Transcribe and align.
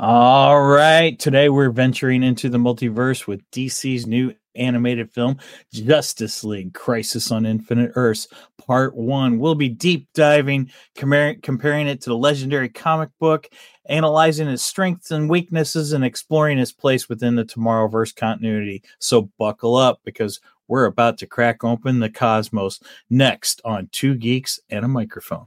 All 0.00 0.60
right. 0.60 1.16
Today 1.16 1.48
we're 1.48 1.70
venturing 1.70 2.24
into 2.24 2.48
the 2.48 2.58
multiverse 2.58 3.28
with 3.28 3.48
DC's 3.52 4.08
new 4.08 4.34
animated 4.56 5.12
film, 5.12 5.38
Justice 5.72 6.42
League 6.42 6.74
Crisis 6.74 7.30
on 7.30 7.46
Infinite 7.46 7.92
Earths, 7.94 8.26
Part 8.66 8.96
1. 8.96 9.38
We'll 9.38 9.54
be 9.54 9.68
deep 9.68 10.08
diving, 10.12 10.72
comparing, 10.96 11.40
comparing 11.42 11.86
it 11.86 12.00
to 12.02 12.10
the 12.10 12.16
legendary 12.16 12.70
comic 12.70 13.10
book, 13.20 13.48
analyzing 13.88 14.48
its 14.48 14.64
strengths 14.64 15.12
and 15.12 15.30
weaknesses, 15.30 15.92
and 15.92 16.04
exploring 16.04 16.58
its 16.58 16.72
place 16.72 17.08
within 17.08 17.36
the 17.36 17.44
Tomorrowverse 17.44 18.16
continuity. 18.16 18.82
So 18.98 19.30
buckle 19.38 19.76
up 19.76 20.00
because 20.04 20.40
we're 20.66 20.86
about 20.86 21.18
to 21.18 21.28
crack 21.28 21.62
open 21.62 22.00
the 22.00 22.10
cosmos 22.10 22.80
next 23.10 23.60
on 23.64 23.90
Two 23.92 24.16
Geeks 24.16 24.58
and 24.68 24.84
a 24.84 24.88
Microphone. 24.88 25.46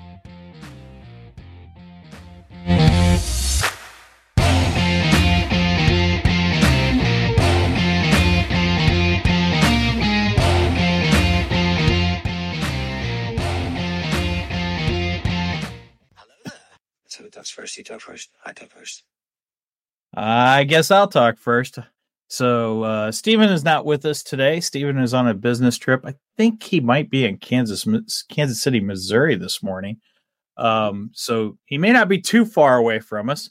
First? 17.71 17.77
You 17.77 17.83
talk 17.85 18.01
first. 18.01 18.29
I 18.45 18.51
talk 18.51 18.69
first. 18.69 19.03
I 20.13 20.65
guess 20.65 20.91
I'll 20.91 21.07
talk 21.07 21.37
first. 21.37 21.79
So, 22.27 22.83
uh, 22.83 23.11
Stephen 23.13 23.49
is 23.49 23.63
not 23.63 23.85
with 23.85 24.05
us 24.05 24.23
today. 24.23 24.59
Stephen 24.59 24.97
is 24.97 25.13
on 25.13 25.29
a 25.29 25.33
business 25.33 25.77
trip. 25.77 26.05
I 26.05 26.15
think 26.35 26.63
he 26.63 26.81
might 26.81 27.09
be 27.09 27.25
in 27.25 27.37
Kansas, 27.37 27.85
Kansas 28.27 28.61
City, 28.61 28.81
Missouri 28.81 29.35
this 29.35 29.63
morning. 29.63 30.01
Um, 30.57 31.11
so 31.13 31.57
he 31.63 31.77
may 31.77 31.93
not 31.93 32.09
be 32.09 32.19
too 32.19 32.43
far 32.43 32.75
away 32.75 32.99
from 32.99 33.29
us. 33.29 33.49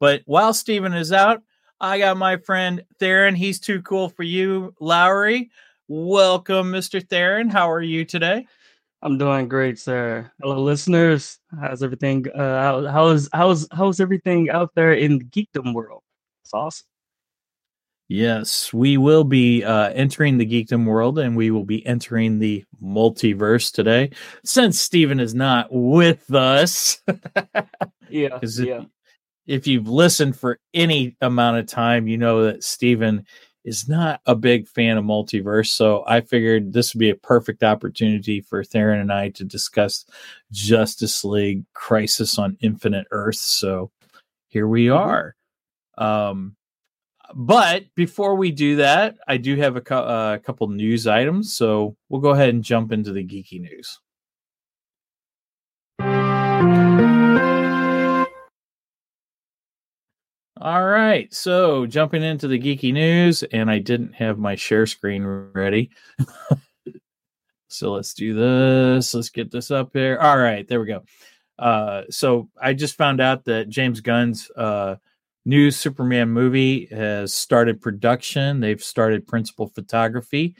But 0.00 0.22
while 0.24 0.52
Stephen 0.52 0.92
is 0.92 1.12
out, 1.12 1.40
I 1.80 1.98
got 1.98 2.16
my 2.16 2.38
friend 2.38 2.82
Tharen. 3.00 3.36
He's 3.36 3.60
too 3.60 3.82
cool 3.82 4.08
for 4.08 4.24
you, 4.24 4.74
Lowery. 4.80 5.50
Welcome, 5.86 6.72
Mr. 6.72 7.00
Tharen. 7.00 7.52
How 7.52 7.70
are 7.70 7.82
you 7.82 8.04
today? 8.04 8.46
I'm 9.04 9.18
doing 9.18 9.48
great, 9.48 9.78
sir. 9.78 10.32
Hello, 10.40 10.62
listeners. 10.62 11.38
How's 11.60 11.82
everything? 11.82 12.24
Uh, 12.34 12.62
how, 12.62 12.86
how's 12.90 13.28
how's 13.34 13.68
how's 13.70 14.00
everything 14.00 14.48
out 14.48 14.70
there 14.74 14.94
in 14.94 15.18
the 15.18 15.24
geekdom 15.26 15.74
world? 15.74 16.02
It's 16.42 16.54
awesome. 16.54 16.86
Yes, 18.08 18.72
we 18.72 18.96
will 18.96 19.24
be 19.24 19.62
uh, 19.62 19.90
entering 19.90 20.38
the 20.38 20.46
geekdom 20.46 20.86
world, 20.86 21.18
and 21.18 21.36
we 21.36 21.50
will 21.50 21.64
be 21.64 21.84
entering 21.86 22.38
the 22.38 22.64
multiverse 22.82 23.70
today. 23.70 24.10
Since 24.42 24.78
Stephen 24.78 25.20
is 25.20 25.34
not 25.34 25.68
with 25.70 26.32
us, 26.34 27.02
Yeah, 28.08 28.38
if, 28.40 28.58
yeah. 28.58 28.84
if 29.46 29.66
you've 29.66 29.88
listened 29.88 30.38
for 30.38 30.58
any 30.72 31.16
amount 31.20 31.58
of 31.58 31.66
time, 31.66 32.08
you 32.08 32.16
know 32.16 32.44
that 32.44 32.64
Stephen 32.64 33.26
is 33.64 33.88
not 33.88 34.20
a 34.26 34.34
big 34.34 34.68
fan 34.68 34.98
of 34.98 35.04
multiverse. 35.04 35.68
So 35.68 36.04
I 36.06 36.20
figured 36.20 36.72
this 36.72 36.94
would 36.94 37.00
be 37.00 37.10
a 37.10 37.16
perfect 37.16 37.62
opportunity 37.62 38.40
for 38.40 38.62
Tharen 38.62 39.00
and 39.00 39.12
I 39.12 39.30
to 39.30 39.44
discuss 39.44 40.04
Justice 40.52 41.24
League 41.24 41.64
Crisis 41.72 42.38
on 42.38 42.58
Infinite 42.60 43.06
Earth. 43.10 43.36
So 43.36 43.90
here 44.48 44.68
we 44.68 44.90
are. 44.90 45.34
Um, 45.96 46.56
but 47.34 47.84
before 47.94 48.36
we 48.36 48.50
do 48.50 48.76
that, 48.76 49.16
I 49.26 49.38
do 49.38 49.56
have 49.56 49.76
a 49.76 49.94
uh, 49.94 50.38
couple 50.38 50.68
news 50.68 51.06
items. 51.06 51.56
So 51.56 51.96
we'll 52.08 52.20
go 52.20 52.30
ahead 52.30 52.50
and 52.50 52.62
jump 52.62 52.92
into 52.92 53.12
the 53.12 53.24
geeky 53.24 53.60
news. 53.60 53.98
All 60.64 60.82
right, 60.82 61.30
so 61.34 61.84
jumping 61.84 62.22
into 62.22 62.48
the 62.48 62.58
geeky 62.58 62.90
news, 62.90 63.42
and 63.42 63.70
I 63.70 63.80
didn't 63.80 64.14
have 64.14 64.38
my 64.38 64.54
share 64.54 64.86
screen 64.86 65.22
ready. 65.52 65.90
so 67.68 67.92
let's 67.92 68.14
do 68.14 68.32
this. 68.32 69.12
Let's 69.12 69.28
get 69.28 69.50
this 69.50 69.70
up 69.70 69.90
here. 69.92 70.16
All 70.18 70.38
right, 70.38 70.66
there 70.66 70.80
we 70.80 70.86
go. 70.86 71.02
Uh, 71.58 72.04
so 72.08 72.48
I 72.58 72.72
just 72.72 72.96
found 72.96 73.20
out 73.20 73.44
that 73.44 73.68
James 73.68 74.00
Gunn's 74.00 74.50
uh, 74.56 74.96
new 75.44 75.70
Superman 75.70 76.30
movie 76.30 76.86
has 76.86 77.34
started 77.34 77.82
production. 77.82 78.60
They've 78.60 78.82
started 78.82 79.26
principal 79.26 79.66
photography, 79.66 80.56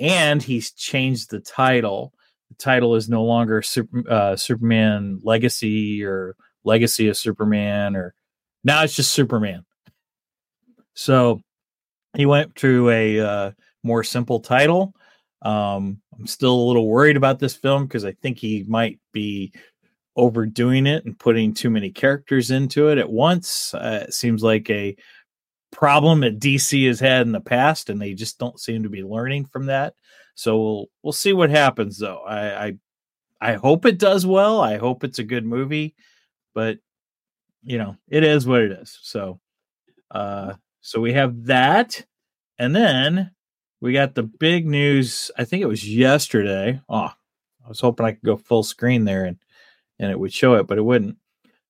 and 0.00 0.42
he's 0.42 0.72
changed 0.72 1.30
the 1.30 1.38
title. 1.38 2.12
The 2.48 2.56
title 2.56 2.96
is 2.96 3.08
no 3.08 3.22
longer 3.22 3.62
Super, 3.62 4.02
uh, 4.10 4.34
Superman 4.34 5.20
Legacy 5.22 6.02
or 6.02 6.34
Legacy 6.64 7.06
of 7.06 7.16
Superman 7.16 7.94
or 7.94 8.12
now 8.66 8.82
it's 8.82 8.96
just 8.96 9.14
Superman. 9.14 9.64
So 10.94 11.40
he 12.16 12.26
went 12.26 12.56
to 12.56 12.90
a 12.90 13.20
uh, 13.20 13.50
more 13.84 14.02
simple 14.02 14.40
title. 14.40 14.92
Um, 15.42 16.02
I'm 16.18 16.26
still 16.26 16.52
a 16.52 16.66
little 16.66 16.88
worried 16.88 17.16
about 17.16 17.38
this 17.38 17.54
film 17.54 17.86
because 17.86 18.04
I 18.04 18.12
think 18.12 18.38
he 18.38 18.64
might 18.66 18.98
be 19.12 19.52
overdoing 20.16 20.86
it 20.86 21.04
and 21.04 21.16
putting 21.16 21.54
too 21.54 21.70
many 21.70 21.90
characters 21.90 22.50
into 22.50 22.88
it 22.88 22.98
at 22.98 23.08
once. 23.08 23.72
Uh, 23.72 24.06
it 24.08 24.14
seems 24.14 24.42
like 24.42 24.68
a 24.68 24.96
problem 25.70 26.20
that 26.20 26.40
DC 26.40 26.88
has 26.88 26.98
had 26.98 27.22
in 27.22 27.32
the 27.32 27.40
past, 27.40 27.88
and 27.88 28.02
they 28.02 28.14
just 28.14 28.36
don't 28.40 28.58
seem 28.58 28.82
to 28.82 28.88
be 28.88 29.04
learning 29.04 29.44
from 29.44 29.66
that. 29.66 29.94
So 30.34 30.60
we'll 30.60 30.86
we'll 31.04 31.12
see 31.12 31.32
what 31.32 31.50
happens, 31.50 31.98
though. 31.98 32.22
I 32.26 32.66
I, 32.66 32.72
I 33.40 33.52
hope 33.54 33.86
it 33.86 33.98
does 33.98 34.26
well. 34.26 34.60
I 34.60 34.78
hope 34.78 35.04
it's 35.04 35.20
a 35.20 35.24
good 35.24 35.44
movie, 35.44 35.94
but 36.52 36.78
you 37.66 37.78
know, 37.78 37.96
it 38.08 38.24
is 38.24 38.46
what 38.46 38.62
it 38.62 38.72
is. 38.72 38.98
So, 39.02 39.40
uh, 40.10 40.54
so 40.80 41.00
we 41.00 41.12
have 41.12 41.44
that, 41.46 42.04
and 42.58 42.74
then 42.74 43.32
we 43.80 43.92
got 43.92 44.14
the 44.14 44.22
big 44.22 44.66
news. 44.66 45.30
I 45.36 45.44
think 45.44 45.62
it 45.62 45.68
was 45.68 45.88
yesterday. 45.88 46.80
Oh, 46.88 47.10
I 47.64 47.68
was 47.68 47.80
hoping 47.80 48.06
I 48.06 48.12
could 48.12 48.22
go 48.22 48.36
full 48.36 48.62
screen 48.62 49.04
there 49.04 49.24
and 49.24 49.36
and 49.98 50.10
it 50.10 50.18
would 50.18 50.32
show 50.32 50.54
it, 50.54 50.66
but 50.66 50.78
it 50.78 50.84
wouldn't. 50.84 51.16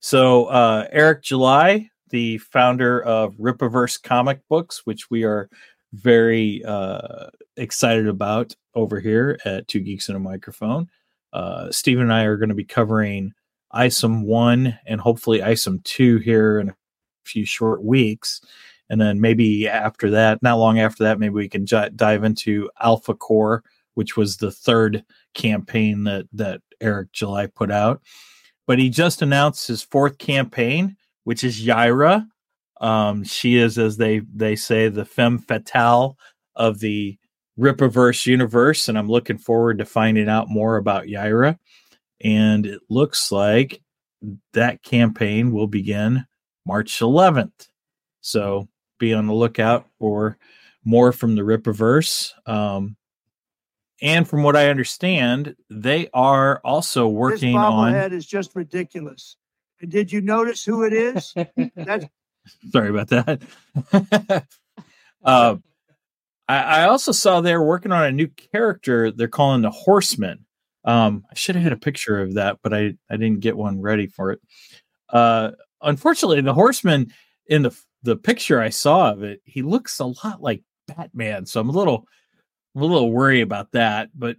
So, 0.01 0.47
uh, 0.47 0.87
Eric 0.93 1.23
July, 1.23 1.89
the 2.11 2.39
founder 2.39 3.03
of 3.03 3.35
Rippaverse 3.37 4.03
Comic 4.03 4.41
Books, 4.49 4.83
which 4.85 5.11
we 5.11 5.25
are 5.25 5.49
very 5.93 6.63
uh, 6.65 7.29
excited 7.57 8.09
about 8.09 8.55
over 8.75 9.01
here 9.01 9.39
at 9.45 9.67
Two 9.69 9.81
Geeks 9.81 10.09
and 10.09 10.17
a 10.17 10.21
Microphone. 10.21 10.89
Uh, 11.33 11.71
Stephen 11.71 12.05
and 12.05 12.13
I 12.13 12.25
are 12.25 12.37
going 12.37 12.51
to 12.51 12.55
be 12.55 12.65
covering 12.65 13.33
ISOM 13.75 14.25
1 14.25 14.79
and 14.87 15.01
hopefully 15.01 15.41
ISOM 15.41 15.83
2 15.85 16.19
here 16.19 16.59
in 16.59 16.71
a 16.71 16.77
few 17.25 17.45
short 17.45 17.83
weeks. 17.83 18.41
And 18.89 19.01
then 19.01 19.21
maybe 19.21 19.69
after 19.69 20.11
that, 20.11 20.43
not 20.43 20.59
long 20.59 20.79
after 20.79 21.05
that, 21.05 21.19
maybe 21.19 21.35
we 21.35 21.49
can 21.49 21.67
j- 21.67 21.91
dive 21.95 22.25
into 22.25 22.71
Alpha 22.81 23.15
Core, 23.15 23.65
which 23.95 24.17
was 24.17 24.37
the 24.37 24.53
third 24.53 25.05
campaign 25.35 26.05
that, 26.05 26.27
that 26.33 26.61
Eric 26.81 27.13
July 27.13 27.47
put 27.47 27.71
out. 27.71 28.01
But 28.67 28.79
he 28.79 28.91
just 28.91 29.23
announced 29.23 29.67
his 29.67 29.83
fourth 29.83 30.19
campaign, 30.19 30.97
which 31.25 31.43
is 31.43 31.65
Yaira. 31.65 32.27
Um, 32.81 33.25
she 33.25 33.57
is, 33.57 33.79
as 33.79 33.97
they, 33.97 34.21
they 34.33 34.55
say, 34.55 34.89
the 34.89 35.05
femme 35.05 35.39
fatale 35.39 36.17
of 36.55 36.79
the 36.79 37.19
Rippaverse 37.59 38.27
universe. 38.27 38.89
And 38.89 38.99
I'm 38.99 39.09
looking 39.09 39.39
forward 39.39 39.79
to 39.79 39.85
finding 39.85 40.29
out 40.29 40.49
more 40.49 40.77
about 40.77 41.07
Yaira 41.07 41.59
and 42.23 42.67
it 42.67 42.81
looks 42.89 43.31
like 43.31 43.83
that 44.53 44.83
campaign 44.83 45.53
will 45.53 45.67
begin 45.67 46.27
March 46.67 46.99
11th. 46.99 47.69
So 48.21 48.69
be 48.99 49.15
on 49.15 49.27
the 49.27 49.35
lookout 49.35 49.87
for 49.99 50.39
more 50.85 51.13
from 51.13 51.35
the 51.35 51.43
Rippaverse. 51.43 52.33
Um, 52.49 52.97
and 54.03 54.29
from 54.29 54.43
what 54.43 54.57
I 54.57 54.69
understand, 54.69 55.57
they 55.71 56.09
are 56.13 56.61
also 56.65 57.09
working 57.09 57.55
this 57.55 57.63
on. 57.63 57.93
bobblehead 57.93 58.13
is 58.13 58.27
just 58.27 58.55
ridiculous. 58.55 59.37
And 59.81 59.91
did 59.91 60.13
you 60.13 60.21
notice 60.21 60.65
who 60.65 60.85
it 60.85 60.93
is? 60.93 61.35
That's 61.75 62.07
Sorry 62.71 62.91
about 62.91 63.09
that. 63.09 63.43
uh, 65.25 65.57
I, 66.49 66.57
I 66.57 66.85
also 66.85 67.13
saw 67.13 67.41
they're 67.41 67.63
working 67.63 67.93
on 67.93 68.05
a 68.05 68.13
new 68.13 68.29
character 68.29 69.11
they're 69.11 69.29
calling 69.29 69.63
the 69.63 69.71
Horseman. 69.71 70.46
Um, 70.87 71.25
I 71.31 71.35
should 71.35 71.57
have 71.57 71.65
had 71.65 71.73
a 71.73 71.77
picture 71.77 72.21
of 72.21 72.35
that, 72.35 72.59
but 72.63 72.73
I, 72.73 72.95
I 73.11 73.17
didn't 73.17 73.41
get 73.41 73.57
one 73.57 73.81
ready 73.81 74.07
for 74.07 74.31
it. 74.31 74.41
Uh, 75.11 75.51
unfortunately, 75.83 76.41
the 76.41 76.55
Horseman 76.55 77.13
in 77.47 77.63
the 77.63 77.77
the 78.03 78.17
picture 78.17 78.61
I 78.61 78.69
saw 78.69 79.11
of 79.11 79.23
it, 79.25 79.41
he 79.45 79.63
looks 79.63 79.99
a 79.99 80.07
lot 80.07 80.41
like 80.41 80.63
Batman, 80.87 81.47
so 81.47 81.61
I'm 81.61 81.69
a 81.69 81.73
little 81.73 82.07
I'm 82.75 82.83
a 82.83 82.87
little 82.87 83.11
worried 83.11 83.43
about 83.43 83.73
that. 83.73 84.11
But 84.15 84.37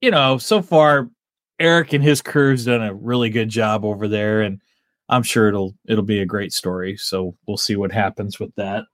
you 0.00 0.10
know, 0.10 0.38
so 0.38 0.62
far 0.62 1.10
Eric 1.58 1.92
and 1.92 2.02
his 2.04 2.22
crew's 2.22 2.64
done 2.64 2.82
a 2.82 2.94
really 2.94 3.30
good 3.30 3.48
job 3.48 3.84
over 3.84 4.08
there, 4.08 4.42
and 4.42 4.60
I'm 5.08 5.22
sure 5.22 5.48
it'll 5.48 5.74
it'll 5.88 6.04
be 6.04 6.20
a 6.20 6.26
great 6.26 6.52
story. 6.52 6.96
So 6.96 7.36
we'll 7.46 7.56
see 7.56 7.76
what 7.76 7.92
happens 7.92 8.38
with 8.38 8.54
that. 8.56 8.84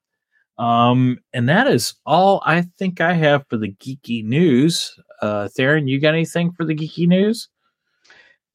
Um, 0.58 1.18
and 1.32 1.48
that 1.48 1.68
is 1.68 1.94
all 2.04 2.42
I 2.44 2.62
think 2.78 3.00
I 3.00 3.12
have 3.14 3.46
for 3.48 3.56
the 3.56 3.72
geeky 3.72 4.24
news. 4.24 4.98
Uh, 5.22 5.48
Tharen, 5.56 5.88
you 5.88 6.00
got 6.00 6.14
anything 6.14 6.52
for 6.52 6.64
the 6.64 6.74
geeky 6.74 7.06
news? 7.06 7.48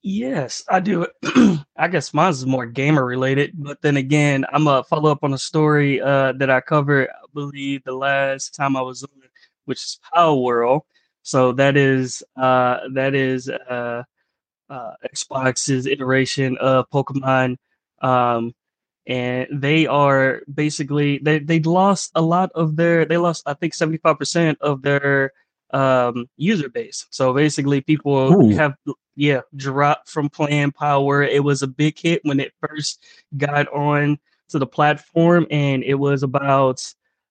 Yes, 0.01 0.63
I 0.69 0.81
do. 0.81 1.07
I 1.77 1.87
guess 1.89 2.13
mine's 2.13 2.45
more 2.45 2.65
gamer 2.65 3.05
related, 3.05 3.51
but 3.55 3.81
then 3.81 3.95
again, 3.95 4.45
I'm 4.51 4.65
gonna 4.65 4.83
follow 4.83 5.09
up 5.09 5.23
on 5.23 5.33
a 5.33 5.37
story 5.37 6.01
uh, 6.01 6.33
that 6.33 6.49
I 6.49 6.59
covered. 6.59 7.07
I 7.09 7.25
believe 7.33 7.85
the 7.85 7.93
last 7.93 8.53
time 8.53 8.75
I 8.75 8.81
was 8.81 9.03
on, 9.03 9.09
which 9.63 9.77
is 9.77 9.99
Palworld. 10.13 10.81
So 11.21 11.53
that 11.53 11.77
is 11.77 12.21
uh, 12.35 12.81
that 12.93 13.15
is 13.15 13.47
uh, 13.47 14.03
uh, 14.69 14.91
Xbox's 15.13 15.85
iteration 15.85 16.57
of 16.57 16.89
Pokemon, 16.89 17.55
um, 18.01 18.53
and 19.05 19.47
they 19.51 19.85
are 19.85 20.41
basically 20.53 21.19
they 21.19 21.39
they 21.39 21.59
lost 21.59 22.11
a 22.15 22.21
lot 22.21 22.51
of 22.55 22.75
their 22.75 23.05
they 23.05 23.17
lost 23.17 23.43
I 23.45 23.53
think 23.53 23.73
seventy 23.73 23.97
five 23.97 24.17
percent 24.17 24.57
of 24.61 24.81
their 24.81 25.31
um, 25.71 26.29
user 26.37 26.69
base. 26.69 27.07
So 27.09 27.33
basically, 27.33 27.81
people 27.81 28.33
Ooh. 28.33 28.55
have 28.55 28.75
yeah 29.15 29.41
dropped 29.55 30.09
from 30.09 30.29
playing 30.29 30.71
Power. 30.71 31.23
It 31.23 31.43
was 31.43 31.61
a 31.61 31.67
big 31.67 31.97
hit 31.99 32.21
when 32.23 32.39
it 32.39 32.53
first 32.61 33.03
got 33.35 33.67
on 33.73 34.19
to 34.49 34.59
the 34.59 34.67
platform, 34.67 35.47
and 35.51 35.83
it 35.83 35.95
was 35.95 36.23
about 36.23 36.81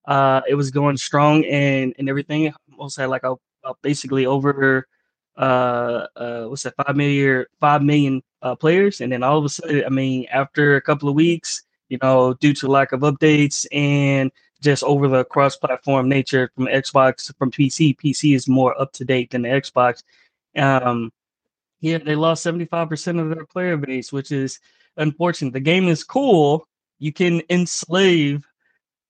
uh, 0.07 0.43
it 0.49 0.55
was 0.55 0.71
going 0.71 0.97
strong 0.97 1.45
and 1.45 1.95
and 1.99 2.09
everything. 2.09 2.53
Almost 2.73 2.99
had 2.99 3.09
like 3.09 3.25
a, 3.25 3.37
a 3.65 3.75
basically 3.83 4.27
over 4.27 4.87
uh 5.35 6.07
uh 6.15 6.45
what's 6.45 6.63
that 6.63 6.75
five 6.77 6.95
million 6.95 7.47
five 7.59 7.83
million 7.83 8.23
uh 8.43 8.55
players 8.55 9.01
and 9.01 9.13
then 9.13 9.23
all 9.23 9.39
of 9.39 9.45
a 9.45 9.49
sudden 9.49 9.85
i 9.85 9.89
mean 9.89 10.27
after 10.33 10.77
a 10.77 10.81
couple 10.83 11.09
of 11.09 11.15
weeks 11.15 11.63
you 11.89 11.99
know 12.03 12.35
due 12.35 12.55
to 12.55 12.69
lack 12.69 12.93
of 12.93 13.01
updates 13.01 13.67
and 13.73 14.31
just 14.63 14.85
over 14.85 15.09
the 15.09 15.25
cross-platform 15.25 16.09
nature 16.09 16.51
from 16.55 16.67
xbox 16.67 17.35
from 17.37 17.51
pc 17.51 17.97
pc 17.99 18.35
is 18.35 18.49
more 18.49 18.81
up 18.81 18.93
to 18.93 19.05
date 19.05 19.31
than 19.31 19.43
the 19.43 19.49
xbox. 19.49 20.03
Um 20.57 21.13
yeah 21.81 21.99
they 21.99 22.15
lost 22.15 22.47
75% 22.47 23.21
of 23.21 23.29
their 23.35 23.45
player 23.45 23.77
base 23.77 24.13
which 24.13 24.33
is 24.33 24.61
unfortunate. 24.97 25.53
The 25.53 25.61
game 25.61 25.89
is 25.89 26.05
cool. 26.05 26.69
You 26.99 27.13
can 27.13 27.43
enslave 27.51 28.45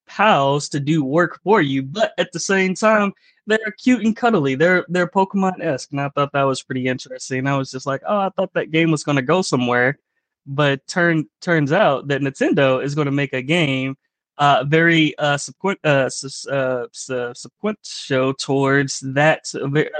pals 0.06 0.69
to 0.70 0.81
do 0.81 1.05
work 1.05 1.40
for 1.44 1.61
you 1.62 1.82
but 1.82 2.12
at 2.19 2.32
the 2.32 2.40
same 2.40 2.75
time 2.75 3.12
they're 3.47 3.75
cute 3.79 4.05
and 4.05 4.17
cuddly. 4.17 4.55
They're 4.55 4.85
they're 4.89 5.09
Pokemon 5.09 5.62
esque, 5.62 5.91
and 5.93 6.00
I 6.00 6.09
thought 6.11 6.33
that 6.33 6.43
was 6.43 6.62
pretty 6.62 6.87
interesting. 6.87 7.47
I 7.47 7.56
was 7.56 7.71
just 7.71 7.87
like, 7.87 8.03
oh, 8.06 8.19
I 8.19 8.31
thought 8.31 8.53
that 8.55 8.71
game 8.71 8.91
was 8.91 9.05
going 9.05 9.17
to 9.17 9.23
go 9.23 9.43
somewhere, 9.43 9.99
but 10.47 10.87
turn 10.87 11.27
turns 11.41 11.73
out 11.73 12.09
that 12.09 12.21
Nintendo 12.21 12.83
is 12.83 12.94
going 12.94 13.06
to 13.06 13.12
make 13.12 13.33
a 13.33 13.43
game, 13.43 13.97
uh, 14.39 14.65
very 14.67 15.17
uh, 15.19 15.37
subsequent 15.37 15.81
uh, 15.85 16.09
uh, 16.09 16.09
su- 16.11 16.87
subsequent 16.94 17.79
show 17.83 18.33
towards 18.33 19.00
that 19.00 19.44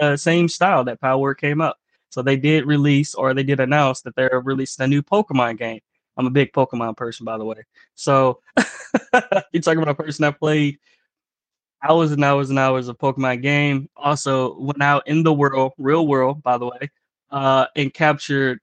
uh, 0.01 0.17
same 0.17 0.49
style 0.49 0.85
that 0.85 1.01
Power 1.01 1.35
came 1.35 1.61
up. 1.61 1.79
So 2.11 2.23
they 2.23 2.37
did 2.37 2.67
release, 2.67 3.15
or 3.15 3.35
they 3.35 3.43
did 3.43 3.59
announce 3.59 4.03
that 4.03 4.15
they're 4.15 4.43
releasing 4.45 4.85
a 4.85 4.89
new 4.89 5.03
Pokemon 5.03 5.59
game. 5.59 5.81
I'm 6.17 6.27
a 6.27 6.31
big 6.31 6.53
Pokemon 6.53 6.97
person, 6.97 7.25
by 7.25 7.39
the 7.39 7.45
way. 7.45 7.65
So 7.95 8.41
you're 9.53 9.63
talking 9.63 9.83
about 9.83 9.99
a 9.99 10.03
person 10.03 10.23
that 10.25 10.39
played 10.39 10.79
hours 11.83 12.13
and 12.13 12.25
hours 12.25 12.51
and 12.51 12.59
hours 12.59 12.89
of 12.89 12.99
Pokemon 12.99 13.43
game. 13.43 13.89
Also 13.97 14.59
went 14.59 14.83
out 14.83 15.07
in 15.07 15.23
the 15.23 15.33
world, 15.33 15.73
real 15.79 16.07
world, 16.07 16.43
by 16.43 16.59
the 16.59 16.67
way, 16.67 16.91
uh, 17.31 17.67
and 17.77 17.93
captured 17.93 18.61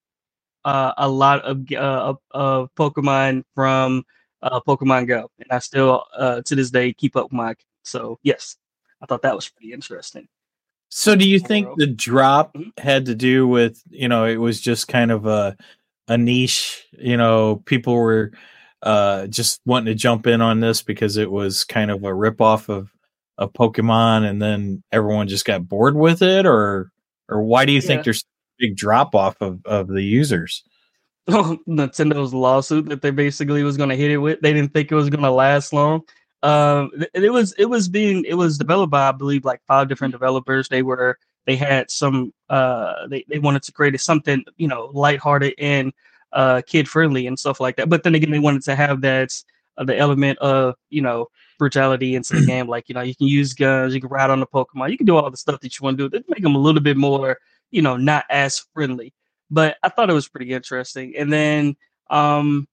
uh, 0.66 0.94
a 0.98 1.08
lot 1.08 1.42
of 1.42 1.72
uh, 1.72 2.14
of, 2.32 2.70
Pokemon 2.76 3.44
from 3.56 4.04
uh, 4.42 4.60
Pokemon 4.62 5.08
Go, 5.08 5.30
and 5.40 5.48
I 5.52 5.60
still 5.60 6.04
uh, 6.18 6.42
to 6.42 6.56
this 6.56 6.72
day 6.72 6.94
keep 6.94 7.16
up 7.16 7.26
with 7.26 7.34
my. 7.34 7.56
So 7.84 8.20
yes, 8.24 8.58
I 9.02 9.06
thought 9.06 9.22
that 9.24 9.36
was 9.36 9.48
pretty 9.50 9.74
interesting. 9.74 10.28
So, 10.90 11.16
do 11.16 11.28
you 11.28 11.40
think 11.40 11.68
the 11.78 11.88
drop 11.88 12.54
Mhm. 12.56 12.72
had 12.80 13.06
to 13.06 13.16
do 13.16 13.48
with 13.48 13.82
you 13.90 14.08
know 14.08 14.26
it 14.26 14.38
was 14.38 14.60
just 14.60 14.88
kind 14.88 15.12
of 15.12 15.26
a 15.26 15.56
a 16.08 16.18
niche? 16.18 16.86
You 16.92 17.18
know, 17.18 17.58
people 17.66 17.96
were 17.96 18.32
uh, 18.82 19.28
just 19.28 19.62
wanting 19.66 19.94
to 19.94 19.96
jump 19.96 20.26
in 20.26 20.42
on 20.42 20.60
this 20.60 20.82
because 20.82 21.18
it 21.18 21.32
was 21.32 21.64
kind 21.64 21.92
of 21.92 22.04
a 22.04 22.08
ripoff 22.08 22.70
of 22.70 22.92
of 23.40 23.54
Pokemon, 23.54 24.30
and 24.30 24.40
then 24.42 24.84
everyone 24.92 25.28
just 25.28 25.46
got 25.46 25.68
bored 25.68 25.96
with 25.96 26.22
it, 26.22 26.46
or 26.46 26.92
or 27.28 27.42
why 27.42 27.66
do 27.66 27.72
you 27.72 27.82
think 27.82 28.04
there's 28.04 28.22
a 28.22 28.68
big 28.68 28.76
drop 28.76 29.16
off 29.16 29.42
of 29.42 29.66
of 29.66 29.88
the 29.88 30.04
users? 30.04 30.64
Nintendo's 31.30 32.34
lawsuit 32.34 32.90
that 32.90 33.02
they 33.02 33.12
basically 33.12 33.64
was 33.64 33.78
going 33.78 33.90
to 33.90 33.96
hit 33.96 34.12
it 34.12 34.18
with. 34.18 34.42
They 34.42 34.54
didn't 34.54 34.74
think 34.74 34.92
it 34.92 34.96
was 34.96 35.10
going 35.10 35.24
to 35.24 35.32
last 35.32 35.74
long. 35.74 36.02
Um, 36.44 36.92
it 37.14 37.32
was 37.32 37.54
it 37.58 37.66
was 37.66 37.88
being 37.88 38.26
it 38.26 38.36
was 38.36 38.58
developed 38.58 38.92
by 38.92 39.08
I 39.08 39.12
believe 39.14 39.46
like 39.46 39.62
five 39.68 39.88
different 39.88 40.12
developers. 40.12 40.68
They 40.68 40.82
were 40.82 41.18
they 41.46 41.56
had 41.56 41.90
some 41.90 42.34
uh 42.50 43.08
they, 43.08 43.26
they 43.30 43.40
wanted 43.40 43.64
to 43.64 43.72
create 43.72 44.00
something 44.00 44.44
you 44.58 44.68
know 44.68 44.90
lighthearted 44.94 45.54
and 45.58 45.94
uh 46.34 46.62
kid 46.66 46.88
friendly 46.90 47.26
and 47.26 47.40
stuff 47.40 47.60
like 47.60 47.78
that. 47.78 47.90
But 47.90 48.04
then 48.04 48.16
again, 48.16 48.32
they 48.32 48.40
wanted 48.40 48.64
to 48.64 48.76
have 48.76 49.02
that 49.02 49.32
uh, 49.78 49.84
the 49.86 49.98
element 49.98 50.40
of 50.40 50.76
you 50.90 51.02
know 51.02 51.28
brutality 51.60 52.16
into 52.16 52.34
the 52.34 52.46
game. 52.48 52.68
Like 52.68 52.90
you 52.90 52.96
know 52.96 53.02
you 53.02 53.16
can 53.16 53.28
use 53.28 53.54
guns, 53.54 53.94
you 53.94 54.02
can 54.02 54.10
ride 54.10 54.32
on 54.32 54.40
the 54.40 54.48
Pokemon, 54.48 54.90
you 54.90 54.98
can 54.98 55.06
do 55.06 55.16
all 55.18 55.30
the 55.30 55.38
stuff 55.38 55.60
that 55.60 55.78
you 55.78 55.84
want 55.84 56.00
to 56.00 56.06
do. 56.06 56.18
That 56.18 56.28
make 56.28 56.42
them 56.42 56.56
a 56.56 56.60
little 56.60 56.82
bit 56.82 56.98
more 56.98 57.38
you 57.70 57.84
know 57.84 57.98
not 57.98 58.26
as 58.32 58.66
friendly 58.74 59.14
but 59.52 59.78
I 59.84 59.90
thought 59.90 60.10
it 60.10 60.14
was 60.14 60.30
pretty 60.30 60.52
interesting. 60.54 61.14
And 61.18 61.32
then, 61.32 61.76
um, 62.10 62.68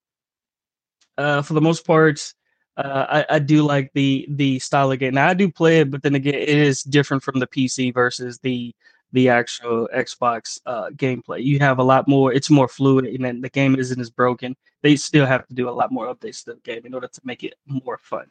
uh, 1.19 1.43
for 1.43 1.55
the 1.55 1.61
most 1.61 1.87
part, 1.87 2.35
uh, 2.77 3.25
I, 3.31 3.37
I 3.37 3.39
do 3.39 3.63
like 3.63 3.91
the 3.95 4.27
the 4.31 4.59
style 4.59 4.93
of 4.93 4.99
game. 4.99 5.15
Now 5.15 5.29
I 5.29 5.35
do 5.35 5.51
play 5.51 5.81
it, 5.81 5.91
but 5.91 6.03
then 6.03 6.15
again, 6.15 6.35
it 6.35 6.49
is 6.49 6.83
different 6.83 7.23
from 7.23 7.41
the 7.41 7.47
PC 7.47 7.95
versus 7.95 8.39
the 8.41 8.75
the 9.13 9.31
actual 9.31 9.89
Xbox 9.95 10.61
uh, 10.67 10.91
gameplay. 10.91 11.43
You 11.43 11.59
have 11.61 11.79
a 11.79 11.83
lot 11.83 12.07
more; 12.07 12.33
it's 12.35 12.51
more 12.51 12.69
fluid, 12.69 13.07
and 13.07 13.25
then 13.25 13.41
the 13.41 13.49
game 13.49 13.77
isn't 13.77 13.99
as 13.99 14.11
broken. 14.11 14.57
They 14.83 14.97
still 14.97 15.25
have 15.25 15.47
to 15.47 15.55
do 15.55 15.71
a 15.71 15.71
lot 15.71 15.91
more 15.91 16.15
updates 16.15 16.45
to 16.45 16.53
the 16.53 16.61
game 16.65 16.83
in 16.85 16.93
order 16.93 17.09
to 17.09 17.21
make 17.25 17.45
it 17.45 17.55
more 17.67 17.99
fun. 18.03 18.27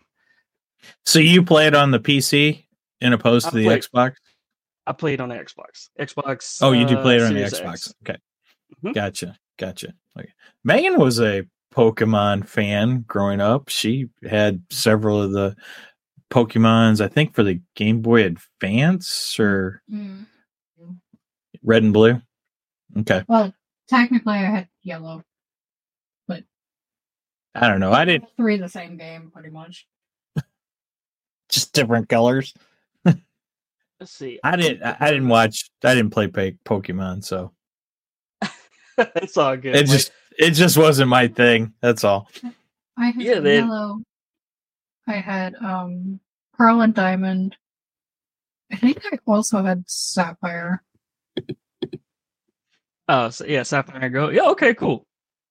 So 1.06 1.20
you 1.20 1.44
play 1.44 1.68
it 1.68 1.76
on 1.76 1.92
the 1.92 2.00
PC 2.00 2.66
in 3.02 3.14
opposed 3.14 3.48
I 3.48 3.50
to 3.52 3.56
the 3.58 3.64
play- 3.66 3.80
Xbox? 3.80 4.14
I 4.88 4.94
played 4.94 5.20
on 5.20 5.30
the 5.30 5.36
Xbox. 5.36 5.90
Xbox. 6.00 6.60
Oh, 6.62 6.72
you 6.72 6.86
do 6.86 6.98
uh, 6.98 7.02
play 7.02 7.16
it 7.16 7.22
on 7.24 7.34
the 7.34 7.42
Xbox. 7.42 7.74
X. 7.74 7.94
Okay. 8.04 8.20
Mhm. 8.84 8.94
Gotcha. 8.94 9.38
Gotcha. 9.58 9.94
Okay. 10.18 10.30
Megan 10.64 11.00
was 11.00 11.20
a 11.20 11.44
Pokemon 11.74 12.48
fan 12.48 13.04
growing 13.08 13.42
up. 13.42 13.70
She 13.70 14.10
had 14.30 14.62
several 14.70 15.22
of 15.22 15.32
the 15.32 15.56
Pokemons, 16.32 17.02
I 17.04 17.08
think 17.08 17.34
for 17.34 17.44
the 17.44 17.62
Game 17.76 18.02
Boy 18.02 18.26
Advance 18.26 19.40
or 19.40 19.82
Mm. 19.92 20.26
Red 21.64 21.84
and 21.84 21.94
Blue. 21.94 22.22
Okay. 22.98 23.24
Well, 23.28 23.54
technically, 23.88 24.34
I 24.34 24.44
had 24.46 24.70
yellow. 24.84 25.24
But 26.28 26.44
I 27.56 27.68
don't 27.68 27.80
know. 27.80 27.92
I 27.92 28.06
didn't 28.06 28.30
three 28.38 28.58
the 28.58 28.70
same 28.70 28.98
game, 28.98 29.32
pretty 29.32 29.50
much. 29.50 29.88
Just 31.50 31.74
different 31.74 32.10
colors. 32.10 32.54
Let's 33.06 34.12
see. 34.12 34.40
I 34.44 34.56
didn't 34.58 34.84
I, 34.84 34.98
I 35.00 35.12
didn't 35.12 35.30
watch 35.30 35.70
I 35.84 35.96
didn't 35.96 36.12
play 36.12 36.28
Pokemon, 36.28 37.24
so 37.24 37.54
it's 38.98 39.38
all 39.38 39.56
good. 39.56 39.76
it 39.76 39.88
Like, 39.88 39.88
just 39.88 40.12
it 40.38 40.52
just 40.52 40.78
wasn't 40.78 41.10
my 41.10 41.28
thing. 41.30 41.74
That's 41.82 42.04
all. 42.04 42.28
I 42.98 43.08
had 43.12 43.22
Yeah, 43.22 43.40
yellow. 43.40 44.00
I 45.08 45.14
had 45.14 45.56
um 45.56 46.20
pearl 46.58 46.82
and 46.82 46.94
diamond. 46.94 47.56
I 48.72 48.76
think 48.78 49.02
I 49.06 49.18
also 49.26 49.64
had 49.64 49.84
sapphire. 49.88 50.84
Oh, 53.08 53.30
so 53.30 53.46
yeah, 53.46 53.64
Sapphire 53.64 54.10
Go. 54.10 54.30
Yeah, 54.30 54.50
okay, 54.50 54.74
cool. 54.74 55.06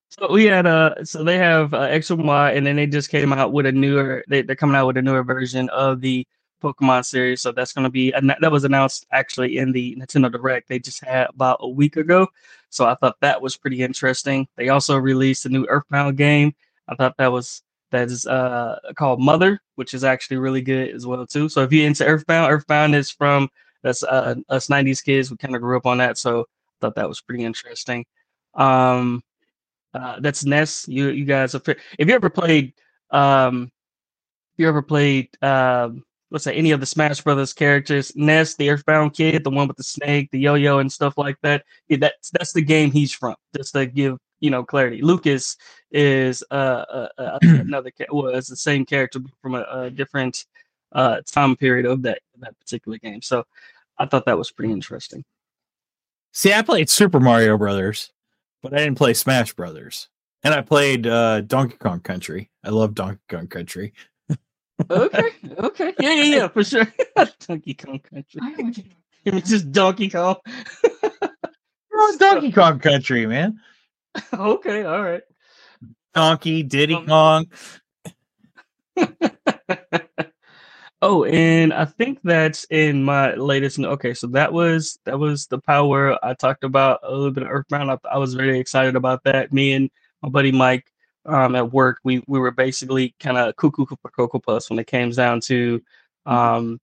So 0.09 0.31
we 0.31 0.45
had 0.45 0.65
uh, 0.65 1.03
so 1.03 1.23
they 1.23 1.37
have 1.37 1.73
uh, 1.73 1.81
X 1.81 2.09
and 2.09 2.25
Y, 2.25 2.51
and 2.51 2.65
then 2.65 2.75
they 2.77 2.87
just 2.87 3.09
came 3.09 3.33
out 3.33 3.51
with 3.51 3.65
a 3.65 3.71
newer. 3.71 4.23
They, 4.27 4.41
they're 4.41 4.55
coming 4.55 4.75
out 4.75 4.87
with 4.87 4.97
a 4.97 5.01
newer 5.01 5.23
version 5.23 5.69
of 5.69 5.99
the 5.99 6.25
Pokemon 6.61 7.05
series. 7.05 7.41
So 7.41 7.51
that's 7.51 7.73
going 7.73 7.83
to 7.83 7.89
be 7.89 8.11
that 8.11 8.51
was 8.51 8.63
announced 8.63 9.05
actually 9.11 9.57
in 9.57 9.71
the 9.71 9.95
Nintendo 9.99 10.31
Direct 10.31 10.67
they 10.67 10.79
just 10.79 11.03
had 11.03 11.27
about 11.29 11.57
a 11.61 11.67
week 11.69 11.97
ago. 11.97 12.27
So 12.69 12.85
I 12.85 12.95
thought 12.95 13.17
that 13.21 13.41
was 13.41 13.57
pretty 13.57 13.81
interesting. 13.81 14.47
They 14.55 14.69
also 14.69 14.97
released 14.97 15.45
a 15.45 15.49
new 15.49 15.65
Earthbound 15.65 16.17
game. 16.17 16.55
I 16.87 16.95
thought 16.95 17.17
that 17.17 17.31
was 17.31 17.61
that 17.91 18.09
is 18.09 18.25
uh 18.25 18.79
called 18.95 19.21
Mother, 19.21 19.59
which 19.75 19.93
is 19.93 20.03
actually 20.03 20.37
really 20.37 20.61
good 20.61 20.89
as 20.95 21.05
well 21.05 21.25
too. 21.25 21.49
So 21.49 21.61
if 21.63 21.71
you're 21.71 21.87
into 21.87 22.05
Earthbound, 22.05 22.51
Earthbound 22.51 22.95
is 22.95 23.11
from 23.11 23.49
that's 23.83 24.03
uh, 24.03 24.35
us 24.49 24.67
'90s 24.67 25.03
kids. 25.03 25.29
We 25.29 25.37
kind 25.37 25.55
of 25.55 25.61
grew 25.61 25.77
up 25.77 25.85
on 25.85 25.99
that, 25.99 26.17
so 26.17 26.41
I 26.41 26.45
thought 26.81 26.95
that 26.95 27.07
was 27.07 27.21
pretty 27.21 27.43
interesting. 27.43 28.05
Um, 28.55 29.21
uh, 29.95 30.19
that's 30.19 30.45
Ness. 30.45 30.87
You 30.87 31.09
you 31.09 31.25
guys, 31.25 31.55
are, 31.55 31.61
if 31.65 32.07
you 32.07 32.13
ever 32.13 32.29
played, 32.29 32.73
um, 33.11 33.71
if 34.53 34.59
you 34.59 34.67
ever 34.67 34.81
played 34.81 35.29
um, 35.41 36.03
let's 36.31 36.43
say 36.43 36.55
any 36.55 36.71
of 36.71 36.79
the 36.79 36.85
Smash 36.85 37.21
Brothers 37.21 37.53
characters, 37.53 38.13
Ness, 38.15 38.55
the 38.55 38.69
Earthbound 38.69 39.13
kid, 39.13 39.43
the 39.43 39.49
one 39.49 39.67
with 39.67 39.77
the 39.77 39.83
snake, 39.83 40.29
the 40.31 40.39
yo-yo, 40.39 40.79
and 40.79 40.91
stuff 40.91 41.17
like 41.17 41.37
that. 41.41 41.63
Yeah, 41.87 41.97
that's 41.97 42.29
that's 42.31 42.53
the 42.53 42.61
game 42.61 42.91
he's 42.91 43.13
from. 43.13 43.35
Just 43.55 43.73
to 43.73 43.85
give 43.85 44.17
you 44.39 44.49
know 44.49 44.63
clarity. 44.63 45.01
Lucas 45.01 45.55
is 45.91 46.43
uh, 46.51 46.85
uh, 46.89 47.07
uh 47.17 47.39
another 47.41 47.91
ca- 47.91 48.05
was 48.11 48.47
the 48.47 48.55
same 48.55 48.85
character 48.85 49.19
from 49.41 49.55
a, 49.55 49.65
a 49.69 49.89
different 49.89 50.45
uh 50.91 51.21
time 51.25 51.55
period 51.55 51.85
of 51.85 52.01
that 52.01 52.19
that 52.39 52.59
particular 52.59 52.97
game. 52.97 53.21
So 53.21 53.45
I 53.97 54.05
thought 54.05 54.25
that 54.25 54.37
was 54.37 54.51
pretty 54.51 54.73
interesting. 54.73 55.23
See, 56.33 56.51
I 56.51 56.63
played 56.63 56.89
Super 56.89 57.21
Mario 57.21 57.57
Brothers, 57.57 58.11
but 58.65 58.73
I 58.73 58.83
didn't 58.83 58.97
play 58.97 59.13
Smash 59.13 59.53
Brothers. 59.53 60.09
And 60.43 60.53
I 60.53 60.61
played 60.61 61.05
uh, 61.07 61.41
Donkey 61.41 61.77
Kong 61.77 61.99
Country. 61.99 62.49
I 62.63 62.69
love 62.69 62.95
Donkey 62.95 63.21
Kong 63.29 63.47
Country. 63.47 63.93
okay, 64.89 65.29
okay, 65.59 65.93
yeah, 65.99 66.13
yeah, 66.13 66.23
yeah, 66.23 66.47
for 66.47 66.63
sure. 66.63 66.91
Donkey 67.47 67.75
Kong 67.75 67.99
Country. 67.99 68.39
I 68.41 68.49
know 68.51 68.65
what 68.65 68.77
It's 69.25 69.49
just 69.49 69.71
Donkey 69.71 70.09
Kong. 70.09 70.37
Oh, 71.97 72.15
Donkey 72.19 72.51
Kong 72.51 72.77
Country, 72.79 73.25
man. 73.25 73.57
okay, 74.33 74.83
all 74.83 75.01
right. 75.01 75.21
Donkey, 76.13 76.61
Diddy 76.63 76.95
Um, 76.95 77.05
Kong. 77.07 77.45
Oh, 81.01 81.25
and 81.25 81.73
I 81.73 81.85
think 81.85 82.19
that's 82.23 82.65
in 82.69 83.03
my 83.03 83.33
latest. 83.35 83.79
Okay, 83.79 84.13
so 84.13 84.27
that 84.27 84.51
was 84.51 84.99
that 85.05 85.19
was 85.19 85.47
the 85.47 85.59
power 85.59 86.17
I 86.23 86.33
talked 86.33 86.63
about 86.63 86.99
a 87.03 87.11
little 87.11 87.31
bit 87.31 87.43
of 87.43 87.49
Earthbound. 87.49 87.91
I, 87.91 87.97
I 88.11 88.17
was 88.17 88.33
very 88.33 88.59
excited 88.59 88.95
about 88.95 89.23
that. 89.23 89.53
Me 89.53 89.73
and 89.73 89.89
my 90.21 90.29
buddy 90.29 90.51
Mike 90.51 90.91
um, 91.25 91.55
at 91.55 91.71
work, 91.71 91.99
we 92.03 92.23
we 92.27 92.39
were 92.39 92.51
basically 92.51 93.15
kind 93.19 93.37
of 93.37 93.55
cuckoo 93.55 93.85
for 93.85 94.09
cocoa 94.11 94.39
puffs 94.39 94.69
when 94.69 94.79
it 94.79 94.87
came 94.87 95.11
down 95.11 95.41
to 95.41 95.81
um, 96.25 96.79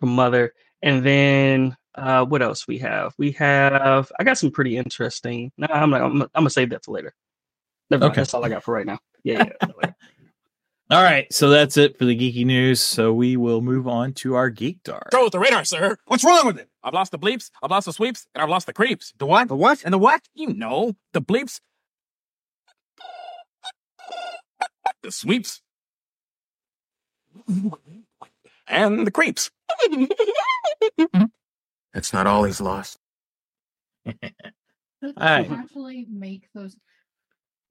from 0.00 0.10
Mother, 0.10 0.52
and 0.82 1.04
then. 1.04 1.76
Uh, 1.94 2.24
what 2.24 2.42
else 2.42 2.68
we 2.68 2.78
have? 2.78 3.12
We 3.18 3.32
have. 3.32 4.12
I 4.20 4.22
got 4.22 4.38
some 4.38 4.52
pretty 4.52 4.76
interesting. 4.76 5.50
No, 5.58 5.66
I'm 5.68 5.90
not. 5.90 6.02
I'm, 6.02 6.22
I'm 6.22 6.28
gonna 6.32 6.50
save 6.50 6.70
that 6.70 6.84
for 6.84 6.92
later. 6.92 7.12
Never 7.90 8.02
mind. 8.02 8.12
Okay. 8.12 8.20
That's 8.20 8.34
all 8.34 8.44
I 8.44 8.48
got 8.48 8.62
for 8.62 8.72
right 8.72 8.86
now. 8.86 9.00
Yeah, 9.24 9.46
yeah. 9.82 9.90
later. 10.90 10.98
All 10.98 11.04
right, 11.04 11.32
so 11.32 11.48
that's 11.50 11.76
it 11.76 11.98
for 11.98 12.04
the 12.04 12.16
geeky 12.16 12.44
news. 12.44 12.80
So 12.80 13.12
we 13.12 13.36
will 13.36 13.60
move 13.60 13.86
on 13.88 14.12
to 14.14 14.34
our 14.34 14.50
geek 14.50 14.82
dar. 14.82 15.08
with 15.12 15.32
the 15.32 15.38
radar, 15.38 15.64
sir. 15.64 15.96
What's 16.06 16.24
wrong 16.24 16.46
with 16.46 16.58
it? 16.58 16.68
I've 16.82 16.94
lost 16.94 17.12
the 17.12 17.18
bleeps, 17.18 17.50
I've 17.62 17.70
lost 17.70 17.86
the 17.86 17.92
sweeps, 17.92 18.26
and 18.34 18.42
I've 18.42 18.48
lost 18.48 18.66
the 18.66 18.72
creeps. 18.72 19.12
The 19.18 19.26
what? 19.26 19.48
The 19.48 19.56
what? 19.56 19.82
And 19.84 19.92
the 19.92 19.98
what? 19.98 20.22
You 20.34 20.54
know, 20.54 20.94
the 21.12 21.20
bleeps, 21.20 21.60
the 25.02 25.12
sweeps, 25.12 25.60
and 28.66 29.06
the 29.06 29.10
creeps. 29.10 29.50
That's 31.92 32.12
not 32.12 32.26
all 32.26 32.44
he's 32.44 32.60
lost. 32.60 32.98
All 35.00 35.12
right. 35.16 35.48
actually 35.50 36.06
make 36.10 36.48
those. 36.54 36.76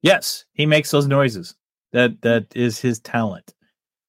Yes, 0.00 0.46
he 0.54 0.64
makes 0.64 0.90
those 0.90 1.06
noises. 1.06 1.54
That 1.92 2.20
that 2.22 2.46
is 2.54 2.78
his 2.78 3.00
talent. 3.00 3.54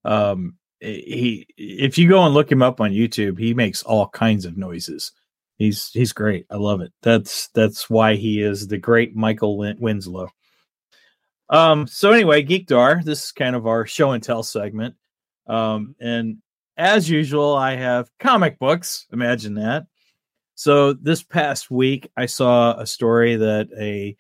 Um, 0.06 0.56
he 0.80 1.48
if 1.58 1.98
you 1.98 2.08
go 2.08 2.24
and 2.24 2.34
look 2.34 2.52
him 2.52 2.62
up 2.62 2.82
on 2.82 2.92
YouTube, 2.92 3.40
he 3.40 3.54
makes 3.54 3.84
all 3.84 4.10
kinds 4.10 4.46
of 4.46 4.58
noises. 4.58 5.12
He's 5.58 5.90
he's 5.92 6.14
great. 6.14 6.46
I 6.50 6.56
love 6.56 6.82
it. 6.82 6.94
That's 7.02 7.50
that's 7.50 7.90
why 7.90 8.16
he 8.16 8.42
is 8.42 8.68
the 8.68 8.78
great 8.78 9.16
Michael 9.16 9.58
Win- 9.58 9.80
Winslow. 9.80 10.30
Um. 11.50 11.88
So 11.88 12.12
anyway, 12.12 12.44
Geekdar. 12.44 13.04
This 13.04 13.26
is 13.26 13.32
kind 13.32 13.56
of 13.56 13.68
our 13.68 13.86
show 13.86 14.12
and 14.12 14.24
tell 14.24 14.44
segment. 14.44 14.96
Um. 15.48 15.96
And 16.00 16.38
as 16.78 17.10
usual, 17.10 17.56
I 17.56 17.76
have 17.76 18.10
comic 18.20 18.58
books. 18.58 19.06
Imagine 19.12 19.56
that. 19.56 19.88
So 20.56 20.94
this 20.94 21.24
past 21.24 21.72
week, 21.72 22.10
I 22.18 22.26
saw 22.26 22.78
a 22.78 22.86
story 22.86 23.36
that 23.38 23.70
a 23.80 24.16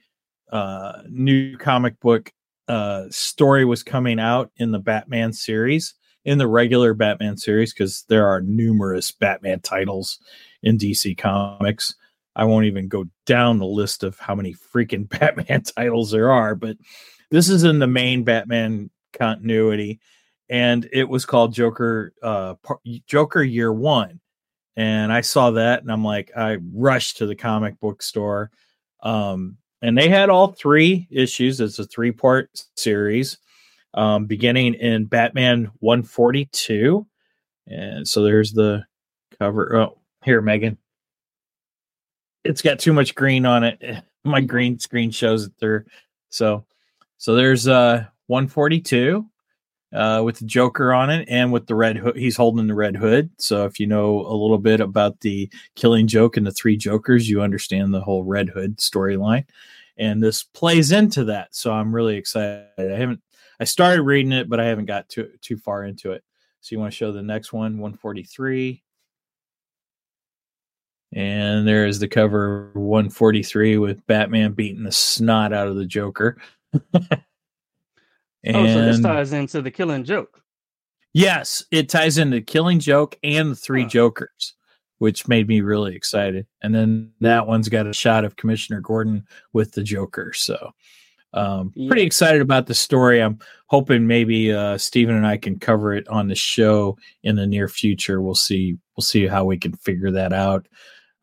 uh, 0.51 1.03
new 1.09 1.57
comic 1.57 1.99
book 1.99 2.31
uh, 2.69 3.05
story 3.09 3.65
was 3.65 3.83
coming 3.83 4.19
out 4.19 4.51
in 4.57 4.71
the 4.71 4.79
Batman 4.79 5.33
series, 5.33 5.95
in 6.23 6.37
the 6.37 6.47
regular 6.47 6.93
Batman 6.93 7.35
series, 7.35 7.73
because 7.73 8.05
there 8.09 8.27
are 8.27 8.41
numerous 8.41 9.11
Batman 9.11 9.59
titles 9.59 10.19
in 10.61 10.77
DC 10.77 11.17
Comics. 11.17 11.95
I 12.35 12.45
won't 12.45 12.67
even 12.67 12.87
go 12.87 13.05
down 13.25 13.57
the 13.57 13.65
list 13.65 14.03
of 14.03 14.19
how 14.19 14.35
many 14.35 14.53
freaking 14.53 15.09
Batman 15.19 15.63
titles 15.63 16.11
there 16.11 16.31
are, 16.31 16.53
but 16.55 16.77
this 17.31 17.49
is 17.49 17.63
in 17.63 17.79
the 17.79 17.87
main 17.87 18.23
Batman 18.23 18.91
continuity, 19.13 19.99
and 20.47 20.87
it 20.93 21.09
was 21.09 21.25
called 21.25 21.53
Joker 21.53 22.13
uh, 22.21 22.53
Joker 23.07 23.43
Year 23.43 23.73
One. 23.73 24.19
And 24.75 25.11
I 25.11 25.21
saw 25.21 25.51
that, 25.51 25.81
and 25.81 25.91
I'm 25.91 26.05
like, 26.05 26.31
I 26.37 26.59
rushed 26.71 27.17
to 27.17 27.25
the 27.25 27.35
comic 27.35 27.79
book 27.79 28.01
store. 28.01 28.51
Um, 29.01 29.57
and 29.81 29.97
they 29.97 30.09
had 30.09 30.29
all 30.29 30.51
three 30.51 31.07
issues. 31.11 31.59
It's 31.59 31.79
a 31.79 31.85
three 31.85 32.11
part 32.11 32.49
series, 32.75 33.37
um, 33.93 34.25
beginning 34.25 34.75
in 34.75 35.05
Batman 35.05 35.71
142. 35.79 37.05
And 37.67 38.07
so 38.07 38.23
there's 38.23 38.51
the 38.51 38.83
cover. 39.39 39.75
Oh, 39.75 39.97
here, 40.23 40.41
Megan. 40.41 40.77
It's 42.43 42.61
got 42.61 42.79
too 42.79 42.93
much 42.93 43.15
green 43.15 43.45
on 43.45 43.63
it. 43.63 44.03
My 44.23 44.41
green 44.41 44.79
screen 44.79 45.11
shows 45.11 45.45
it 45.45 45.53
through. 45.59 45.85
So, 46.29 46.65
so 47.17 47.35
there's 47.35 47.67
uh 47.67 48.05
142 48.27 49.25
uh, 49.93 50.21
with 50.23 50.39
the 50.39 50.45
Joker 50.45 50.93
on 50.93 51.09
it 51.09 51.27
and 51.29 51.51
with 51.51 51.67
the 51.67 51.75
red 51.75 51.97
hood. 51.97 52.15
He's 52.15 52.37
holding 52.37 52.67
the 52.67 52.75
red 52.75 52.95
hood. 52.95 53.29
So 53.37 53.65
if 53.65 53.79
you 53.79 53.87
know 53.87 54.21
a 54.21 54.35
little 54.35 54.57
bit 54.57 54.79
about 54.79 55.19
the 55.21 55.49
Killing 55.75 56.07
Joke 56.07 56.37
and 56.37 56.45
the 56.45 56.51
three 56.51 56.77
Jokers, 56.77 57.29
you 57.29 57.41
understand 57.41 57.93
the 57.93 58.01
whole 58.01 58.23
Red 58.23 58.49
Hood 58.49 58.77
storyline. 58.77 59.45
And 59.97 60.23
this 60.23 60.43
plays 60.43 60.91
into 60.91 61.25
that. 61.25 61.53
So 61.55 61.71
I'm 61.73 61.93
really 61.93 62.15
excited. 62.15 62.67
I 62.77 62.97
haven't. 62.97 63.21
I 63.59 63.65
started 63.65 64.03
reading 64.03 64.31
it, 64.31 64.49
but 64.49 64.59
I 64.59 64.65
haven't 64.65 64.85
got 64.85 65.09
too 65.09 65.29
too 65.41 65.57
far 65.57 65.83
into 65.83 66.11
it. 66.11 66.23
So 66.61 66.75
you 66.75 66.79
want 66.79 66.93
to 66.93 66.97
show 66.97 67.11
the 67.11 67.21
next 67.21 67.51
one, 67.51 67.79
143. 67.79 68.83
And 71.13 71.67
there 71.67 71.87
is 71.87 71.99
the 71.99 72.07
cover 72.07 72.69
143 72.73 73.77
with 73.79 74.05
Batman 74.05 74.53
beating 74.53 74.83
the 74.83 74.91
snot 74.91 75.53
out 75.53 75.67
of 75.67 75.75
the 75.75 75.85
Joker. 75.85 76.37
Oh, 78.47 78.65
so 78.65 78.85
this 78.85 79.01
ties 79.01 79.33
into 79.33 79.61
the 79.61 79.71
Killing 79.71 80.03
Joke. 80.03 80.41
Yes, 81.13 81.63
it 81.71 81.89
ties 81.89 82.17
into 82.17 82.41
Killing 82.41 82.79
Joke 82.79 83.17
and 83.23 83.51
the 83.51 83.55
Three. 83.55 83.85
Jokers, 83.85 84.55
which 84.99 85.27
made 85.27 85.47
me 85.47 85.61
really 85.61 85.95
excited. 85.95 86.45
And 86.61 86.73
then 86.73 87.11
that 87.19 87.47
one's 87.47 87.69
got 87.69 87.87
a 87.87 87.93
shot 87.93 88.25
of 88.25 88.35
Commissioner 88.35 88.79
Gordon 88.81 89.25
with 89.51 89.71
the 89.71 89.83
Joker. 89.83 90.33
So, 90.33 90.71
um, 91.33 91.73
pretty 91.87 92.03
excited 92.03 92.41
about 92.41 92.67
the 92.67 92.73
story. 92.73 93.21
I'm 93.21 93.39
hoping 93.67 94.07
maybe 94.07 94.53
uh, 94.53 94.77
Stephen 94.77 95.15
and 95.15 95.27
I 95.27 95.37
can 95.37 95.59
cover 95.59 95.93
it 95.93 96.07
on 96.07 96.27
the 96.27 96.35
show 96.35 96.97
in 97.23 97.35
the 97.35 97.47
near 97.47 97.67
future. 97.67 98.21
We'll 98.21 98.35
see. 98.35 98.77
We'll 98.95 99.03
see 99.03 99.27
how 99.27 99.45
we 99.45 99.57
can 99.57 99.73
figure 99.73 100.11
that 100.11 100.31
out. 100.33 100.67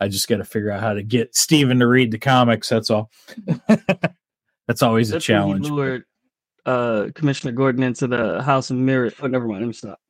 I 0.00 0.08
just 0.08 0.28
got 0.28 0.36
to 0.38 0.44
figure 0.44 0.70
out 0.70 0.80
how 0.80 0.92
to 0.92 1.02
get 1.02 1.34
Stephen 1.34 1.78
to 1.78 1.86
read 1.86 2.10
the 2.10 2.18
comics. 2.18 2.68
That's 2.68 2.90
all. 2.90 3.10
That's 4.66 4.82
always 4.82 5.10
a 5.10 5.14
That's 5.14 5.26
he 5.26 5.32
challenge. 5.32 5.70
lured 5.70 6.04
uh, 6.66 7.08
Commissioner 7.14 7.52
Gordon 7.52 7.82
into 7.82 8.06
the 8.06 8.42
House 8.42 8.70
of 8.70 8.76
Mirrors. 8.76 9.14
Oh, 9.22 9.28
never 9.28 9.46
mind. 9.46 9.60
Let 9.60 9.66
me 9.68 9.72
stop. 9.72 10.00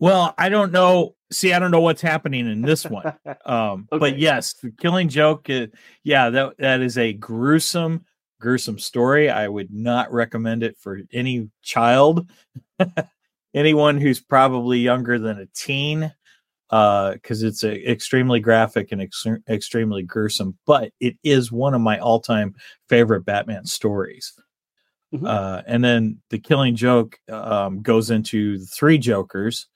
Well, 0.00 0.34
I 0.36 0.48
don't 0.48 0.72
know. 0.72 1.14
See, 1.30 1.52
I 1.52 1.58
don't 1.58 1.70
know 1.70 1.80
what's 1.80 2.02
happening 2.02 2.50
in 2.50 2.62
this 2.62 2.84
one. 2.84 3.12
Um, 3.46 3.88
but 3.90 4.18
yes, 4.18 4.54
the 4.54 4.70
Killing 4.70 5.10
Joke. 5.10 5.50
Uh, 5.50 5.66
yeah, 6.02 6.30
that 6.30 6.56
that 6.58 6.80
is 6.80 6.96
a 6.96 7.12
gruesome, 7.12 8.06
gruesome 8.40 8.78
story. 8.78 9.28
I 9.28 9.48
would 9.48 9.70
not 9.70 10.10
recommend 10.10 10.62
it 10.62 10.78
for 10.78 11.00
any 11.12 11.50
child, 11.60 12.30
anyone 13.54 14.00
who's 14.00 14.20
probably 14.20 14.78
younger 14.78 15.18
than 15.18 15.40
a 15.40 15.46
teen, 15.54 16.10
because 16.70 17.42
it's 17.42 17.64
a, 17.64 17.90
extremely 17.90 18.40
graphic 18.40 18.92
and 18.92 19.02
ex- 19.02 19.26
extremely 19.46 20.02
gruesome. 20.02 20.56
But 20.66 20.92
it 21.00 21.16
is 21.22 21.52
one 21.52 21.74
of 21.74 21.82
my 21.82 21.98
all-time 21.98 22.54
favorite 22.88 23.26
Batman 23.26 23.66
stories. 23.66 24.32
Mhm. 25.14 25.26
Uh, 25.26 25.62
and 25.66 25.84
then 25.84 26.20
the 26.30 26.38
Killing 26.38 26.74
Joke 26.74 27.18
um, 27.30 27.82
goes 27.82 28.10
into 28.10 28.58
the 28.58 28.66
Three 28.66 28.98
Jokers, 28.98 29.68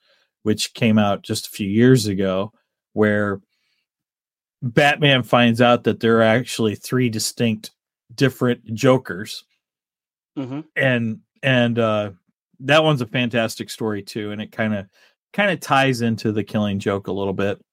which 0.43 0.73
came 0.73 0.97
out 0.97 1.21
just 1.23 1.47
a 1.47 1.51
few 1.51 1.69
years 1.69 2.07
ago, 2.07 2.51
where 2.93 3.39
Batman 4.61 5.23
finds 5.23 5.61
out 5.61 5.83
that 5.85 5.99
there 6.01 6.17
are 6.19 6.23
actually 6.23 6.75
three 6.75 7.09
distinct 7.09 7.71
different 8.13 8.65
Jokers, 8.73 9.45
hmm 10.35 10.61
and 10.75 11.19
and 11.43 11.79
uh, 11.79 12.11
that 12.61 12.83
one's 12.83 13.01
a 13.01 13.05
fantastic 13.05 13.69
story 13.69 14.01
too, 14.03 14.31
and 14.31 14.41
it 14.41 14.51
kind 14.51 14.75
of 14.75 14.87
kind 15.31 15.51
of 15.51 15.59
ties 15.61 16.01
into 16.01 16.31
the 16.33 16.43
Killing 16.43 16.79
Joke 16.79 17.07
a 17.07 17.11
little 17.13 17.33
bit. 17.33 17.63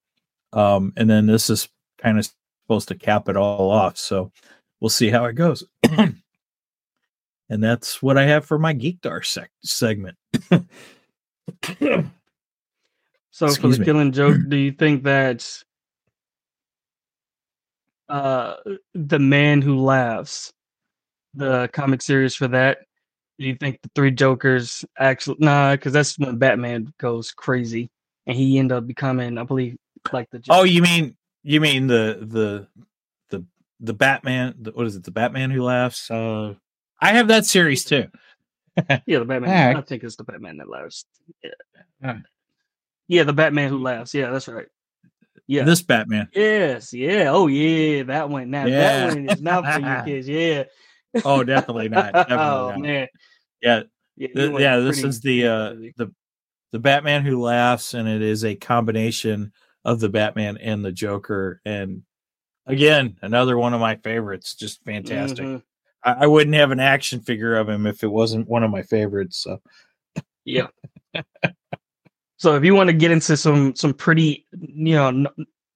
Um, 0.53 0.93
and 0.97 1.11
then 1.11 1.27
this 1.27 1.51
is 1.51 1.69
kind 1.99 2.19
of 2.19 2.29
supposed 2.67 2.89
to 2.89 2.95
cap 2.95 3.29
it 3.29 3.37
all 3.37 3.71
off, 3.71 3.97
so 3.99 4.31
we'll 4.81 4.91
see 4.91 5.11
how 5.11 5.25
it 5.27 5.35
goes. 5.35 5.65
and 7.49 7.63
that's 7.63 8.03
what 8.03 8.19
I 8.19 8.25
have 8.25 8.45
for 8.45 8.59
my 8.59 8.75
Geekdar 8.75 9.25
sec- 9.25 9.51
segment. 9.63 10.17
So 13.37 13.49
Excuse 13.49 13.57
for 13.61 13.69
the 13.69 13.79
me. 13.81 13.85
Killing 13.85 14.13
Joke, 14.13 14.37
do 14.49 14.57
you 14.57 14.73
think 14.73 15.03
that 15.05 15.47
uh 18.09 18.55
the 18.95 19.19
man 19.19 19.61
who 19.61 19.79
laughs, 19.79 20.55
the 21.35 21.69
comic 21.75 22.01
series 22.01 22.35
for 22.35 22.49
that, 22.49 22.79
do 23.39 23.45
you 23.45 23.55
think 23.55 23.83
the 23.83 23.91
three 23.95 24.11
Jokers 24.11 24.87
actually 24.99 25.37
nah? 25.41 25.73
Because 25.73 25.93
that's 25.93 26.19
when 26.19 26.39
Batman 26.39 26.95
goes 26.99 27.31
crazy 27.33 27.91
and 28.27 28.39
he 28.39 28.59
end 28.59 28.73
up 28.73 28.87
becoming, 28.87 29.37
I 29.37 29.43
believe, 29.43 29.77
like 30.11 30.31
the 30.31 30.43
Oh, 30.49 30.65
you 30.65 30.81
mean 30.81 31.15
you 31.43 31.61
mean 31.61 31.89
the 31.89 32.19
the 32.23 32.69
the 33.29 33.45
the 33.81 33.93
Batman? 33.93 34.55
The, 34.63 34.71
what 34.71 34.87
is 34.87 34.97
it? 34.97 35.05
The 35.05 35.11
Batman 35.11 35.51
who 35.51 35.63
laughs. 35.63 36.11
Uh, 36.11 36.55
I 37.01 37.13
have 37.13 37.29
that 37.29 37.47
series 37.47 37.85
too. 37.85 38.07
yeah, 39.07 39.19
the 39.19 39.25
Batman. 39.25 39.51
Alright. 39.51 39.77
I 39.77 39.81
think 39.83 40.05
it's 40.05 40.17
the 40.17 40.25
Batman 40.25 40.59
that 40.59 40.69
laughs. 40.69 41.05
Yeah. 42.03 42.19
Yeah, 43.09 43.23
the 43.23 43.33
Batman 43.33 43.71
who 43.71 43.79
laughs. 43.79 44.15
Yeah, 44.15 44.31
that's 44.31 44.49
right. 44.49 44.67
Yeah. 45.47 45.65
This 45.65 45.83
Batman. 45.83 46.29
Yes, 46.35 46.93
yeah. 46.93 47.31
Oh 47.31 47.47
yeah, 47.47 48.03
that 48.05 48.29
one. 48.29 48.51
Now 48.51 48.67
Yeah. 48.67 49.07
that 49.07 49.15
one 49.15 49.29
is 49.31 49.43
not 49.43 49.65
for 49.65 49.81
you 49.81 50.03
kids. 50.05 50.29
Yeah. 50.29 50.65
Oh, 51.25 51.45
definitely 51.45 51.89
not. 51.89 52.13
Definitely 52.15 52.45
oh 52.45 52.69
not. 52.71 52.81
man. 52.81 53.09
Yeah, 53.63 53.83
Yeah, 54.17 54.27
th- 54.29 54.37
you 54.37 54.51
went 54.53 54.63
yeah. 54.63 54.79
This 54.79 55.03
is 55.03 55.21
the 55.21 55.47
uh 55.47 55.75
the 55.97 56.13
the 56.73 56.79
Batman 56.79 57.25
who 57.25 57.41
laughs, 57.41 57.95
and 57.95 58.09
it 58.09 58.21
is 58.23 58.45
a 58.45 58.55
combination 58.55 59.53
of 59.85 60.01
the 60.01 60.09
Batman 60.09 60.57
and 60.59 60.85
the 60.85 60.93
Joker. 60.93 61.61
And 61.65 62.03
again, 62.67 63.17
another 63.23 63.57
one 63.57 63.73
of 63.73 63.81
my 63.81 63.97
favorites. 63.97 64.55
Just 64.55 64.83
fantastic. 64.85 65.47
Mhm. 65.47 65.63
I, 66.07 66.13
I 66.21 66.27
wouldn't 66.27 66.57
have 66.57 66.71
an 66.71 66.81
action 66.81 67.21
figure 67.21 67.57
of 67.57 67.69
him 67.69 67.87
if 67.87 68.03
it 68.03 68.07
wasn't 68.09 68.49
one 68.49 68.63
of 68.65 68.71
my 68.71 68.83
favorites. 68.83 69.39
So 69.39 69.61
Yeah. 70.45 70.69
so 72.39 72.55
if 72.55 72.65
you 72.65 72.75
want 72.75 72.89
to 72.89 72.95
get 72.95 73.11
into 73.11 73.37
some 73.37 73.75
some 73.75 73.93
pretty, 73.93 74.47
you 74.59 74.95
know, 74.95 75.27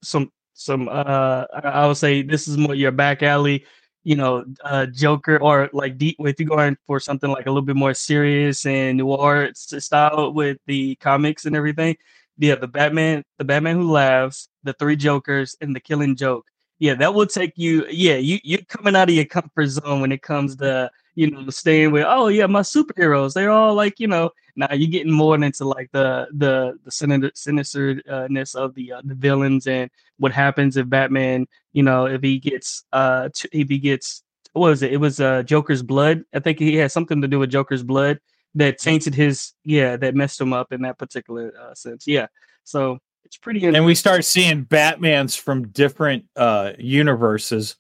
some 0.03 0.33
some 0.55 0.89
uh 0.89 1.45
I 1.53 1.87
would 1.87 1.97
say 1.97 2.23
this 2.23 2.49
is 2.49 2.57
more 2.57 2.75
your 2.75 2.93
back 2.93 3.23
alley, 3.23 3.65
you 4.05 4.17
know, 4.17 4.45
uh 4.65 4.87
Joker 4.87 5.39
or 5.39 5.69
like 5.73 5.99
deep 5.99 6.17
if 6.21 6.39
you're 6.39 6.49
going 6.49 6.77
for 6.87 7.01
something 7.01 7.31
like 7.31 7.47
a 7.47 7.51
little 7.51 7.67
bit 7.67 7.77
more 7.77 7.95
serious 7.95 8.65
and 8.67 8.99
noir 8.99 9.51
style 9.55 10.33
with 10.33 10.59
the 10.67 10.95
comics 10.97 11.45
and 11.47 11.57
everything. 11.57 11.97
Yeah, 12.39 12.55
the 12.55 12.69
Batman, 12.69 13.23
the 13.37 13.45
Batman 13.45 13.77
who 13.77 13.91
laughs, 13.91 14.49
the 14.63 14.73
three 14.75 14.97
Jokers, 14.97 15.57
and 15.61 15.77
the 15.77 15.81
Killing 15.81 16.17
Joke. 16.17 16.47
Yeah, 16.81 16.95
that 16.95 17.13
will 17.15 17.27
take 17.27 17.53
you. 17.57 17.87
Yeah, 17.91 18.17
you 18.17 18.39
you're 18.43 18.63
coming 18.69 18.97
out 18.97 19.11
of 19.11 19.15
your 19.15 19.27
comfort 19.27 19.67
zone 19.67 20.01
when 20.01 20.13
it 20.13 20.23
comes 20.23 20.57
to 20.57 20.91
you 21.15 21.31
know 21.31 21.49
staying 21.51 21.91
with. 21.93 22.07
Oh 22.09 22.29
yeah, 22.29 22.47
my 22.47 22.63
superheroes. 22.63 23.35
They're 23.35 23.51
all 23.51 23.75
like 23.75 24.01
you 24.01 24.07
know. 24.09 24.31
Now 24.57 24.73
you're 24.73 24.91
getting 24.91 25.13
more 25.13 25.35
into 25.37 25.67
like 25.67 25.91
the 25.93 26.27
the 26.33 26.79
the 26.85 26.91
sinister 26.91 27.31
sinisterness 27.37 28.55
of 28.55 28.75
the 28.75 28.93
uh, 28.93 29.03
the 29.05 29.15
villains 29.15 29.67
and 29.67 29.91
what 30.19 30.33
happens 30.33 30.77
if 30.79 30.89
Batman, 30.89 31.47
you 31.75 31.83
know, 31.83 32.07
if 32.07 32.23
he 32.23 32.39
gets 32.39 32.85
uh 32.93 33.29
if 33.53 33.69
he 33.69 33.79
gets 33.79 34.23
what 34.55 34.71
was 34.71 34.83
it? 34.83 34.93
It 34.93 34.97
was 34.99 35.21
uh 35.21 35.43
Joker's 35.43 35.83
blood. 35.83 36.25
I 36.35 36.41
think 36.41 36.59
he 36.59 36.77
had 36.77 36.93
something 36.93 37.21
to 37.23 37.29
do 37.29 37.39
with 37.39 37.51
Joker's 37.51 37.83
blood 37.83 38.21
that 38.55 38.79
tainted 38.79 39.15
his 39.15 39.53
yeah 39.65 39.97
that 39.99 40.15
messed 40.15 40.41
him 40.41 40.53
up 40.55 40.73
in 40.73 40.83
that 40.83 40.99
particular 40.99 41.53
uh, 41.61 41.75
sense. 41.75 42.07
Yeah, 42.07 42.27
so 42.65 42.99
it's 43.31 43.37
pretty. 43.39 43.65
and 43.65 43.85
we 43.85 43.95
start 43.95 44.25
seeing 44.25 44.65
Batmans 44.67 45.39
from 45.39 45.69
different 45.69 46.25
uh 46.37 46.73
universes 46.79 47.77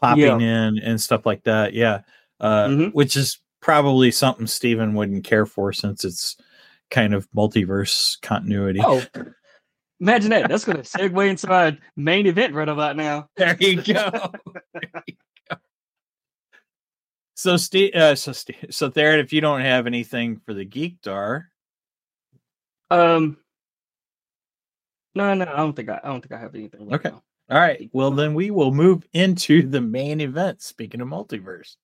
popping 0.00 0.40
in 0.40 0.78
and 0.78 0.98
stuff 1.00 1.26
like 1.26 1.44
that. 1.44 1.74
Yeah. 1.74 2.00
Uh 2.40 2.66
Mhm. 2.68 2.92
which 2.94 3.14
is 3.16 3.38
probably 3.60 4.10
something 4.10 4.46
Stephen 4.46 4.94
wouldn't 4.94 5.24
care 5.24 5.44
for 5.46 5.72
since 5.72 6.04
it's 6.04 6.36
kind 6.90 7.12
of 7.14 7.28
multiverse 7.32 8.20
continuity. 8.22 8.80
Oh, 8.82 9.02
imagine 10.00 10.30
that. 10.30 10.48
That's 10.48 10.64
going 10.64 10.76
to 10.82 10.82
segue 10.82 11.28
into 11.28 11.48
our 11.52 11.72
main 11.96 12.26
event 12.26 12.54
right 12.54 12.68
about 12.68 12.96
now. 12.96 13.28
There 13.36 13.56
you 13.60 13.82
go. 13.82 14.10
There 14.72 15.02
you 15.06 15.14
go. 15.50 15.56
So 17.34 17.56
Steve 17.58 17.94
uh 17.94 18.14
so 18.14 18.32
Steve, 18.32 18.66
so 18.70 18.90
Tharen, 18.90 19.20
if 19.22 19.32
you 19.32 19.40
don't 19.42 19.60
have 19.60 19.86
anything 19.86 20.40
for 20.46 20.54
the 20.54 20.64
Geek 20.64 21.02
Dar, 21.02 21.50
Um, 22.90 23.36
no, 25.16 25.34
no, 25.34 25.52
I 25.52 25.56
don't 25.56 25.74
think 25.74 25.88
I, 25.88 26.00
I 26.04 26.08
don't 26.08 26.20
think 26.20 26.32
I 26.32 26.38
have 26.38 26.54
anything. 26.54 26.86
Right 26.88 26.94
Okay. 27.00 27.10
now. 27.10 27.22
all 27.50 27.58
right, 27.58 27.90
well 27.92 28.10
then 28.12 28.34
we 28.34 28.50
will 28.50 28.72
move 28.72 29.04
into 29.12 29.62
the 29.68 29.80
main 29.80 30.20
event. 30.20 30.62
Speaking 30.62 31.00
of 31.00 31.08
multiverse. 31.08 31.76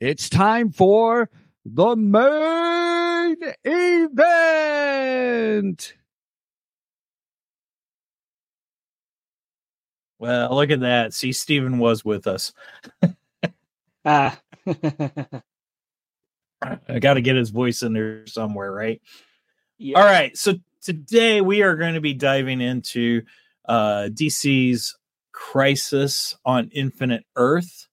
It's 0.00 0.28
time 0.28 0.70
for 0.72 1.30
the 1.64 1.96
main 1.96 3.36
event. 3.64 4.24
Well, 10.20 10.54
look 10.54 10.70
at 10.70 10.80
that. 10.80 11.14
See, 11.14 11.32
Stephen 11.32 11.78
was 11.78 12.04
with 12.04 12.26
us. 12.26 12.52
Ah, 14.04 14.40
I 16.62 16.98
got 16.98 17.14
to 17.14 17.20
get 17.20 17.36
his 17.36 17.50
voice 17.50 17.82
in 17.82 17.92
there 17.92 18.26
somewhere, 18.26 18.72
right? 18.72 19.00
yeah. 19.78 19.98
All 19.98 20.04
right. 20.04 20.36
So 20.36 20.54
today 20.82 21.40
we 21.40 21.62
are 21.62 21.76
going 21.76 21.94
to 21.94 22.00
be 22.00 22.14
diving 22.14 22.60
into 22.60 23.22
uh, 23.68 24.08
DC's 24.10 24.96
Crisis 25.32 26.36
on 26.44 26.70
Infinite 26.72 27.24
Earth. 27.36 27.86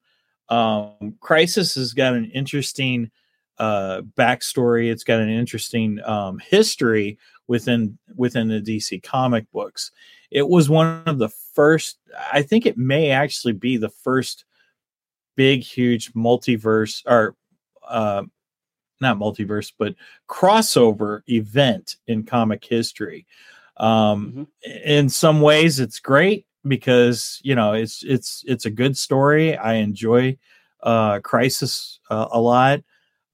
Um, 0.50 1.16
Crisis 1.20 1.76
has 1.76 1.94
got 1.94 2.14
an 2.14 2.32
interesting 2.32 3.12
uh, 3.58 4.02
backstory. 4.18 4.92
It's 4.92 5.04
got 5.04 5.20
an 5.20 5.30
interesting 5.30 6.00
um, 6.04 6.40
history 6.40 7.18
within 7.48 7.98
within 8.16 8.48
the 8.48 8.62
DC 8.62 9.04
comic 9.04 9.50
books. 9.52 9.92
It 10.32 10.50
was 10.50 10.70
one 10.70 11.04
of 11.06 11.20
the 11.20 11.30
first. 11.30 12.00
I 12.32 12.42
think 12.42 12.66
it 12.66 12.78
may 12.78 13.12
actually 13.12 13.54
be 13.54 13.78
the 13.78 13.90
first 13.90 14.46
big, 15.36 15.62
huge 15.62 16.14
multiverse 16.14 17.04
or 17.06 17.36
uh, 17.88 18.24
not 19.06 19.18
multiverse, 19.18 19.72
but 19.78 19.96
crossover 20.28 21.22
event 21.30 21.96
in 22.08 22.24
comic 22.24 22.64
history. 22.64 23.26
Um, 23.78 24.48
In 24.84 25.10
some 25.10 25.42
ways, 25.42 25.80
it's 25.80 26.00
great 26.00 26.46
because 26.68 27.40
you 27.44 27.56
know 27.56 27.74
it's 27.74 28.04
it's 28.04 28.44
it's 28.48 28.66
a 28.66 28.72
good 28.72 28.98
story. 28.98 29.58
I 29.58 29.76
enjoy 29.76 30.38
uh, 30.82 31.20
Crisis 31.20 32.00
uh, 32.10 32.28
a 32.32 32.40
lot. 32.40 32.82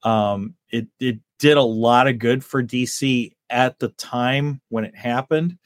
Um, 0.04 0.56
it 0.70 0.88
it 1.00 1.20
did 1.40 1.58
a 1.58 1.64
lot 1.64 2.08
of 2.08 2.20
good 2.20 2.44
for 2.44 2.64
DC 2.64 3.34
at 3.50 3.80
the 3.80 3.90
time 3.90 4.62
when 4.70 4.84
it 4.84 4.96
happened. 4.96 5.58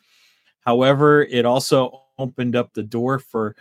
However, 0.62 1.24
it 1.24 1.46
also 1.46 2.02
opened 2.18 2.56
up 2.56 2.74
the 2.74 2.84
door 2.84 3.20
for 3.20 3.56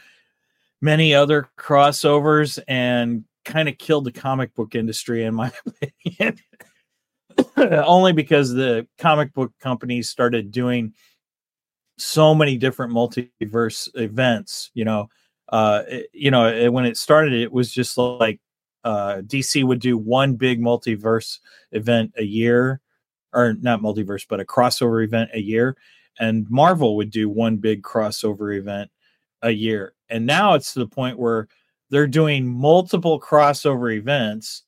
many 0.80 1.14
other 1.14 1.48
crossovers 1.58 2.58
and 2.68 3.24
kind 3.44 3.68
of 3.68 3.78
killed 3.78 4.04
the 4.04 4.12
comic 4.12 4.54
book 4.54 4.74
industry, 4.74 5.24
in 5.24 5.34
my 5.34 5.52
opinion. 5.66 6.38
Only 7.86 8.12
because 8.12 8.52
the 8.52 8.86
comic 8.98 9.32
book 9.32 9.52
companies 9.60 10.08
started 10.08 10.50
doing 10.50 10.94
so 11.98 12.34
many 12.34 12.56
different 12.56 12.92
multiverse 12.92 13.88
events. 13.94 14.70
You 14.74 14.84
know, 14.84 15.08
uh, 15.50 15.82
it- 15.88 16.10
you 16.12 16.30
know, 16.30 16.46
it- 16.48 16.72
when 16.72 16.84
it 16.84 16.96
started, 16.96 17.32
it 17.32 17.52
was 17.52 17.72
just 17.72 17.96
like 17.98 18.40
uh, 18.84 19.22
DC 19.22 19.64
would 19.64 19.80
do 19.80 19.96
one 19.96 20.34
big 20.34 20.60
multiverse 20.60 21.38
event 21.72 22.12
a 22.18 22.22
year, 22.24 22.80
or 23.32 23.54
not 23.54 23.80
multiverse, 23.80 24.26
but 24.28 24.40
a 24.40 24.44
crossover 24.44 25.02
event 25.02 25.30
a 25.32 25.40
year, 25.40 25.74
and 26.20 26.46
Marvel 26.50 26.94
would 26.96 27.10
do 27.10 27.28
one 27.30 27.56
big 27.56 27.82
crossover 27.82 28.56
event 28.58 28.90
a 29.42 29.50
year. 29.50 29.94
And 30.10 30.26
now 30.26 30.52
it's 30.54 30.74
to 30.74 30.80
the 30.80 30.86
point 30.86 31.18
where 31.18 31.48
they're 31.90 32.06
doing 32.06 32.46
multiple 32.46 33.20
crossover 33.20 33.94
events. 33.94 34.62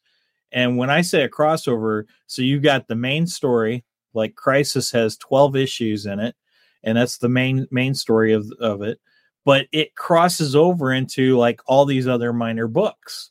And 0.52 0.76
when 0.76 0.90
I 0.90 1.02
say 1.02 1.24
a 1.24 1.28
crossover, 1.28 2.04
so 2.26 2.42
you 2.42 2.60
got 2.60 2.86
the 2.86 2.94
main 2.94 3.26
story, 3.26 3.84
like 4.14 4.34
Crisis 4.34 4.90
has 4.92 5.16
12 5.16 5.56
issues 5.56 6.06
in 6.06 6.20
it, 6.20 6.34
and 6.82 6.96
that's 6.96 7.18
the 7.18 7.28
main 7.28 7.66
main 7.70 7.94
story 7.94 8.32
of, 8.32 8.50
of 8.60 8.82
it. 8.82 9.00
But 9.44 9.66
it 9.72 9.94
crosses 9.94 10.56
over 10.56 10.92
into 10.92 11.36
like 11.36 11.60
all 11.66 11.84
these 11.84 12.08
other 12.08 12.32
minor 12.32 12.66
books. 12.66 13.30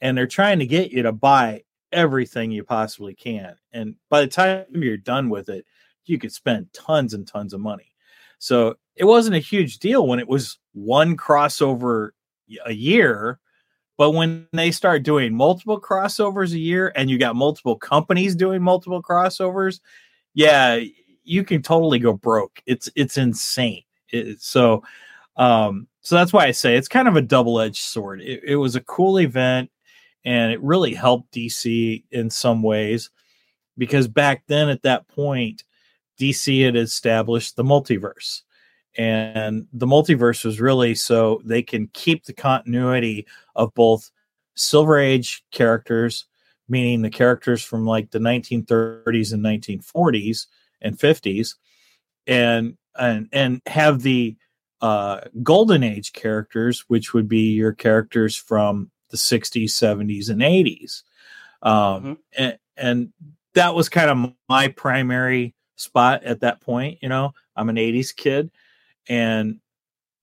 And 0.00 0.16
they're 0.16 0.26
trying 0.26 0.58
to 0.58 0.66
get 0.66 0.90
you 0.90 1.02
to 1.02 1.12
buy 1.12 1.62
everything 1.92 2.50
you 2.50 2.64
possibly 2.64 3.14
can. 3.14 3.54
And 3.72 3.94
by 4.10 4.20
the 4.20 4.26
time 4.26 4.66
you're 4.70 4.96
done 4.98 5.30
with 5.30 5.48
it, 5.48 5.64
you 6.04 6.18
could 6.18 6.32
spend 6.32 6.72
tons 6.74 7.14
and 7.14 7.26
tons 7.26 7.54
of 7.54 7.60
money. 7.60 7.94
So 8.38 8.74
it 8.96 9.04
wasn't 9.04 9.36
a 9.36 9.40
huge 9.40 9.78
deal 9.78 10.06
when 10.06 10.18
it 10.18 10.28
was 10.28 10.58
one 10.72 11.16
crossover 11.16 12.10
a 12.66 12.72
year. 12.72 13.38
But 13.96 14.12
when 14.12 14.48
they 14.52 14.70
start 14.72 15.04
doing 15.04 15.34
multiple 15.34 15.80
crossovers 15.80 16.52
a 16.52 16.58
year 16.58 16.92
and 16.96 17.08
you 17.10 17.18
got 17.18 17.36
multiple 17.36 17.76
companies 17.76 18.34
doing 18.34 18.62
multiple 18.62 19.02
crossovers, 19.02 19.80
yeah, 20.34 20.80
you 21.24 21.44
can 21.44 21.62
totally 21.62 21.98
go 21.98 22.12
broke. 22.14 22.60
It's 22.66 22.88
it's 22.96 23.16
insane. 23.18 23.82
It, 24.10 24.40
so 24.42 24.82
um 25.36 25.88
so 26.02 26.16
that's 26.16 26.32
why 26.32 26.46
I 26.46 26.50
say 26.52 26.76
it's 26.76 26.88
kind 26.88 27.08
of 27.08 27.16
a 27.16 27.22
double-edged 27.22 27.76
sword. 27.82 28.20
It, 28.22 28.42
it 28.44 28.56
was 28.56 28.76
a 28.76 28.80
cool 28.82 29.18
event 29.20 29.70
and 30.24 30.52
it 30.52 30.62
really 30.62 30.94
helped 30.94 31.32
DC 31.32 32.04
in 32.10 32.30
some 32.30 32.62
ways. 32.62 33.10
because 33.78 34.08
back 34.08 34.44
then 34.46 34.68
at 34.68 34.82
that 34.82 35.08
point, 35.08 35.64
DC 36.20 36.64
had 36.64 36.76
established 36.76 37.56
the 37.56 37.64
multiverse. 37.64 38.42
And 38.96 39.66
the 39.72 39.86
multiverse 39.86 40.44
was 40.44 40.60
really 40.60 40.94
so 40.94 41.40
they 41.44 41.62
can 41.62 41.88
keep 41.94 42.24
the 42.24 42.32
continuity 42.32 43.26
of 43.56 43.74
both 43.74 44.10
Silver 44.54 44.98
Age 44.98 45.44
characters, 45.50 46.26
meaning 46.68 47.02
the 47.02 47.10
characters 47.10 47.62
from 47.64 47.86
like 47.86 48.10
the 48.10 48.20
1930s 48.20 49.32
and 49.32 49.42
1940s 49.42 50.46
and 50.80 50.98
50s, 50.98 51.56
and 52.26 52.76
and 52.98 53.28
and 53.32 53.60
have 53.66 54.02
the 54.02 54.36
uh, 54.80 55.20
Golden 55.42 55.82
Age 55.82 56.12
characters, 56.12 56.84
which 56.88 57.14
would 57.14 57.28
be 57.28 57.52
your 57.54 57.72
characters 57.72 58.36
from 58.36 58.90
the 59.10 59.16
60s, 59.16 59.74
70s, 59.74 60.28
and 60.28 60.42
80s. 60.42 61.02
Um, 61.62 61.72
Mhm. 62.04 62.18
and, 62.36 62.58
and 62.76 63.12
that 63.54 63.74
was 63.74 63.88
kind 63.88 64.10
of 64.10 64.32
my 64.48 64.68
primary 64.68 65.54
spot 65.76 66.22
at 66.24 66.40
that 66.40 66.60
point. 66.60 66.98
You 67.02 67.08
know, 67.08 67.32
I'm 67.56 67.68
an 67.70 67.78
80s 67.78 68.12
kid. 68.12 68.50
And, 69.08 69.60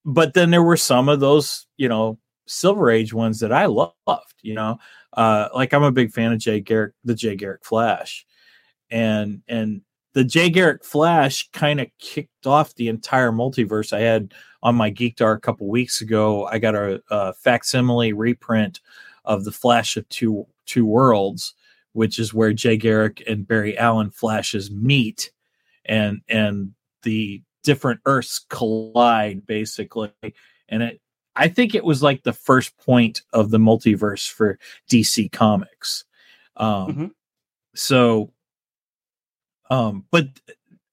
but 0.06 0.34
then 0.34 0.52
there 0.52 0.63
were 0.63 0.78
some 0.78 1.10
of 1.10 1.20
those, 1.20 1.67
you 1.78 1.89
know, 1.89 2.17
Silver 2.48 2.89
Age 2.89 3.13
ones 3.13 3.39
that 3.39 3.54
I 3.54 3.65
loved, 3.67 4.36
you 4.41 4.56
know, 4.56 4.78
uh, 5.13 5.50
like 5.54 5.74
I'm 5.74 5.84
a 5.84 5.91
big 5.91 6.12
fan 6.12 6.34
of 6.34 6.39
Jay 6.39 6.60
Garrick, 6.60 6.94
the 7.04 7.15
Jay 7.15 7.36
Garrick 7.36 7.63
Flash. 7.63 8.26
And, 8.89 9.41
and, 9.48 9.82
the 10.13 10.24
Jay 10.24 10.50
Garrick 10.50 10.84
Flash 10.84 11.50
kind 11.52 11.80
of 11.80 11.88
kicked 12.00 12.46
off 12.46 12.76
the 12.76 12.89
entire 12.89 13.32
multiverse. 13.32 13.94
I 13.94 14.02
had 14.02 14.34
on 14.63 14.76
my 14.76 14.89
geek 14.89 15.17
Geekdar 15.17 15.36
a 15.36 15.39
couple 15.39 15.67
weeks 15.70 16.02
ago. 16.02 16.46
I 16.48 16.60
got 16.60 16.76
a, 16.76 17.02
a 17.10 17.34
facsimile 17.34 18.13
reprint 18.13 18.82
of 19.26 19.44
the 19.44 19.52
Flash 19.52 19.98
of 19.98 20.08
Two 20.10 20.46
Two 20.65 20.86
Worlds, 20.86 21.54
which 21.94 22.20
is 22.20 22.34
where 22.34 22.54
Jay 22.54 22.78
Garrick 22.78 23.24
and 23.28 23.48
Barry 23.48 23.78
Allen 23.78 24.12
Flashes 24.12 24.72
meet, 24.72 25.32
and 25.86 26.22
and 26.28 26.74
the 27.04 27.41
different 27.63 28.02
Earths 28.06 28.39
collide 28.50 29.45
basically. 29.45 30.12
And 30.69 30.84
it, 30.84 31.02
I 31.36 31.47
think 31.47 31.76
it 31.76 31.84
was 31.86 32.04
like 32.04 32.24
the 32.24 32.34
first 32.34 32.78
point 32.78 33.21
of 33.34 33.52
the 33.52 33.58
multiverse 33.58 34.30
for 34.30 34.60
DC 34.89 35.30
Comics. 35.30 36.06
Um, 36.58 36.93
Mhm. 36.95 37.12
So, 37.76 38.34
um, 39.69 40.06
but 40.12 40.28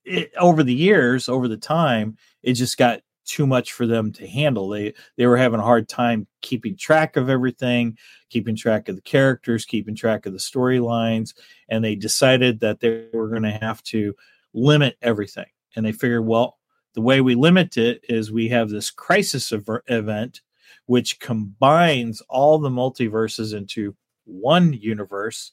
it, 0.04 0.32
over 0.38 0.62
the 0.62 0.74
years, 0.74 1.28
over 1.28 1.48
the 1.48 1.56
time, 1.56 2.16
it 2.42 2.54
just 2.54 2.78
got 2.78 3.00
too 3.26 3.46
much 3.46 3.72
for 3.72 3.86
them 3.86 4.12
to 4.12 4.26
handle. 4.26 4.68
They 4.68 4.94
they 5.18 5.26
were 5.26 5.36
having 5.36 5.60
a 5.60 5.64
hard 5.64 5.88
time 5.88 6.26
keeping 6.42 6.76
track 6.76 7.16
of 7.16 7.28
everything, 7.30 7.98
keeping 8.30 8.56
track 8.56 8.88
of 8.88 8.96
the 8.96 9.02
characters, 9.02 9.64
keeping 9.66 9.96
track 9.96 10.26
of 10.26 10.32
the 10.32 10.38
storylines, 10.40 11.34
and 11.68 11.84
they 11.84 11.94
decided 11.96 12.60
that 12.60 12.80
they 12.80 13.06
were 13.12 13.28
going 13.28 13.42
to 13.44 13.52
have 13.52 13.82
to 13.84 14.14
limit 14.54 14.96
everything. 15.02 15.46
And 15.76 15.86
they 15.86 15.92
figured, 15.92 16.26
well, 16.26 16.57
the 16.98 17.02
way 17.02 17.20
we 17.20 17.36
limit 17.36 17.76
it 17.76 18.04
is 18.08 18.32
we 18.32 18.48
have 18.48 18.70
this 18.70 18.90
crisis 18.90 19.52
ev- 19.52 19.82
event, 19.86 20.40
which 20.86 21.20
combines 21.20 22.20
all 22.22 22.58
the 22.58 22.70
multiverses 22.70 23.54
into 23.54 23.94
one 24.24 24.72
universe, 24.72 25.52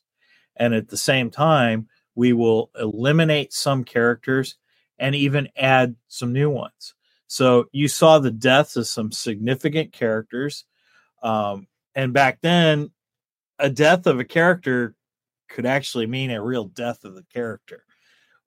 and 0.56 0.74
at 0.74 0.90
the 0.90 0.98
same 0.98 1.30
time, 1.30 1.88
we 2.16 2.34
will 2.34 2.72
eliminate 2.80 3.54
some 3.54 3.84
characters 3.84 4.56
and 4.98 5.14
even 5.14 5.48
add 5.56 5.96
some 6.08 6.34
new 6.34 6.50
ones. 6.50 6.96
So 7.28 7.66
you 7.72 7.90
saw 7.90 8.18
the 8.18 8.32
deaths 8.32 8.76
of 8.76 8.88
some 8.88 9.12
significant 9.12 9.94
characters. 9.94 10.66
Um, 11.22 11.68
and 11.94 12.12
back 12.12 12.40
then, 12.42 12.90
a 13.60 13.70
death 13.70 14.08
of 14.08 14.20
a 14.20 14.26
character 14.26 14.96
could 15.48 15.68
actually 15.68 16.08
mean 16.08 16.32
a 16.32 16.42
real 16.42 16.66
death 16.66 17.04
of 17.04 17.14
the 17.14 17.26
character. 17.32 17.84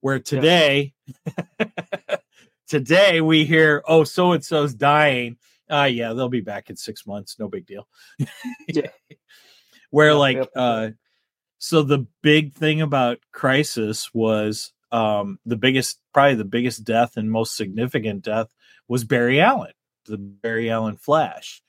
Where 0.01 0.19
today, 0.19 0.95
today 2.69 3.19
we 3.19 3.43
hear, 3.43 3.83
oh, 3.87 4.03
so 4.05 4.31
and 4.31 4.45
so's 4.45 4.73
dying. 4.73 5.37
Ah, 5.69 5.85
yeah, 5.85 6.13
they'll 6.13 6.29
be 6.29 6.41
back 6.41 6.69
in 6.69 6.77
six 6.77 7.05
months. 7.05 7.37
No 7.37 7.49
big 7.49 7.65
deal. 7.65 7.87
Yeah. 8.67 8.87
Where 9.89 10.09
Yeah, 10.09 10.13
like, 10.13 10.37
yep. 10.37 10.49
uh, 10.55 10.89
so 11.57 11.81
the 11.81 12.05
big 12.21 12.53
thing 12.53 12.81
about 12.81 13.19
Crisis 13.31 14.13
was 14.13 14.71
um, 14.91 15.39
the 15.45 15.57
biggest, 15.57 15.99
probably 16.13 16.35
the 16.35 16.45
biggest 16.45 16.83
death 16.83 17.17
and 17.17 17.29
most 17.29 17.57
significant 17.57 18.23
death 18.23 18.53
was 18.87 19.03
Barry 19.03 19.41
Allen, 19.41 19.73
the 20.05 20.17
Barry 20.17 20.69
Allen 20.69 20.95
Flash. 20.95 21.61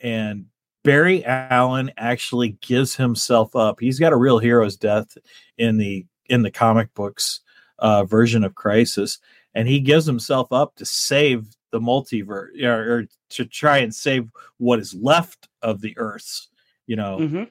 And 0.00 0.46
Barry 0.84 1.24
Allen 1.24 1.92
actually 1.96 2.50
gives 2.60 2.96
himself 2.96 3.54
up. 3.54 3.80
He's 3.80 3.98
got 3.98 4.12
a 4.12 4.16
real 4.16 4.38
hero's 4.38 4.76
death 4.76 5.18
in 5.58 5.76
the 5.76 6.06
in 6.26 6.42
the 6.42 6.50
comic 6.50 6.94
books 6.94 7.40
uh, 7.80 8.04
version 8.04 8.44
of 8.44 8.54
Crisis, 8.54 9.18
and 9.54 9.68
he 9.68 9.80
gives 9.80 10.06
himself 10.06 10.52
up 10.52 10.74
to 10.76 10.84
save 10.84 11.46
the 11.72 11.80
multiverse, 11.80 12.62
or, 12.62 12.92
or 12.98 13.06
to 13.30 13.44
try 13.44 13.78
and 13.78 13.94
save 13.94 14.30
what 14.58 14.78
is 14.80 14.94
left 14.94 15.48
of 15.62 15.80
the 15.80 15.96
Earths. 15.96 16.48
You 16.86 16.96
know, 16.96 17.18
hmm 17.18 17.44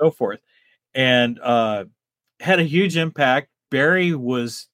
so 0.00 0.10
forth, 0.10 0.40
and 0.94 1.38
uh, 1.40 1.84
had 2.40 2.58
a 2.58 2.64
huge 2.64 2.96
impact. 2.96 3.48
Barry 3.70 4.14
was 4.14 4.66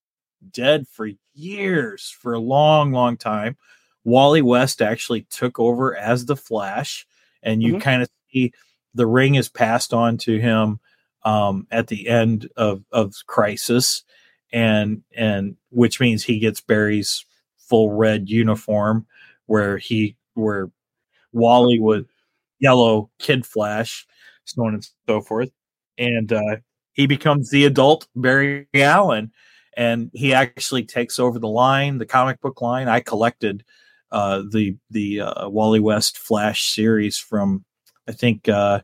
dead 0.53 0.87
for 0.89 1.11
years, 1.35 2.15
for 2.21 2.33
a 2.35 2.39
long, 2.39 2.93
long 2.93 3.17
time. 3.17 3.57
Wally 4.05 4.41
West 4.41 4.81
actually 4.81 5.23
took 5.31 5.59
over 5.59 5.97
as 5.97 6.25
the 6.27 6.37
Flash, 6.37 7.07
and 7.43 7.63
you 7.63 7.75
Mhm. 7.75 7.81
kind 7.81 8.03
of 8.03 8.09
see 8.33 8.53
the 8.95 9.07
ring 9.07 9.35
is 9.35 9.49
passed 9.49 9.93
on 9.93 10.17
to 10.19 10.39
him 10.39 10.79
um, 11.25 11.67
at 11.73 11.89
the 11.89 12.09
end 12.09 12.49
of 12.57 12.85
of 12.93 13.15
Crisis, 13.27 14.05
and 14.53 15.03
and 15.17 15.57
which 15.71 16.01
means 16.01 16.25
he 16.25 16.39
gets 16.39 16.61
Barry's 16.61 17.25
full 17.59 17.93
red 17.93 18.29
uniform, 18.29 19.07
where 19.47 19.79
he 19.79 20.17
where 20.35 20.71
Wally 21.33 21.79
was 21.79 22.05
yellow 22.59 23.11
Kid 23.19 23.45
Flash, 23.47 24.07
so 24.45 24.65
on 24.65 24.75
and 24.75 24.89
so 25.09 25.21
forth, 25.21 25.51
and 25.99 26.33
uh, 26.33 26.57
he 26.93 27.07
becomes 27.07 27.51
the 27.51 27.65
adult 27.65 28.09
Barry 28.17 28.69
Allen, 28.75 29.33
and 29.77 30.11
he 30.15 30.33
actually 30.33 30.85
takes 30.85 31.19
over 31.19 31.39
the 31.39 31.49
line, 31.49 31.99
the 31.99 32.07
comic 32.07 32.41
book 32.41 32.63
line. 32.63 32.89
I 32.89 33.01
collected 33.01 33.65
uh, 34.11 34.43
the 34.51 34.77
the 34.91 35.21
uh, 35.21 35.49
Wally 35.49 35.81
West 35.81 36.19
Flash 36.19 36.73
series 36.73 37.19
from 37.19 37.65
I 38.09 38.13
think 38.13 38.49
uh, 38.49 38.81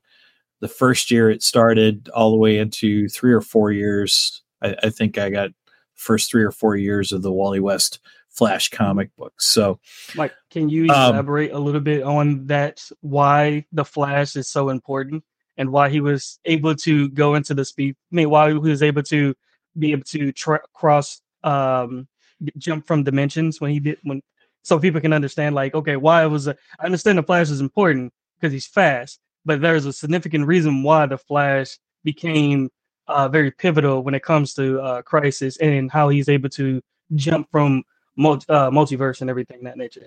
the 0.60 0.68
first 0.68 1.10
year 1.10 1.30
it 1.30 1.42
started 1.42 2.08
all 2.10 2.30
the 2.30 2.36
way 2.36 2.58
into 2.58 3.08
three 3.08 3.32
or 3.32 3.40
four 3.40 3.70
years. 3.72 4.41
I, 4.62 4.76
I 4.84 4.90
think 4.90 5.18
I 5.18 5.30
got 5.30 5.50
first 5.94 6.30
three 6.30 6.42
or 6.42 6.50
four 6.52 6.76
years 6.76 7.12
of 7.12 7.22
the 7.22 7.32
Wally 7.32 7.60
West 7.60 8.00
Flash 8.28 8.70
comic 8.70 9.14
books. 9.16 9.46
So 9.46 9.78
Mike, 10.14 10.32
can 10.50 10.68
you 10.68 10.84
Um, 10.90 11.14
elaborate 11.14 11.52
a 11.52 11.58
little 11.58 11.80
bit 11.80 12.02
on 12.02 12.46
that? 12.46 12.82
Why 13.00 13.66
the 13.72 13.84
Flash 13.84 14.36
is 14.36 14.48
so 14.48 14.70
important, 14.70 15.22
and 15.58 15.70
why 15.70 15.90
he 15.90 16.00
was 16.00 16.38
able 16.46 16.74
to 16.76 17.10
go 17.10 17.34
into 17.34 17.52
the 17.52 17.64
speed? 17.64 17.94
I 18.10 18.14
mean, 18.16 18.30
why 18.30 18.48
he 18.50 18.56
was 18.56 18.82
able 18.82 19.02
to 19.04 19.34
be 19.78 19.92
able 19.92 20.04
to 20.04 20.32
tra- 20.32 20.62
cross, 20.72 21.20
um, 21.44 22.08
jump 22.56 22.86
from 22.86 23.04
dimensions 23.04 23.60
when 23.60 23.70
he 23.70 23.80
did 23.80 23.98
when, 24.02 24.22
so 24.62 24.78
people 24.78 25.00
can 25.00 25.12
understand. 25.12 25.54
Like, 25.54 25.74
okay, 25.74 25.96
why 25.96 26.24
it 26.24 26.28
was 26.28 26.46
a, 26.46 26.56
I 26.80 26.86
understand 26.86 27.18
the 27.18 27.22
Flash 27.22 27.50
is 27.50 27.60
important 27.60 28.12
because 28.40 28.52
he's 28.52 28.66
fast, 28.66 29.20
but 29.44 29.60
there's 29.60 29.84
a 29.84 29.92
significant 29.92 30.46
reason 30.46 30.82
why 30.82 31.04
the 31.04 31.18
Flash 31.18 31.78
became 32.02 32.70
uh, 33.12 33.28
very 33.28 33.50
pivotal 33.50 34.02
when 34.02 34.14
it 34.14 34.22
comes 34.22 34.54
to 34.54 34.80
uh, 34.80 35.02
Crisis 35.02 35.56
and 35.58 35.90
how 35.90 36.08
he's 36.08 36.28
able 36.28 36.48
to 36.50 36.82
jump 37.14 37.48
from 37.50 37.84
multi- 38.16 38.48
uh, 38.48 38.70
multiverse 38.70 39.20
and 39.20 39.30
everything 39.30 39.62
that 39.64 39.76
nature. 39.76 40.06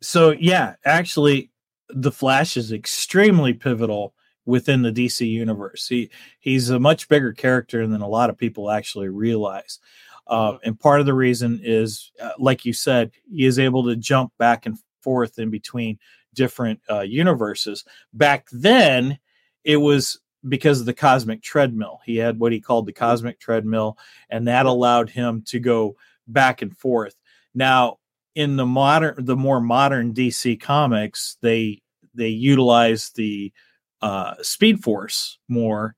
so 0.00 0.30
yeah, 0.30 0.74
actually, 0.84 1.50
the 1.88 2.12
Flash 2.12 2.56
is 2.56 2.72
extremely 2.72 3.52
pivotal 3.52 4.14
within 4.46 4.82
the 4.82 4.92
DC 4.92 5.28
universe. 5.28 5.88
He 5.88 6.10
he's 6.38 6.70
a 6.70 6.78
much 6.78 7.08
bigger 7.08 7.32
character 7.32 7.86
than 7.86 8.00
a 8.00 8.08
lot 8.08 8.30
of 8.30 8.38
people 8.38 8.70
actually 8.70 9.08
realize. 9.08 9.78
Uh, 10.26 10.58
and 10.64 10.78
part 10.78 11.00
of 11.00 11.06
the 11.06 11.14
reason 11.14 11.60
is, 11.62 12.12
uh, 12.22 12.30
like 12.38 12.64
you 12.64 12.72
said, 12.72 13.10
he 13.28 13.46
is 13.46 13.58
able 13.58 13.84
to 13.84 13.96
jump 13.96 14.32
back 14.38 14.64
and 14.64 14.78
forth 15.02 15.38
in 15.38 15.50
between 15.50 15.98
different 16.34 16.80
uh, 16.88 17.00
universes. 17.00 17.84
Back 18.12 18.48
then, 18.52 19.18
it 19.64 19.78
was 19.78 20.19
because 20.48 20.80
of 20.80 20.86
the 20.86 20.94
cosmic 20.94 21.42
treadmill. 21.42 22.00
He 22.04 22.16
had 22.16 22.38
what 22.38 22.52
he 22.52 22.60
called 22.60 22.86
the 22.86 22.92
cosmic 22.92 23.38
treadmill, 23.38 23.98
and 24.28 24.48
that 24.48 24.66
allowed 24.66 25.10
him 25.10 25.42
to 25.48 25.58
go 25.58 25.96
back 26.26 26.62
and 26.62 26.76
forth. 26.76 27.14
Now, 27.54 27.98
in 28.34 28.56
the 28.56 28.66
modern, 28.66 29.24
the 29.24 29.36
more 29.36 29.60
modern 29.60 30.14
DC 30.14 30.60
comics, 30.60 31.36
they 31.42 31.82
they 32.14 32.28
utilize 32.28 33.10
the 33.10 33.52
uh, 34.00 34.34
Speed 34.42 34.82
Force 34.82 35.38
more, 35.48 35.94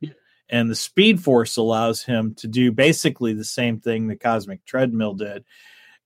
and 0.49 0.71
the 0.71 0.75
Speed 0.75 1.23
Force 1.23 1.57
allows 1.57 2.03
him 2.03 2.35
to 2.37 2.49
do 2.49 2.73
basically 2.73 3.33
the 3.33 3.45
same 3.45 3.81
thing 3.81 4.07
the 4.07 4.17
Cosmic 4.17 4.65
Treadmill 4.65 5.15
did. 5.15 5.45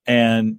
And 0.07 0.59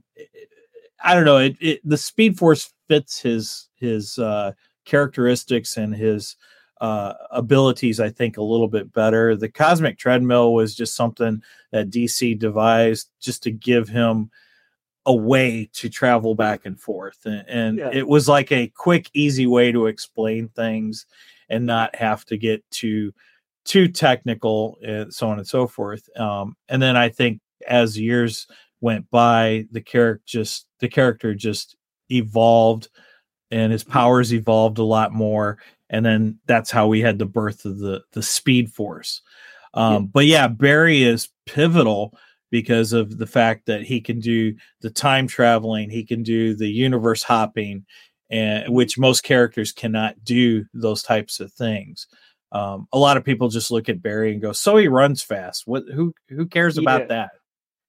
I 1.04 1.14
don't 1.14 1.26
know, 1.26 1.38
it, 1.38 1.58
it 1.60 1.82
the 1.84 1.98
Speed 1.98 2.38
Force 2.38 2.74
fits 2.88 3.20
his 3.20 3.70
his 3.76 4.18
uh, 4.18 4.54
characteristics 4.86 5.78
and 5.78 5.94
his 5.94 6.36
uh, 6.82 7.14
abilities, 7.32 8.00
I 8.00 8.10
think, 8.10 8.38
a 8.38 8.44
little 8.44 8.68
bit 8.68 8.94
better. 8.94 9.36
The 9.36 9.50
cosmic 9.50 9.98
treadmill 9.98 10.54
was 10.54 10.76
just 10.76 10.96
something 10.96 11.42
that 11.72 11.90
DC 11.90 12.38
devised 12.38 13.10
just 13.20 13.44
to 13.44 13.52
give 13.52 13.90
him 13.90 14.30
a 15.06 15.16
way 15.16 15.70
to 15.74 15.90
travel 15.90 16.36
back 16.36 16.66
and 16.66 16.80
forth. 16.80 17.18
And, 17.26 17.46
and 17.48 17.78
Yeah. 17.78 17.90
it 17.94 18.08
was 18.08 18.28
like 18.28 18.52
a 18.52 18.68
quick, 18.76 19.10
easy 19.14 19.48
way 19.48 19.72
to 19.72 19.88
explain 19.88 20.50
things 20.50 21.06
and 21.50 21.66
not 21.66 21.96
have 21.96 22.26
to 22.26 22.38
get 22.38 22.64
too 22.72 23.14
too 23.64 23.88
technical 23.90 24.78
and 24.82 25.14
so 25.14 25.30
on 25.30 25.40
and 25.40 25.48
so 25.48 25.68
forth. 25.68 26.08
Um, 26.18 26.56
and 26.70 26.82
then 26.82 26.96
I 26.96 27.10
think 27.10 27.42
as 27.68 28.00
years 28.00 28.48
went 28.80 29.10
by, 29.10 29.66
the 29.72 29.82
character 29.82 30.24
just 30.26 30.68
the 30.80 30.88
character 30.88 31.34
just 31.34 31.76
evolved 32.10 32.90
and 33.52 33.72
his 33.72 33.84
powers 33.84 34.34
evolved 34.34 34.78
a 34.78 34.84
lot 34.84 35.14
more 35.14 35.58
and 35.90 36.06
then 36.06 36.40
that's 36.48 36.72
how 36.72 36.88
we 36.88 37.02
had 37.02 37.20
the 37.20 37.26
birth 37.26 37.66
of 37.66 37.80
the 37.80 38.02
the 38.14 38.24
speed 38.24 38.72
force. 38.72 39.22
Um 39.74 39.94
Yeah. 39.94 40.00
but 40.14 40.26
yeah 40.26 40.48
barry 40.48 41.04
is 41.04 41.30
pivotal 41.46 42.18
because 42.52 42.94
of 42.94 43.18
the 43.18 43.28
fact 43.28 43.66
that 43.66 43.84
he 43.84 44.00
can 44.02 44.20
do 44.20 44.56
the 44.82 44.90
time 44.90 45.28
traveling 45.28 45.90
he 45.90 46.04
can 46.06 46.24
do 46.24 46.56
the 46.56 46.70
universe 46.70 47.24
hopping 47.24 47.86
and 48.30 48.74
which 48.74 48.98
most 48.98 49.24
characters 49.24 49.72
cannot 49.72 50.22
do 50.24 50.66
those 50.74 51.04
types 51.04 51.40
of 51.40 51.52
things. 51.54 52.08
Um 52.52 52.88
a 52.94 52.98
lot 53.00 53.18
of 53.18 53.24
people 53.26 53.50
just 53.50 53.72
look 53.72 53.90
at 53.90 54.02
barry 54.02 54.32
and 54.32 54.42
go 54.42 54.52
so 54.54 54.78
he 54.78 54.88
runs 54.88 55.22
fast. 55.24 55.64
What 55.68 55.84
who 55.94 56.14
who 56.30 56.46
cares 56.46 56.78
about 56.78 57.02
Yeah. 57.02 57.08
that? 57.08 57.32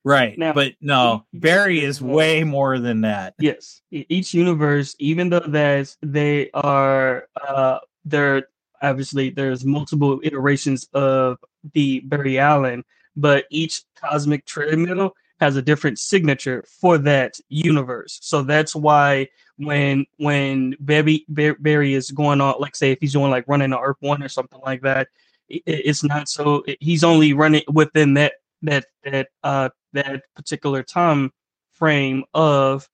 Right 0.05 0.39
Now, 0.39 0.53
but 0.55 0.73
no 0.81 1.27
barry 1.35 1.85
is 1.85 2.01
way 2.01 2.43
more 2.45 2.79
than 2.79 3.03
that. 3.03 3.35
Yes, 3.41 3.83
each 3.91 4.33
universe, 4.33 4.95
even 5.01 5.29
though 5.29 5.41
that 5.41 5.97
they 6.01 6.51
are, 6.55 7.27
uh, 7.47 7.79
there 8.11 8.49
obviously 8.83 9.31
there's 9.31 9.65
multiple 9.65 10.21
iterations 10.23 10.89
of 10.93 11.39
the 11.73 12.01
Barry 12.01 12.39
Allen, 12.39 12.85
but 13.17 13.45
each 13.51 13.83
cosmic 14.01 14.45
treadmill 14.47 15.15
has 15.41 15.57
a 15.57 15.63
different 15.63 15.99
signature 15.99 16.65
for 16.81 16.99
that 16.99 17.39
universe. 17.49 18.19
So 18.23 18.43
that's 18.43 18.75
why 18.75 19.29
when 19.57 20.07
when 20.17 20.77
Barry 20.81 21.25
Barry 21.29 21.95
is 21.95 22.11
going 22.11 22.41
on, 22.41 22.57
like 22.59 22.77
say 22.77 22.93
if 22.93 22.99
he's 23.01 23.13
doing 23.13 23.31
like 23.31 23.47
running 23.49 23.73
on 23.73 23.83
Earth 23.83 23.97
One 24.01 24.23
or 24.23 24.29
something 24.29 24.61
like 24.65 24.83
that, 24.83 25.09
i- 25.51 25.55
i- 25.55 25.61
it's 25.67 26.03
not 26.05 26.29
so. 26.29 26.65
He's 26.81 27.05
only 27.05 27.33
running 27.33 27.63
within 27.73 28.15
that 28.15 28.35
that 28.63 28.87
that 29.05 29.29
uh 29.45 29.71
that 29.93 30.23
particular 30.37 30.83
time 30.83 31.33
frame 31.73 32.25
of 32.35 32.89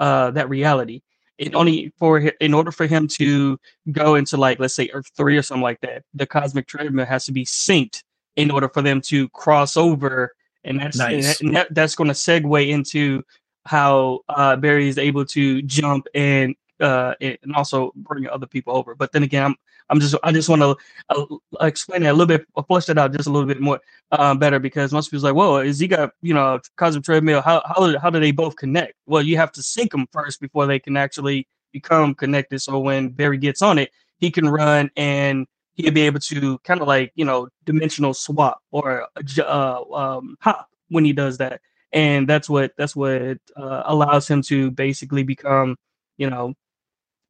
uh 0.00 0.30
that 0.32 0.48
reality 0.48 1.02
it 1.38 1.54
only 1.54 1.92
for 1.98 2.18
in 2.18 2.54
order 2.54 2.70
for 2.70 2.86
him 2.86 3.08
to 3.08 3.58
go 3.92 4.14
into 4.14 4.36
like 4.36 4.58
let's 4.60 4.74
say 4.74 4.88
earth 4.92 5.10
3 5.16 5.36
or 5.36 5.42
something 5.42 5.62
like 5.62 5.80
that 5.80 6.02
the 6.14 6.26
cosmic 6.26 6.66
treadmill 6.66 7.06
has 7.06 7.24
to 7.24 7.32
be 7.32 7.44
synced 7.44 8.02
in 8.36 8.50
order 8.50 8.68
for 8.68 8.82
them 8.82 9.00
to 9.00 9.28
cross 9.30 9.76
over 9.76 10.32
and 10.64 10.78
that's 10.80 10.98
and 11.00 11.12
Nice. 11.22 11.40
and 11.40 11.56
that- 11.56 11.74
that's 11.74 11.94
going 11.94 12.08
to 12.08 12.14
segue 12.14 12.68
into 12.68 13.22
how 13.66 14.20
uh 14.28 14.56
barry 14.56 14.88
is 14.88 14.98
able 14.98 15.24
to 15.24 15.62
jump 15.62 16.06
and 16.14 16.54
uh 16.80 17.14
and 17.20 17.38
and 17.42 17.54
also 17.54 17.92
bring 17.96 18.28
other 18.28 18.46
people 18.46 18.76
over 18.76 18.94
but 18.94 19.10
then 19.12 19.22
again 19.22 19.44
i'm 19.44 19.56
i'm 19.90 20.00
just 20.00 20.14
i 20.22 20.32
just 20.32 20.48
want 20.48 20.62
to 20.62 20.76
uh, 21.10 21.66
explain 21.66 22.02
that 22.02 22.10
a 22.10 22.12
little 22.12 22.26
bit 22.26 22.46
flush 22.66 22.86
that 22.86 22.98
out 22.98 23.12
just 23.12 23.28
a 23.28 23.30
little 23.30 23.48
bit 23.48 23.60
more 23.60 23.80
uh, 24.12 24.34
better 24.34 24.58
because 24.58 24.92
most 24.92 25.08
people's 25.08 25.24
like, 25.24 25.34
"Whoa, 25.34 25.58
is 25.58 25.78
he 25.78 25.88
got 25.88 26.12
you 26.22 26.34
know 26.34 26.60
cosmic 26.76 27.04
treadmill? 27.04 27.42
How 27.42 27.62
how 27.66 27.98
how 27.98 28.10
do 28.10 28.20
they 28.20 28.30
both 28.30 28.56
connect?" 28.56 28.94
Well, 29.06 29.22
you 29.22 29.36
have 29.36 29.52
to 29.52 29.62
sync 29.62 29.90
them 29.92 30.06
first 30.12 30.40
before 30.40 30.66
they 30.66 30.78
can 30.78 30.96
actually 30.96 31.48
become 31.72 32.14
connected. 32.14 32.60
So 32.60 32.78
when 32.78 33.08
Barry 33.10 33.38
gets 33.38 33.62
on 33.62 33.78
it, 33.78 33.90
he 34.18 34.30
can 34.30 34.48
run 34.48 34.90
and 34.96 35.46
he'll 35.74 35.92
be 35.92 36.02
able 36.02 36.20
to 36.20 36.58
kind 36.58 36.80
of 36.80 36.88
like 36.88 37.12
you 37.14 37.24
know 37.24 37.48
dimensional 37.64 38.14
swap 38.14 38.60
or 38.70 39.08
uh, 39.38 39.82
um, 39.92 40.36
hop 40.40 40.68
when 40.88 41.04
he 41.04 41.12
does 41.12 41.38
that, 41.38 41.60
and 41.92 42.28
that's 42.28 42.48
what 42.48 42.72
that's 42.78 42.94
what 42.94 43.38
uh, 43.56 43.82
allows 43.86 44.28
him 44.28 44.42
to 44.42 44.70
basically 44.70 45.22
become 45.22 45.76
you 46.16 46.30
know 46.30 46.54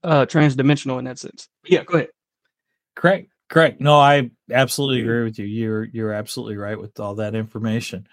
uh 0.02 0.26
transdimensional 0.26 0.98
in 0.98 1.06
that 1.06 1.18
sense. 1.18 1.48
Yeah, 1.64 1.84
go 1.84 1.98
ahead. 1.98 2.08
Correct. 2.94 3.28
Correct. 3.48 3.80
No, 3.80 3.98
I 3.98 4.30
absolutely 4.50 5.02
agree 5.02 5.24
with 5.24 5.38
you. 5.38 5.44
You're 5.46 5.84
you're 5.84 6.12
absolutely 6.12 6.56
right 6.56 6.78
with 6.78 6.98
all 6.98 7.16
that 7.16 7.34
information. 7.34 8.06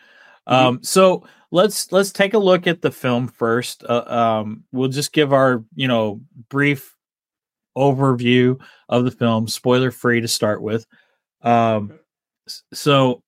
Mhm. 0.48 0.54
Um, 0.54 0.84
so 0.84 1.24
let's 1.52 1.92
let's 1.92 2.12
take 2.12 2.34
a 2.34 2.40
look 2.40 2.68
at 2.68 2.82
the 2.82 2.92
film 2.92 3.28
first. 3.28 3.84
Uh, 3.84 4.04
um, 4.08 4.64
we'll 4.72 4.90
just 4.90 5.14
give 5.14 5.34
our 5.34 5.64
you 5.76 5.88
know 5.88 6.22
brief 6.50 6.96
overview 7.78 8.60
of 8.90 9.06
the 9.06 9.12
film, 9.12 9.48
spoiler 9.48 9.92
free 9.92 10.22
to 10.22 10.28
start 10.28 10.62
with. 10.62 10.86
Um, 11.42 12.00
so 12.74 13.24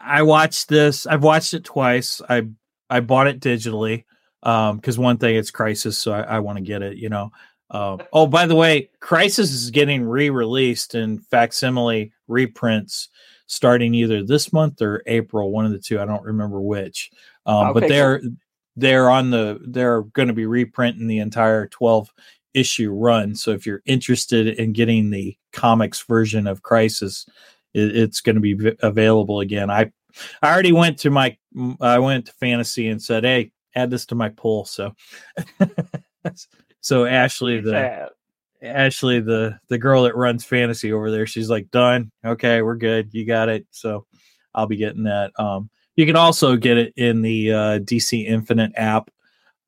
I 0.00 0.22
watched 0.22 0.68
this. 0.68 1.06
I've 1.06 1.22
watched 1.22 1.54
it 1.54 1.64
twice. 1.64 2.20
I 2.28 2.48
I 2.88 3.00
bought 3.00 3.26
it 3.26 3.40
digitally 3.40 4.04
um 4.42 4.76
because 4.76 4.98
one 4.98 5.16
thing 5.16 5.34
it's 5.34 5.50
crisis 5.50 5.96
so 5.96 6.12
i, 6.12 6.20
I 6.20 6.38
want 6.40 6.58
to 6.58 6.62
get 6.62 6.82
it 6.82 6.98
you 6.98 7.08
know 7.08 7.30
um 7.70 8.00
oh 8.12 8.26
by 8.26 8.46
the 8.46 8.54
way 8.54 8.88
crisis 9.00 9.52
is 9.52 9.70
getting 9.70 10.04
re-released 10.04 10.94
in 10.94 11.18
facsimile 11.18 12.12
reprints 12.28 13.08
starting 13.46 13.94
either 13.94 14.22
this 14.22 14.52
month 14.52 14.80
or 14.80 15.02
april 15.06 15.50
one 15.50 15.64
of 15.66 15.72
the 15.72 15.78
two 15.78 16.00
i 16.00 16.04
don't 16.04 16.22
remember 16.24 16.60
which 16.60 17.10
um 17.46 17.72
but 17.72 17.82
Okay, 17.84 17.88
cool. 17.88 17.88
they're 17.88 18.22
they're 18.76 19.10
on 19.10 19.30
the 19.30 19.58
they're 19.68 20.02
going 20.02 20.28
to 20.28 20.34
be 20.34 20.46
reprinting 20.46 21.06
the 21.06 21.18
entire 21.18 21.66
12 21.68 22.12
issue 22.54 22.90
run 22.90 23.34
so 23.34 23.50
if 23.50 23.66
you're 23.66 23.82
interested 23.84 24.46
in 24.46 24.72
getting 24.72 25.10
the 25.10 25.36
comics 25.52 26.02
version 26.02 26.46
of 26.46 26.62
crisis 26.62 27.26
it, 27.74 27.96
it's 27.96 28.20
going 28.20 28.36
to 28.36 28.40
be 28.40 28.54
v- 28.54 28.76
available 28.82 29.40
again 29.40 29.70
i 29.70 29.90
I 30.42 30.50
already 30.52 30.72
went 30.72 30.98
to 31.00 31.10
my 31.10 31.36
I 31.80 31.98
went 31.98 32.26
to 32.26 32.32
fantasy 32.32 32.88
and 32.88 33.02
said, 33.02 33.24
"Hey, 33.24 33.52
add 33.74 33.90
this 33.90 34.06
to 34.06 34.14
my 34.14 34.30
pool." 34.30 34.64
So, 34.64 34.94
so 36.86 37.04
Ashley, 37.04 37.60
the 37.60 37.72
Fab. 37.72 38.08
Ashley, 38.62 39.18
the 39.18 39.58
the 39.66 39.76
girl 39.76 40.04
that 40.04 40.14
runs 40.14 40.44
fantasy 40.44 40.92
over 40.92 41.10
there, 41.10 41.26
she's 41.26 41.50
like, 41.50 41.68
"Done. 41.72 42.12
Okay, 42.24 42.62
we're 42.62 42.76
good. 42.76 43.08
You 43.12 43.26
got 43.26 43.48
it." 43.48 43.66
So, 43.72 44.06
I'll 44.54 44.68
be 44.68 44.76
getting 44.76 45.02
that. 45.02 45.32
Um, 45.36 45.68
you 45.96 46.06
can 46.06 46.14
also 46.14 46.54
get 46.54 46.78
it 46.78 46.92
in 46.96 47.22
the 47.22 47.52
uh, 47.52 47.78
DC 47.80 48.24
Infinite 48.24 48.70
app. 48.76 49.10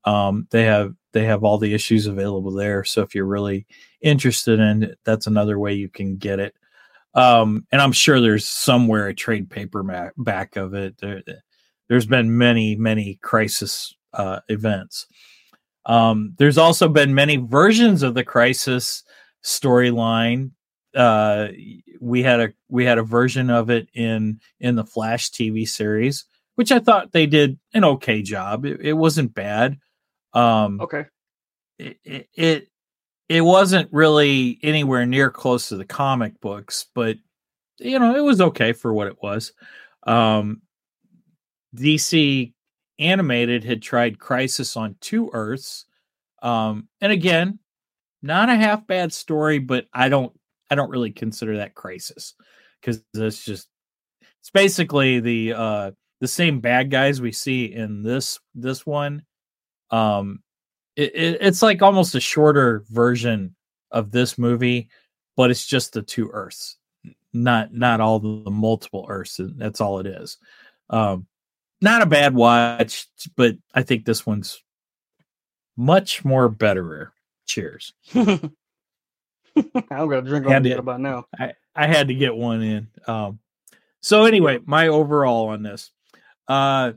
Um, 0.05 0.47
they 0.51 0.63
have 0.63 0.93
they 1.11 1.25
have 1.25 1.43
all 1.43 1.57
the 1.57 1.73
issues 1.73 2.05
available 2.05 2.53
there. 2.53 2.85
So 2.85 3.01
if 3.01 3.13
you're 3.13 3.25
really 3.25 3.67
interested 3.99 4.61
in 4.61 4.83
it, 4.83 4.99
that's 5.03 5.27
another 5.27 5.59
way 5.59 5.73
you 5.73 5.89
can 5.89 6.15
get 6.15 6.39
it. 6.39 6.55
Um, 7.15 7.67
and 7.73 7.81
I'm 7.81 7.91
sure 7.91 8.21
there's 8.21 8.47
somewhere 8.47 9.07
a 9.07 9.13
trade 9.13 9.49
paperback 9.49 10.13
back 10.15 10.55
of 10.55 10.73
it. 10.73 10.97
There, 10.99 11.21
there's 11.89 12.05
been 12.05 12.37
many, 12.37 12.77
many 12.77 13.19
crisis 13.21 13.93
uh, 14.13 14.39
events. 14.47 15.05
Um, 15.85 16.35
there's 16.37 16.57
also 16.57 16.87
been 16.89 17.13
many 17.15 17.37
versions 17.37 18.03
of 18.03 18.13
the 18.13 18.23
crisis 18.23 19.03
storyline. 19.43 20.51
Uh, 20.95 21.49
we 21.99 22.23
had 22.23 22.39
a 22.39 22.49
we 22.69 22.85
had 22.85 22.97
a 22.97 23.03
version 23.03 23.49
of 23.49 23.69
it 23.69 23.89
in 23.93 24.39
in 24.59 24.75
the 24.75 24.85
Flash 24.85 25.29
TV 25.31 25.67
series, 25.67 26.25
which 26.55 26.71
I 26.71 26.79
thought 26.79 27.11
they 27.11 27.25
did 27.25 27.59
an 27.73 27.83
okay 27.85 28.21
job. 28.21 28.65
It, 28.65 28.81
it 28.81 28.93
wasn't 28.93 29.33
bad. 29.33 29.77
Um, 30.33 30.81
Okay. 30.81 31.05
it, 31.79 31.97
it 32.03 32.29
it 32.35 32.67
it 33.29 33.41
wasn't 33.41 33.89
really 33.93 34.59
anywhere 34.63 35.05
near 35.05 35.29
close 35.31 35.69
to 35.69 35.77
the 35.77 35.85
comic 35.85 36.39
books, 36.41 36.87
but 36.95 37.17
you 37.79 37.99
know, 37.99 38.15
it 38.15 38.21
was 38.21 38.41
okay 38.41 38.73
for 38.73 38.93
what 38.93 39.07
it 39.07 39.17
was. 39.21 39.53
Um 40.07 40.61
DC 41.75 42.53
animated 42.99 43.63
had 43.63 43.81
tried 43.81 44.19
Crisis 44.19 44.77
on 44.77 44.95
two 45.01 45.29
Earths. 45.33 45.85
Um 46.41 46.87
and 47.01 47.11
again, 47.11 47.59
not 48.21 48.49
a 48.49 48.55
half 48.55 48.85
bad 48.87 49.13
story, 49.13 49.59
but 49.59 49.87
I 49.93 50.09
don't 50.09 50.33
I 50.69 50.75
don't 50.75 50.91
really 50.91 51.11
consider 51.11 51.57
that 51.57 51.75
Crisis 51.75 52.35
cuz 52.81 53.03
it's 53.13 53.43
just 53.43 53.67
it's 54.39 54.49
basically 54.51 55.19
the 55.19 55.53
uh 55.53 55.91
the 56.19 56.27
same 56.27 56.59
bad 56.59 56.91
guys 56.91 57.21
we 57.21 57.31
see 57.31 57.65
in 57.65 58.03
this 58.03 58.39
this 58.55 58.85
one 58.85 59.23
um 59.91 60.41
it, 60.95 61.15
it, 61.15 61.37
it's 61.41 61.61
like 61.61 61.81
almost 61.81 62.15
a 62.15 62.19
shorter 62.19 62.83
version 62.89 63.55
of 63.91 64.11
this 64.11 64.37
movie 64.37 64.89
but 65.35 65.49
it's 65.51 65.65
just 65.65 65.93
the 65.93 66.01
two 66.01 66.29
earths 66.31 66.77
not 67.33 67.73
not 67.73 68.01
all 68.01 68.19
the, 68.19 68.43
the 68.43 68.51
multiple 68.51 69.05
earths 69.09 69.39
and 69.39 69.59
that's 69.59 69.81
all 69.81 69.99
it 69.99 70.07
is 70.07 70.37
um 70.89 71.25
not 71.81 72.01
a 72.01 72.05
bad 72.05 72.33
watch 72.35 73.07
but 73.35 73.55
i 73.73 73.81
think 73.83 74.05
this 74.05 74.25
one's 74.25 74.61
much 75.77 76.23
more 76.25 76.49
betterer 76.49 77.13
cheers 77.45 77.93
I'm 79.55 80.09
gonna 80.09 80.21
drink 80.21 80.45
on 80.45 80.63
to- 80.63 80.77
about 80.79 81.01
now. 81.01 81.25
I, 81.37 81.53
I 81.75 81.87
had 81.87 82.07
to 82.09 82.13
get 82.15 82.35
one 82.35 82.61
in. 82.61 82.87
Um, 83.07 83.39
so 84.01 84.23
anyway, 84.25 84.59
my 84.65 84.87
overall 84.87 85.49
on 85.49 85.63
this, 85.63 85.91
uh, 86.47 86.93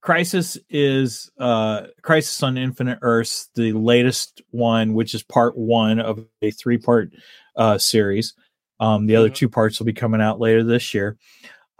Crisis 0.00 0.56
is 0.70 1.30
uh, 1.38 1.88
Crisis 2.00 2.42
on 2.42 2.56
Infinite 2.56 3.00
Earths, 3.02 3.50
the 3.54 3.72
latest 3.72 4.40
one, 4.50 4.94
which 4.94 5.12
is 5.14 5.22
part 5.22 5.58
one 5.58 6.00
of 6.00 6.24
a 6.40 6.50
three 6.52 6.78
part 6.78 7.12
uh, 7.56 7.76
series. 7.76 8.32
Um, 8.78 9.06
the 9.06 9.16
other 9.16 9.28
Mhm. 9.28 9.34
two 9.34 9.48
parts 9.50 9.78
will 9.78 9.86
be 9.86 9.92
coming 9.92 10.22
out 10.22 10.40
later 10.40 10.62
this 10.64 10.94
year. 10.94 11.18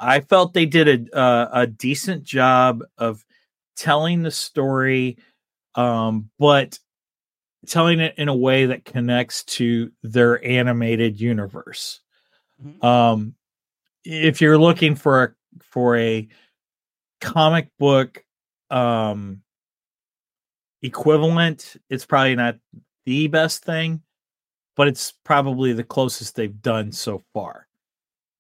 I 0.01 0.21
felt 0.21 0.55
they 0.55 0.67
did 0.67 1.11
a 1.13 1.17
uh, 1.17 1.49
a 1.53 1.67
decent 1.67 2.25
job 2.25 2.83
of 2.99 3.25
telling 3.77 4.23
the 4.23 4.31
story, 4.31 5.19
um, 5.75 6.31
but 6.39 6.79
telling 7.67 8.01
it 8.01 8.15
in 8.19 8.29
a 8.29 8.37
way 8.37 8.67
that 8.67 8.85
connects 8.85 9.45
to 9.45 9.93
their 10.03 10.45
animated 10.45 11.21
universe. 11.21 12.01
Mhm. 12.65 12.85
Um, 12.85 13.35
if 14.05 14.41
you're 14.41 14.59
looking 14.59 14.95
for 14.97 15.25
a 15.25 15.63
for 15.63 15.97
a 15.97 16.29
comic 17.21 17.69
book 17.79 18.25
um 18.71 19.43
equivalent, 20.83 21.77
it's 21.89 22.07
probably 22.07 22.35
not 22.35 22.57
the 23.05 23.27
best 23.29 23.65
thing, 23.65 24.03
but 24.77 24.89
it's 24.89 25.13
probably 25.25 25.73
the 25.73 25.85
closest 25.85 26.37
they've 26.37 26.63
done 26.63 26.93
so 26.93 27.23
far. 27.35 27.67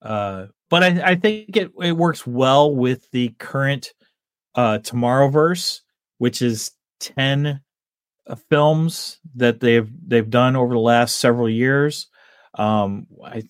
Uh, 0.02 0.46
but 0.70 0.82
I, 0.82 1.10
I 1.10 1.14
think 1.16 1.56
it, 1.56 1.72
it 1.82 1.92
works 1.92 2.26
well 2.26 2.74
with 2.74 3.10
the 3.10 3.34
current 3.38 3.92
uh, 4.54 4.78
Tomorrowverse, 4.78 5.80
which 6.18 6.40
is 6.40 6.70
ten 7.00 7.60
uh, 8.26 8.34
films 8.48 9.18
that 9.34 9.60
they've 9.60 9.90
they've 10.06 10.30
done 10.30 10.56
over 10.56 10.72
the 10.72 10.80
last 10.80 11.16
several 11.16 11.50
years. 11.50 12.06
Um, 12.54 13.06
I 13.22 13.42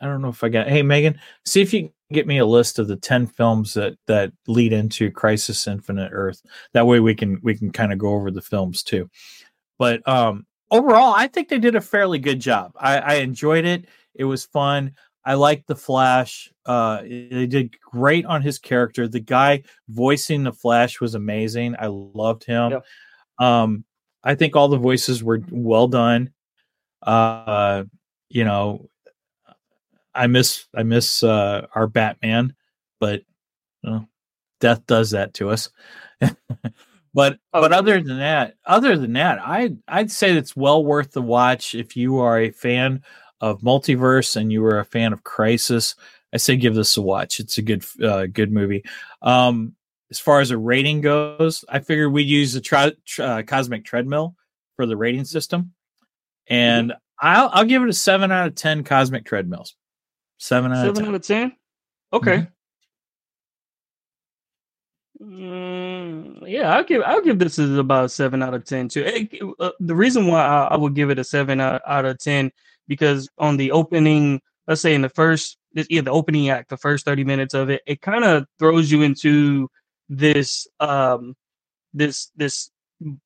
I 0.00 0.06
don't 0.06 0.22
know 0.22 0.28
if 0.28 0.42
I 0.42 0.48
got. 0.48 0.68
Hey 0.68 0.82
Megan, 0.82 1.20
see 1.44 1.60
if 1.60 1.72
you 1.72 1.82
can 1.82 1.92
get 2.12 2.26
me 2.26 2.38
a 2.38 2.46
list 2.46 2.78
of 2.78 2.88
the 2.88 2.96
ten 2.96 3.26
films 3.26 3.74
that 3.74 3.96
that 4.06 4.32
lead 4.46 4.72
into 4.72 5.10
Crisis 5.10 5.66
Infinite 5.66 6.10
Earth. 6.12 6.42
That 6.72 6.86
way 6.86 7.00
we 7.00 7.14
can 7.14 7.38
we 7.42 7.54
can 7.54 7.70
kind 7.70 7.92
of 7.92 7.98
go 7.98 8.08
over 8.08 8.30
the 8.30 8.42
films 8.42 8.82
too. 8.82 9.10
But 9.78 10.06
um, 10.08 10.46
overall, 10.70 11.12
I 11.14 11.26
think 11.28 11.48
they 11.48 11.58
did 11.58 11.76
a 11.76 11.80
fairly 11.80 12.18
good 12.18 12.40
job. 12.40 12.72
I, 12.76 12.98
I 12.98 13.14
enjoyed 13.16 13.64
it. 13.64 13.86
It 14.14 14.24
was 14.24 14.46
fun. 14.46 14.92
I 15.26 15.34
liked 15.34 15.66
the 15.66 15.74
Flash. 15.74 16.52
Uh, 16.64 17.02
they 17.02 17.48
did 17.48 17.78
great 17.80 18.24
on 18.24 18.42
his 18.42 18.60
character. 18.60 19.08
The 19.08 19.18
guy 19.18 19.64
voicing 19.88 20.44
the 20.44 20.52
Flash 20.52 21.00
was 21.00 21.16
amazing. 21.16 21.74
I 21.80 21.88
loved 21.88 22.44
him. 22.44 22.70
Yep. 22.70 22.84
Um, 23.40 23.84
I 24.22 24.36
think 24.36 24.54
all 24.54 24.68
the 24.68 24.78
voices 24.78 25.24
were 25.24 25.42
well 25.50 25.88
done. 25.88 26.30
Uh, 27.02 27.84
you 28.28 28.44
know, 28.44 28.88
I 30.14 30.28
miss 30.28 30.66
I 30.74 30.84
miss 30.84 31.24
uh, 31.24 31.66
our 31.74 31.88
Batman, 31.88 32.54
but 33.00 33.22
you 33.82 33.90
know, 33.90 34.08
death 34.60 34.86
does 34.86 35.10
that 35.10 35.34
to 35.34 35.50
us. 35.50 35.70
but 36.20 37.38
Oh, 37.52 37.60
but 37.60 37.72
other 37.72 38.00
than 38.00 38.18
that, 38.18 38.54
other 38.64 38.96
than 38.96 39.14
that, 39.14 39.40
I 39.40 39.76
I'd 39.88 40.12
say 40.12 40.36
it's 40.36 40.54
well 40.54 40.84
worth 40.84 41.10
the 41.10 41.22
watch 41.22 41.74
if 41.74 41.96
you 41.96 42.18
are 42.18 42.38
a 42.38 42.50
fan 42.50 43.02
of 43.40 43.60
multiverse 43.60 44.36
and 44.36 44.50
you 44.52 44.62
were 44.62 44.78
a 44.78 44.84
fan 44.84 45.12
of 45.12 45.24
Crisis. 45.24 45.94
I 46.32 46.38
say 46.38 46.56
give 46.56 46.74
this 46.74 46.96
a 46.96 47.02
watch. 47.02 47.40
It's 47.40 47.58
a 47.58 47.62
good 47.62 47.84
uh, 48.02 48.26
good 48.26 48.52
movie. 48.52 48.84
Um, 49.22 49.74
as 50.10 50.18
far 50.18 50.40
as 50.40 50.50
a 50.50 50.58
rating 50.58 51.00
goes, 51.00 51.64
I 51.68 51.80
figured 51.80 52.12
we'd 52.12 52.28
use 52.28 52.52
the 52.52 52.60
tri- 52.60 52.92
tr- 53.04 53.22
uh, 53.22 53.42
cosmic 53.42 53.84
treadmill 53.84 54.34
for 54.76 54.86
the 54.86 54.96
rating 54.96 55.24
system, 55.24 55.72
and 56.48 56.92
I'll 57.20 57.50
I'll 57.52 57.64
give 57.64 57.82
it 57.82 57.88
a 57.88 57.92
seven 57.94 58.30
out 58.30 58.46
of 58.48 58.54
ten 58.54 58.84
cosmic 58.84 59.24
treadmills. 59.24 59.74
Seven 60.38 60.72
out 60.72 60.86
of 60.86 60.96
Seven 60.96 61.04
ten. 61.04 61.08
out 61.08 61.14
of 61.16 61.22
ten. 61.26 61.52
Okay. 62.12 62.36
Mhm. 62.38 62.48
Mm, 65.22 66.42
yeah, 66.46 66.74
I'll 66.76 66.84
give 66.84 67.02
I'll 67.02 67.22
give 67.22 67.38
this 67.38 67.58
is 67.58 67.78
about 67.78 68.04
a 68.04 68.08
seven 68.08 68.42
out 68.42 68.52
of 68.54 68.64
ten 68.64 68.88
too. 68.88 69.02
It- 69.06 69.42
uh, 69.58 69.70
the 69.80 69.94
reason 69.94 70.26
why 70.26 70.44
I, 70.44 70.64
I 70.72 70.76
would 70.76 70.94
give 70.94 71.10
it 71.10 71.18
a 71.18 71.24
seven 71.24 71.58
out, 71.60 71.80
out 71.86 72.04
of 72.04 72.18
ten 72.18 72.52
because 72.88 73.28
on 73.38 73.56
the 73.56 73.72
opening, 73.72 74.40
let's 74.66 74.80
say 74.80 74.94
in 74.94 75.02
the 75.02 75.08
first, 75.08 75.58
this- 75.72 75.86
yeah, 75.90 76.00
the 76.02 76.10
opening 76.10 76.48
act, 76.50 76.70
the 76.70 76.76
first 76.76 77.04
thirty 77.04 77.24
minutes 77.24 77.54
of 77.54 77.70
it, 77.70 77.82
it 77.86 78.00
kind 78.02 78.24
of 78.24 78.46
throws 78.58 78.90
you 78.90 79.02
into 79.02 79.68
this 80.08 80.66
um 80.80 81.34
this 81.94 82.30
this 82.36 82.70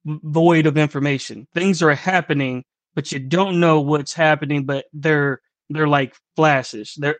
void 0.04 0.66
of 0.66 0.76
information. 0.78 1.46
Things 1.54 1.82
are 1.82 1.94
happening, 1.94 2.64
but 2.94 3.12
you 3.12 3.18
don't 3.18 3.60
know 3.60 3.80
what's 3.80 4.12
happening. 4.14 4.64
But 4.64 4.86
they're 4.92 5.40
they're 5.68 5.88
like 5.88 6.14
flashes. 6.36 6.94
They're. 6.96 7.18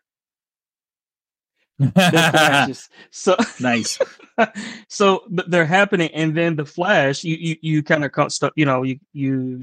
So 3.10 3.36
nice. 3.60 3.98
so 4.88 5.22
th- 5.28 5.48
they're 5.48 5.64
happening, 5.66 6.10
and 6.14 6.36
then 6.36 6.56
the 6.56 6.64
flash, 6.66 7.24
you 7.24 7.36
you, 7.36 7.56
you 7.62 7.82
kind 7.82 8.04
of 8.04 8.32
stuff, 8.32 8.52
you 8.56 8.64
know, 8.64 8.82
you 8.82 8.98
you 9.12 9.62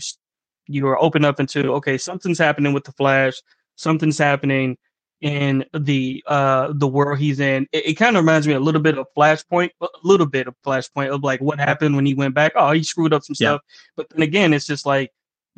you 0.67 0.87
are 0.87 1.01
open 1.01 1.25
up 1.25 1.39
into 1.39 1.73
okay, 1.73 1.97
something's 1.97 2.39
happening 2.39 2.73
with 2.73 2.83
the 2.83 2.91
flash, 2.93 3.33
something's 3.75 4.17
happening 4.17 4.77
in 5.21 5.65
the 5.73 6.23
uh 6.27 6.71
the 6.75 6.87
world 6.87 7.17
he's 7.17 7.39
in. 7.39 7.67
It, 7.71 7.87
it 7.87 7.93
kind 7.95 8.15
of 8.15 8.23
reminds 8.23 8.47
me 8.47 8.53
a 8.53 8.59
little 8.59 8.81
bit 8.81 8.97
of 8.97 9.07
Flashpoint, 9.17 9.71
a 9.81 9.87
little 10.03 10.27
bit 10.27 10.47
of 10.47 10.55
Flashpoint 10.65 11.09
of 11.09 11.23
like 11.23 11.41
what 11.41 11.59
happened 11.59 11.95
when 11.95 12.05
he 12.05 12.13
went 12.13 12.35
back. 12.35 12.51
Oh, 12.55 12.71
he 12.71 12.83
screwed 12.83 13.13
up 13.13 13.23
some 13.23 13.35
Yeah. 13.39 13.53
stuff, 13.53 13.61
but 13.95 14.09
then 14.09 14.21
again, 14.21 14.53
it's 14.53 14.67
just 14.67 14.85
like, 14.85 15.11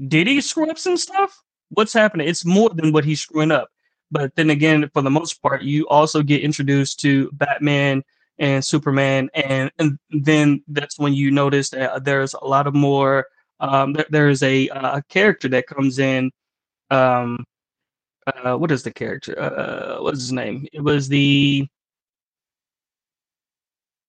did 0.07 0.27
he 0.27 0.39
screw 0.41 0.69
up 0.69 0.77
some 0.77 0.95
stuff? 0.97 1.41
What's 1.69 1.93
happening? 1.93 2.27
It's 2.27 2.45
more 2.45 2.69
than 2.69 2.93
what 2.93 3.03
he's 3.05 3.19
screwing 3.21 3.51
up. 3.51 3.69
But 4.11 4.33
then 4.35 4.49
again, 4.49 4.89
for 4.93 5.01
the 5.01 5.11
most 5.11 5.41
part, 5.41 5.61
you 5.61 5.87
also 5.89 6.23
get 6.23 6.41
introduced 6.41 6.99
to 7.01 7.29
Batman 7.33 8.03
and 8.39 8.63
Superman, 8.63 9.29
and, 9.35 9.69
and 9.77 9.99
then 10.09 10.63
that's 10.69 10.97
when 10.97 11.13
you 11.13 11.29
notice 11.29 11.69
that 11.71 12.05
there's 12.05 12.33
a 12.33 12.43
lot 12.45 12.65
of 12.65 12.73
more. 12.73 13.25
Um, 13.59 13.93
there, 13.93 14.05
there 14.09 14.29
is 14.29 14.41
a, 14.43 14.69
uh 14.69 15.01
character 15.09 15.47
that 15.49 15.67
comes 15.67 15.99
in. 15.99 16.31
Um, 16.89 17.45
uh, 18.27 18.55
what 18.55 18.71
is 18.71 18.83
the 18.83 18.91
character? 18.91 19.39
Uh, 19.39 20.01
what's 20.01 20.19
his 20.19 20.31
name? 20.31 20.67
It 20.71 20.81
was 20.81 21.07
the. 21.07 21.67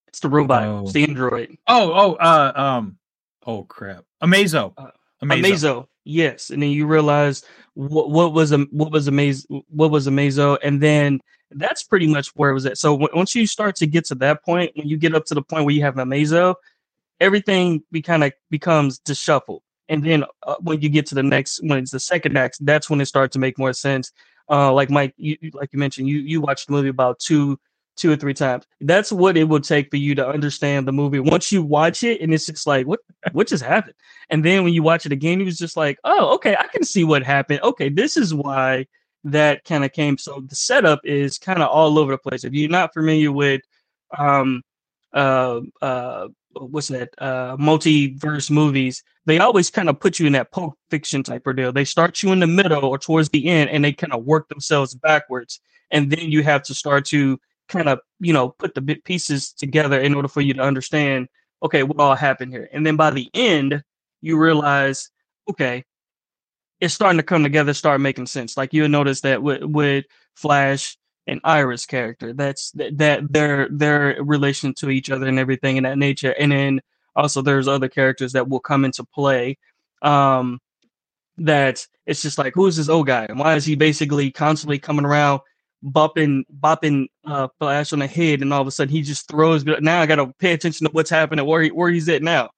It's 0.09 0.21
the 0.21 0.29
robot. 0.29 0.65
Oh. 0.65 0.83
It's 0.83 0.93
the 0.93 1.05
android. 1.05 1.57
Oh, 1.69 1.93
oh, 1.93 2.15
uh, 2.15 2.53
um, 2.57 2.99
oh 3.47 3.63
crap, 3.63 4.05
Amazo, 4.23 4.75
Uh, 4.77 4.91
Amazo. 5.23 5.43
Amazo. 5.43 5.87
Yes, 6.05 6.51
and 6.51 6.63
then 6.63 6.71
you 6.71 6.87
realize 6.87 7.45
what 7.75 8.11
what 8.11 8.33
was 8.33 8.51
what 8.71 8.91
was 8.91 9.09
Amazo 9.09 9.63
what 9.69 9.91
was 9.91 10.09
Amazo, 10.09 10.59
and 10.65 10.83
then 10.83 11.21
that's 11.53 11.83
pretty 11.85 12.07
much 12.09 12.29
where 12.31 12.51
it 12.51 12.55
was 12.55 12.67
at. 12.67 12.79
So 12.79 12.93
w- 12.99 13.17
once 13.17 13.35
you 13.35 13.47
start 13.47 13.77
to 13.77 13.87
get 13.87 14.05
to 14.07 14.15
that 14.17 14.43
point, 14.45 14.73
when 14.75 14.89
you 14.89 14.97
get 14.97 15.15
up 15.15 15.27
to 15.27 15.35
the 15.35 15.43
point 15.43 15.65
where 15.65 15.75
you 15.75 15.83
have 15.83 15.95
Amazo, 15.95 16.55
everything 17.21 17.83
be 17.93 18.03
kind 18.03 18.25
of 18.25 18.33
becomes 18.51 18.99
disheveled. 18.99 19.63
And 19.89 20.05
then 20.05 20.25
uh, 20.47 20.57
when 20.61 20.81
you 20.81 20.89
get 20.89 21.07
to 21.07 21.15
the 21.15 21.23
next, 21.23 21.61
when 21.63 21.79
it's 21.79 21.91
the 21.91 22.01
second 22.01 22.37
act, 22.39 22.59
that's 22.65 22.89
when 22.89 23.01
it 23.01 23.07
starts 23.07 23.33
to 23.35 23.39
make 23.39 23.59
more 23.59 23.73
sense. 23.73 24.13
Uh, 24.49 24.73
like 24.73 24.91
Mike, 24.91 25.15
you, 25.17 25.37
you- 25.41 25.51
like 25.55 25.71
you 25.73 25.79
mentioned, 25.79 26.09
you 26.09 26.19
you 26.19 26.41
watched 26.41 26.67
the 26.69 26.73
movie 26.73 26.89
about 26.89 27.19
two 27.19 27.59
two 27.97 28.11
or 28.11 28.17
three 28.17 28.33
times. 28.35 28.65
That's 28.81 29.13
what 29.13 29.37
it 29.37 29.45
would 29.45 29.65
take 29.65 29.91
for 29.91 29.97
you 29.97 30.15
to 30.15 30.27
understand 30.27 30.89
the 30.89 30.93
movie. 30.93 31.21
Once 31.21 31.53
you 31.53 31.63
watch 31.63 32.03
it, 32.05 32.21
and 32.21 32.33
it's 32.33 32.47
just 32.47 32.67
like, 32.67 32.87
what 32.87 33.01
what 33.33 33.49
just 33.49 33.65
happened? 33.65 33.95
And 34.31 34.45
then 34.45 34.65
when 34.65 34.73
you 34.73 34.83
watch 34.83 35.07
it 35.07 35.13
again, 35.13 35.39
he 35.41 35.45
was 35.45 35.59
just 35.59 35.77
like, 35.77 35.99
oh, 36.05 36.35
okay, 36.37 36.57
I 36.57 36.67
can 36.69 36.85
see 36.85 37.05
what 37.05 37.23
happened. 37.25 37.61
Okay, 37.63 37.89
this 37.89 38.17
is 38.17 38.33
why 38.35 38.87
that 39.25 39.65
kind 39.65 39.85
of 39.85 39.93
came. 39.93 40.17
So 40.19 40.43
the 40.47 40.55
setup 40.55 41.01
is 41.05 41.39
kind 41.39 41.63
of 41.63 41.69
all 41.69 41.99
over 41.99 42.13
the 42.13 42.19
place. 42.19 42.45
If 42.45 42.55
you're 42.55 42.71
not 42.71 42.95
familiar 42.95 43.31
with, 43.33 43.61
um, 44.17 44.63
uh, 45.13 45.61
uh, 45.83 46.29
what's 46.53 46.89
that, 46.89 47.11
uh, 47.19 47.57
multiverse 47.57 48.51
movies, 48.51 49.03
they 49.27 49.39
always 49.39 49.71
kind 49.71 49.89
of 49.89 50.01
put 50.01 50.19
you 50.19 50.27
in 50.27 50.33
that 50.33 50.51
pulp 50.51 50.79
fiction 50.91 51.23
type 51.23 51.47
of 51.47 51.57
deal. 51.57 51.73
They 51.73 51.85
start 51.85 52.23
you 52.23 52.33
in 52.33 52.41
the 52.41 52.47
middle 52.47 52.85
or 52.85 52.99
towards 52.99 53.29
the 53.29 53.47
end, 53.47 53.71
and 53.71 53.85
they 53.85 53.93
kind 53.93 54.13
of 54.13 54.25
work 54.25 54.49
themselves 54.49 54.95
backwards, 54.95 55.61
and 55.91 56.11
then 56.11 56.31
you 56.31 56.43
have 56.43 56.63
to 56.65 56.75
start 56.75 57.05
to 57.07 57.39
kind 57.69 57.89
of, 57.89 58.01
you 58.19 58.33
know, 58.33 58.49
put 58.49 58.75
the 58.75 58.81
bit 58.81 59.05
pieces 59.05 59.53
together 59.53 60.01
in 60.01 60.15
order 60.15 60.29
for 60.29 60.41
you 60.41 60.55
to 60.55 60.61
understand, 60.61 61.29
okay, 61.63 61.83
what 61.83 62.01
all 62.01 62.17
happened 62.17 62.53
here. 62.53 62.69
And 62.73 62.85
then 62.85 62.97
by 62.97 63.11
the 63.11 63.31
end, 63.33 63.83
you 64.21 64.37
realize, 64.37 65.11
okay, 65.49 65.85
it's 66.81 66.95
starting 66.95 67.19
to 67.19 67.23
come 67.23 67.43
together, 67.43 67.75
start 67.75 68.01
making 68.01 68.27
sense. 68.27 68.57
Like 68.57 68.73
you'll 68.73 68.89
notice 68.89 69.21
that 69.21 69.43
with, 69.43 69.63
with 69.63 70.07
Flash 70.35 70.97
and 71.31 71.41
Iris 71.45 71.87
character, 71.87 72.33
that's 72.33 72.73
that, 72.73 72.99
that 72.99 73.33
their 73.33 73.69
their 73.71 74.17
relation 74.21 74.75
to 74.75 74.91
each 74.91 75.11
other 75.11 75.27
and 75.27 75.39
everything 75.39 75.77
in 75.77 75.85
that 75.85 75.97
nature. 75.97 76.35
And 76.39 76.51
then 76.51 76.81
also 77.15 77.41
there's 77.41 77.69
other 77.69 77.89
characters 77.89 78.33
that 78.33 78.49
will 78.49 78.61
come 78.61 78.85
into 78.85 79.05
play. 79.05 79.57
Um 80.03 80.61
that 81.39 81.87
it's 82.05 82.21
just 82.21 82.37
like, 82.37 82.53
who's 82.55 82.77
this 82.77 82.89
old 82.89 83.07
guy? 83.07 83.27
And 83.27 83.39
why 83.39 83.55
is 83.55 83.65
he 83.65 83.77
basically 83.77 84.31
constantly 84.33 84.79
coming 84.79 85.05
around 85.05 85.41
bopping 85.85 86.43
bopping 86.61 87.07
uh 87.25 87.49
Flash 87.61 87.93
on 87.93 88.01
the 88.01 88.09
head 88.09 88.43
and 88.43 88.53
all 88.53 88.61
of 88.61 88.67
a 88.67 88.71
sudden 88.73 88.93
he 88.93 89.01
just 89.01 89.29
throws 89.29 89.65
now 89.65 90.01
I 90.03 90.07
gotta 90.07 90.35
pay 90.39 90.53
attention 90.53 90.87
to 90.87 90.93
what's 90.93 91.11
happening, 91.11 91.47
where 91.47 91.63
he, 91.63 91.71
where 91.71 91.91
he's 91.91 92.09
at 92.09 92.23
now 92.23 92.51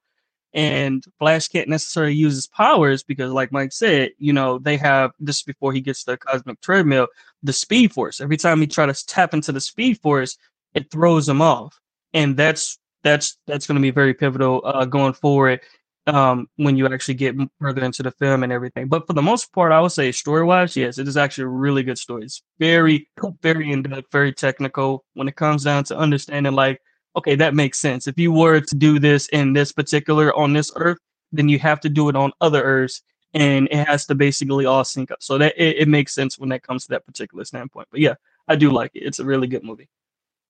and 0.54 1.04
Flash 1.18 1.48
can't 1.48 1.68
necessarily 1.68 2.14
use 2.14 2.34
his 2.34 2.46
powers 2.46 3.02
because, 3.02 3.32
like 3.32 3.52
Mike 3.52 3.72
said, 3.72 4.10
you 4.18 4.32
know 4.32 4.58
they 4.58 4.76
have 4.76 5.12
this 5.18 5.42
before 5.42 5.72
he 5.72 5.80
gets 5.80 6.04
the 6.04 6.16
cosmic 6.16 6.60
treadmill, 6.60 7.08
the 7.43 7.53
Speed 7.53 7.93
Force. 7.93 8.20
Every 8.20 8.36
time 8.36 8.61
he 8.61 8.66
tries 8.66 9.03
to 9.03 9.07
tap 9.07 9.34
into 9.34 9.53
the 9.53 9.61
Speed 9.61 10.01
Force, 10.01 10.36
it 10.74 10.90
throws 10.90 11.28
him 11.28 11.43
off, 11.43 11.78
and 12.14 12.36
that's 12.36 12.78
that's 13.03 13.38
that's 13.47 13.66
going 13.66 13.76
to 13.76 13.82
be 13.82 13.90
very 13.90 14.14
pivotal 14.14 14.62
uh, 14.64 14.84
going 14.84 15.12
forward 15.12 15.61
um, 16.07 16.49
when 16.57 16.76
you 16.76 16.86
actually 16.86 17.14
get 17.14 17.36
further 17.61 17.84
into 17.84 18.03
the 18.03 18.11
film 18.12 18.43
and 18.43 18.53
everything. 18.53 18.88
But 18.88 19.07
for 19.07 19.12
the 19.12 19.22
most 19.22 19.53
part, 19.53 19.72
I 19.72 19.80
would 19.80 19.93
say 19.93 20.12
story 20.12 20.45
wise, 20.45 20.76
yes, 20.76 20.99
it 20.99 21.09
is 21.09 21.16
actually 21.16 21.45
a 21.45 21.49
really 21.49 21.82
good 21.82 21.99
story. 21.99 22.24
It's 22.24 22.43
very, 22.59 23.09
very 23.43 23.72
in 23.72 23.82
depth, 23.82 24.11
very 24.11 24.32
technical 24.32 25.05
when 25.14 25.28
it 25.28 25.36
comes 25.36 25.64
down 25.64 25.84
to 25.84 25.97
understanding, 25.97 26.55
like, 26.55 26.80
okay, 27.16 27.34
that 27.36 27.55
makes 27.55 27.78
sense. 27.78 28.07
If 28.07 28.18
you 28.18 28.32
were 28.32 28.61
to 28.61 28.74
do 28.74 28.99
this 28.99 29.28
in 29.28 29.53
this 29.53 29.72
particular 29.72 30.34
on 30.36 30.53
this 30.53 30.72
earth, 30.76 30.99
then 31.30 31.49
you 31.49 31.59
have 31.59 31.80
to 31.80 31.88
do 31.88 32.09
it 32.09 32.16
on 32.16 32.32
other 32.40 32.62
earths. 32.62 33.03
And 33.34 33.66
it 33.70 33.86
has 33.88 34.06
to 34.06 34.14
basically 34.14 34.66
all 34.66 34.84
sync 34.84 35.10
up. 35.10 35.22
So 35.22 35.38
that 35.38 35.54
it, 35.56 35.78
it 35.82 35.88
makes 35.88 36.14
sense 36.14 36.38
when 36.38 36.50
that 36.50 36.62
comes 36.62 36.84
to 36.84 36.90
that 36.90 37.06
particular 37.06 37.44
standpoint. 37.44 37.88
But 37.90 38.00
yeah, 38.00 38.14
I 38.46 38.56
do 38.56 38.70
like 38.70 38.90
it. 38.94 39.00
It's 39.00 39.18
a 39.20 39.24
really 39.24 39.46
good 39.46 39.64
movie. 39.64 39.88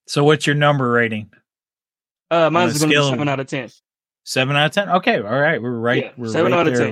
So 0.07 0.25
what's 0.25 0.47
your 0.47 0.57
number 0.57 0.91
rating? 0.91 1.31
Uh, 2.31 2.51
mine's 2.51 2.79
going 2.79 2.91
to 2.91 2.99
be 2.99 3.09
seven 3.09 3.29
out 3.29 3.39
of 3.41 3.47
ten. 3.47 3.69
Seven 4.25 4.57
out 4.57 4.67
of 4.67 4.73
ten. 4.73 4.89
Okay, 4.89 5.19
all 5.19 5.41
right, 5.41 5.61
we're 5.63 5.71
right. 5.79 6.05
Yeah, 6.05 6.11
we're 6.17 6.29
seven 6.29 6.53
right 6.53 6.61
out 6.61 6.67
of 6.69 6.77
there. 6.77 6.87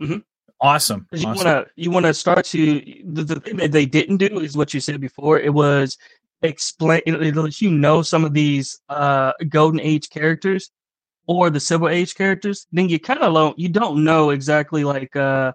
ten. 0.00 0.24
Awesome. 0.60 1.06
'Cause 1.10 1.22
You 1.22 1.28
awesome. 1.28 1.44
want 1.46 1.66
to 1.66 1.72
you 1.76 1.90
want 1.90 2.06
to 2.06 2.14
start 2.14 2.44
to 2.46 2.80
the, 3.04 3.22
the 3.22 3.40
thing 3.40 3.56
that 3.58 3.70
they 3.70 3.86
didn't 3.86 4.16
do 4.16 4.40
is 4.40 4.56
what 4.56 4.74
you 4.74 4.80
said 4.80 5.00
before. 5.00 5.38
It 5.38 5.54
was 5.54 5.96
explain 6.42 7.02
it, 7.06 7.14
it 7.22 7.36
lets 7.36 7.62
you 7.62 7.70
know 7.70 8.02
some 8.02 8.24
of 8.24 8.32
these 8.32 8.80
uh 8.88 9.32
golden 9.48 9.80
age 9.80 10.08
characters 10.10 10.70
or 11.28 11.50
the 11.50 11.60
civil 11.60 11.88
age 11.88 12.16
characters. 12.16 12.66
Then 12.72 12.88
you 12.88 12.98
kind 12.98 13.20
of 13.20 13.32
don't 13.32 13.56
you 13.56 13.68
don't 13.68 14.02
know 14.02 14.30
exactly 14.30 14.82
like 14.82 15.14
uh 15.14 15.52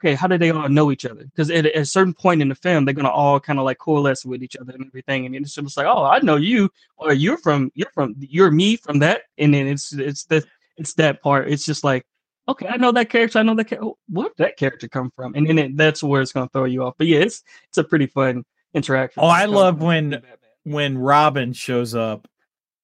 okay 0.00 0.14
how 0.14 0.26
do 0.26 0.36
they 0.38 0.50
all 0.50 0.68
know 0.68 0.90
each 0.90 1.04
other? 1.04 1.24
Because 1.24 1.50
at, 1.50 1.66
a- 1.66 1.84
certain 1.84 2.14
point 2.14 2.42
in 2.42 2.48
the 2.48 2.54
film 2.56 2.84
they're 2.84 2.94
gonna 2.94 3.08
all 3.10 3.38
kind 3.38 3.60
of 3.60 3.64
like 3.64 3.78
coalesce 3.78 4.24
with 4.24 4.42
each 4.42 4.56
other 4.56 4.72
and 4.72 4.86
everything, 4.86 5.26
and 5.26 5.36
it's 5.36 5.54
just 5.54 5.76
like 5.76 5.86
oh 5.86 6.04
I 6.04 6.18
know 6.20 6.36
you 6.36 6.70
or 6.96 7.12
you're 7.12 7.38
from 7.38 7.70
you're 7.74 7.90
from 7.94 8.16
you're 8.18 8.50
me 8.50 8.74
from 8.76 8.98
that, 9.00 9.22
and 9.36 9.54
then 9.54 9.68
it's 9.68 9.92
it's 9.92 10.24
the 10.24 10.44
it's 10.76 10.94
that 10.94 11.22
part. 11.22 11.48
It's 11.48 11.64
just 11.66 11.84
like 11.84 12.04
okay, 12.48 12.66
I 12.66 12.78
know 12.78 12.92
that 12.92 13.10
character. 13.10 13.38
I 13.38 13.42
know 13.42 13.54
that. 13.56 13.68
Char- 13.68 13.92
where 14.08 14.28
did 14.28 14.36
that 14.38 14.56
character 14.56 14.88
come 14.88 15.10
from? 15.14 15.34
And 15.34 15.46
then 15.46 15.58
it, 15.58 15.76
that's 15.76 16.02
where 16.02 16.22
it's 16.22 16.32
going 16.32 16.46
to 16.48 16.50
throw 16.52 16.64
you 16.64 16.82
off. 16.82 16.94
But 16.96 17.06
yeah, 17.06 17.18
it's 17.18 17.42
it's 17.68 17.76
a 17.76 17.84
pretty 17.84 18.06
fun 18.06 18.42
interaction. 18.72 19.22
Oh, 19.22 19.26
I 19.26 19.44
love 19.44 19.82
when- 19.82 20.22
when 20.64 20.96
Robin 20.96 21.52
shows 21.52 21.94
up, 21.94 22.26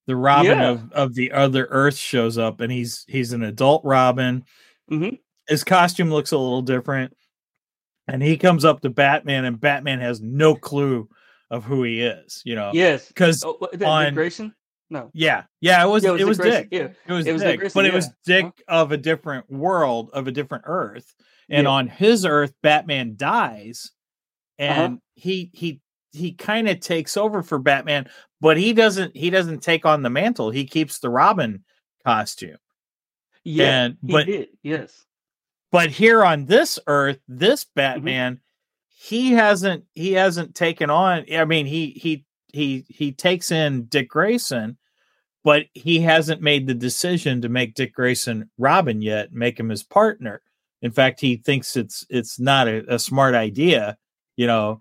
the 0.07 0.17
Robin 0.17 0.59
Yeah. 0.59 0.71
of, 0.71 0.93
of 0.93 1.15
the 1.15 1.33
other 1.33 1.67
Earth 1.71 1.97
shows 1.97 2.39
up, 2.39 2.61
and 2.61 2.71
he's 2.73 3.05
he's 3.09 3.33
an 3.33 3.43
adult 3.43 3.83
Robin. 3.85 4.45
Mhm. 4.91 5.19
His 5.49 5.65
costume 5.65 6.11
looks 6.11 6.33
a 6.33 6.39
little 6.39 6.63
different, 6.63 7.15
and 8.09 8.23
he 8.23 8.37
comes 8.37 8.65
up 8.65 8.81
to 8.83 8.91
Batman, 8.91 9.45
and 9.45 9.61
Batman 9.61 10.01
has 10.01 10.21
no 10.21 10.55
clue 10.55 11.09
of 11.51 11.65
who 11.65 11.83
he 11.83 12.01
is. 12.03 12.43
You 12.45 12.55
know, 12.55 12.71
Yes. 12.75 13.09
because 13.09 13.43
Oh, 13.45 13.57
what, 13.59 13.75
is 13.75 13.81
that 13.81 13.89
on- 13.89 14.05
Dick 14.07 14.15
Grayson? 14.15 14.55
No. 14.91 15.11
yeah, 15.15 15.45
yeah, 15.61 15.83
it 15.85 15.89
was 15.89 16.05
Yeah, 16.05 16.15
it 16.15 16.19
Dick 16.19 16.27
was 16.27 16.39
Dick. 16.39 16.69
Yeah. 16.71 16.89
It 17.07 17.13
was, 17.13 17.27
It 17.27 17.33
was 17.33 17.43
Dick 17.43 17.59
Grayson, 17.61 17.79
but 17.79 17.87
it 17.87 17.95
was 17.95 18.11
Dick 18.27 18.45
Uh-huh. 18.45 18.83
of 18.83 18.93
a 18.93 18.97
different 18.97 19.51
world, 19.51 20.11
of 20.13 20.29
a 20.29 20.33
different 20.33 20.65
Earth. 20.67 21.15
And 21.49 21.65
Yeah. 21.65 21.71
on 21.71 21.89
his 21.89 22.25
Earth, 22.25 22.53
Batman 22.63 23.15
dies, 23.17 23.91
Uh-huh. 24.61 24.71
and 24.71 24.99
he 25.15 25.51
he 25.55 25.81
he 26.15 26.33
kind 26.33 26.69
of 26.69 26.81
takes 26.81 27.17
over 27.17 27.43
for 27.43 27.59
Batman, 27.59 28.09
but 28.41 28.57
he 28.57 28.73
doesn't 28.73 29.17
he 29.17 29.31
doesn't 29.31 29.63
take 29.63 29.85
on 29.85 30.03
the 30.03 30.11
mantle. 30.11 30.51
He 30.51 30.65
keeps 30.65 30.99
the 30.99 31.11
Robin 31.11 31.65
costume. 32.05 32.59
Yeah. 33.45 33.85
and 33.85 33.97
he 34.01 34.13
but 34.13 34.27
did. 34.27 34.49
Yes. 34.63 35.05
but 35.71 35.91
here 35.91 36.25
on 36.25 36.47
this 36.47 36.79
Earth, 36.87 37.19
this 37.29 37.65
mm-hmm. 37.65 37.73
Batman, 37.75 38.41
he 38.89 39.33
hasn't 39.33 39.85
he 39.95 40.13
hasn't 40.13 40.55
taken 40.55 40.89
on. 40.91 41.25
I 41.33 41.45
mean, 41.45 41.67
he 41.67 41.91
he 41.91 42.25
he 42.53 42.87
he 42.89 43.13
takes 43.13 43.51
in 43.51 43.85
Dick 43.85 44.09
Grayson, 44.09 44.79
but 45.43 45.67
he 45.75 46.01
hasn't 46.01 46.41
made 46.41 46.67
the 46.67 46.75
decision 46.75 47.43
to 47.43 47.49
make 47.49 47.75
Dick 47.75 47.93
Grayson 47.93 48.51
Robin 48.57 49.03
yet, 49.03 49.33
make 49.33 49.61
him 49.61 49.69
his 49.69 49.83
partner. 49.83 50.41
In 50.81 50.91
fact, 50.91 51.21
he 51.21 51.37
thinks 51.37 51.77
it's 51.77 52.07
it's 52.09 52.39
not 52.39 52.69
a, 52.69 52.95
a 52.95 52.99
smart 52.99 53.35
idea, 53.35 53.97
you 54.37 54.47
know. 54.47 54.81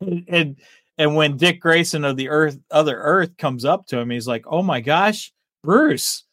And 0.00 0.56
and 0.98 1.14
when 1.14 1.36
Dick 1.36 1.60
Grayson 1.60 2.04
of 2.04 2.16
the 2.16 2.28
Earth 2.28 2.58
other 2.70 2.96
Earth 2.98 3.36
comes 3.36 3.64
up 3.64 3.86
to 3.88 3.98
him, 3.98 4.10
he's 4.10 4.26
like, 4.28 4.44
"Oh 4.46 4.62
my 4.62 4.80
gosh, 4.80 5.32
Bruce!" 5.62 6.24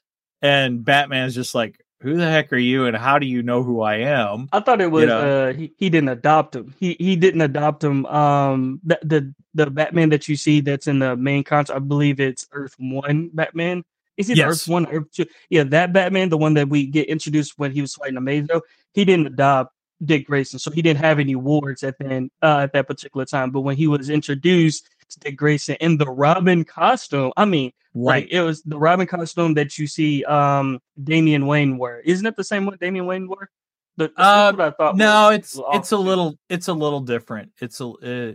And 0.41 0.83
Batman's 0.83 1.35
just 1.35 1.55
like, 1.55 1.83
"Who 2.01 2.15
the 2.17 2.25
heck 2.29 2.51
are 2.53 2.57
you? 2.57 2.85
And 2.85 2.95
how 2.95 3.19
do 3.19 3.25
you 3.25 3.43
know 3.43 3.63
who 3.63 3.81
I 3.81 3.95
am?" 3.97 4.49
I 4.51 4.59
thought 4.59 4.81
it 4.81 4.91
was 4.91 5.05
know. 5.07 5.19
uh 5.49 5.53
he, 5.53 5.73
he 5.77 5.89
didn't 5.89 6.09
adopt 6.09 6.55
him. 6.55 6.73
He 6.79 6.95
he 6.99 7.15
didn't 7.15 7.41
adopt 7.41 7.83
him. 7.83 8.05
Um 8.07 8.79
the, 8.83 8.99
the 9.03 9.33
the 9.53 9.69
Batman 9.69 10.09
that 10.09 10.27
you 10.27 10.35
see 10.35 10.61
that's 10.61 10.87
in 10.87 10.99
the 10.99 11.15
main 11.15 11.43
concept, 11.43 11.75
I 11.75 11.79
believe 11.79 12.19
it's 12.19 12.47
Earth 12.51 12.75
One 12.79 13.29
Batman. 13.33 13.83
Is 14.17 14.29
it 14.29 14.37
Yes. 14.37 14.47
Earth 14.47 14.67
One, 14.67 14.85
Earth 14.87 15.11
Two? 15.11 15.25
Yeah, 15.49 15.63
that 15.65 15.91
Batman, 15.93 16.29
the 16.29 16.37
one 16.37 16.53
that 16.55 16.69
we 16.69 16.85
get 16.87 17.07
introduced 17.07 17.53
when 17.57 17.71
he 17.71 17.81
was 17.81 17.95
fighting 17.95 18.17
Amazo, 18.17 18.61
he 18.93 19.05
didn't 19.05 19.27
adopt 19.27 19.73
Dick 20.03 20.27
Grayson, 20.27 20.59
so 20.59 20.71
he 20.71 20.81
didn't 20.81 20.99
have 20.99 21.19
any 21.19 21.35
wards 21.35 21.83
at 21.83 21.97
then 21.99 22.29
uh, 22.41 22.59
at 22.59 22.73
that 22.73 22.87
particular 22.87 23.25
time. 23.25 23.51
But 23.51 23.61
when 23.61 23.77
he 23.77 23.87
was 23.87 24.09
introduced 24.09 24.89
to 25.09 25.19
Dick 25.19 25.37
Grayson 25.37 25.75
in 25.79 25.97
the 25.97 26.07
Robin 26.09 26.63
costume, 26.65 27.31
I 27.37 27.45
mean, 27.45 27.71
like 27.93 28.27
it 28.31 28.41
was 28.41 28.63
the 28.63 28.77
Robin 28.77 29.07
costume 29.07 29.53
that 29.55 29.77
you 29.77 29.87
see 29.87 30.23
um 30.25 30.79
Damian 31.03 31.45
Wayne 31.47 31.77
wear. 31.77 31.99
Isn't 32.01 32.25
it 32.25 32.35
the 32.35 32.43
same 32.43 32.65
one 32.65 32.77
Damian 32.79 33.05
Wayne 33.05 33.27
wore? 33.27 33.49
The, 33.97 34.11
Uh, 34.17 34.53
I 34.57 34.71
thought. 34.71 34.97
no, 34.97 35.29
was 35.29 35.37
it's 35.37 35.53
the 35.53 35.63
it's 35.73 35.91
a 35.91 35.97
little 35.97 36.37
it's 36.49 36.67
a 36.67 36.73
little 36.73 37.01
different. 37.01 37.51
It's 37.61 37.79
a 37.79 37.87
uh, 37.87 38.33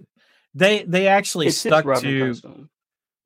they 0.54 0.84
they 0.84 1.08
actually 1.08 1.48
It's 1.48 1.58
stuck 1.58 1.84
to 1.84 2.28
costume. 2.28 2.70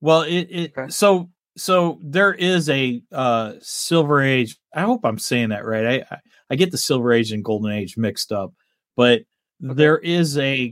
well 0.00 0.22
it, 0.22 0.40
it 0.50 0.72
Okay. 0.76 0.90
so 0.90 1.30
so 1.56 1.98
there 2.02 2.32
is 2.32 2.68
a 2.70 3.02
uh 3.12 3.52
silver 3.60 4.22
age 4.22 4.56
i 4.74 4.80
hope 4.82 5.04
i'm 5.04 5.18
saying 5.18 5.50
that 5.50 5.64
right 5.66 6.02
i 6.10 6.16
i, 6.52 6.56
get 6.56 6.70
the 6.70 6.78
silver 6.78 7.12
age 7.12 7.32
and 7.32 7.44
golden 7.44 7.72
age 7.72 7.96
mixed 7.96 8.30
up 8.32 8.52
but 8.96 9.22
there 9.60 9.98
is 9.98 10.36
a 10.38 10.70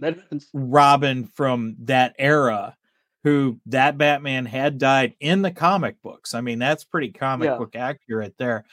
robin 0.53 1.24
from 1.26 1.76
that 1.81 2.14
era 2.18 2.76
who 3.24 3.59
that 3.66 3.97
batman 3.99 4.47
had 4.47 4.78
died 4.78 5.14
in 5.20 5.43
the 5.43 5.51
comic 5.51 6.01
books 6.03 6.35
i 6.35 6.41
mean 6.41 6.59
that's 6.59 6.85
pretty 6.85 7.11
comic 7.12 7.47
Yeah. 7.47 7.57
book 7.57 7.74
accurate 7.76 8.35
there 8.39 8.64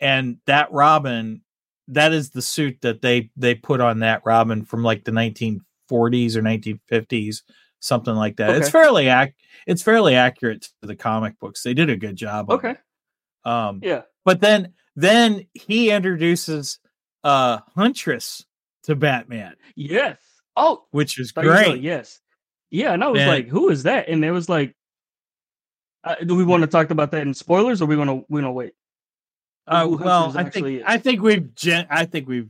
and 0.00 0.38
that 0.46 0.72
robin 0.72 1.42
that 1.88 2.12
is 2.12 2.30
the 2.30 2.42
suit 2.42 2.78
that 2.82 3.00
they 3.02 3.30
they 3.36 3.54
put 3.54 3.80
on 3.80 4.00
that 4.00 4.22
robin 4.24 4.64
from 4.64 4.82
like 4.82 5.04
the 5.04 5.12
1940s 5.12 6.36
or 6.36 6.42
1950s 6.42 7.42
something 7.80 8.14
like 8.14 8.36
that 8.36 8.56
it's 8.56 8.70
fairly 8.70 9.08
ac- 9.08 9.34
it's 9.66 9.82
fairly 9.82 10.14
accurate 10.14 10.62
to 10.80 10.86
the 10.88 10.96
comic 10.96 11.38
books 11.38 11.62
they 11.62 11.74
did 11.74 11.90
a 11.90 11.96
good 11.96 12.16
job 12.16 12.50
Okay. 12.50 12.70
it. 12.72 12.78
um 13.48 13.80
Yeah. 13.82 14.02
but 14.24 14.40
then 14.40 14.72
then 14.96 15.46
he 15.54 15.90
introduces 15.90 16.78
uh 17.24 17.58
huntress 17.74 18.44
to 18.84 18.96
batman 18.96 19.54
Yes. 19.76 20.18
Oh, 20.56 20.84
which 20.90 21.18
is 21.20 21.32
there 21.32 21.44
you 21.44 21.50
go, 21.50 21.56
great 21.72 21.82
Yes. 21.82 22.20
Yeah, 22.70 22.92
and 22.92 23.04
I 23.04 23.08
was 23.08 23.20
And- 23.20 23.30
like, 23.30 23.48
"Who 23.48 23.68
is 23.68 23.84
that?" 23.84 24.08
And 24.08 24.24
it 24.24 24.30
was 24.32 24.48
like, 24.48 24.74
uh, 26.04 26.16
"Do 26.16 26.34
we 26.34 26.44
want 26.44 26.62
to 26.62 26.66
talk 26.66 26.90
about 26.90 27.10
that 27.12 27.22
in 27.22 27.34
spoilers, 27.34 27.80
or 27.82 27.86
we 27.86 27.96
want 27.96 28.10
to 28.10 28.24
we 28.28 28.40
want 28.42 28.46
to 28.46 28.52
wait?" 28.52 28.72
uh, 29.68 29.86
well 29.90 30.32
i 30.38 30.44
think 30.44 30.66
is. 30.66 30.82
i 30.86 30.96
think 30.96 31.20
we've 31.22 31.52
gen- 31.56 31.88
i 31.90 32.04
think 32.04 32.28
we've 32.28 32.48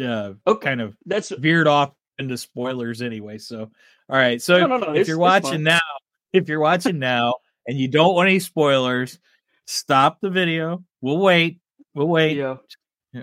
uh, 0.00 0.34
Okay. 0.46 0.68
kind 0.68 0.80
of 0.80 0.96
That's 1.04 1.30
veered 1.30 1.66
off 1.66 1.92
into 2.18 2.36
spoilers 2.38 3.02
anyway. 3.02 3.38
So, 3.38 3.62
all 3.62 4.16
right. 4.16 4.40
So 4.40 4.60
No, 4.60 4.66
no, 4.66 4.76
no, 4.78 4.84
if 4.90 4.90
it's- 4.90 5.08
you're 5.08 5.18
watching 5.18 5.64
now, 5.64 5.80
if 6.32 6.48
you're 6.48 6.60
watching 6.60 6.98
now 7.00 7.34
and 7.66 7.76
you 7.76 7.88
don't 7.88 8.14
want 8.14 8.28
any 8.28 8.38
spoilers, 8.38 9.18
stop 9.70 10.20
the 10.20 10.30
video. 10.30 10.84
We'll 11.00 11.18
wait. 11.18 11.60
We'll 11.94 12.08
wait. 12.08 12.36
yeah. 12.36 12.56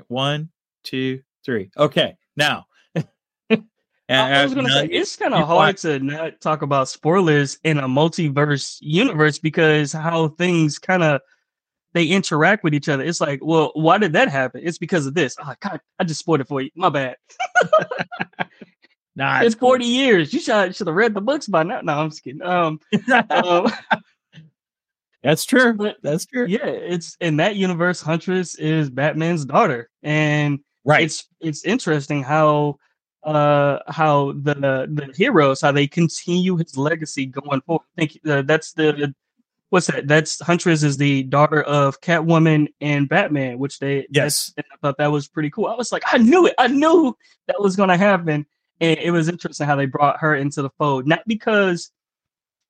One, 0.08 0.50
two, 0.84 1.22
three. 1.46 1.72
Okay. 1.78 2.18
Now. 2.36 2.66
I, 4.10 4.40
I 4.40 4.44
was 4.46 4.54
gonna 4.54 4.70
say 4.70 4.86
it's 4.86 5.18
kind 5.18 5.34
of 5.34 5.46
hard 5.46 5.58
want- 5.58 5.78
to 5.80 6.00
not 6.00 6.40
talk 6.40 6.62
about 6.62 6.88
spoilers 6.88 7.60
in 7.66 7.78
a 7.78 7.88
multiverse 7.90 8.78
universe 8.80 9.38
because 9.38 9.92
how 9.92 10.30
things 10.30 10.80
kind 10.80 11.04
of 11.04 11.20
they 11.94 12.06
interact 12.06 12.64
with 12.64 12.74
each 12.74 12.88
other. 12.88 13.04
It's 13.04 13.20
like, 13.20 13.40
well, 13.44 13.72
why 13.74 13.98
did 13.98 14.14
that 14.14 14.30
happen? 14.30 14.62
It's 14.64 14.78
because 14.78 15.08
of 15.08 15.14
this. 15.14 15.36
Oh 15.44 15.54
God, 15.60 15.82
I 16.00 16.06
just 16.06 16.22
spoiled 16.22 16.42
it 16.42 16.48
for 16.48 16.62
you. 16.62 16.70
My 16.76 16.90
bad. 16.90 17.18
Nah, 19.18 19.42
it's 19.42 19.56
cool. 19.56 19.70
40 19.70 19.86
years. 19.86 20.32
You 20.32 20.40
should 20.40 20.76
should 20.76 20.86
have 20.86 20.96
read 20.96 21.16
the 21.16 21.22
books 21.22 21.48
by 21.48 21.64
now. 21.64 21.82
No, 21.82 21.94
I'm 21.94 22.12
just 22.12 22.24
kidding. 22.24 22.44
Um, 22.44 22.80
um 23.32 23.68
That's 25.28 25.44
true. 25.46 25.74
but 25.74 25.98
That's 26.02 26.26
true. 26.26 26.46
yeah, 26.48 26.66
it's 26.66 27.18
in 27.20 27.36
that 27.38 27.58
universe, 27.58 28.02
Huntress 28.02 28.56
is 28.56 28.90
Batman's 28.90 29.44
daughter. 29.46 29.90
And 30.02 30.60
Right. 30.86 31.04
it's 31.04 31.28
it's 31.42 31.66
interesting 31.66 32.24
how 32.24 32.78
uh 33.24 33.80
how 33.90 34.32
the 34.32 34.54
the 34.90 35.14
heroes 35.18 35.60
how 35.60 35.74
they 35.74 35.86
continue 35.86 36.56
his 36.56 36.78
legacy 36.78 37.26
going 37.26 37.60
forward. 37.62 37.84
I 37.98 38.06
think 38.06 38.20
uh, 38.26 38.44
that's 38.44 38.72
the 38.72 39.14
what's 39.70 39.88
that? 39.88 40.08
That's 40.08 40.40
Huntress 40.40 40.82
is 40.84 40.96
the 40.96 41.24
daughter 41.24 41.62
of 41.64 42.00
Catwoman 42.00 42.68
and 42.80 43.10
Batman, 43.10 43.60
which 43.60 43.80
they 43.80 44.08
Yes. 44.12 44.54
I 44.58 44.64
thought 44.82 44.98
that 44.98 45.12
was 45.12 45.28
pretty 45.28 45.50
cool. 45.50 45.66
I 45.68 45.76
was 45.76 45.92
like, 45.92 46.04
I 46.10 46.20
knew 46.20 46.46
it. 46.48 46.56
I 46.58 46.68
knew 46.68 47.18
that 47.48 47.62
was 47.62 47.76
going 47.76 47.90
to 47.90 47.98
happen, 47.98 48.46
and 48.80 48.98
it 49.00 49.12
was 49.12 49.28
interesting 49.28 49.68
how 49.68 49.76
they 49.76 49.88
brought 49.88 50.22
her 50.22 50.36
into 50.36 50.62
the 50.62 50.70
fold. 50.78 51.06
Not 51.06 51.24
because 51.28 51.92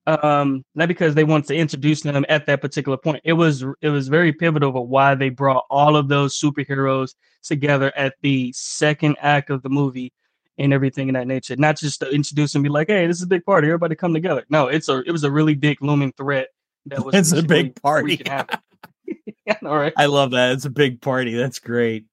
Um, 0.07 0.63
not 0.73 0.87
because 0.87 1.15
they 1.15 1.25
wanted 1.25 1.47
to 1.47 1.55
introduce 1.55 2.01
them 2.01 2.25
at 2.29 2.45
that 2.45 2.61
particular 2.61 2.97
point. 2.97 3.21
It 3.25 3.33
was 3.33 3.65
it 3.81 3.89
was 3.89 4.07
very 4.07 4.31
pivotal 4.31 4.69
of 4.81 4.87
why 4.87 5.15
they 5.15 5.27
brought 5.27 5.65
all 5.69 5.97
of 5.97 6.07
those 6.07 6.39
superheroes 6.39 7.13
together 7.43 7.91
at 7.95 8.15
the 8.21 8.53
second 8.53 9.17
act 9.19 9.49
of 9.49 9.63
the 9.63 9.69
movie 9.69 10.13
and 10.57 10.71
everything 10.71 11.09
in 11.09 11.15
that 11.15 11.27
nature. 11.27 11.57
Not 11.57 11.75
just 11.75 11.99
to 11.99 12.09
introduce 12.09 12.55
and 12.55 12.63
be 12.63 12.69
like, 12.69 12.87
"Hey, 12.87 13.05
this 13.05 13.17
is 13.17 13.23
a 13.23 13.27
big 13.27 13.43
party. 13.43 13.67
Everybody 13.67 13.95
come 13.95 14.13
together." 14.13 14.45
No, 14.49 14.67
it's 14.67 14.87
a 14.87 14.99
it 14.99 15.11
was 15.11 15.25
a 15.25 15.31
really 15.31 15.55
big 15.55 15.81
looming 15.81 16.13
threat. 16.13 16.47
That 16.85 17.03
was 17.03 17.13
It's 17.13 17.33
a 17.33 17.43
big 17.43 17.81
party. 17.81 18.05
wreaking 18.05 18.31
havoc. 18.31 18.61
yeah, 19.45 19.57
all 19.63 19.77
right. 19.77 19.93
I 19.97 20.05
love 20.05 20.31
that. 20.31 20.53
It's 20.53 20.65
a 20.65 20.69
big 20.69 21.01
party. 21.01 21.35
That's 21.35 21.59
great. 21.59 22.05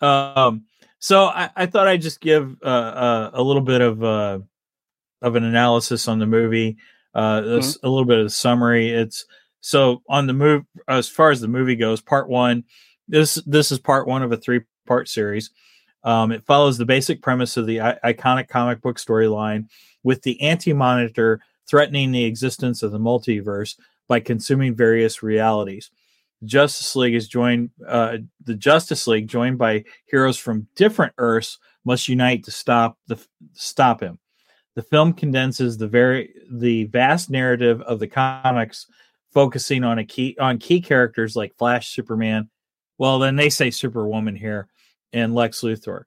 Um, 0.00 0.64
so 1.00 1.24
I, 1.24 1.50
I 1.56 1.66
thought 1.66 1.88
I'd 1.88 2.02
just 2.02 2.20
give 2.20 2.56
uh, 2.62 2.66
uh, 2.66 3.30
a 3.34 3.42
little 3.42 3.62
bit 3.62 3.80
of 3.80 4.02
uh, 4.02 4.38
of 5.20 5.36
an 5.36 5.44
analysis 5.44 6.08
on 6.08 6.18
the 6.18 6.26
movie. 6.26 6.76
Uh, 7.14 7.40
this, 7.42 7.78
A 7.82 7.88
little 7.88 8.04
bit 8.04 8.18
of 8.18 8.26
the 8.26 8.30
summary. 8.30 8.90
It's 8.90 9.26
so 9.60 10.02
on 10.08 10.26
the 10.26 10.32
move 10.32 10.64
as 10.88 11.08
far 11.08 11.30
as 11.30 11.40
the 11.40 11.48
movie 11.48 11.76
goes. 11.76 12.00
Part 12.00 12.28
one. 12.28 12.64
This 13.08 13.34
this 13.46 13.72
is 13.72 13.78
part 13.78 14.06
one 14.06 14.22
of 14.22 14.32
a 14.32 14.36
three 14.36 14.60
part 14.86 15.08
series. 15.08 15.50
Um, 16.04 16.32
it 16.32 16.44
follows 16.46 16.78
the 16.78 16.84
basic 16.84 17.22
premise 17.22 17.56
of 17.56 17.66
the 17.66 17.80
I- 17.80 17.98
iconic 18.04 18.48
comic 18.48 18.80
book 18.80 18.98
storyline, 18.98 19.68
with 20.02 20.22
the 20.22 20.40
Anti 20.40 20.72
Monitor 20.72 21.40
threatening 21.68 22.10
the 22.10 22.24
existence 22.24 22.82
of 22.82 22.92
the 22.92 22.98
multiverse 22.98 23.76
by 24.08 24.20
consuming 24.20 24.74
various 24.74 25.22
realities. 25.22 25.90
Justice 26.44 26.96
League 26.96 27.14
is 27.14 27.28
joined. 27.28 27.70
Uh, 27.86 28.18
the 28.44 28.54
Justice 28.54 29.06
League, 29.06 29.28
joined 29.28 29.58
by 29.58 29.84
heroes 30.06 30.36
from 30.36 30.66
different 30.74 31.12
Earths, 31.18 31.58
must 31.84 32.08
unite 32.08 32.44
to 32.44 32.50
stop 32.50 32.98
the 33.06 33.18
stop 33.52 34.00
him. 34.00 34.18
The 34.74 34.82
film 34.82 35.12
condenses 35.12 35.76
the 35.76 35.88
very 35.88 36.34
the 36.50 36.84
vast 36.84 37.30
narrative 37.30 37.80
of 37.82 37.98
the 37.98 38.08
comics, 38.08 38.86
focusing 39.32 39.84
on 39.84 39.98
a 39.98 40.04
key 40.04 40.36
on 40.40 40.58
key 40.58 40.80
characters 40.80 41.36
like 41.36 41.56
Flash, 41.56 41.88
Superman. 41.88 42.48
Well, 42.98 43.18
then 43.18 43.36
they 43.36 43.50
say 43.50 43.70
Superwoman 43.70 44.36
here, 44.36 44.68
and 45.12 45.34
Lex 45.34 45.60
Luthor. 45.60 46.04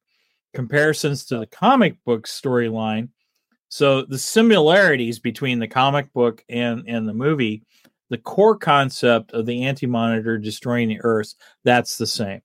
Comparisons 0.53 1.25
to 1.25 1.39
the 1.39 1.47
comic 1.47 1.97
book 2.05 2.27
storyline. 2.27 3.09
So 3.67 4.03
the 4.03 4.17
similarities 4.17 5.19
between 5.19 5.59
the 5.59 5.67
comic 5.67 6.11
book 6.13 6.43
and 6.49 6.83
and 6.87 7.07
the 7.07 7.13
movie 7.13 7.63
the 8.09 8.17
core 8.17 8.57
concept 8.57 9.31
of 9.31 9.45
the 9.45 9.63
anti-monitor 9.63 10.37
destroying 10.37 10.89
the 10.89 11.01
earth 11.01 11.33
that's 11.63 11.97
the 11.97 12.07
same 12.07 12.41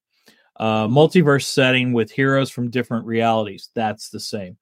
uh, 0.57 0.87
multiverse 0.87 1.45
setting 1.45 1.93
with 1.93 2.11
heroes 2.11 2.49
from 2.49 2.69
different 2.69 3.05
realities 3.05 3.69
that's 3.75 4.09
the 4.09 4.19
same 4.19 4.57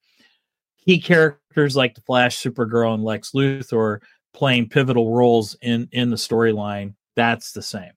key 0.86 1.00
characters 1.00 1.76
like 1.76 1.96
the 1.96 2.02
flash 2.02 2.42
supergirl 2.42 2.94
and 2.94 3.04
lex 3.04 3.32
luthor 3.32 4.00
playing 4.34 4.70
pivotal 4.70 5.14
roles 5.14 5.56
in 5.62 5.88
in 5.92 6.10
the 6.10 6.16
storyline 6.16 6.94
that's 7.16 7.52
the 7.52 7.62
same. 7.62 7.92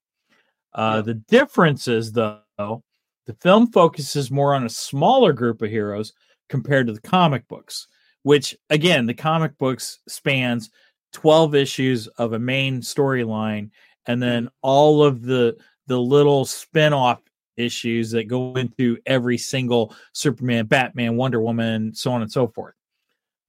Uh, 0.73 1.01
the 1.01 1.13
differences 1.13 2.11
though 2.11 2.41
the 2.57 3.33
film 3.39 3.67
focuses 3.71 4.31
more 4.31 4.53
on 4.53 4.65
a 4.65 4.69
smaller 4.69 5.31
group 5.31 5.61
of 5.61 5.69
heroes 5.69 6.13
compared 6.49 6.87
to 6.87 6.93
the 6.93 7.01
comic 7.01 7.47
books 7.47 7.87
which 8.23 8.55
again 8.69 9.05
the 9.05 9.13
comic 9.13 9.57
books 9.57 9.99
spans 10.07 10.69
12 11.13 11.55
issues 11.55 12.07
of 12.07 12.33
a 12.33 12.39
main 12.39 12.81
storyline 12.81 13.69
and 14.07 14.21
then 14.21 14.49
all 14.61 15.03
of 15.03 15.21
the 15.21 15.55
the 15.87 15.99
little 15.99 16.43
spin-off 16.43 17.21
issues 17.57 18.11
that 18.11 18.27
go 18.27 18.53
into 18.53 18.97
every 19.05 19.37
single 19.37 19.95
superman 20.13 20.65
batman 20.65 21.15
wonder 21.15 21.41
woman 21.41 21.93
so 21.93 22.11
on 22.11 22.21
and 22.21 22.31
so 22.31 22.47
forth. 22.47 22.75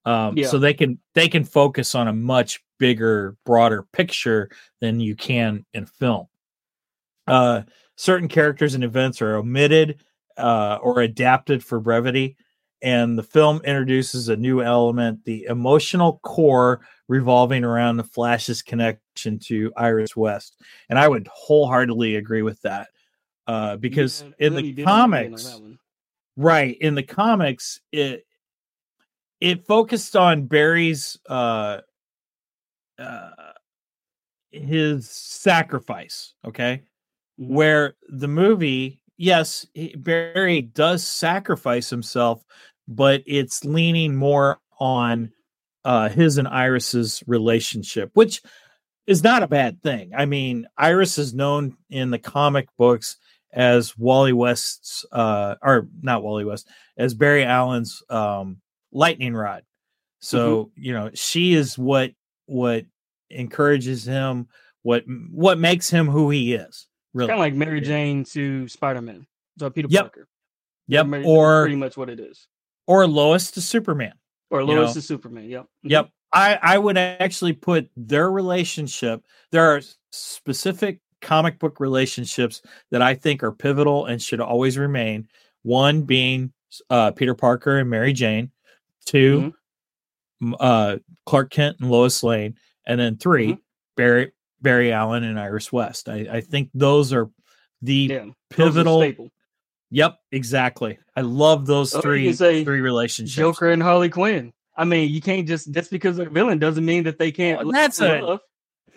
Um, 0.04 0.36
Yeah. 0.36 0.48
so 0.48 0.58
they 0.58 0.74
can 0.74 0.98
they 1.14 1.28
can 1.28 1.44
focus 1.44 1.94
on 1.94 2.08
a 2.08 2.12
much 2.12 2.62
bigger 2.78 3.36
broader 3.46 3.84
picture 3.92 4.50
than 4.80 5.00
you 5.00 5.16
can 5.16 5.64
in 5.72 5.86
film. 5.86 6.26
Uh, 7.26 7.62
certain 7.96 8.28
characters 8.28 8.74
and 8.74 8.84
events 8.84 9.22
are 9.22 9.36
omitted 9.36 10.00
uh, 10.36 10.78
or 10.82 11.00
adapted 11.00 11.64
for 11.64 11.80
brevity 11.80 12.36
and 12.82 13.16
the 13.16 13.22
film 13.22 13.62
introduces 13.64 14.28
a 14.28 14.36
new 14.36 14.60
element 14.60 15.24
the 15.24 15.44
emotional 15.44 16.18
core 16.22 16.80
revolving 17.08 17.64
around 17.64 17.96
the 17.96 18.04
flash's 18.04 18.60
connection 18.62 19.38
to 19.38 19.72
iris 19.76 20.14
west. 20.16 20.60
And 20.90 20.98
i 20.98 21.08
would 21.08 21.28
wholeheartedly 21.32 22.16
agree 22.16 22.42
with 22.42 22.60
that 22.62 22.88
uh, 23.46 23.76
because 23.76 24.22
Yeah, 24.38 24.46
in 24.46 24.54
the 24.54 24.84
comics 24.84 25.60
right 26.36 26.76
in 26.80 26.94
the 26.94 27.02
comics 27.02 27.80
it 27.92 28.26
it 29.40 29.66
focused 29.66 30.16
on 30.16 30.46
barry's 30.46 31.18
uh 31.28 31.78
uh 32.98 33.30
his 34.50 35.10
sacrifice 35.10 36.34
okay? 36.44 36.82
Mhm. 37.40 37.48
where 37.48 37.94
the 38.08 38.28
movie 38.28 39.00
yes 39.16 39.66
he- 39.74 39.94
barry 39.96 40.62
does 40.62 41.06
sacrifice 41.06 41.90
himself 41.90 42.44
but 42.86 43.22
it's 43.26 43.64
leaning 43.64 44.14
more 44.14 44.60
on 44.78 45.32
uh 45.84 46.08
his 46.08 46.38
and 46.38 46.48
iris's 46.48 47.22
relationship 47.26 48.10
which 48.14 48.42
is 49.06 49.22
not 49.22 49.42
a 49.42 49.48
bad 49.48 49.82
thing. 49.82 50.12
I 50.16 50.26
mean 50.26 50.66
iris 50.78 51.18
is 51.18 51.34
known 51.34 51.76
in 51.90 52.10
the 52.10 52.18
comic 52.18 52.68
books 52.78 53.16
as 53.54 53.96
wally 53.96 54.32
west's 54.32 55.06
uh 55.12 55.54
or 55.62 55.88
not 56.02 56.22
wally 56.22 56.44
west 56.44 56.68
as 56.98 57.14
barry 57.14 57.44
allen's 57.44 58.02
um 58.10 58.60
lightning 58.92 59.32
rod 59.34 59.62
so 60.20 60.70
you 60.76 60.92
know 60.92 61.10
she 61.14 61.54
is 61.54 61.78
what 61.78 62.10
what 62.46 62.84
encourages 63.30 64.04
him 64.04 64.48
what 64.82 65.04
what 65.30 65.58
makes 65.58 65.88
him 65.88 66.06
who 66.06 66.30
he 66.30 66.54
is 66.54 66.86
really 67.14 67.28
Kind 67.28 67.38
of 67.40 67.44
like 67.44 67.54
Mary 67.54 67.80
Jane 67.80 68.24
to 68.24 68.66
Spider 68.68 69.00
Man. 69.00 69.26
So 69.58 69.70
Peter 69.70 69.88
Yep. 69.90 70.02
Parker. 70.02 70.28
yep 70.88 71.06
Mary- 71.06 71.24
or 71.24 71.62
pretty 71.62 71.76
much 71.76 71.96
what 71.96 72.10
it 72.10 72.18
is. 72.20 72.48
or 72.88 73.06
lois 73.06 73.50
to 73.52 73.60
superman 73.60 74.14
Or 74.50 74.60
you 74.60 74.66
Lois 74.66 74.94
know. 74.94 74.98
is 74.98 75.06
Superman. 75.06 75.48
Yep. 75.48 75.62
Mhm. 75.84 75.90
Yep. 75.90 76.10
I, 76.32 76.58
I 76.60 76.78
would 76.78 76.98
actually 76.98 77.52
put 77.52 77.88
their 77.96 78.28
relationship. 78.30 79.22
There 79.52 79.62
are 79.64 79.80
specific 80.10 80.98
comic 81.24 81.58
book 81.58 81.80
relationships 81.80 82.62
that 82.90 83.02
I 83.02 83.14
think 83.14 83.42
are 83.42 83.50
pivotal 83.52 84.06
and 84.06 84.22
should 84.22 84.40
always 84.40 84.78
remain. 84.78 85.26
One 85.62 86.02
being 86.02 86.52
uh, 86.90 87.10
Peter 87.12 87.34
Parker 87.34 87.78
and 87.78 87.90
Mary 87.90 88.12
Jane. 88.12 88.50
2 89.06 89.52
m- 90.42 90.54
uh, 90.60 90.96
Clark 91.26 91.50
Kent 91.50 91.76
and 91.80 91.90
Lois 91.90 92.22
Lane, 92.22 92.56
and 92.86 92.98
then 93.00 93.16
3 93.18 93.52
Mhm. 93.52 93.58
Barry 93.96 94.32
Barry 94.62 94.92
Allen 94.92 95.24
and 95.24 95.38
Iris 95.38 95.70
West. 95.72 96.08
I, 96.08 96.26
I 96.30 96.40
think 96.40 96.70
those 96.72 97.12
are 97.12 97.28
the 97.82 97.94
Yeah. 97.94 98.18
those 98.56 98.76
are 98.76 98.84
pivotal. 98.84 99.28
Yep, 99.90 100.18
exactly. 100.32 100.98
I 101.14 101.20
love 101.20 101.66
those 101.66 101.94
Oh, 101.94 102.00
three 102.00 102.32
three 102.32 102.64
relationships. 102.80 103.36
Joker 103.36 103.70
and 103.70 103.82
Harley 103.82 104.08
Quinn. 104.08 104.52
I 104.76 104.84
mean, 104.84 105.10
you 105.12 105.20
can't 105.20 105.46
just 105.46 105.70
just 105.70 105.90
because 105.90 106.16
they're 106.16 106.30
villain 106.30 106.58
doesn't 106.58 106.84
mean 106.84 107.04
that 107.04 107.18
they 107.18 107.30
can't. 107.30 107.58
Well, 107.62 107.72
that's 107.72 108.00
a- 108.00 108.20
love. 108.22 108.40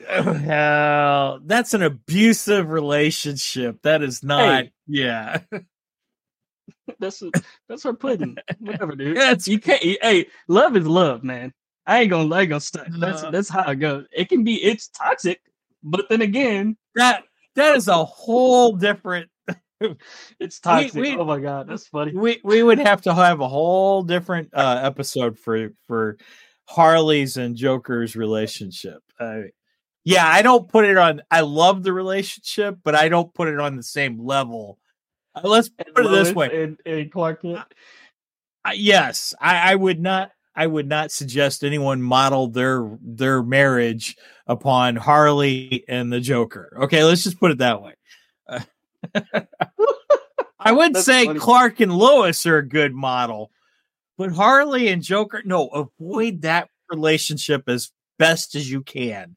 Hell, 0.43 1.39
that's 1.45 1.74
an 1.74 1.84
abusive 1.84 2.70
relationship. 2.70 3.82
That 3.84 4.01
is 4.03 4.24
not. 4.24 4.64
Hey. 4.66 4.72
Yeah, 4.88 5.39
That's 6.99 7.22
that's 7.68 7.84
her 7.84 7.93
pudding. 7.93 8.38
Whatever, 8.60 8.95
dude. 8.95 9.18
That's- 9.18 9.47
you 9.47 9.60
can't. 9.60 9.82
Hey, 9.82 10.28
love 10.47 10.76
is 10.78 10.88
love, 10.88 11.24
man. 11.24 11.53
I 11.86 11.99
ain't 12.01 12.10
gonna. 12.10 12.34
I 12.34 12.41
ain't 12.41 12.49
gonna 12.49 12.60
stunt. 12.62 12.99
That's 12.99 13.24
No. 13.24 13.32
that's 13.32 13.49
how 13.49 13.70
it 13.72 13.76
goes. 13.76 14.05
It 14.12 14.30
can 14.30 14.43
be. 14.43 14.55
It's 14.64 14.88
toxic, 14.89 15.39
but 15.84 16.08
then 16.10 16.22
again, 16.22 16.78
that 16.95 17.24
that 17.55 17.76
is 17.76 17.88
a 17.88 18.03
whole 18.05 18.74
different. 18.76 19.30
it's 20.39 20.60
toxic. 20.60 21.01
we- 21.01 21.18
oh 21.18 21.26
my 21.26 21.39
god, 21.39 21.68
that's 21.70 21.88
funny. 21.88 22.14
We 22.16 22.39
we 22.43 22.64
would 22.64 22.80
have 22.80 23.01
to 23.03 23.14
have 23.14 23.39
a 23.41 23.47
whole 23.47 24.03
different 24.03 24.49
uh, 24.53 24.80
episode 24.84 25.38
for 25.38 25.70
for 25.88 26.18
Harley's 26.66 27.38
and 27.38 27.55
Joker's 27.55 28.16
relationship. 28.16 28.99
Uh, 29.20 29.41
yeah, 30.08 30.26
I 30.26 30.41
don't 30.41 30.70
put 30.70 30.86
it 30.86 30.97
on. 30.97 31.22
I 31.30 31.41
love 31.41 31.84
the 31.84 31.91
relationship, 31.91 32.78
but 32.82 32.95
I 32.95 33.10
don't 33.10 33.34
put 33.34 33.49
it 33.49 33.60
on 33.60 33.76
the 33.76 33.84
same 33.84 34.26
level. 34.26 34.80
Uh, 35.36 35.41
let's 35.43 35.70
And 35.78 35.93
put 35.93 36.05
it 36.05 36.10
this 36.10 36.34
way. 36.34 36.64
and, 36.64 36.80
and 36.86 37.12
Clark 37.12 37.41
Kent. 37.41 37.60
Uh, 38.64 38.72
yes, 38.74 39.34
I, 39.41 39.72
I 39.74 39.76
would 39.76 39.99
not. 39.99 40.32
I 40.55 40.66
would 40.66 40.88
not 40.88 41.12
suggest 41.12 41.64
anyone 41.64 42.01
model 42.01 42.47
their 42.47 42.89
their 43.01 43.43
marriage 43.43 44.16
upon 44.47 44.95
Harley 44.95 45.84
and 45.89 46.12
the 46.12 46.22
Joker. 46.22 46.76
Okay, 46.84 47.03
let's 47.03 47.24
just 47.24 47.39
put 47.39 47.51
it 47.51 47.58
that 47.58 47.82
way. 47.82 47.93
Uh, 48.47 48.62
I 50.60 50.72
would 50.72 50.93
That's 50.93 51.05
say 51.05 51.26
funny. 51.26 51.39
Clark 51.39 51.82
and 51.82 51.91
Lois 51.91 52.45
are 52.45 52.58
a 52.58 52.68
good 52.68 52.93
model, 52.95 53.51
but 54.18 54.32
Harley 54.32 54.88
and 54.88 55.03
Joker, 55.03 55.41
no, 55.45 55.68
avoid 55.68 56.41
that 56.43 56.70
relationship 56.89 57.68
as 57.68 57.91
best 58.18 58.55
as 58.55 58.70
you 58.72 58.82
can. 58.82 59.36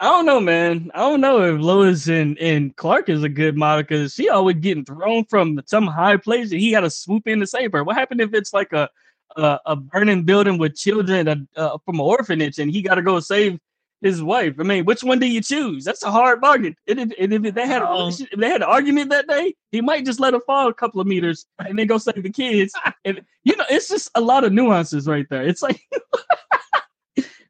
I 0.00 0.06
don't 0.06 0.26
know, 0.26 0.40
man. 0.40 0.90
I 0.94 1.00
don't 1.00 1.20
know 1.20 1.42
if 1.54 1.60
Lois 1.60 2.08
and, 2.08 2.38
and 2.38 2.74
Clark 2.76 3.08
is 3.08 3.22
a 3.22 3.28
good 3.28 3.56
model 3.56 3.82
because 3.84 4.14
she 4.14 4.28
always 4.28 4.56
getting 4.56 4.84
thrown 4.84 5.24
from 5.26 5.60
some 5.66 5.86
high 5.86 6.16
place 6.16 6.50
and 6.50 6.60
he 6.60 6.72
had 6.72 6.80
to 6.80 6.90
swoop 6.90 7.26
in 7.28 7.40
to 7.40 7.46
save 7.46 7.72
her. 7.72 7.84
What 7.84 7.96
happened 7.96 8.20
if 8.20 8.34
it's 8.34 8.52
like 8.52 8.72
a 8.72 8.88
a, 9.36 9.60
a 9.66 9.76
burning 9.76 10.24
building 10.24 10.58
with 10.58 10.74
children 10.76 11.28
uh, 11.28 11.36
uh, 11.56 11.78
from 11.84 11.96
an 11.96 12.00
orphanage 12.00 12.58
and 12.58 12.70
he 12.70 12.82
got 12.82 12.96
to 12.96 13.02
go 13.02 13.20
save 13.20 13.58
his 14.00 14.22
wife. 14.22 14.54
I 14.58 14.62
mean, 14.62 14.84
which 14.84 15.02
one 15.02 15.18
do 15.18 15.26
you 15.26 15.40
choose? 15.40 15.84
That's 15.84 16.02
a 16.04 16.10
hard 16.10 16.40
bargain. 16.40 16.76
And 16.86 17.00
if, 17.00 17.10
and 17.18 17.46
if 17.46 17.54
they 17.54 17.66
had 17.66 17.82
a 17.82 17.88
Oh. 17.88 18.08
if 18.08 18.30
they 18.30 18.48
had 18.48 18.62
an 18.62 18.68
argument 18.68 19.10
that 19.10 19.26
day, 19.26 19.54
he 19.72 19.80
might 19.80 20.04
just 20.04 20.20
let 20.20 20.34
her 20.34 20.40
fall 20.40 20.68
a 20.68 20.74
couple 20.74 21.00
of 21.00 21.06
meters 21.06 21.46
and 21.58 21.78
then 21.78 21.86
go 21.86 21.98
save 21.98 22.22
the 22.22 22.30
kids. 22.30 22.72
And 23.04 23.22
you 23.44 23.56
know, 23.56 23.64
it's 23.70 23.88
just 23.88 24.10
a 24.14 24.20
lot 24.20 24.44
of 24.44 24.52
nuances 24.52 25.06
right 25.06 25.26
there. 25.30 25.42
It's 25.46 25.62
like, 25.62 25.80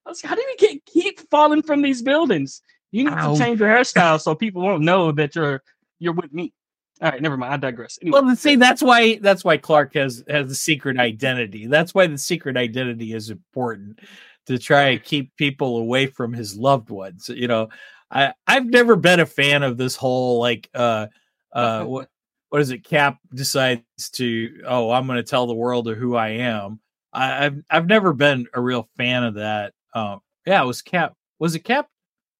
I 0.09 0.11
was 0.11 0.25
like, 0.25 0.31
how 0.31 0.37
do 0.37 0.41
you 0.43 0.57
get, 0.57 0.87
keep 0.87 1.21
falling 1.29 1.61
from 1.61 1.83
these 1.83 2.01
buildings? 2.01 2.63
You 2.93 3.05
need 3.05 3.13
Ow. 3.13 3.35
to 3.35 3.39
change 3.39 3.61
your 3.61 3.69
hairstyle 3.69 4.19
so 4.19 4.35
people 4.35 4.63
won't 4.63 4.83
know 4.83 5.13
that 5.13 5.37
you're 5.37 5.63
you're 5.99 6.15
with 6.15 6.33
me. 6.33 6.55
All 7.03 7.11
right, 7.11 7.21
never 7.21 7.37
mind. 7.37 7.53
I 7.53 7.57
digress. 7.59 7.99
Anyway, 8.01 8.19
Well, 8.23 8.35
see, 8.35 8.57
that's 8.57 8.83
why 8.83 9.17
that's 9.17 9.45
why 9.45 9.59
Clark 9.59 9.93
has 9.95 10.25
has 10.27 10.49
the 10.49 10.55
secret 10.55 10.99
identity. 10.99 11.67
That's 11.67 11.95
why 11.95 12.07
the 12.07 12.17
secret 12.17 12.57
identity 12.57 13.13
is 13.13 13.29
important 13.29 14.01
to 14.47 14.59
try 14.59 14.89
and 14.89 15.05
keep 15.05 15.37
people 15.37 15.77
away 15.77 16.07
from 16.07 16.33
his 16.33 16.57
loved 16.57 16.89
ones. 16.89 17.29
You 17.29 17.47
know, 17.47 17.69
I 18.11 18.33
I've 18.47 18.67
never 18.67 18.97
been 18.97 19.21
a 19.21 19.27
fan 19.27 19.63
of 19.63 19.77
this 19.77 19.95
whole 19.95 20.41
like 20.41 20.71
uh 20.75 21.09
uh 21.53 21.85
what 21.85 22.09
what 22.49 22.63
is 22.63 22.71
it? 22.71 22.83
Cap 22.83 23.19
decides 23.35 23.83
to 24.13 24.63
oh 24.67 24.91
I'm 24.91 25.07
going 25.07 25.19
to 25.19 25.23
tell 25.23 25.47
the 25.47 25.55
world 25.55 25.87
of 25.87 25.99
who 25.99 26.17
I 26.17 26.29
am. 26.29 26.81
I, 27.13 27.45
I've 27.45 27.63
I've 27.69 27.87
never 27.87 28.15
been 28.15 28.47
a 28.55 28.61
real 28.63 28.89
fan 28.97 29.25
of 29.25 29.35
that. 29.35 29.75
Um, 29.95 30.20
yeah, 30.47 30.62
it 30.62 30.66
was 30.66 30.82
Cap. 30.82 31.14
Was 31.39 31.55
it 31.55 31.61
Cap? 31.61 31.89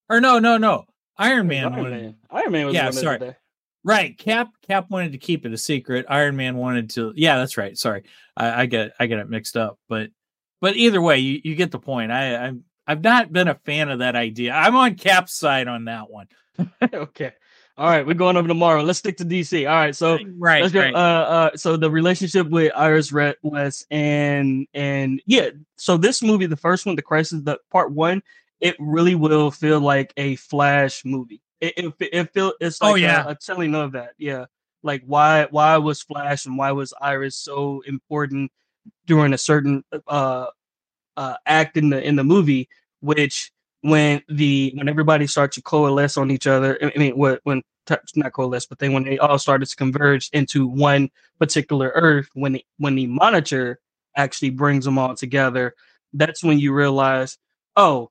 Or 0.09 0.21
no, 0.21 0.39
no, 0.39 0.57
no. 0.57 0.85
Iron 1.17 1.49
Man. 1.49 1.65
Iron 1.65 1.77
wanted- 1.77 2.03
Man. 2.03 2.17
Iron 2.31 2.53
Man 2.53 2.67
was 2.67 2.75
Yeah, 2.75 2.91
sorry. 2.91 3.35
Right. 3.85 4.19
Cap 4.19 4.49
Cap 4.67 4.91
wanted 4.91 5.13
to 5.13 5.19
keep 5.19 5.47
it 5.47 5.53
a 5.53 5.57
secret. 5.59 6.07
Iron 6.09 6.37
Man 6.37 6.57
wanted 6.57 6.91
to 6.91 7.13
yeah, 7.17 7.39
that's 7.39 7.57
right. 7.57 7.77
Sorry. 7.77 8.05
I, 8.37 8.63
I 8.63 8.67
get 8.67 8.93
I 8.99 9.07
get 9.07 9.19
it 9.19 9.31
mixed 9.31 9.57
up. 9.57 9.79
But 9.89 10.11
but 10.61 10.77
either 10.77 11.01
way, 11.01 11.19
you, 11.19 11.41
you 11.45 11.55
get 11.55 11.71
the 11.71 11.79
point. 11.79 12.11
I 12.13 12.49
I've 12.49 12.59
I've 12.87 13.03
not 13.03 13.33
been 13.33 13.49
a 13.49 13.55
fan 13.55 13.89
of 13.89 14.01
that 14.01 14.17
idea. 14.17 14.53
I'm 14.53 14.75
on 14.77 14.97
Cap's 14.97 15.35
side 15.35 15.69
on 15.69 15.85
that 15.85 16.11
one. 16.11 16.27
okay. 16.93 17.33
All 17.79 17.89
right, 17.89 18.05
we're 18.05 18.15
going 18.15 18.37
over 18.37 18.49
tomorrow. 18.49 18.83
Let's 18.83 18.99
stick 18.99 19.17
to 19.19 19.25
DC. 19.25 19.69
All 19.71 19.77
right, 19.77 19.95
so 19.95 20.19
right, 20.37 20.63
let's 20.63 20.75
go. 20.75 20.81
right. 20.81 20.93
Uh, 20.93 20.99
uh, 20.99 21.57
so 21.57 21.77
the 21.77 21.89
relationship 21.89 22.49
with 22.49 22.73
Iris 22.75 23.13
Red 23.13 23.37
West 23.43 23.87
and 23.93 24.67
and 24.75 25.23
yeah, 25.27 25.51
so 25.77 25.97
this 25.97 26.21
movie, 26.21 26.47
the 26.47 26.57
first 26.57 26.87
one, 26.87 26.97
the 26.97 27.03
Crisis, 27.03 27.41
the 27.43 27.61
part 27.71 27.93
one, 27.93 28.21
it 28.61 28.75
really 28.81 29.15
will 29.15 29.53
feel 29.53 29.79
like 29.79 30.13
a 30.17 30.35
Flash 30.35 31.05
movie. 31.05 31.41
It 31.61 31.75
it, 31.79 31.95
it 32.13 32.33
feel 32.35 32.53
it's 32.61 32.83
like 32.83 32.89
Oh, 32.89 32.93
like 32.95 33.03
yeah. 33.03 33.25
a, 33.27 33.29
a 33.31 33.35
telling 33.37 33.77
of 33.77 33.93
that. 33.93 34.15
Yeah, 34.19 34.47
like 34.83 35.05
why 35.07 35.47
why 35.53 35.77
was 35.77 36.03
Flash 36.03 36.47
and 36.47 36.59
why 36.59 36.73
was 36.73 36.93
Iris 37.01 37.37
so 37.37 37.83
important 37.87 38.51
during 39.07 39.33
a 39.35 39.39
certain 39.39 39.85
uh 40.09 40.47
uh 41.17 41.37
act 41.47 41.77
in 41.77 41.91
the 41.91 42.03
in 42.03 42.17
the 42.17 42.25
movie, 42.25 42.69
which 43.03 43.53
when 43.83 44.23
the 44.29 44.73
when 44.77 44.89
everybody 44.89 45.27
starts 45.27 45.57
to 45.57 45.63
coalesce 45.63 46.17
on 46.17 46.31
each 46.31 46.47
other, 46.47 46.79
I 46.83 46.99
mean, 46.99 47.17
when 47.17 47.39
when 47.45 47.63
not 48.17 48.33
coalesce, 48.33 48.67
but 48.67 48.79
then 48.79 48.93
when 48.93 49.05
they 49.05 49.19
all 49.19 49.39
started 49.39 49.67
to 49.67 49.77
converge 49.77 50.29
into 50.33 50.67
one 50.67 51.11
particular 51.39 51.93
Earth, 51.95 52.29
when 52.35 52.53
the 52.53 52.65
when 52.79 52.95
the 52.95 53.07
monitor 53.07 53.81
actually 54.17 54.51
brings 54.51 54.85
them 54.85 54.99
all 54.99 55.15
together, 55.15 55.75
that's 56.13 56.43
when 56.43 56.59
you 56.59 56.73
realize, 56.73 57.39
oh, 57.77 58.11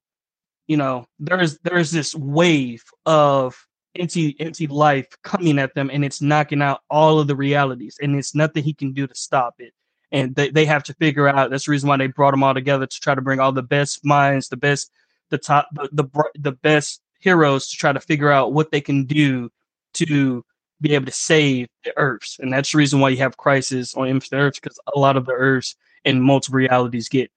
you 0.68 0.78
know, 0.78 1.05
there's 1.20 1.59
there's 1.59 1.91
this 1.91 2.15
wave 2.15 2.84
of 3.05 3.68
empty 3.97 4.36
empty 4.39 4.68
life 4.68 5.07
coming 5.24 5.59
at 5.59 5.74
them, 5.76 5.89
and 5.91 6.05
it's 6.05 6.22
knocking 6.22 6.61
out 6.61 6.82
all 6.89 7.20
of 7.20 7.28
the 7.28 7.36
realities, 7.36 7.97
and 8.01 8.15
it's 8.15 8.36
nothing 8.36 8.63
he 8.63 8.74
can 8.74 8.93
do 8.93 9.07
to 9.07 9.15
stop 9.15 9.55
it. 9.59 9.74
And 10.09 10.34
they, 10.36 10.49
they 10.49 10.65
have 10.65 10.84
to 10.84 10.93
figure 10.93 11.28
out. 11.28 11.49
That's 11.49 11.65
the 11.65 11.72
reason 11.72 11.89
why 11.89 11.97
they 11.97 12.07
brought 12.07 12.32
them 12.32 12.43
all 12.43 12.53
together 12.53 12.88
to 12.88 12.99
try 13.01 13.13
to 13.13 13.22
bring 13.22 13.41
all 13.41 13.51
the 13.51 13.61
best 13.61 14.05
minds, 14.05 14.47
the 14.47 14.55
best 14.55 14.89
the 15.30 15.38
top 15.38 15.67
the 15.73 15.89
the, 15.91 16.23
the 16.39 16.51
best 16.51 17.01
heroes 17.19 17.69
to 17.69 17.78
try 17.78 17.91
to 17.91 17.99
figure 17.99 18.32
out 18.32 18.53
what 18.53 18.71
they 18.71 18.82
can 18.82 19.05
do 19.05 19.49
to 19.93 20.43
be 20.80 20.93
able 20.93 21.05
to 21.07 21.11
save 21.11 21.67
the 21.84 21.93
earths 21.97 22.38
and 22.39 22.53
that's 22.53 22.71
the 22.71 22.78
reason 22.78 22.99
why 22.99 23.09
you 23.09 23.17
have 23.17 23.36
crisis 23.38 23.95
on 23.95 24.07
infinite 24.07 24.39
earths 24.41 24.59
because 24.59 24.80
a 24.95 24.99
lot 24.99 25.17
of 25.17 25.25
the 25.25 25.32
earths 25.34 25.75
in 26.05 26.21
multiple 26.21 26.57
realities 26.57 27.09
get 27.09 27.32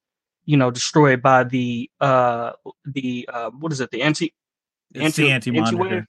you 0.45 0.57
know 0.57 0.71
destroyed 0.71 1.23
by 1.23 1.43
the 1.45 1.91
uh 2.01 2.53
the 2.85 3.27
uh 3.33 3.51
what 3.59 3.73
is 3.73 3.81
it 3.81 3.91
the 3.91 4.03
anti 4.03 4.35
It's 4.95 5.17
the 5.17 5.31
anti- 5.31 5.51
anti-monitor. 5.51 5.83
anti-wave? 5.83 6.07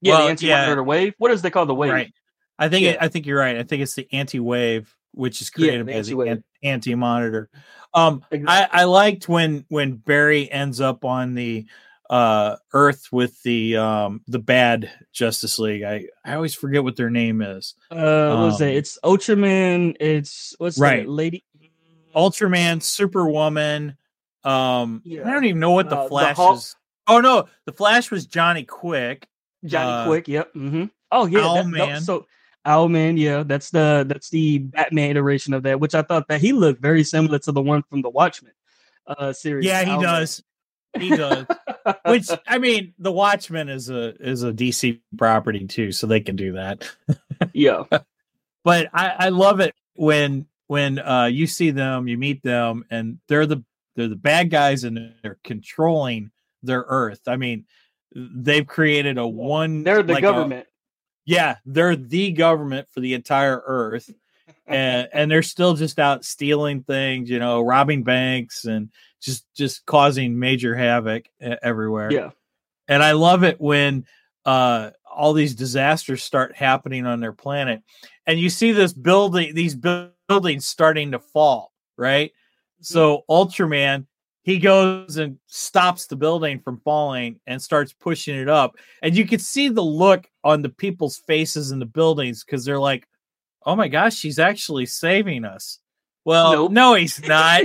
yeah 0.00 0.12
Well, 0.12 0.22
the 0.24 0.30
anti 0.30 0.48
monitor 0.48 0.82
wave 0.82 1.14
what 1.18 1.30
is 1.30 1.42
they 1.42 1.50
call 1.50 1.66
the 1.66 1.74
wave 1.74 1.92
Right. 1.92 2.12
I 2.58 2.68
think 2.68 2.86
it, 2.86 2.98
I 3.00 3.08
think 3.08 3.26
you're 3.26 3.38
right. 3.40 3.56
I 3.58 3.64
think 3.64 3.82
it's 3.82 3.94
the 3.96 4.06
anti-wave, 4.12 4.94
which 5.14 5.40
is 5.40 5.50
Yeah, 5.56 5.66
created 5.82 5.86
the 6.06 6.14
by 6.16 6.26
an- 6.26 6.44
anti-monitor. 6.62 7.48
Um, 7.94 8.24
I, 8.30 8.34
Exactly. 8.34 8.80
I 8.80 8.84
liked 8.84 9.28
when 9.28 9.64
when 9.68 9.96
Barry 9.96 10.50
ends 10.50 10.80
up 10.80 11.04
on 11.04 11.34
the 11.34 11.66
uh 12.10 12.56
Earth 12.72 13.08
with 13.12 13.42
the 13.44 13.76
um 13.78 14.20
the 14.28 14.38
bad 14.38 14.90
Justice 15.12 15.58
League. 15.58 15.82
I 15.84 16.06
I 16.24 16.34
always 16.34 16.54
forget 16.54 16.84
what 16.84 16.96
their 16.96 17.08
name 17.10 17.40
is. 17.40 17.74
uh 17.90 17.96
what 17.96 18.38
was 18.44 18.60
um, 18.60 18.68
it 18.68 18.76
it's 18.76 18.98
ultraman 19.02 19.96
it's 20.00 20.54
what's 20.58 20.78
Right. 20.78 21.04
that 21.04 21.08
lady 21.08 21.44
Ultraman, 22.14 22.82
Superwoman. 22.82 23.96
Um, 24.44 25.02
I 25.06 25.30
don't 25.30 25.44
even 25.46 25.58
know 25.60 25.72
what 25.72 25.88
the 25.90 25.96
Uh, 25.98 26.02
the 26.04 26.08
Flash 26.08 26.36
Hulk- 26.36 26.56
is. 26.58 26.76
Oh 27.08 27.20
no, 27.20 27.46
the 27.64 27.72
Flash 27.72 28.10
was 28.10 28.26
Johnny 28.26 28.64
Quick. 28.64 29.26
Johnny 29.64 29.90
Uh, 29.90 30.04
Quick. 30.06 30.28
Yep. 30.28 30.52
hmm 30.52 30.84
Oh 31.10 31.26
yeah. 31.26 31.40
that- 31.40 31.64
Owlman. 31.66 32.02
so 32.02 32.26
Owlman, 32.66 33.18
yeah, 33.18 33.42
that's 33.42 33.70
the 33.70 34.04
that's 34.08 34.30
the 34.30 34.58
Batman 34.58 35.10
iteration 35.10 35.52
of 35.54 35.62
that, 35.64 35.80
which 35.80 35.94
I 35.94 36.02
thought 36.02 36.28
that 36.28 36.40
he 36.40 36.52
looked 36.52 36.80
very 36.80 37.04
similar 37.04 37.38
to 37.40 37.52
the 37.52 37.62
one 37.62 37.82
from 37.82 38.02
the 38.02 38.10
Watchmen 38.10 38.52
uh 39.06 39.32
series. 39.32 39.66
Yeah, 39.66 39.84
he 39.84 39.90
Owlman. 39.90 40.02
does. 40.02 40.42
He 40.98 41.08
does. 41.10 41.46
Which 42.06 42.28
I 42.46 42.58
mean, 42.58 42.94
the 42.98 43.10
Watchmen 43.12 43.68
is 43.68 43.90
a 43.90 44.14
is 44.22 44.42
a 44.44 44.52
DC 44.52 45.00
property 45.18 45.66
too, 45.66 45.90
so 45.92 46.06
they 46.06 46.20
can 46.20 46.36
do 46.36 46.52
that. 46.52 46.88
yeah. 47.52 47.82
but 48.62 48.88
I, 48.94 49.08
I 49.18 49.28
love 49.30 49.60
it 49.60 49.74
when 49.96 50.46
when 50.68 50.98
uh 51.00 51.24
you 51.26 51.46
see 51.46 51.72
them, 51.72 52.06
you 52.08 52.16
meet 52.16 52.42
them, 52.42 52.84
and 52.90 53.18
they're 53.28 53.46
the 53.46 53.64
they're 53.96 54.08
the 54.08 54.16
bad 54.16 54.50
guys 54.50 54.84
and 54.84 55.14
they're 55.22 55.38
controlling 55.44 56.30
their 56.62 56.84
Earth. 56.86 57.20
I 57.26 57.36
mean, 57.36 57.66
they've 58.14 58.66
created 58.66 59.18
a 59.18 59.26
one. 59.26 59.82
They're 59.82 60.02
the 60.02 60.14
like 60.14 60.22
a- 60.22 60.26
government. 60.26 60.66
Yeah, 61.24 61.56
they're 61.64 61.96
the 61.96 62.32
government 62.32 62.88
for 62.90 63.00
the 63.00 63.14
entire 63.14 63.62
Earth, 63.66 64.10
and 64.66 65.08
and 65.12 65.30
they're 65.30 65.42
still 65.42 65.74
just 65.74 65.98
out 65.98 66.24
stealing 66.24 66.82
things, 66.82 67.30
you 67.30 67.38
know, 67.38 67.60
robbing 67.60 68.02
banks 68.02 68.64
and 68.64 68.90
just 69.20 69.46
just 69.54 69.86
causing 69.86 70.38
major 70.38 70.74
havoc 70.74 71.26
everywhere. 71.40 72.12
Yeah. 72.12 72.30
and 72.88 73.02
I 73.02 73.12
love 73.12 73.44
it 73.44 73.60
when 73.60 74.06
uh 74.44 74.90
all 75.10 75.32
these 75.32 75.54
disasters 75.54 76.22
start 76.22 76.54
happening 76.54 77.06
on 77.06 77.20
their 77.20 77.32
planet 77.32 77.80
and 78.26 78.38
you 78.38 78.50
see 78.50 78.72
this 78.72 78.92
building 78.92 79.54
these 79.54 79.74
buildings 79.74 80.66
starting 80.66 81.12
to 81.12 81.18
fall 81.18 81.72
right? 81.96 82.32
So 82.80 83.24
ultraman 83.28 84.06
he 84.44 84.58
goes 84.58 85.16
and 85.16 85.38
stops 85.46 86.06
the 86.06 86.16
building 86.16 86.60
from 86.60 86.78
falling 86.84 87.40
and 87.46 87.60
starts 87.60 87.92
pushing 87.92 88.36
it 88.36 88.48
up 88.48 88.76
and 89.02 89.16
you 89.16 89.26
can 89.26 89.38
see 89.40 89.68
the 89.68 89.82
look 89.82 90.26
on 90.44 90.62
the 90.62 90.68
people's 90.68 91.16
faces 91.26 91.70
in 91.70 91.78
the 91.78 91.86
buildings 91.86 92.44
because 92.44 92.64
they're 92.64 92.78
like 92.78 93.06
oh 93.66 93.74
my 93.74 93.88
gosh 93.88 94.14
she's 94.14 94.38
actually 94.38 94.86
saving 94.86 95.44
us 95.44 95.78
well 96.24 96.52
Nope. 96.52 96.72
no 96.72 96.94
he's 96.94 97.20
not 97.26 97.62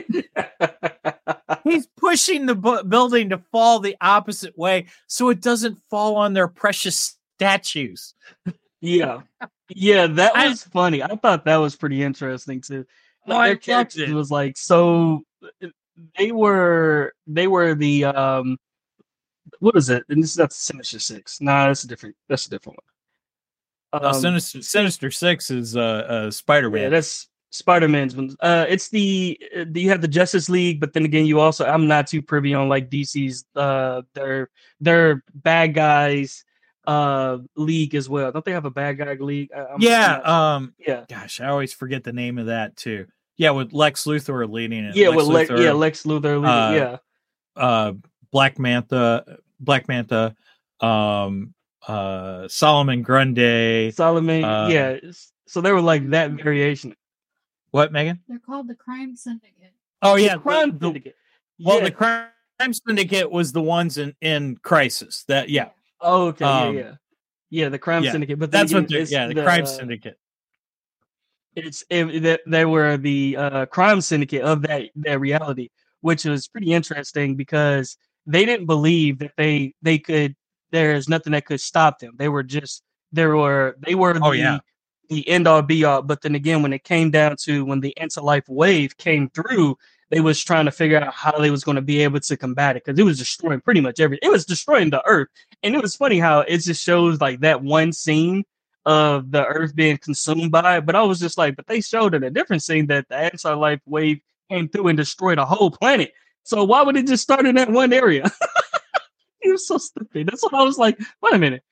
he's 1.64 1.88
pushing 1.98 2.46
the 2.46 2.56
bu- 2.56 2.84
building 2.84 3.30
to 3.30 3.38
fall 3.52 3.80
the 3.80 3.96
opposite 4.02 4.58
way 4.58 4.88
so 5.08 5.30
it 5.30 5.42
doesn't 5.42 5.78
fall 5.90 6.16
on 6.16 6.34
their 6.34 6.48
precious 6.48 7.18
statues. 7.38 8.14
yeah. 8.82 9.22
Yeah, 9.70 10.08
that 10.08 10.36
I- 10.36 10.50
was 10.50 10.64
funny. 10.64 11.04
I 11.04 11.16
thought 11.16 11.46
that 11.46 11.58
was 11.58 11.76
pretty 11.76 12.02
interesting 12.04 12.60
too. 12.60 12.86
Oh, 13.28 13.32
Like, 13.34 13.52
I 13.52 13.56
their 13.56 14.10
it. 14.10 14.14
was 14.14 14.32
like 14.32 14.58
so 14.58 15.22
uh, 15.64 15.68
they 16.18 16.32
were 16.32 17.14
they 17.28 17.48
were 17.48 17.76
the 17.76 18.06
um 18.06 18.58
what 19.60 19.76
is 19.76 19.90
it? 19.90 20.04
And 20.10 20.22
this 20.22 20.32
is 20.32 20.38
not 20.38 20.54
Sinister 20.54 21.00
Six. 21.00 21.42
Nah, 21.42 21.68
that's 21.68 21.84
a 21.84 21.88
different 21.88 22.16
that's 22.28 22.48
a 22.48 22.50
different 22.50 22.78
one. 23.92 24.02
No, 24.02 24.10
Um, 24.10 24.14
Sinister, 24.14 24.62
Sinister 24.62 25.12
Six 25.12 25.50
is 25.52 25.76
uh, 25.76 25.82
uh 25.82 26.32
Spider 26.32 26.70
Man. 26.70 26.84
Yeah, 26.84 26.90
that's 26.90 27.28
Spider 27.52 27.88
Man's 27.88 28.16
one. 28.16 28.36
Uh, 28.40 28.66
it's 28.70 28.90
the 28.90 29.40
uh, 29.58 29.66
you 29.74 29.90
have 29.90 30.02
the 30.02 30.08
Justice 30.08 30.50
League, 30.50 30.80
but 30.80 30.94
then 30.94 31.06
again, 31.06 31.26
you 31.26 31.40
also 31.40 31.66
I'm 31.66 31.88
not 31.88 32.06
too 32.08 32.22
privy 32.22 32.54
on 32.54 32.70
like 32.70 32.90
DC's 32.90 33.46
uh 33.56 34.04
their 34.14 34.50
their 34.80 35.24
bad 35.34 35.74
guys 35.74 36.46
uh 36.86 37.40
league 37.56 37.96
as 37.96 38.08
well. 38.08 38.32
Don't 38.32 38.46
they 38.46 38.52
have 38.52 38.66
a 38.66 38.72
bad 38.72 38.98
guy 39.00 39.14
league? 39.16 39.50
I'm- 39.52 39.78
yeah. 39.80 40.18
Um. 40.24 40.74
yeah, 40.78 41.06
Gosh, 41.10 41.42
I 41.42 41.48
always 41.48 41.74
forget 41.74 42.04
the 42.04 42.14
name 42.14 42.38
of 42.38 42.46
that 42.48 42.76
too. 42.76 43.08
Yeah, 43.40 43.52
with 43.52 43.72
Lex 43.74 44.04
Luthor 44.04 44.48
leading 44.52 44.84
it. 44.84 44.96
yeah. 44.98 45.08
Lex 45.10 45.18
With 45.18 45.28
Lex, 45.28 45.50
Luthor, 45.50 45.64
yeah, 45.64 45.72
Lex 45.72 46.04
Luthor. 46.04 46.36
League, 46.42 46.46
uh, 46.46 46.98
yeah, 47.56 47.62
uh, 47.62 47.94
Black 48.32 48.60
Manta, 48.60 49.38
Black 49.62 49.88
Manta, 49.88 50.36
um, 50.82 51.54
uh, 51.88 52.48
Solomon 52.50 53.02
Grundy. 53.02 53.92
Solomon. 53.92 54.44
uh, 54.44 54.68
yeah. 54.68 54.98
So 55.48 55.62
they 55.62 55.72
were 55.72 55.82
like 55.82 56.10
that 56.10 56.32
variation. 56.32 56.96
What, 57.72 57.92
Megan? 57.94 58.20
They're 58.28 58.40
called 58.40 58.68
the 58.68 58.76
Crime 58.76 59.16
Syndicate. 59.16 59.74
Oh 60.02 60.16
The 60.18 60.24
yeah, 60.24 60.36
crime 60.38 60.72
the- 60.72 60.78
the- 60.78 60.86
syndicate. 60.88 61.16
Well, 61.60 61.78
Yeah. 61.80 61.84
the 61.86 61.92
crime 61.92 62.28
Crime 62.60 62.74
Syndicate 62.74 63.32
was 63.32 63.54
the 63.54 63.62
ones 63.62 63.98
in 63.98 64.14
in 64.22 64.58
Crisis. 64.58 65.24
That 65.30 65.48
yeah, 65.50 65.70
Oh, 66.02 66.28
okay, 66.28 66.44
Um, 66.46 66.76
yeah, 66.76 66.82
yeah, 66.82 66.94
yeah. 67.50 67.70
The 67.70 67.80
crime 67.80 68.04
yeah, 68.04 68.12
syndicate, 68.12 68.38
but 68.38 68.52
that's 68.52 68.74
what. 68.74 68.80
again, 68.80 68.88
they're- 68.92 69.02
it's 69.02 69.12
Yeah, 69.14 69.28
the, 69.28 69.44
Crime 69.44 69.64
uh, 69.64 69.66
Syndicate. 69.66 70.20
It's 71.56 71.84
it, 71.90 72.24
that 72.24 72.42
they 72.46 72.66
were 72.66 72.98
the 72.98 73.36
uh, 73.38 73.66
crime 73.68 74.02
syndicate 74.02 74.44
of 74.44 74.62
that 74.64 74.84
that 74.96 75.20
reality, 75.20 75.70
which 76.02 76.26
was 76.26 76.48
pretty 76.48 76.74
interesting 76.74 77.36
because 77.36 77.98
they 78.26 78.46
didn't 78.46 78.68
believe 78.68 79.20
that 79.20 79.34
they 79.38 79.74
they 79.82 79.98
could. 80.00 80.36
There's 80.72 81.10
nothing 81.10 81.34
that 81.34 81.46
could 81.46 81.62
stop 81.62 82.00
them. 82.00 82.14
They 82.18 82.30
were 82.30 82.44
just 82.44 82.84
there 83.12 83.36
were 83.36 83.76
they 83.80 83.96
were 83.96 84.18
Oh, 84.22 84.32
the, 84.32 84.38
yeah. 84.38 84.60
the 85.10 85.28
end 85.28 85.48
all 85.48 85.64
be 85.64 85.84
all. 85.84 86.04
But 86.04 86.22
then 86.22 86.36
again, 86.36 86.62
when 86.62 86.74
it 86.74 86.84
came 86.84 87.10
down 87.12 87.36
to 87.42 87.66
when 87.66 87.80
the 87.80 87.98
anti 87.98 88.22
life 88.22 88.48
wave 88.48 88.96
came 88.98 89.30
through, 89.32 89.78
they 90.12 90.22
was 90.22 90.44
trying 90.44 90.66
to 90.66 90.72
figure 90.72 91.00
out 91.00 91.14
how 91.14 91.38
they 91.40 91.50
was 91.50 91.64
going 91.64 91.76
to 91.76 91.82
be 91.82 92.04
able 92.04 92.20
to 92.20 92.38
combat 92.38 92.76
it 92.78 92.86
because 92.86 93.00
it 93.00 93.04
was 93.04 93.18
destroying 93.18 93.62
pretty 93.62 93.82
much 93.82 94.00
everything. 94.00 94.28
It 94.28 94.32
was 94.32 94.46
destroying 94.46 94.92
the 94.92 95.04
earth, 95.08 95.30
and 95.64 95.76
it 95.76 95.82
was 95.82 95.96
funny 95.96 96.20
how 96.20 96.42
it 96.42 96.60
just 96.60 96.84
shows 96.84 97.20
like 97.20 97.40
that 97.40 97.64
one 97.64 97.92
scene 97.92 98.44
of 98.90 99.30
the 99.30 99.46
earth 99.46 99.76
being 99.76 99.98
consumed 100.00 100.52
by 100.52 100.78
it. 100.78 100.86
But 100.86 100.96
I 100.96 101.04
was 101.04 101.20
just 101.20 101.38
like, 101.38 101.56
but 101.56 101.68
they 101.68 101.80
showed 101.80 102.16
in 102.16 102.24
a 102.24 102.32
different 102.32 102.64
scene 102.64 102.88
that 102.88 103.08
the 103.08 103.16
anti 103.16 103.54
life 103.54 103.82
wave 103.86 104.20
came 104.50 104.68
through 104.68 104.88
and 104.88 104.98
destroyed 104.98 105.38
a 105.38 105.46
whole 105.46 105.70
planet. 105.70 106.12
So 106.42 106.64
why 106.64 106.82
would 106.82 106.98
it 106.98 107.06
just 107.06 107.22
start 107.22 107.46
in 107.46 107.54
that 107.56 107.70
one 107.70 107.94
area? 107.94 108.24
it 109.42 109.52
was 109.52 109.68
so 109.68 109.78
stupid. 109.78 110.26
That's 110.26 110.42
what 110.42 110.56
I 110.56 110.64
was 110.64 110.80
like. 110.80 111.00
Wait 111.22 111.34
a 111.34 111.38
minute. 111.38 111.64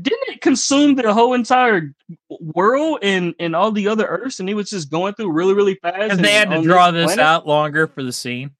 Didn't 0.00 0.28
it 0.28 0.40
consume 0.40 0.96
the 0.96 1.14
whole 1.14 1.34
entire 1.34 1.94
world 2.28 2.98
and 3.02 3.34
and 3.38 3.54
all 3.54 3.70
the 3.70 3.88
other 3.88 4.06
Earths, 4.06 4.40
and 4.40 4.50
it 4.50 4.54
was 4.54 4.70
just 4.70 4.90
going 4.90 5.14
through 5.14 5.32
really, 5.32 5.54
really 5.54 5.76
fast? 5.76 5.96
And 5.96 6.12
and 6.12 6.24
they 6.24 6.32
had 6.32 6.50
to 6.50 6.62
draw 6.62 6.90
this 6.90 7.06
planet? 7.06 7.24
out 7.24 7.46
longer 7.46 7.86
for 7.86 8.02
the 8.02 8.12
scene. 8.12 8.50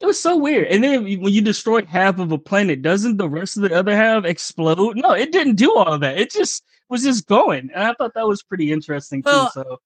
It 0.00 0.06
was 0.06 0.20
so 0.22 0.36
weird. 0.36 0.68
And 0.68 0.82
then 0.82 1.04
when 1.04 1.32
you 1.32 1.42
destroy 1.42 1.84
half 1.84 2.18
of 2.18 2.32
a 2.32 2.38
planet, 2.38 2.80
doesn't 2.82 3.18
the 3.18 3.28
rest 3.28 3.56
of 3.56 3.64
the 3.64 3.74
other 3.74 3.94
half 3.94 4.24
explode? 4.24 4.96
No, 4.96 5.12
it 5.12 5.30
didn't 5.30 5.56
do 5.56 5.74
all 5.76 5.92
of 5.92 6.00
that. 6.00 6.18
It 6.18 6.30
just 6.32 6.64
was 6.88 7.02
just 7.02 7.26
going. 7.26 7.70
And 7.74 7.84
I 7.84 7.92
thought 7.94 8.14
that 8.14 8.26
was 8.26 8.42
pretty 8.42 8.72
interesting 8.72 9.22
too. 9.22 9.46
So 9.52 9.78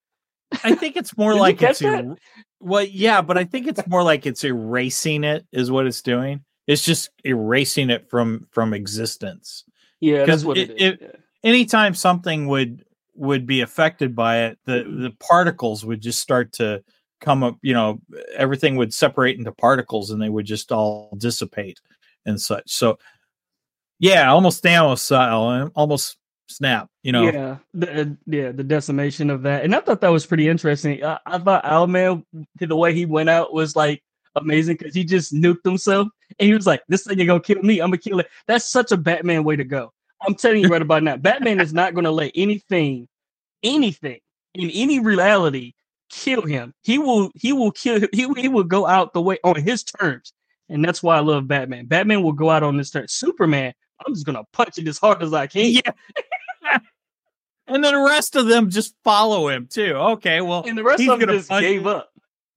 I 0.63 0.75
think 0.77 0.97
it's 0.97 1.17
more 1.17 1.35
like 1.45 1.61
it's 1.63 1.83
er- 1.83 2.15
well, 2.61 2.85
yeah, 2.85 3.23
but 3.23 3.37
I 3.37 3.45
think 3.45 3.67
it's 3.67 3.87
more 3.89 4.03
like 4.05 4.25
it's 4.25 4.45
erasing 4.45 5.25
it 5.25 5.47
is 5.53 5.71
what 5.71 5.87
it's 5.87 6.01
doing. 6.03 6.45
It's 6.67 6.85
just 6.85 7.11
erasing 7.25 7.91
it 7.91 8.09
from 8.09 8.47
from 8.53 8.73
existence. 8.73 9.65
yeah, 10.01 10.25
that's 10.25 10.45
what 10.45 10.57
it- 10.59 10.71
it 10.71 10.77
is. 10.77 10.93
it- 10.93 10.99
yeah. 11.03 11.09
Anytime 11.51 11.95
something 11.95 12.47
would 12.47 12.85
would 13.17 13.47
be 13.47 13.61
affected 13.61 14.15
by 14.17 14.45
it, 14.45 14.59
the 14.65 14.85
the 14.85 15.13
particles 15.21 15.85
would 15.85 16.01
just 16.01 16.21
start 16.21 16.53
to 16.55 16.83
come 17.21 17.43
up. 17.43 17.57
You 17.63 17.75
know, 17.75 18.01
everything 18.37 18.77
would 18.77 18.95
separate 18.95 19.39
into 19.39 19.53
particles, 19.53 20.11
and 20.11 20.21
they 20.21 20.29
would 20.29 20.47
just 20.47 20.73
all 20.73 21.15
dissipate 21.19 21.81
and 22.27 22.41
such. 22.41 22.71
So, 22.71 22.99
yeah, 23.99 24.31
almost 24.31 24.63
Thanos 24.63 25.01
style, 25.01 25.71
almost 25.75 26.17
snap. 26.49 26.89
You 27.03 27.13
know, 27.13 27.25
Yeah, 27.31 27.57
the, 27.73 28.01
uh, 28.01 28.05
yeah, 28.27 28.53
the 28.53 28.65
decimation 28.65 29.31
of 29.31 29.43
that, 29.43 29.65
and 29.65 29.75
I 29.75 29.81
thought 29.81 30.01
that 30.01 30.13
was 30.13 30.27
pretty 30.27 30.49
interesting. 30.49 31.05
I, 31.05 31.19
I 31.27 31.39
thought 31.39 31.65
Owlman, 31.65 32.25
the 32.59 32.77
way 32.77 32.95
he 32.95 33.07
went 33.07 33.29
out 33.29 33.53
was 33.53 33.77
like 33.77 34.03
amazing 34.37 34.77
because 34.77 34.95
he 34.95 35.05
just 35.05 35.35
nuked 35.35 35.65
himself, 35.65 36.09
and 36.39 36.47
he 36.47 36.55
was 36.55 36.67
like, 36.67 36.83
"This 36.89 37.05
thing 37.05 37.19
ain't 37.21 37.29
gonna 37.29 37.41
kill 37.41 37.63
me. 37.63 37.81
I'm 37.81 37.91
gonna 37.91 37.99
kill 37.99 38.21
it." 38.21 38.29
That's 38.47 38.71
such 38.71 38.93
a 38.93 38.97
Batman 38.97 39.45
way 39.45 39.57
to 39.57 39.65
go. 39.65 39.93
I'm 40.27 40.35
telling 40.35 40.63
you 40.63 40.69
right 40.69 40.83
about 40.83 41.03
now, 41.03 41.17
Batman 41.17 41.61
is 41.61 41.75
not 41.75 41.95
gonna 41.95 42.11
let 42.11 42.33
anything, 42.35 43.09
anything 43.63 44.21
in 44.55 44.71
any 44.71 45.01
reality 45.01 45.75
kill 46.11 46.43
him. 46.43 46.75
He 46.83 46.99
will, 46.99 47.31
he 47.35 47.53
will 47.53 47.71
kill. 47.73 48.01
He 48.13 48.27
will- 48.27 48.35
he 48.35 48.49
will 48.49 48.65
go 48.65 48.87
out 48.87 49.13
the 49.15 49.23
way 49.23 49.39
on 49.45 49.57
his 49.57 49.83
terms, 49.85 50.33
and 50.69 50.85
that's 50.85 51.03
why 51.03 51.17
I 51.17 51.21
love 51.21 51.49
Batman. 51.49 51.87
Batman 51.87 52.23
will 52.23 52.33
go 52.33 52.51
out 52.51 52.63
on 52.63 52.77
his 52.79 52.91
terms. 52.91 53.13
Superman, 53.13 53.73
I'm 54.07 54.15
just 54.15 54.27
gonna 54.27 54.45
punch 54.53 54.79
it 54.79 54.89
as 54.89 54.99
hard 54.99 55.23
as 55.23 55.33
I 55.33 55.47
can. 55.47 55.71
Yeah. 55.71 55.91
and 57.67 57.83
then 57.85 57.95
the 57.95 58.05
rest 58.05 58.37
of 58.37 58.47
them 58.47 58.71
just 58.71 58.95
follow 59.05 59.49
him 59.49 59.67
too. 59.71 59.95
Okay, 59.95 60.41
well, 60.41 60.65
and 60.67 60.77
the 60.77 60.85
rest 60.85 61.03
of 61.09 61.19
them 61.21 61.29
just 61.31 61.49
gave 61.49 61.81
him. 61.83 61.87
up. 61.87 62.11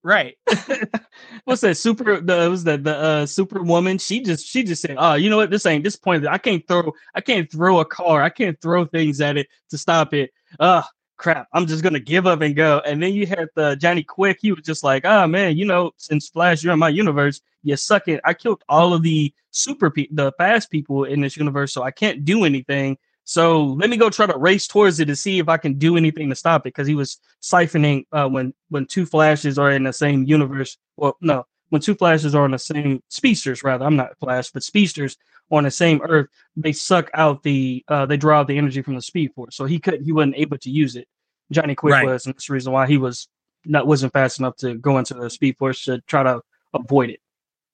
right. 0.03 0.37
What's 1.45 1.61
that? 1.61 1.77
Super. 1.77 2.19
The 2.19 2.49
was 2.49 2.63
that 2.65 2.83
the 2.83 2.95
uh, 2.97 3.25
Superwoman? 3.25 3.97
She 3.99 4.21
just 4.21 4.45
she 4.45 4.63
just 4.63 4.81
said, 4.81 4.95
"Oh, 4.97 5.13
you 5.15 5.29
know 5.29 5.37
what? 5.37 5.49
This 5.49 5.65
ain't 5.65 5.83
this 5.83 5.95
point. 5.95 6.27
I 6.27 6.37
can't 6.37 6.65
throw. 6.67 6.91
I 7.15 7.21
can't 7.21 7.49
throw 7.51 7.79
a 7.79 7.85
car. 7.85 8.21
I 8.21 8.29
can't 8.29 8.59
throw 8.61 8.85
things 8.85 9.21
at 9.21 9.37
it 9.37 9.47
to 9.69 9.77
stop 9.77 10.13
it. 10.13 10.31
Uh 10.59 10.83
crap. 11.18 11.47
I'm 11.53 11.68
just 11.68 11.84
gonna 11.84 11.99
give 11.99 12.28
up 12.28 12.41
and 12.41 12.55
go." 12.55 12.82
And 12.86 13.01
then 13.01 13.13
you 13.13 13.26
had 13.28 13.49
the 13.55 13.76
Johnny 13.76 14.03
Quick. 14.03 14.39
He 14.41 14.51
was 14.51 14.63
just 14.63 14.84
like, 14.84 15.05
"Oh 15.05 15.28
man, 15.28 15.57
you 15.57 15.65
know, 15.65 15.91
since 15.97 16.30
Flash, 16.30 16.63
you're 16.63 16.74
in 16.74 16.80
my 16.80 16.89
universe. 16.89 17.41
You 17.63 17.76
suck 17.76 18.07
it. 18.07 18.22
I 18.24 18.34
killed 18.34 18.63
all 18.70 18.93
of 18.93 19.03
the 19.03 19.34
super 19.51 19.89
pe- 19.89 20.07
the 20.11 20.32
fast 20.38 20.72
people 20.72 21.03
in 21.03 21.22
this 21.22 21.38
universe, 21.38 21.74
so 21.74 21.84
I 21.84 21.91
can't 21.91 22.26
do 22.26 22.45
anything." 22.45 22.97
So 23.24 23.63
let 23.63 23.89
me 23.89 23.97
go 23.97 24.09
try 24.09 24.26
to 24.26 24.38
race 24.38 24.68
towards 24.68 25.01
it 25.01 25.05
to 25.05 25.15
see 25.15 25.39
if 25.39 25.49
I 25.49 25.57
can 25.57 25.74
do 25.74 25.97
anything 25.97 26.30
to 26.30 26.36
stop 26.36 26.61
it. 26.61 26.70
Because 26.70 26.88
he 26.88 26.95
was 26.95 27.20
siphoning 27.41 28.05
uh, 28.13 28.30
when 28.30 28.53
when 28.70 28.86
two 28.86 29.05
flashes 29.05 29.59
are 29.59 29.72
in 29.72 29.84
the 29.84 29.93
same 29.93 30.24
universe. 30.24 30.78
Well, 30.95 31.18
no, 31.22 31.45
when 31.70 31.82
two 31.82 31.95
flashes 31.95 32.34
are 32.36 32.43
on 32.43 32.51
the 32.51 32.59
same 32.59 33.01
speedsters, 33.09 33.63
rather. 33.63 33.86
I'm 33.86 33.95
not 33.95 34.18
flash, 34.20 34.51
but 34.51 34.63
speedsters 34.63 35.18
on 35.51 35.63
the 35.63 35.72
same 35.72 36.01
Earth. 36.03 36.28
They 36.55 36.72
suck 36.72 37.09
out 37.13 37.43
the 37.43 37.84
uh, 37.88 38.05
they 38.05 38.18
draw 38.18 38.39
out 38.39 38.47
the 38.47 38.57
energy 38.57 38.82
from 38.82 38.95
the 38.95 39.01
speed 39.01 39.34
force. 39.34 39.55
So 39.55 39.65
he 39.65 39.80
couldn't 39.80 40.03
he 40.03 40.11
wasn't 40.11 40.36
able 40.36 40.57
to 40.59 40.70
use 40.70 40.95
it. 40.95 41.07
Johnny 41.51 41.76
Quick 41.76 41.93
Right. 41.93 42.05
was, 42.05 42.26
and 42.26 42.36
that's 42.36 42.47
the 42.47 42.53
reason 42.53 42.74
why 42.74 42.88
he 42.88 42.97
was 42.97 43.28
not 43.65 43.88
wasn't 43.88 44.13
fast 44.13 44.39
enough 44.39 44.55
to 44.57 44.76
go 44.76 44.97
into 44.97 45.13
the 45.13 45.30
speed 45.30 45.57
force 45.57 45.84
to 45.86 46.01
try 46.01 46.24
to 46.24 46.41
avoid 46.74 47.09
it. 47.09 47.20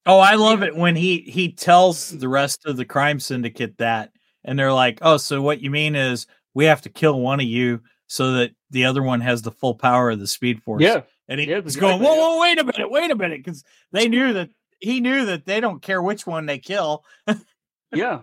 Oh, 0.05 0.19
I 0.19 0.35
love 0.35 0.63
it 0.63 0.75
when 0.75 0.95
he 0.95 1.19
he 1.21 1.51
tells 1.51 2.09
the 2.09 2.29
rest 2.29 2.65
of 2.65 2.77
the 2.77 2.85
crime 2.85 3.19
syndicate 3.19 3.77
that, 3.77 4.11
and 4.43 4.57
they're 4.57 4.73
like, 4.73 4.99
"Oh, 5.01 5.17
so 5.17 5.41
what 5.41 5.61
you 5.61 5.71
mean 5.71 5.95
is 5.95 6.27
we 6.53 6.65
have 6.65 6.81
to 6.81 6.89
kill 6.89 7.19
one 7.19 7.39
of 7.39 7.45
you 7.45 7.81
so 8.07 8.33
that 8.33 8.51
the 8.69 8.85
other 8.85 9.01
one 9.01 9.21
has 9.21 9.41
the 9.41 9.51
full 9.51 9.75
power 9.75 10.11
of 10.11 10.19
the 10.19 10.27
speed 10.27 10.61
force." 10.63 10.81
And 11.27 11.39
he 11.39 11.49
yeah, 11.49 11.59
was 11.59 11.75
going, 11.75 12.01
"Whoa, 12.01 12.15
whoa, 12.15 12.41
wait 12.41 12.59
a 12.59 12.63
minute, 12.63 12.89
wait 12.91 13.11
a 13.11 13.15
minute," 13.15 13.43
because 13.43 13.63
they 13.91 14.07
knew 14.07 14.33
that 14.33 14.49
he 14.79 14.99
knew 14.99 15.25
that 15.27 15.45
they 15.45 15.59
don't 15.59 15.81
care 15.81 16.01
which 16.01 16.27
one 16.27 16.45
they 16.45 16.59
kill. 16.59 17.03
Yeah. 17.93 18.21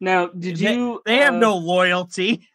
Now, 0.00 0.26
did 0.26 0.56
They- 0.58 0.74
you? 0.74 1.00
They 1.06 1.16
have 1.16 1.34
uh, 1.34 1.38
no 1.38 1.56
loyalty. 1.56 2.46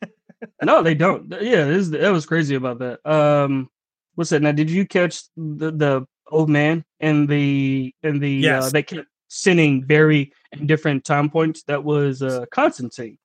No, 0.63 0.81
they 0.81 0.95
don't. 0.95 1.31
Yeah, 1.41 1.65
this, 1.65 1.89
that 1.89 2.09
was 2.11 2.25
crazy 2.25 2.55
about 2.55 2.79
that. 2.79 2.99
Um, 3.05 3.69
what's 4.15 4.29
that? 4.31 4.41
Now, 4.41 4.51
did 4.51 4.69
you 4.71 4.87
catch 4.87 5.23
the 5.35 5.71
the 5.71 6.05
old 6.31 6.49
man 6.49 6.83
and 6.99 7.27
the 7.27 7.93
and 8.03 8.21
the 8.21 8.37
uh, 8.47 8.61
Yes. 8.61 8.71
they 8.71 8.83
kept 8.83 9.07
sending 9.27 9.81
Barry 9.81 10.31
in 10.51 10.65
different 10.67 11.03
time 11.05 11.29
points? 11.29 11.63
That 11.63 11.83
was 11.83 12.21
uh 12.23 12.45
Constantine. 12.51 13.17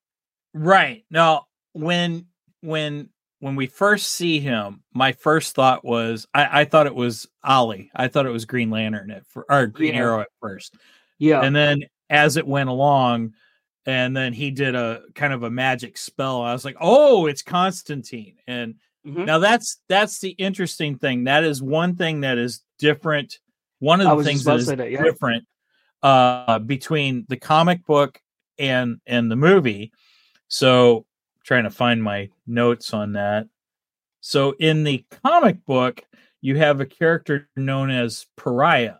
Right. 0.53 1.05
Now, 1.09 1.45
when 1.73 2.27
when 2.61 3.09
when 3.39 3.55
we 3.55 3.67
first 3.67 4.13
see 4.13 4.39
him, 4.39 4.81
my 4.93 5.11
first 5.11 5.55
thought 5.55 5.85
was 5.85 6.27
I, 6.33 6.61
I 6.61 6.65
thought 6.65 6.87
it 6.87 6.95
was 6.95 7.27
Ollie. 7.43 7.91
I 7.95 8.07
thought 8.07 8.25
it 8.25 8.31
was 8.31 8.45
Green 8.45 8.69
Lantern 8.69 9.11
at 9.11 9.25
fir- 9.27 9.45
or 9.49 9.67
Green 9.67 9.93
Yeah. 9.93 9.99
Arrow 10.01 10.21
at 10.21 10.27
first. 10.41 10.75
Yeah, 11.19 11.41
And 11.41 11.55
then 11.55 11.83
as 12.09 12.37
it 12.37 12.45
went 12.47 12.69
along, 12.69 13.33
and 13.85 14.15
then 14.15 14.33
he 14.33 14.51
did 14.51 14.75
a 14.75 15.01
kind 15.15 15.33
of 15.33 15.43
a 15.43 15.49
magic 15.49 15.97
spell. 15.97 16.41
I 16.41 16.53
was 16.53 16.65
like, 16.65 16.75
oh, 16.79 17.25
it's 17.25 17.41
Constantine. 17.41 18.35
And 18.45 18.75
Mhm. 19.05 19.25
now 19.25 19.39
that's 19.39 19.79
that's 19.87 20.19
the 20.19 20.31
interesting 20.31 20.97
thing. 20.99 21.23
That 21.23 21.43
is 21.43 21.61
one 21.61 21.95
thing 21.95 22.21
that 22.21 22.37
is 22.37 22.61
different. 22.77 23.39
One 23.79 24.01
of 24.01 24.17
the 24.17 24.23
things 24.23 24.43
that 24.43 24.57
is 24.57 24.65
that, 24.67 24.91
yeah. 24.91 25.01
different 25.03 25.45
uh 26.03 26.59
between 26.59 27.25
the 27.29 27.37
comic 27.37 27.83
book 27.85 28.21
and 28.59 28.99
and 29.07 29.31
the 29.31 29.35
movie. 29.35 29.91
So 30.49 31.06
trying 31.47 31.63
to 31.63 31.69
find 31.71 32.03
my 32.03 32.29
notes 32.45 32.93
on 32.93 33.13
that. 33.13 33.47
So 34.19 34.51
in 34.59 34.83
the 34.83 35.05
comic 35.23 35.63
book, 35.65 36.03
you 36.41 36.57
have 36.57 36.81
a 36.81 36.85
character 36.85 37.49
known 37.55 37.89
as 37.89 38.27
Pariah 38.35 38.97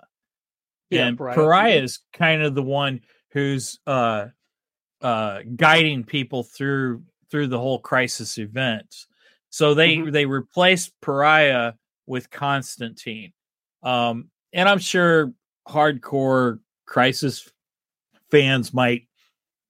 Yeah, 0.89 1.07
and 1.07 1.17
Pariah. 1.17 1.35
pariah, 1.35 1.81
is 1.83 1.99
kind 2.13 2.41
of 2.41 2.55
the 2.55 2.63
one 2.63 3.01
who's 3.31 3.79
uh 3.85 4.27
uh 5.01 5.41
guiding 5.55 6.03
people 6.05 6.43
through 6.43 7.03
through 7.29 7.47
the 7.47 7.59
whole 7.59 7.77
crisis 7.79 8.37
event 8.39 9.05
so 9.49 9.73
they 9.75 9.97
Mhm. 9.97 10.11
they 10.11 10.25
replaced 10.25 10.93
pariah 11.01 11.73
with 12.07 12.31
constantine 12.31 13.31
um 13.83 14.31
and 14.53 14.67
i'm 14.67 14.79
sure 14.79 15.31
hardcore 15.67 16.59
crisis 16.87 17.47
fans 18.31 18.73
might 18.73 19.07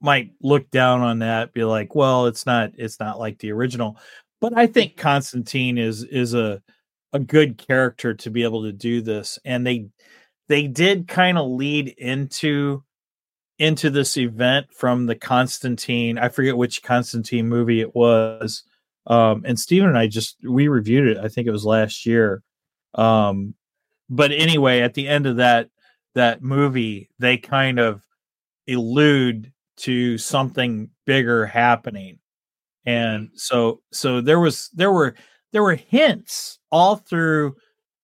might 0.02 0.32
look 0.42 0.70
down 0.70 1.02
on 1.02 1.20
that 1.20 1.54
be 1.54 1.64
like 1.64 1.96
well 1.96 2.28
it's 2.28 2.46
not 2.46 2.72
it's 2.76 3.00
not 3.00 3.20
like 3.20 3.40
the 3.40 3.52
original 3.52 3.98
but 4.40 4.56
i 4.58 4.68
think 4.68 4.96
constantine 4.98 5.78
is 5.78 6.04
is 6.04 6.34
a 6.34 6.62
a 7.14 7.20
good 7.20 7.58
character 7.58 8.14
to 8.14 8.30
be 8.30 8.44
able 8.44 8.64
to 8.64 8.72
do 8.72 9.02
this 9.02 9.40
and 9.46 9.66
they 9.66 9.88
they 10.48 10.68
did 10.68 11.08
kind 11.08 11.38
of 11.38 11.50
lead 11.50 11.90
into 11.98 12.84
into 13.60 13.90
this 13.90 14.18
event 14.18 14.68
from 14.72 15.06
the 15.06 15.16
Constantine. 15.16 16.18
I 16.18 16.30
forget 16.30 16.58
which 16.58 16.84
Constantine 16.84 17.48
movie 17.50 17.82
it 17.82 17.96
was. 17.96 18.64
Um, 19.08 19.44
and 19.46 19.60
Stephen 19.60 19.90
and 19.90 19.98
I 19.98 20.08
just 20.08 20.38
we 20.44 20.68
reviewed 20.68 21.08
it. 21.08 21.18
I 21.18 21.28
think 21.28 21.48
it 21.48 21.52
was 21.52 21.66
last 21.66 22.06
year. 22.06 22.44
Um, 22.94 23.56
but 24.10 24.32
anyway, 24.32 24.82
at 24.82 24.94
the 24.94 25.08
end 25.08 25.26
of 25.26 25.38
that 25.38 25.70
that 26.16 26.42
movie, 26.42 27.10
they 27.20 27.38
kind 27.38 27.80
of 27.80 28.02
allude 28.68 29.52
to 29.78 30.18
something 30.18 30.90
bigger 31.06 31.46
happening. 31.46 32.20
And 32.86 33.30
so 33.36 33.82
so 33.92 34.22
there 34.22 34.40
was 34.40 34.70
there 34.74 34.92
were 34.92 35.16
there 35.52 35.64
were 35.64 35.76
hints 35.76 36.60
all 36.72 36.96
through 36.96 37.56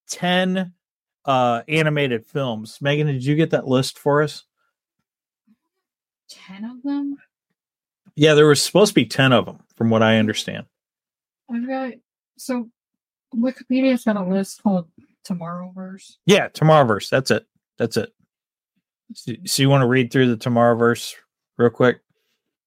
10 0.10 0.74
uh 1.26 1.62
animated 1.68 2.26
films. 2.26 2.80
Megan, 2.82 3.08
did 3.08 3.26
you 3.26 3.36
get 3.36 3.52
that 3.52 3.68
list 3.68 3.98
for 3.98 4.22
us? 4.22 4.44
Ten 6.30 6.66
of 6.66 6.82
them. 6.84 7.18
Yeah, 8.16 8.34
there 8.34 8.48
was 8.48 8.62
supposed 8.62 8.90
to 8.90 8.96
be 8.96 9.06
10 9.06 9.32
of 9.34 9.46
them 9.46 9.60
from 9.76 9.90
what 9.90 10.04
I 10.04 10.18
understand. 10.18 10.66
I've 11.52 11.68
got 11.68 11.94
so 12.38 12.70
Wikipedia's 13.36 14.04
got 14.04 14.18
a 14.18 14.24
list 14.24 14.62
called 14.62 14.88
Tomorrowverse. 15.28 16.18
Yeah, 16.26 16.50
Tomorrowverse. 16.50 17.10
That's 17.10 17.32
it. 17.32 17.46
That's 17.78 17.98
it. 17.98 18.14
So, 19.14 19.34
so 19.46 19.62
you 19.62 19.70
want 19.70 19.82
to 19.82 19.88
read 19.88 20.12
through 20.12 20.36
the 20.36 20.38
Tomorrowverse 20.38 21.16
real 21.58 21.70
quick? 21.70 22.00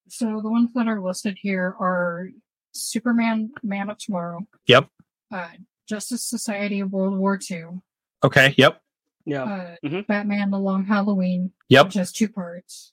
So 0.09 0.41
the 0.41 0.51
ones 0.51 0.70
that 0.74 0.87
are 0.89 1.01
listed 1.01 1.37
here 1.41 1.74
are 1.80 2.28
Superman, 2.72 3.51
Man 3.62 3.91
of 3.91 3.99
Tomorrow, 3.99 4.47
Yep. 4.66 4.89
uh, 5.32 5.49
Justice 5.89 6.24
Society 6.24 6.80
of 6.80 6.93
World 6.93 7.18
War 7.18 7.39
II, 7.51 7.80
Okay. 8.24 8.55
Yep. 8.57 8.82
Yeah. 9.24 9.43
uh, 9.45 9.76
Mhm. 9.84 10.07
Batman: 10.07 10.51
The 10.51 10.59
Long 10.59 10.84
Halloween, 10.84 11.53
Yep. 11.68 11.87
which 11.87 11.95
has 11.95 12.12
two 12.12 12.28
parts. 12.28 12.93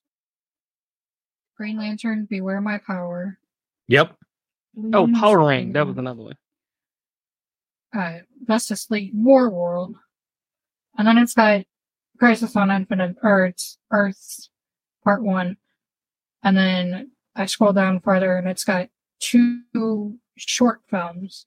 Green 1.56 1.78
Lantern, 1.78 2.26
Beware 2.26 2.62
My 2.62 2.80
Power. 2.80 3.40
Yep. 3.88 4.18
Oh, 4.76 4.82
Legion 4.82 5.16
of 5.16 5.22
Power 5.22 5.48
Ring. 5.48 5.74
That 5.74 5.86
was 5.88 5.98
another 5.98 6.24
one. 6.24 6.38
uh, 7.96 8.22
Justice 8.48 8.90
League 8.90 9.12
War 9.14 9.52
World, 9.52 9.96
and 10.98 11.08
then 11.08 11.20
it's 11.20 11.36
got 11.36 11.64
Crisis 12.18 12.56
on 12.56 12.72
Infinite 12.72 13.18
Earths, 13.22 13.78
Earths 13.92 14.50
Part 15.04 15.22
One, 15.22 15.58
and 16.44 16.56
then 16.56 17.12
I 17.36 17.46
scroll 17.46 17.74
down 17.74 18.00
further 18.02 18.36
and 18.36 18.48
it's 18.48 18.64
got 18.64 18.90
two 19.20 20.20
short 20.38 20.82
films, 20.90 21.46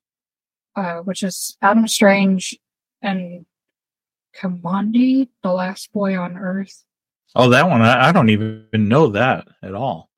uh, 0.75 0.99
which 0.99 1.23
is 1.23 1.57
Adam 1.63 1.87
Strange 1.87 2.59
and 3.03 3.45
Kamandi, 4.37 5.29
The 5.43 5.53
Last 5.53 5.93
Boy 5.93 6.19
on 6.19 6.37
Earth. 6.37 6.85
Oh, 7.35 7.51
that 7.51 7.69
one. 7.69 7.83
I, 7.83 8.09
I 8.09 8.13
don't 8.13 8.31
even 8.31 8.67
know 8.73 9.09
that 9.09 9.47
at 9.63 9.75
all. 9.75 10.11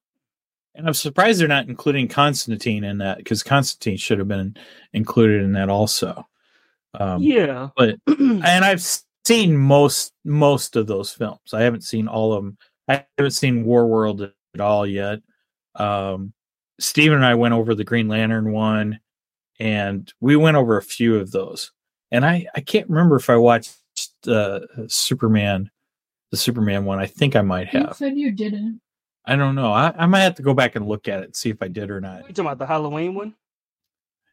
And 0.74 0.86
I'm 0.86 0.94
surprised 0.94 1.40
they're 1.40 1.48
not 1.48 1.68
including 1.68 2.06
Constantine 2.06 2.84
in 2.84 2.98
that 2.98 3.18
because 3.18 3.42
Constantine 3.42 3.96
should 3.96 4.20
have 4.20 4.28
been 4.28 4.56
included 4.92 5.42
in 5.42 5.52
that 5.52 5.68
also. 5.68 6.24
Um, 6.94 7.20
yeah. 7.20 7.68
but 7.76 7.96
and 8.06 8.44
I've 8.44 8.86
seen 9.26 9.56
most 9.56 10.12
most 10.24 10.76
of 10.76 10.86
those 10.86 11.12
films. 11.12 11.52
I 11.52 11.62
haven't 11.62 11.82
seen 11.82 12.06
all 12.06 12.32
of 12.32 12.44
them. 12.44 12.58
I 12.86 13.04
haven't 13.18 13.32
seen 13.32 13.64
War 13.64 13.86
World 13.88 14.30
at 14.55 14.61
all 14.61 14.86
yet. 14.86 15.20
Um, 15.74 16.32
Stephen 16.80 17.16
and 17.16 17.26
I 17.26 17.34
went 17.34 17.55
over 17.55 17.74
the 17.74 17.84
Green 17.84 18.09
Lantern 18.09 18.53
one, 18.53 19.01
and 19.59 20.12
we 20.20 20.36
went 20.36 20.57
over 20.57 20.76
a 20.76 20.82
few 20.82 21.16
of 21.16 21.30
those. 21.30 21.72
And 22.11 22.24
I 22.24 22.46
I 22.55 22.61
can't 22.61 22.88
remember 22.88 23.16
if 23.16 23.28
I 23.28 23.36
watched 23.36 23.74
uh, 24.26 24.61
Superman, 24.86 25.70
the 26.30 26.36
Superman 26.36 26.84
one. 26.84 26.99
I 26.99 27.07
think 27.07 27.36
I 27.36 27.42
might 27.42 27.72
You 27.72 27.80
have. 27.80 27.96
said 27.96 28.16
you 28.16 28.30
didn't. 28.32 28.80
I 29.24 29.36
don't 29.36 29.55
know. 29.55 29.72
I, 29.72 29.92
I 29.96 30.07
might 30.07 30.20
have 30.20 30.36
to 30.36 30.42
go 30.42 30.55
back 30.55 30.74
and 30.74 30.88
look 30.88 31.07
at 31.07 31.20
it 31.20 31.24
and 31.26 31.36
see 31.36 31.51
if 31.51 31.59
I 31.61 31.68
did 31.68 31.90
or 31.90 32.01
not. 32.01 32.18
You 32.28 32.28
talking 32.28 32.46
about 32.46 32.59
the 32.59 32.66
Halloween 32.66 33.14
one? 33.14 33.34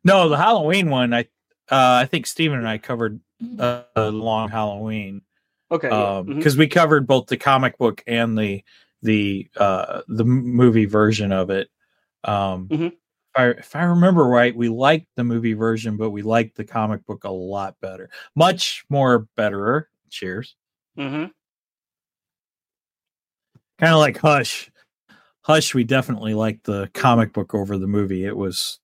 No, 0.05 0.29
the 0.29 0.37
Halloween 0.37 0.89
one. 0.89 1.13
I 1.13 1.21
uh, 1.69 1.99
I 2.01 2.05
think 2.05 2.27
Stephen 2.27 2.59
and 2.59 2.67
I 2.67 2.77
covered 2.77 3.19
uh, 3.59 3.81
a 3.95 4.11
long 4.11 4.49
Halloween. 4.49 5.21
Okay. 5.71 5.89
yeah. 5.89 6.17
um 6.19 6.27
Mhm. 6.27 6.35
because 6.37 6.55
we 6.55 6.67
covered 6.67 7.07
both 7.07 7.25
the 7.25 7.37
comic 7.37 7.77
book 7.79 8.03
and 8.05 8.37
the 8.37 8.63
the 9.05 9.47
uh 9.57 10.01
the 10.09 10.25
movie 10.25 10.85
version 10.85 11.31
of 11.31 11.49
it. 11.51 11.69
Um 12.25 12.67
Mhm. 12.69 12.87
if 12.87 12.97
I, 13.35 13.49
if 13.51 13.75
I 13.75 13.83
remember 13.85 14.25
right 14.25 14.55
we 14.55 14.69
liked 14.69 15.07
the 15.15 15.23
movie 15.25 15.53
version 15.53 15.97
but 15.97 16.11
we 16.11 16.21
liked 16.23 16.57
the 16.57 16.65
comic 16.65 17.05
book 17.05 17.23
a 17.25 17.31
lot 17.31 17.75
better. 17.81 18.09
Much 18.35 18.85
more 18.89 19.27
betterer 19.37 19.89
cheers. 20.09 20.55
Mhm. 20.97 21.31
kind 23.79 23.93
of 23.93 23.99
like 23.99 24.17
hush. 24.17 24.71
Hush 25.41 25.73
we 25.75 25.83
definitely 25.83 26.33
liked 26.33 26.65
the 26.65 26.89
comic 26.93 27.33
book 27.33 27.53
over 27.53 27.77
the 27.77 27.87
movie. 27.87 28.25
It 28.25 28.35
was 28.37 28.79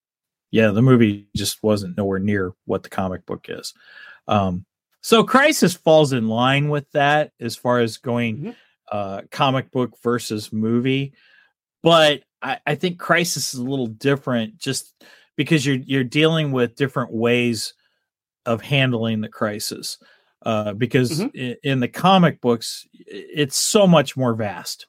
yeah 0.51 0.69
the 0.71 0.81
movie 0.81 1.27
just 1.35 1.63
wasn't 1.63 1.97
nowhere 1.97 2.19
near 2.19 2.53
what 2.65 2.83
the 2.83 2.89
comic 2.89 3.25
book 3.25 3.47
is. 3.49 3.73
Um 4.27 4.65
so 5.01 5.23
crisis 5.23 5.73
falls 5.75 6.13
in 6.13 6.27
line 6.27 6.69
with 6.69 6.89
that 6.91 7.31
as 7.39 7.55
far 7.55 7.79
as 7.79 7.97
going 7.97 8.37
Mhm. 8.39 8.55
Uh 8.91 9.21
comic 9.31 9.71
book 9.71 9.97
versus 10.03 10.51
movie 10.53 11.13
but 11.83 12.21
I, 12.41 12.59
I 12.67 12.75
think 12.75 12.99
crisis 12.99 13.53
is 13.53 13.59
a 13.59 13.63
little 13.63 13.87
different 13.87 14.57
just 14.57 14.93
because 15.37 15.65
you're 15.65 15.77
you're 15.77 16.03
dealing 16.03 16.51
with 16.51 16.75
different 16.75 17.11
ways 17.13 17.73
of 18.45 18.61
handling 18.61 19.21
the 19.21 19.29
crisis 19.29 19.97
uh, 20.45 20.73
because 20.73 21.19
Mhm. 21.21 21.31
i- 21.53 21.57
in 21.63 21.79
the 21.79 21.87
comic 21.87 22.41
books 22.41 22.85
it's 22.93 23.57
so 23.57 23.85
much 23.87 24.17
more 24.17 24.33
vast 24.33 24.87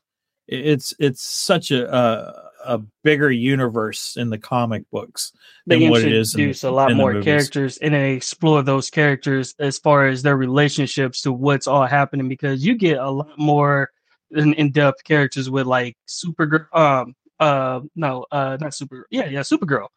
it's 0.49 0.93
it's 0.99 1.23
such 1.23 1.71
a 1.71 1.95
a, 1.95 2.51
a 2.65 2.79
bigger 3.03 3.31
universe 3.31 4.17
in 4.17 4.31
the 4.31 4.39
comic 4.39 4.89
books 4.91 5.33
They 5.67 5.79
than 5.79 5.91
what 5.91 6.03
it 6.03 6.13
is 6.13 6.35
introduce 6.35 6.65
a 6.65 6.71
lot 6.71 6.95
more 6.95 7.21
characters 7.23 7.79
and 7.79 7.95
they 7.95 8.15
explore 8.15 8.63
those 8.63 8.91
characters 8.91 9.55
as 9.59 9.79
far 9.79 10.07
as 10.07 10.23
their 10.23 10.37
relationships 10.37 11.23
to 11.23 11.33
what's 11.33 11.67
all 11.67 11.87
happening 11.87 12.29
because 12.29 12.65
you 12.65 12.75
get 12.77 12.99
a 12.99 13.11
lot 13.11 13.39
more 13.39 13.91
in, 14.31 14.55
in-depth 14.55 15.05
characters 15.05 15.51
with 15.51 15.67
like 15.67 15.97
Supergirl 16.09 16.67
um 16.75 17.15
uh 17.41 17.81
no 17.97 18.27
uh 18.31 18.57
not 18.61 18.75
super 18.75 19.07
yeah 19.11 19.27
yeah 19.27 19.41
Supergirl 19.41 19.89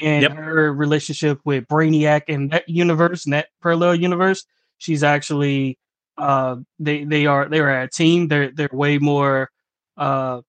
and 0.00 0.22
Yep. 0.22 0.32
her 0.32 0.72
relationship 0.72 1.40
with 1.44 1.66
Brainiac 1.66 2.22
in 2.28 2.48
that 2.48 2.68
universe 2.68 3.26
in 3.26 3.32
that 3.32 3.48
parallel 3.62 3.94
universe. 3.94 4.44
She's 4.78 5.02
actually 5.02 5.78
uh 6.16 6.56
they 6.78 7.04
they 7.04 7.26
are 7.26 7.48
they 7.48 7.60
are 7.60 7.82
a 7.82 7.88
team. 7.88 8.28
They're 8.28 8.50
they're 8.50 8.70
way 8.72 8.98
more 8.98 9.50
uh 9.96 10.42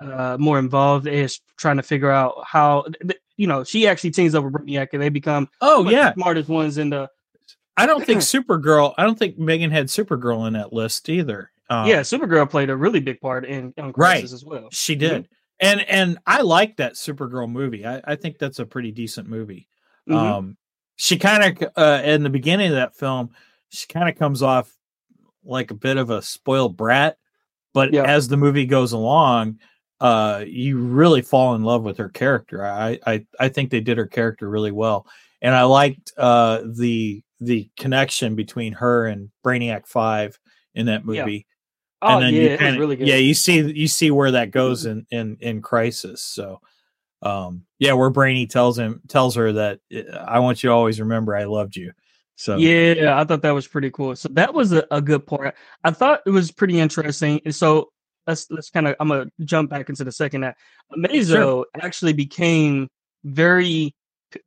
uh 0.00 0.36
more 0.38 0.58
involved 0.58 1.06
is 1.06 1.40
trying 1.56 1.76
to 1.76 1.82
figure 1.82 2.10
out 2.10 2.34
how 2.46 2.84
you 3.36 3.46
know 3.46 3.62
she 3.64 3.86
actually 3.86 4.10
teams 4.10 4.34
up 4.34 4.44
with 4.44 4.52
Brainiac 4.52 4.88
and 4.92 5.02
they 5.02 5.08
become 5.08 5.48
oh 5.60 5.78
one 5.78 5.86
of 5.86 5.86
the 5.86 5.92
yeah 5.92 6.14
smartest 6.14 6.48
ones 6.48 6.78
in 6.78 6.90
the 6.90 7.08
i 7.76 7.86
don't 7.86 8.04
think 8.06 8.20
supergirl 8.20 8.94
i 8.98 9.04
don't 9.04 9.18
think 9.18 9.38
megan 9.38 9.70
had 9.70 9.86
supergirl 9.86 10.46
in 10.46 10.54
that 10.54 10.72
list 10.72 11.08
either 11.08 11.50
um, 11.68 11.86
yeah 11.86 12.00
Supergirl 12.00 12.50
played 12.50 12.68
a 12.70 12.76
really 12.76 12.98
big 13.00 13.20
part 13.20 13.44
in, 13.44 13.72
in 13.76 13.92
Right. 13.96 14.24
As 14.24 14.44
well. 14.44 14.68
She 14.72 14.96
did. 14.96 15.28
And 15.60 15.80
and 15.82 16.18
I 16.26 16.40
like 16.42 16.78
that 16.78 16.94
Supergirl 16.94 17.48
movie. 17.48 17.86
I, 17.86 18.00
I 18.04 18.16
think 18.16 18.38
that's 18.38 18.58
a 18.58 18.66
pretty 18.66 18.90
decent 18.90 19.28
movie. 19.28 19.68
Mhm. 20.08 20.16
Um 20.16 20.56
she 20.96 21.16
kind 21.16 21.44
of 21.62 21.68
uh 21.76 22.02
in 22.04 22.24
the 22.24 22.28
beginning 22.30 22.70
of 22.70 22.74
that 22.74 22.96
film, 22.96 23.30
she 23.68 23.86
kind 23.86 24.08
of 24.08 24.16
comes 24.18 24.42
off 24.42 24.74
like 25.44 25.70
a 25.70 25.74
bit 25.74 25.96
of 25.96 26.10
a 26.10 26.22
spoiled 26.22 26.76
brat, 26.76 27.18
but 27.72 27.92
Yeah. 27.92 28.02
as 28.02 28.26
the 28.26 28.36
movie 28.36 28.66
goes 28.66 28.90
along, 28.90 29.60
uh 30.00 30.44
you 30.46 30.78
really 30.78 31.22
fall 31.22 31.54
in 31.54 31.62
love 31.62 31.82
with 31.82 31.98
her 31.98 32.08
character. 32.08 32.64
I 32.64 32.98
I 33.06 33.26
I 33.38 33.48
think 33.48 33.70
they 33.70 33.80
did 33.80 33.98
her 33.98 34.06
character 34.06 34.48
really 34.48 34.72
well. 34.72 35.06
And 35.42 35.54
I 35.54 35.62
liked 35.64 36.12
uh 36.16 36.62
the 36.76 37.22
the 37.40 37.70
connection 37.78 38.34
between 38.34 38.72
her 38.74 39.06
and 39.06 39.30
Brainiac 39.44 39.86
5 39.86 40.38
in 40.74 40.86
that 40.86 41.02
Yeah. 41.06 41.24
movie 41.24 41.46
oh 42.02 42.14
and 42.16 42.22
then 42.24 42.34
yeah, 42.34 42.42
you 42.52 42.58
kinda- 42.58 42.80
really 42.80 42.96
good. 42.96 43.04
Mm-hmm. 43.04 43.10
Yeah, 43.10 43.16
you 43.16 43.34
see 43.34 43.60
you 43.72 43.88
see 43.88 44.10
where 44.10 44.30
that 44.32 44.50
goes 44.52 44.86
in 44.86 45.06
in 45.10 45.36
in 45.40 45.62
Crisis. 45.62 46.22
So, 46.22 46.60
um, 47.22 47.64
yeah, 47.78 47.92
where 47.92 48.10
Brainy 48.10 48.46
tells 48.46 48.78
him 48.78 49.00
tells 49.08 49.34
her 49.36 49.52
that 49.52 49.80
"Uh, 49.94 50.16
I 50.16 50.38
want 50.40 50.62
you 50.62 50.70
to 50.70 50.74
always 50.74 51.00
remember 51.00 51.36
I 51.36 51.44
loved 51.44 51.76
you. 51.76 51.92
So 52.36 52.56
Yeah, 52.56 53.20
I 53.20 53.24
thought 53.24 53.42
that 53.42 53.50
was 53.50 53.66
pretty 53.68 53.90
cool. 53.90 54.16
So 54.16 54.28
that 54.32 54.54
was 54.54 54.72
a, 54.72 54.86
a 54.90 55.02
good 55.02 55.26
part. 55.26 55.54
I 55.84 55.90
thought 55.90 56.20
it 56.26 56.30
was 56.30 56.50
pretty 56.50 56.78
interesting. 56.80 57.40
And 57.44 57.54
so 57.54 57.90
let's 58.30 58.50
let's 58.50 58.70
kind 58.70 58.86
of 58.88 58.96
I'm 59.00 59.08
gonna 59.08 59.26
jump 59.44 59.70
back 59.70 59.88
into 59.88 60.04
the 60.04 60.12
second 60.12 60.44
act. 60.44 60.60
Amazo 60.92 61.64
actually 61.80 62.12
became 62.14 62.88
very 63.24 63.94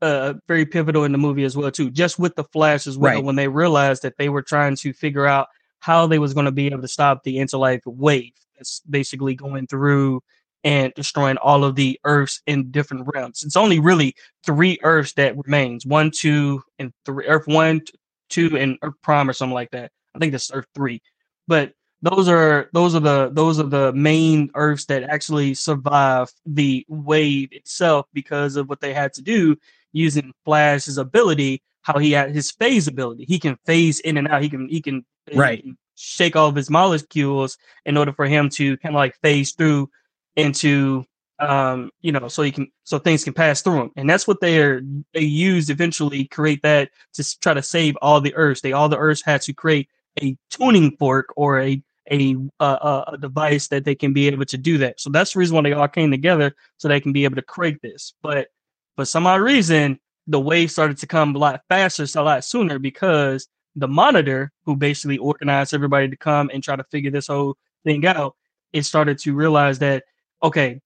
uh 0.02 0.34
very 0.48 0.66
pivotal 0.66 1.04
in 1.04 1.12
the 1.12 1.18
movie 1.18 1.44
as 1.44 1.56
well 1.58 1.70
too, 1.70 1.92
just 1.92 2.18
with 2.18 2.36
the 2.36 2.44
flash 2.46 2.88
as 2.88 2.98
well, 2.98 3.16
Right. 3.16 3.24
when 3.24 3.36
they 3.36 3.48
realized 3.48 4.02
that 4.04 4.18
they 4.18 4.30
were 4.30 4.42
trying 4.42 4.76
to 4.78 4.94
figure 4.94 5.28
out 5.28 5.48
how 5.80 6.08
they 6.08 6.20
was 6.20 6.34
going 6.34 6.46
to 6.46 6.52
be 6.52 6.68
able 6.68 6.82
to 6.82 6.88
stop 6.88 7.24
the 7.24 7.36
interlife 7.38 7.82
wave 7.86 8.32
that's 8.56 8.80
basically 8.90 9.36
going 9.36 9.68
through 9.68 10.22
and 10.64 10.94
destroying 10.96 11.36
all 11.38 11.66
of 11.66 11.76
the 11.76 12.00
earths 12.06 12.42
in 12.48 12.72
different 12.72 13.06
realms. 13.14 13.44
It's 13.44 13.58
only 13.58 13.80
really 13.80 14.16
three 14.46 14.80
Earths 14.82 15.12
that 15.14 15.36
remains. 15.36 15.86
One, 15.86 16.10
two, 16.10 16.64
and 16.80 16.94
three. 17.06 17.28
Earth 17.28 17.48
one, 17.48 17.82
two, 18.30 18.58
and 18.58 18.78
Earth 18.82 18.94
Prime 19.04 19.30
or 19.30 19.34
something 19.34 19.54
like 19.54 19.72
that. 19.72 19.92
I 20.16 20.20
think 20.20 20.32
that's 20.32 20.50
Earth 20.54 20.68
three. 20.74 21.02
But 21.50 21.74
those 22.04 22.28
are 22.28 22.70
those 22.74 22.96
are 22.96 23.00
the 23.00 23.30
those 23.32 23.60
are 23.60 23.64
the 23.68 23.94
main 23.94 24.52
Earths 24.56 24.86
that 24.86 25.04
actually 25.04 25.54
survive 25.54 26.30
the 26.46 26.86
wave 26.90 27.50
itself 27.54 28.08
because 28.14 28.58
of 28.58 28.68
what 28.68 28.82
they 28.82 28.94
had 28.94 29.14
to 29.14 29.22
do 29.22 29.58
using 29.94 30.34
Flash's 30.44 30.98
ability. 30.98 31.64
How 31.82 32.00
he 32.00 32.12
had 32.12 32.32
his 32.36 32.52
phase 32.52 32.88
ability. 32.88 33.26
He 33.26 33.40
can 33.40 33.58
phase 33.66 34.00
in 34.02 34.18
and 34.18 34.28
out. 34.28 34.42
He 34.42 34.50
can 34.50 34.68
he 34.68 34.82
can 34.82 35.06
he 35.32 35.38
Right. 35.40 35.62
can 35.64 35.78
shake 35.96 36.36
all 36.36 36.50
of 36.50 36.56
his 36.56 36.70
molecules 36.70 37.58
in 37.86 37.96
order 37.98 38.12
for 38.12 38.26
him 38.26 38.50
to 38.50 38.76
kind 38.78 38.96
of 38.96 39.00
like 39.00 39.16
phase 39.22 39.54
through 39.54 39.90
into 40.36 41.06
um 41.40 41.90
you 42.02 42.12
know 42.12 42.28
so 42.28 42.42
he 42.42 42.52
can 42.52 42.68
so 42.84 43.00
things 43.00 43.24
can 43.24 43.34
pass 43.34 43.62
through 43.62 43.80
him 43.82 43.92
and 43.96 44.10
that's 44.10 44.28
what 44.28 44.40
they're 44.42 44.82
they 45.14 45.22
used 45.22 45.70
eventually 45.70 46.26
create 46.26 46.62
that 46.64 46.90
to 47.14 47.40
try 47.40 47.54
to 47.54 47.62
save 47.62 47.96
all 48.02 48.22
the 48.22 48.34
earths 48.36 48.62
they 48.62 48.72
all 48.72 48.88
the 48.90 48.98
earths 48.98 49.24
had 49.24 49.42
to 49.42 49.54
create 49.54 49.88
a 50.22 50.38
tuning 50.50 50.96
fork 50.98 51.34
or 51.36 51.60
a 51.60 51.82
a, 52.12 52.36
a 52.60 53.18
device 53.20 53.68
that 53.70 53.86
they 53.86 53.96
can 53.96 54.14
be 54.14 54.28
able 54.28 54.46
to 54.46 54.58
do 54.58 54.78
that 54.78 55.00
so 55.00 55.10
that's 55.10 55.34
the 55.34 55.40
reason 55.40 55.56
why 55.56 55.62
they 55.62 55.74
all 55.74 55.88
came 55.88 56.12
together 56.12 56.54
so 56.78 56.88
they 56.88 57.00
can 57.00 57.14
be 57.14 57.24
able 57.24 57.36
to 57.36 57.42
create 57.42 57.82
this 57.82 58.14
but 58.22 58.48
for 58.96 59.06
some 59.06 59.26
odd 59.26 59.42
reason 59.42 60.00
the 60.28 60.40
wave 60.40 60.72
started 60.72 60.98
to 60.98 61.08
come 61.08 61.36
a 61.36 61.40
lot 61.40 61.62
faster 61.70 62.06
so 62.06 62.22
a 62.22 62.24
lot 62.24 62.44
sooner 62.44 62.78
because 62.78 63.48
the 63.76 63.88
monitor 63.88 64.52
who 64.66 64.76
basically 64.76 65.18
organized 65.18 65.74
everybody 65.74 66.10
to 66.10 66.18
come 66.18 66.50
and 66.54 66.64
try 66.64 66.76
to 66.76 66.84
figure 66.86 67.12
this 67.12 67.28
whole 67.28 67.56
thing 67.84 68.06
out 68.06 68.36
it 68.74 68.84
started 68.84 69.18
to 69.18 69.34
realize 69.34 69.80
that 69.80 70.04
okay 70.42 70.82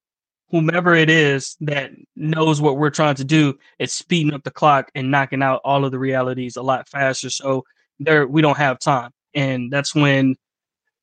whomever 0.49 0.95
it 0.95 1.09
is 1.09 1.55
that 1.59 1.91
knows 2.15 2.61
what 2.61 2.77
we're 2.77 2.89
trying 2.89 3.15
to 3.15 3.23
do 3.23 3.57
is 3.79 3.93
speeding 3.93 4.33
up 4.33 4.43
the 4.43 4.51
clock 4.51 4.89
and 4.95 5.11
knocking 5.11 5.43
out 5.43 5.61
all 5.63 5.83
of 5.83 5.91
the 5.91 5.99
realities 5.99 6.55
a 6.55 6.61
lot 6.61 6.87
faster. 6.87 7.29
So 7.29 7.63
there 7.99 8.27
we 8.27 8.41
don't 8.41 8.57
have 8.57 8.79
time. 8.79 9.11
And 9.33 9.71
that's 9.71 9.93
when 9.93 10.35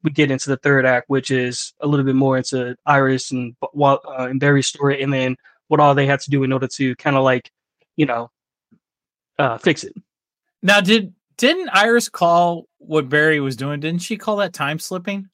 we 0.05 0.11
get 0.11 0.31
into 0.31 0.51
the 0.51 0.59
third 0.59 0.87
act, 0.87 1.09
which 1.09 1.31
is 1.31 1.73
a 1.81 1.87
little 1.87 2.05
bit 2.05 2.15
more 2.15 2.37
into 2.37 2.77
Iris 2.87 3.33
and 3.33 3.57
uh, 3.63 3.99
and 4.09 4.39
Barry's 4.39 4.69
story, 4.69 5.03
and 5.03 5.13
then 5.13 5.37
what 5.69 5.81
all 5.81 5.95
they 5.95 6.07
had 6.07 6.21
to 6.21 6.31
do 6.31 6.45
in 6.45 6.53
order 6.53 6.69
to 6.69 6.95
kind 6.97 7.17
of 7.17 7.25
like, 7.25 7.51
you 7.97 8.07
know, 8.07 8.31
uh, 9.39 9.59
fix 9.59 9.83
it. 9.83 9.95
Now, 10.63 10.81
did 10.81 11.15
didn't 11.39 11.71
Iris 11.71 12.09
call 12.09 12.69
what 12.79 13.09
Barry 13.09 13.41
was 13.41 13.57
doing? 13.57 13.81
Didn't 13.81 14.03
she 14.03 14.17
call 14.17 14.37
that 14.37 14.53
time 14.53 14.79
slipping? 14.79 15.29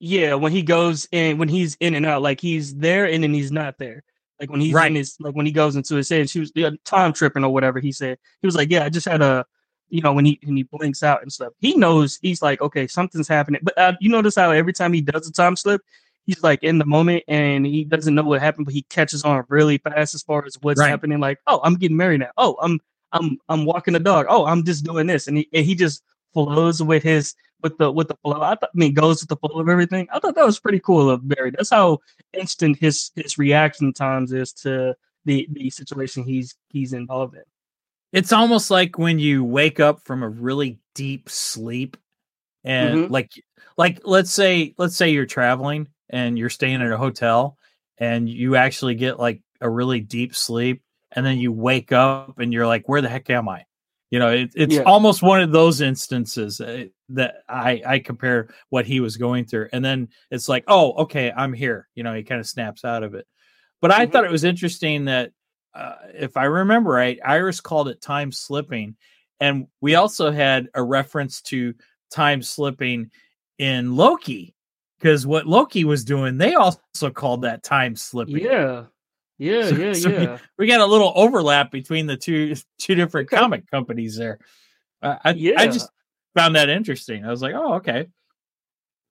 Yeah, 0.00 0.34
when 0.34 0.52
he 0.52 0.62
goes 0.62 1.08
in, 1.12 1.38
when 1.38 1.48
he's 1.48 1.76
in 1.80 1.94
and 1.94 2.04
out, 2.04 2.20
like 2.20 2.40
he's 2.40 2.74
there 2.74 3.06
and 3.06 3.22
then 3.22 3.32
he's 3.32 3.52
not 3.52 3.78
there. 3.78 4.02
Like 4.40 4.50
when 4.50 4.60
he's 4.60 4.74
Right. 4.74 4.90
in 4.90 4.96
his, 4.96 5.16
like 5.20 5.34
when 5.34 5.46
he 5.46 5.52
goes 5.52 5.76
into 5.76 5.94
his 5.94 6.08
head, 6.08 6.28
she 6.28 6.40
was 6.40 6.52
yeah, 6.54 6.70
time 6.84 7.12
tripping 7.12 7.44
or 7.44 7.52
whatever. 7.52 7.78
He 7.78 7.92
said 7.92 8.18
he 8.42 8.46
was 8.46 8.56
like, 8.56 8.70
yeah, 8.70 8.84
I 8.84 8.88
just 8.90 9.06
had 9.06 9.22
a, 9.22 9.46
you 9.94 10.02
know, 10.02 10.12
when 10.12 10.24
he 10.24 10.40
when 10.44 10.56
he 10.56 10.64
blinks 10.64 11.04
out 11.04 11.22
and 11.22 11.32
stuff, 11.32 11.52
he 11.60 11.76
knows 11.76 12.18
he's 12.20 12.42
like, 12.42 12.60
okay, 12.60 12.88
something's 12.88 13.28
happening. 13.28 13.60
But 13.62 13.78
uh, 13.78 13.92
you 14.00 14.10
notice 14.10 14.34
how 14.34 14.50
every 14.50 14.72
time 14.72 14.92
he 14.92 15.00
does 15.00 15.28
a 15.28 15.32
time 15.32 15.54
slip, 15.54 15.82
he's 16.26 16.42
like 16.42 16.64
in 16.64 16.78
the 16.78 16.84
moment 16.84 17.22
and 17.28 17.64
he 17.64 17.84
doesn't 17.84 18.12
know 18.14 18.24
what 18.24 18.40
happened, 18.40 18.64
but 18.66 18.74
he 18.74 18.82
catches 18.82 19.22
on 19.22 19.44
really 19.48 19.78
fast 19.78 20.14
as 20.16 20.22
far 20.22 20.44
as 20.44 20.56
what's 20.62 20.80
Right. 20.80 20.88
happening. 20.90 21.20
Like, 21.20 21.38
oh, 21.46 21.60
I'm 21.62 21.76
getting 21.76 21.96
married 21.96 22.20
now. 22.20 22.30
Oh, 22.36 22.56
I'm 22.60 22.80
I'm 23.12 23.38
I'm 23.48 23.64
walking 23.64 23.94
the 23.94 24.00
dog. 24.00 24.26
Oh, 24.28 24.46
I'm 24.46 24.64
just 24.64 24.84
doing 24.84 25.06
this, 25.06 25.28
and 25.28 25.36
he 25.38 25.48
and 25.52 25.64
he 25.64 25.76
just 25.76 26.02
flows 26.32 26.82
with 26.82 27.04
his 27.04 27.34
with 27.62 27.78
the 27.78 27.88
with 27.92 28.08
the 28.08 28.16
flow. 28.24 28.42
I 28.42 28.56
thought, 28.56 28.70
I 28.74 28.76
mean, 28.76 28.94
goes 28.94 29.22
with 29.22 29.28
the 29.28 29.36
flow 29.36 29.60
of 29.60 29.68
everything. 29.68 30.08
I 30.12 30.18
thought 30.18 30.34
that 30.34 30.44
was 30.44 30.58
pretty 30.58 30.80
cool 30.80 31.08
of 31.08 31.28
Barry. 31.28 31.52
That's 31.52 31.70
how 31.70 32.00
instant 32.32 32.78
his 32.80 33.12
his 33.14 33.38
reaction 33.38 33.92
times 33.92 34.32
is 34.32 34.52
to 34.64 34.96
the 35.24 35.46
the 35.52 35.70
situation 35.70 36.24
he's 36.24 36.56
he's 36.70 36.92
involved 36.92 37.36
in. 37.36 37.44
It's 38.14 38.32
almost 38.32 38.70
like 38.70 38.96
when 38.96 39.18
you 39.18 39.42
wake 39.42 39.80
up 39.80 40.00
from 40.04 40.22
a 40.22 40.28
really 40.28 40.78
deep 40.94 41.28
sleep 41.28 41.96
and 42.62 42.96
Mhm. 43.00 43.10
like 43.10 43.32
like 43.76 44.00
let's 44.04 44.30
say 44.30 44.72
let's 44.78 44.96
say 44.96 45.10
you're 45.10 45.26
traveling 45.26 45.88
and 46.10 46.38
you're 46.38 46.48
staying 46.48 46.80
at 46.80 46.92
a 46.92 46.96
hotel 46.96 47.58
and 47.98 48.28
you 48.28 48.54
actually 48.54 48.94
get 48.94 49.18
like 49.18 49.42
a 49.60 49.68
really 49.68 49.98
deep 49.98 50.36
sleep 50.36 50.80
and 51.12 51.26
then 51.26 51.38
you 51.38 51.50
wake 51.50 51.90
up 51.90 52.38
and 52.38 52.52
you're 52.52 52.68
like 52.68 52.88
where 52.88 53.00
the 53.00 53.08
heck 53.08 53.28
am 53.30 53.48
I? 53.48 53.64
You 54.12 54.20
know, 54.20 54.30
it, 54.30 54.52
it's 54.54 54.76
Yeah. 54.76 54.84
almost 54.84 55.20
one 55.24 55.40
of 55.42 55.50
those 55.50 55.80
instances 55.80 56.60
uh, 56.60 56.84
that 57.08 57.42
I 57.48 57.82
I 57.84 57.98
compare 57.98 58.48
what 58.70 58.86
he 58.86 59.00
was 59.00 59.16
going 59.16 59.44
through 59.44 59.70
and 59.72 59.84
then 59.84 60.08
it's 60.30 60.48
like, 60.48 60.62
"Oh, 60.68 60.92
okay, 61.04 61.32
I'm 61.36 61.52
here." 61.52 61.88
You 61.96 62.04
know, 62.04 62.14
he 62.14 62.22
kind 62.22 62.40
of 62.40 62.46
snaps 62.46 62.84
out 62.84 63.02
of 63.02 63.14
it. 63.14 63.26
But 63.80 63.90
I 63.90 64.06
Mhm. 64.06 64.12
thought 64.12 64.24
it 64.24 64.30
was 64.30 64.44
interesting 64.44 65.06
that 65.06 65.32
uh, 65.74 65.96
if 66.14 66.36
I 66.36 66.44
remember 66.44 66.90
right, 66.90 67.18
Iris 67.24 67.60
called 67.60 67.88
it 67.88 68.00
time 68.00 68.30
slipping, 68.32 68.96
and 69.40 69.66
we 69.80 69.94
also 69.96 70.30
had 70.30 70.68
a 70.74 70.82
reference 70.82 71.40
to 71.42 71.74
time 72.10 72.42
slipping 72.42 73.10
in 73.58 73.96
Loki 73.96 74.54
because 74.98 75.26
what 75.26 75.46
Loki 75.46 75.84
was 75.84 76.04
doing, 76.04 76.38
they 76.38 76.54
also 76.54 77.10
called 77.12 77.42
that 77.42 77.62
time 77.62 77.96
slipping. 77.96 78.38
Yeah, 78.38 78.84
yeah, 79.38 79.62
So- 79.68 79.76
yeah, 79.76 79.92
so 79.92 80.08
yeah. 80.10 80.38
we 80.58 80.66
got 80.66 80.80
a 80.80 80.86
little 80.86 81.12
overlap 81.14 81.70
between 81.70 82.06
the 82.06 82.16
two 82.16 82.54
two 82.78 82.94
different 82.94 83.28
Okay. 83.32 83.36
comic 83.40 83.70
companies 83.70 84.16
there. 84.16 84.38
Uh, 85.02 85.16
I 85.24 85.30
I 85.56 85.66
just 85.66 85.90
found 86.34 86.56
that 86.56 86.68
interesting. 86.68 87.24
I 87.24 87.30
was 87.30 87.42
like, 87.42 87.54
oh, 87.54 87.74
okay. 87.74 88.06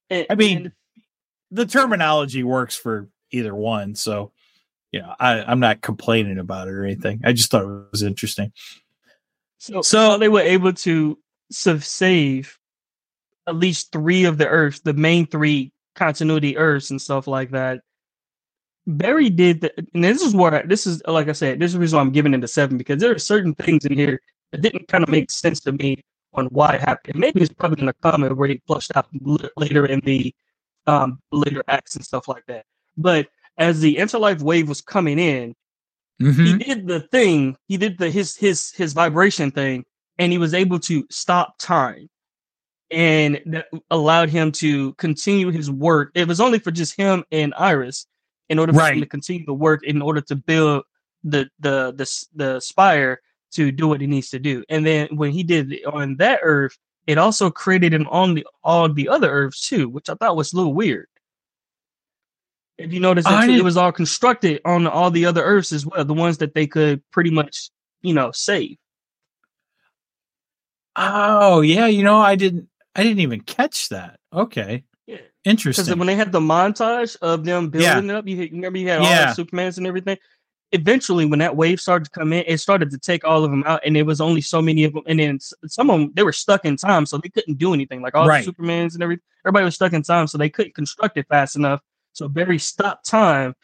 And- 0.10 0.26
I 0.30 0.36
mean, 0.36 0.58
and- 0.58 0.72
The 1.52 1.66
terminology 1.66 2.44
works 2.44 2.76
for 2.76 3.10
either 3.32 3.54
one, 3.56 3.96
so 3.96 4.32
you 4.94 5.02
know, 5.02 5.14
I, 5.20 5.44
I'm 5.44 5.60
not 5.60 5.82
complaining 5.82 6.38
about 6.38 6.68
it 6.68 6.72
or 6.72 6.86
anything. 6.86 7.22
I 7.26 7.34
just 7.34 7.50
thought 7.52 7.64
it 7.64 7.92
was 7.92 8.04
interesting. 8.04 8.54
So, 9.58 9.74
So- 9.74 9.82
so 9.82 10.18
they 10.18 10.30
were 10.30 10.42
able 10.42 10.72
to 10.74 11.18
save 11.50 12.58
at 13.48 13.56
least 13.56 13.92
three 13.92 14.24
of 14.26 14.38
the 14.38 14.48
Earths, 14.48 14.80
the 14.80 14.94
main 14.94 15.26
three 15.28 15.74
continuity 15.96 16.58
Earths 16.58 16.92
and 16.92 17.02
stuff 17.02 17.28
like 17.28 17.52
that. 17.52 17.82
Barry 18.86 19.30
did 19.30 19.62
the, 19.62 19.74
and 19.94 20.04
this 20.04 20.22
is 20.22 20.36
where 20.36 20.64
this 20.66 20.86
is 20.86 21.02
like 21.08 21.28
I 21.30 21.32
said, 21.32 21.60
this 21.60 21.70
is 21.70 21.74
the 21.74 21.80
reason 21.80 21.98
why 21.98 22.02
I'm 22.04 22.12
giving 22.12 22.34
it 22.34 22.44
a 22.44 22.48
seven 22.48 22.78
because 22.78 23.00
there 23.02 23.12
are 23.14 23.20
certain 23.20 23.56
things 23.56 23.86
in 23.86 23.94
here 23.94 24.22
that 24.52 24.62
didn't 24.62 24.88
kind 24.90 25.04
of 25.04 25.10
make 25.10 25.32
sense 25.32 25.60
to 25.62 25.72
me 25.72 26.04
on 26.34 26.48
why 26.48 26.76
it 26.76 26.82
happened. 26.82 27.18
Maybe 27.18 27.42
it's 27.42 27.54
probably 27.54 27.80
in 27.80 27.86
the 27.88 27.94
comment 27.94 28.36
where 28.36 28.50
he 28.50 28.62
flushed 28.68 28.92
out 28.96 29.08
later 29.58 29.86
in 29.86 30.02
the 30.02 30.34
um 30.86 31.20
later 31.32 31.64
acts 31.68 31.96
and 31.96 32.04
stuff 32.06 32.28
like 32.28 32.46
that. 32.48 32.66
But 32.98 33.28
as 33.58 33.82
the 33.82 34.00
anti-life 34.00 34.42
wave 34.42 34.70
was 34.70 34.82
coming 34.82 35.20
in, 35.20 35.56
Mm-hmm. 36.22 36.46
he 36.46 36.58
did 36.58 36.88
the 36.88 37.00
thing 37.00 37.58
he 37.68 37.76
did 37.76 37.98
the 37.98 38.10
his 38.10 38.36
his 38.38 38.72
his 38.72 38.94
vibration 38.94 39.50
thing 39.50 39.84
and 40.20 40.32
he 40.32 40.38
was 40.38 40.54
able 40.54 40.80
to 40.80 41.06
stop 41.10 41.56
time 41.58 42.08
and 42.92 43.42
that 43.48 43.66
allowed 43.90 44.30
him 44.30 44.52
to 44.52 44.94
continue 44.94 45.50
his 45.50 45.72
work. 45.72 46.12
It 46.14 46.28
was 46.28 46.40
only 46.40 46.60
for 46.60 46.70
just 46.70 46.96
him 46.96 47.24
and 47.32 47.52
iris 47.58 48.06
in 48.48 48.60
order 48.60 48.74
for 48.74 48.80
him 48.94 49.00
to 49.02 49.08
continue 49.08 49.44
the 49.46 49.56
work 49.56 49.84
in 49.84 50.04
order 50.04 50.22
to 50.22 50.36
build 50.36 50.84
the 51.24 51.50
the 51.60 51.94
the 51.98 52.26
the 52.36 52.60
spire 52.60 53.20
to 53.54 53.72
do 53.72 53.88
what 53.88 54.00
he 54.00 54.06
needs 54.08 54.30
to 54.30 54.40
do. 54.40 54.64
And 54.70 54.86
then 54.86 55.08
when 55.16 55.32
he 55.32 55.42
did 55.42 55.74
it 55.74 55.86
on 55.86 56.18
that 56.18 56.42
earth 56.44 56.78
it 57.08 57.18
also 57.18 57.50
created 57.50 57.92
him 57.92 58.08
on 58.10 58.36
the 58.36 58.46
all 58.64 58.88
the 58.88 59.10
other 59.10 59.30
earths 59.30 59.68
too 59.68 59.90
which 59.90 60.10
i 60.10 60.14
thought 60.14 60.38
was 60.38 60.54
a 60.54 60.56
little 60.56 60.74
weird 60.74 61.08
if 62.78 62.92
you 62.94 63.00
notice, 63.00 63.26
that 63.26 63.50
it 63.50 63.64
was 63.64 63.78
all 63.78 63.92
constructed 63.92 64.62
on 64.66 64.88
all 64.88 65.12
the 65.12 65.26
other 65.26 65.44
Earths 65.44 65.72
as 65.72 65.86
well, 65.86 66.04
the 66.04 66.14
ones 66.14 66.40
that 66.40 66.54
they 66.54 66.68
could 66.68 67.02
pretty 67.12 67.30
much, 67.30 67.70
you 68.02 68.14
know, 68.14 68.32
save. 68.32 68.78
Oh 70.96 71.62
yeah, 71.62 71.88
you 71.88 72.04
know, 72.04 72.18
I 72.18 72.36
didn't 72.36 72.70
I 72.96 73.04
didn't 73.04 73.20
even 73.20 73.42
catch 73.42 73.90
that. 73.90 74.20
Okay. 74.32 74.84
Yeah. 75.08 75.18
Because 75.44 75.94
when 75.96 76.08
they 76.08 76.16
had 76.16 76.32
the 76.32 76.40
montage 76.40 77.18
of 77.22 77.44
them 77.44 77.72
Yeah. 77.74 77.96
building 77.96 78.10
it 78.12 78.16
up, 78.16 78.28
you 78.28 78.38
remember 78.52 78.78
you 78.78 78.88
had 78.90 79.00
all 79.00 79.06
Yeah. 79.06 79.34
the 79.34 79.44
Supermans 79.44 79.78
and 79.78 79.88
everything. 79.88 80.18
Eventually, 80.72 81.26
when 81.26 81.40
that 81.40 81.56
wave 81.56 81.80
started 81.80 82.06
to 82.06 82.12
come 82.12 82.34
in, 82.34 82.44
it 82.48 82.58
started 82.60 82.90
to 82.92 82.98
take 82.98 83.24
all 83.24 83.44
of 83.44 83.52
them 83.52 83.64
out, 83.66 83.82
and 83.86 83.96
there 83.96 84.06
was 84.06 84.22
only 84.22 84.42
so 84.42 84.62
many 84.62 84.84
of 84.86 84.94
them. 84.94 85.04
And 85.06 85.20
then 85.20 85.40
some 85.68 85.90
of 85.90 86.00
them 86.00 86.12
they 86.16 86.24
were 86.24 86.32
stuck 86.32 86.66
in 86.66 86.78
time, 86.78 87.06
so 87.06 87.18
they 87.18 87.30
couldn't 87.30 87.58
do 87.58 87.74
anything. 87.74 88.02
Like 88.02 88.16
all 88.16 88.28
Right. 88.28 88.46
the 88.46 88.52
Supermans 88.52 88.94
and 88.94 89.04
everything, 89.04 89.24
everybody 89.46 89.66
was 89.66 89.76
stuck 89.76 89.94
in 89.94 90.04
time, 90.04 90.28
so 90.28 90.38
they 90.38 90.50
couldn't 90.50 90.76
construct 90.76 91.18
it 91.18 91.28
fast 91.28 91.56
enough. 91.56 91.82
So 92.14 92.28
Barry 92.30 92.60
stopped 92.60 93.08
time, 93.08 93.56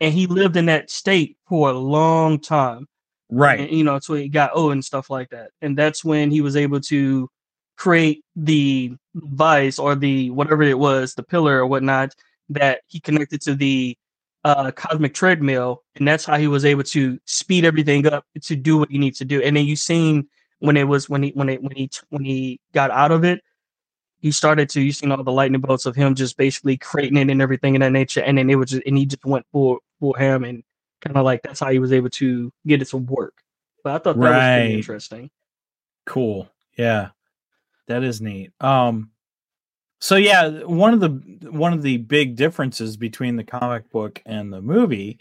and 0.00 0.12
he 0.12 0.26
lived 0.26 0.56
in 0.56 0.66
that 0.66 0.90
state 0.90 1.36
for 1.48 1.70
a 1.70 1.78
long 1.78 2.40
time. 2.40 2.86
right. 3.30 3.60
and, 3.60 3.70
you 3.70 3.84
know, 3.84 3.98
so 3.98 4.14
he 4.14 4.28
got 4.28 4.50
old 4.54 4.72
and 4.72 4.84
stuff 4.84 5.10
like 5.10 5.30
that. 5.30 5.50
And 5.62 5.76
that's 5.76 6.04
when 6.04 6.30
he 6.30 6.40
was 6.40 6.56
able 6.56 6.80
to 6.82 7.30
create 7.76 8.24
the 8.36 8.94
vice 9.14 9.78
or 9.78 9.94
the 9.94 10.30
whatever 10.30 10.62
it 10.62 10.78
was, 10.78 11.14
the 11.14 11.22
pillar 11.22 11.58
or 11.58 11.66
whatnot 11.66 12.14
that 12.50 12.80
he 12.86 13.00
connected 13.00 13.40
to 13.42 13.54
the 13.54 13.96
uh, 14.44 14.70
cosmic 14.70 15.14
treadmill, 15.14 15.82
and 15.96 16.06
that's 16.06 16.24
how 16.24 16.38
he 16.38 16.46
was 16.46 16.64
able 16.64 16.84
to 16.84 17.18
speed 17.26 17.64
everything 17.64 18.06
up 18.06 18.24
to 18.40 18.56
do 18.56 18.78
what 18.78 18.90
he 18.90 18.98
needs 18.98 19.18
to 19.18 19.24
do. 19.24 19.42
And 19.42 19.56
then 19.56 19.66
you 19.66 19.76
seen 19.76 20.28
when 20.60 20.76
it 20.76 20.84
was 20.84 21.08
when 21.08 21.22
he 21.22 21.30
when 21.30 21.48
it 21.48 21.62
when 21.62 21.76
he 21.76 21.90
when 22.08 22.24
he 22.24 22.60
got 22.72 22.90
out 22.90 23.10
of 23.12 23.24
it, 23.24 23.42
he 24.20 24.30
started 24.32 24.68
to 24.70 24.80
you 24.80 24.92
seen 24.92 25.12
all 25.12 25.22
the 25.22 25.32
lightning 25.32 25.60
bolts 25.60 25.86
of 25.86 25.94
him 25.96 26.14
just 26.14 26.36
basically 26.36 26.76
creating 26.76 27.16
it 27.16 27.30
and 27.30 27.42
everything 27.42 27.74
in 27.74 27.80
that 27.82 27.92
nature, 27.92 28.20
and 28.22 28.38
then 28.38 28.50
it 28.50 28.56
was 28.56 28.70
just 28.70 28.82
and 28.86 28.98
he 28.98 29.06
just 29.06 29.24
went 29.24 29.46
for 29.52 29.78
for 30.00 30.16
him 30.16 30.44
and 30.44 30.62
kind 31.00 31.16
of 31.16 31.24
like 31.24 31.42
that's 31.42 31.60
how 31.60 31.70
he 31.70 31.78
was 31.78 31.92
able 31.92 32.10
to 32.10 32.52
get 32.66 32.82
it 32.82 32.88
to 32.88 32.96
work. 32.96 33.34
But 33.84 33.90
I 33.90 33.98
thought 33.98 34.14
that 34.14 34.18
was 34.18 34.30
Right. 34.30 34.58
pretty 34.58 34.74
interesting. 34.74 35.30
Cool. 36.06 36.48
Yeah. 36.76 37.10
That 37.86 38.02
is 38.02 38.20
neat. 38.20 38.52
Um 38.60 39.10
so 40.00 40.14
yeah, 40.16 40.48
one 40.64 40.94
of 40.94 41.00
the 41.00 41.08
one 41.50 41.72
of 41.72 41.82
the 41.82 41.96
big 41.98 42.36
differences 42.36 42.96
between 42.96 43.36
the 43.36 43.44
comic 43.44 43.90
book 43.90 44.22
and 44.26 44.52
the 44.52 44.62
movie 44.62 45.18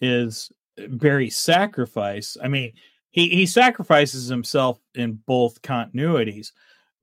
is 0.00 0.50
Barry's 0.88 1.36
sacrifice. 1.36 2.36
I 2.42 2.48
mean, 2.48 2.72
he 3.10 3.28
he 3.28 3.46
sacrifices 3.46 4.28
himself 4.28 4.78
in 4.94 5.20
both 5.26 5.62
continuities, 5.62 6.52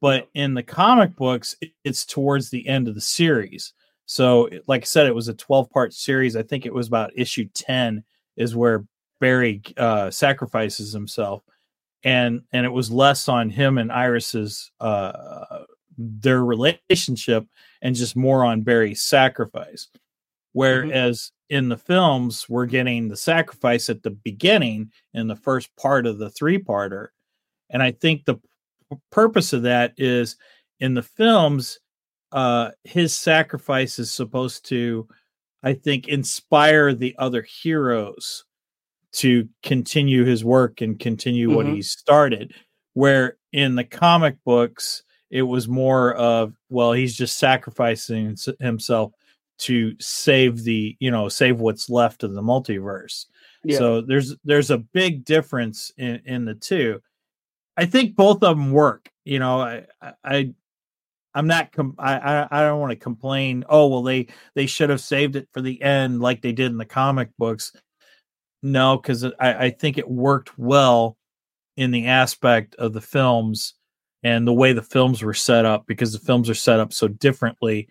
but 0.01 0.29
in 0.33 0.53
the 0.53 0.63
comic 0.63 1.15
books, 1.15 1.55
it's 1.83 2.05
towards 2.05 2.49
the 2.49 2.67
end 2.67 2.87
of 2.87 2.95
the 2.95 3.01
series. 3.01 3.73
So, 4.05 4.49
like 4.67 4.83
I 4.83 4.85
said, 4.85 5.07
it 5.07 5.15
was 5.15 5.27
a 5.27 5.33
12 5.33 5.69
part 5.69 5.93
series. 5.93 6.35
I 6.35 6.43
think 6.43 6.65
it 6.65 6.73
was 6.73 6.87
about 6.87 7.11
issue 7.15 7.47
10 7.53 8.03
is 8.37 8.55
where 8.55 8.85
Barry 9.19 9.61
uh, 9.75 10.11
sacrifices 10.11 10.93
himself. 10.93 11.43
And 12.03 12.43
and 12.53 12.65
it 12.65 12.69
was 12.69 12.91
less 12.91 13.27
on 13.27 13.49
him 13.49 13.77
and 13.77 13.91
Iris's 13.91 14.71
uh, 14.79 15.63
their 15.97 16.45
relationship 16.45 17.45
and 17.81 17.95
just 17.95 18.15
more 18.15 18.45
on 18.45 18.61
Barry's 18.61 19.01
sacrifice. 19.01 19.87
Whereas 20.53 21.31
in 21.49 21.69
the 21.69 21.77
films, 21.77 22.47
we're 22.47 22.65
getting 22.65 23.07
the 23.07 23.17
sacrifice 23.17 23.89
at 23.89 24.03
the 24.03 24.11
beginning 24.11 24.91
in 25.13 25.27
the 25.27 25.35
first 25.35 25.75
part 25.75 26.05
of 26.05 26.17
the 26.17 26.29
three 26.29 26.59
parter. 26.59 27.07
And 27.69 27.83
I 27.83 27.91
think 27.91 28.25
the 28.25 28.37
purpose 29.11 29.53
of 29.53 29.63
that 29.63 29.93
is 29.97 30.35
in 30.79 30.93
the 30.93 31.03
films, 31.03 31.79
uh, 32.31 32.71
his 32.83 33.13
sacrifice 33.17 33.99
is 33.99 34.11
supposed 34.11 34.65
to, 34.69 35.07
I 35.63 35.73
think, 35.73 36.07
inspire 36.07 36.93
the 36.93 37.15
other 37.17 37.41
heroes 37.41 38.43
to 39.13 39.47
continue 39.63 40.25
his 40.25 40.43
work 40.43 40.81
and 40.81 40.99
continue 40.99 41.53
what 41.55 41.65
Mhm. 41.65 41.75
he 41.75 41.81
started. 41.81 42.53
Where 42.93 43.37
in 43.53 43.75
the 43.75 43.83
comic 43.83 44.37
books, 44.43 45.03
it 45.29 45.43
was 45.43 45.67
more 45.67 46.13
of, 46.15 46.53
well, 46.69 46.93
he's 46.93 47.15
just 47.15 47.37
sacrificing 47.37 48.35
himself 48.59 49.13
to 49.59 49.95
save 49.99 50.63
the, 50.63 50.95
you 50.99 51.09
know, 51.11 51.29
save 51.29 51.59
what's 51.59 51.89
left 51.89 52.23
of 52.23 52.33
the 52.33 52.41
multiverse. 52.41 53.25
Yeah. 53.63 53.77
So 53.77 54.01
there's 54.01 54.35
there's 54.43 54.69
a 54.71 54.77
big 54.77 55.25
difference 55.25 55.91
in, 55.97 56.21
in 56.25 56.45
the 56.45 56.53
two. 56.55 57.01
I 57.77 57.85
think 57.85 58.15
both 58.15 58.43
of 58.43 58.57
them 58.57 58.71
work. 58.71 59.09
You 59.25 59.39
know, 59.39 59.61
I 59.61 59.85
I- 60.23 60.53
I'm 61.35 61.47
not 61.47 61.71
com- 61.71 61.95
I 61.99 62.15
I, 62.17 62.47
I 62.51 62.61
don't 62.63 62.79
want 62.81 62.91
to 62.91 62.97
complain. 62.97 63.63
Oh 63.69 63.87
well, 63.87 64.03
they 64.03 64.27
they 64.55 64.65
should 64.67 64.89
have 64.89 65.01
saved 65.01 65.35
it 65.35 65.49
for 65.53 65.61
the 65.61 65.81
end 65.81 66.21
like 66.21 66.41
they 66.41 66.53
did 66.53 66.71
in 66.71 66.77
the 66.77 66.85
comic 66.85 67.29
books. 67.37 67.73
No, 68.63 68.97
because 68.97 69.23
I 69.23 69.31
I 69.39 69.69
think 69.71 69.97
it 69.97 70.09
worked 70.09 70.57
well 70.57 71.17
in 71.77 71.91
the 71.91 72.07
aspect 72.07 72.75
of 72.75 72.93
the 72.93 73.01
films 73.01 73.75
and 74.23 74.47
the 74.47 74.53
way 74.53 74.73
the 74.73 74.83
films 74.83 75.23
were 75.23 75.33
set 75.35 75.65
up 75.65 75.85
because 75.87 76.13
the 76.13 76.19
films 76.19 76.49
are 76.49 76.55
set 76.55 76.79
up 76.79 76.93
so 76.93 77.07
differently 77.07 77.87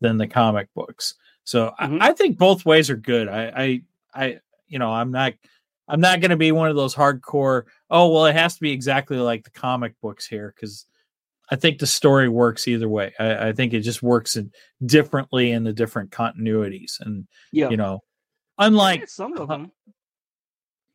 than 0.00 0.18
the 0.18 0.28
comic 0.28 0.68
books. 0.74 1.14
So 1.44 1.72
Mhm. 1.80 2.02
I, 2.02 2.10
I 2.10 2.12
think 2.14 2.38
both 2.38 2.66
ways 2.66 2.90
are 2.90 2.96
good. 2.96 3.28
I 3.28 3.52
I 3.56 3.82
I 4.14 4.40
you 4.68 4.78
know 4.78 4.90
I'm 4.92 5.12
not 5.12 5.34
I'm 5.88 6.00
not 6.00 6.20
going 6.20 6.30
to 6.30 6.36
be 6.36 6.52
one 6.52 6.68
of 6.68 6.76
those 6.76 6.94
hardcore. 6.94 7.64
Oh 7.90 8.12
well, 8.12 8.26
it 8.26 8.34
has 8.34 8.54
to 8.54 8.60
be 8.60 8.72
exactly 8.72 9.16
like 9.16 9.44
the 9.44 9.50
comic 9.50 9.94
books 10.02 10.26
here 10.26 10.52
because 10.54 10.86
I 11.50 11.56
think 11.56 11.78
the 11.78 11.86
story 11.86 12.28
works 12.28 12.68
either 12.68 12.88
way. 12.88 13.14
I, 13.18 13.48
I 13.48 13.52
think 13.52 13.72
it 13.72 13.80
just 13.80 14.02
works 14.02 14.36
in 14.36 14.52
differently 14.84 15.50
in 15.50 15.64
the 15.64 15.72
different 15.72 16.10
continuities, 16.10 17.00
and 17.00 17.26
yeah. 17.52 17.70
you 17.70 17.76
know, 17.76 18.00
unlike 18.58 19.08
some 19.08 19.36
of 19.36 19.48
them. 19.48 19.72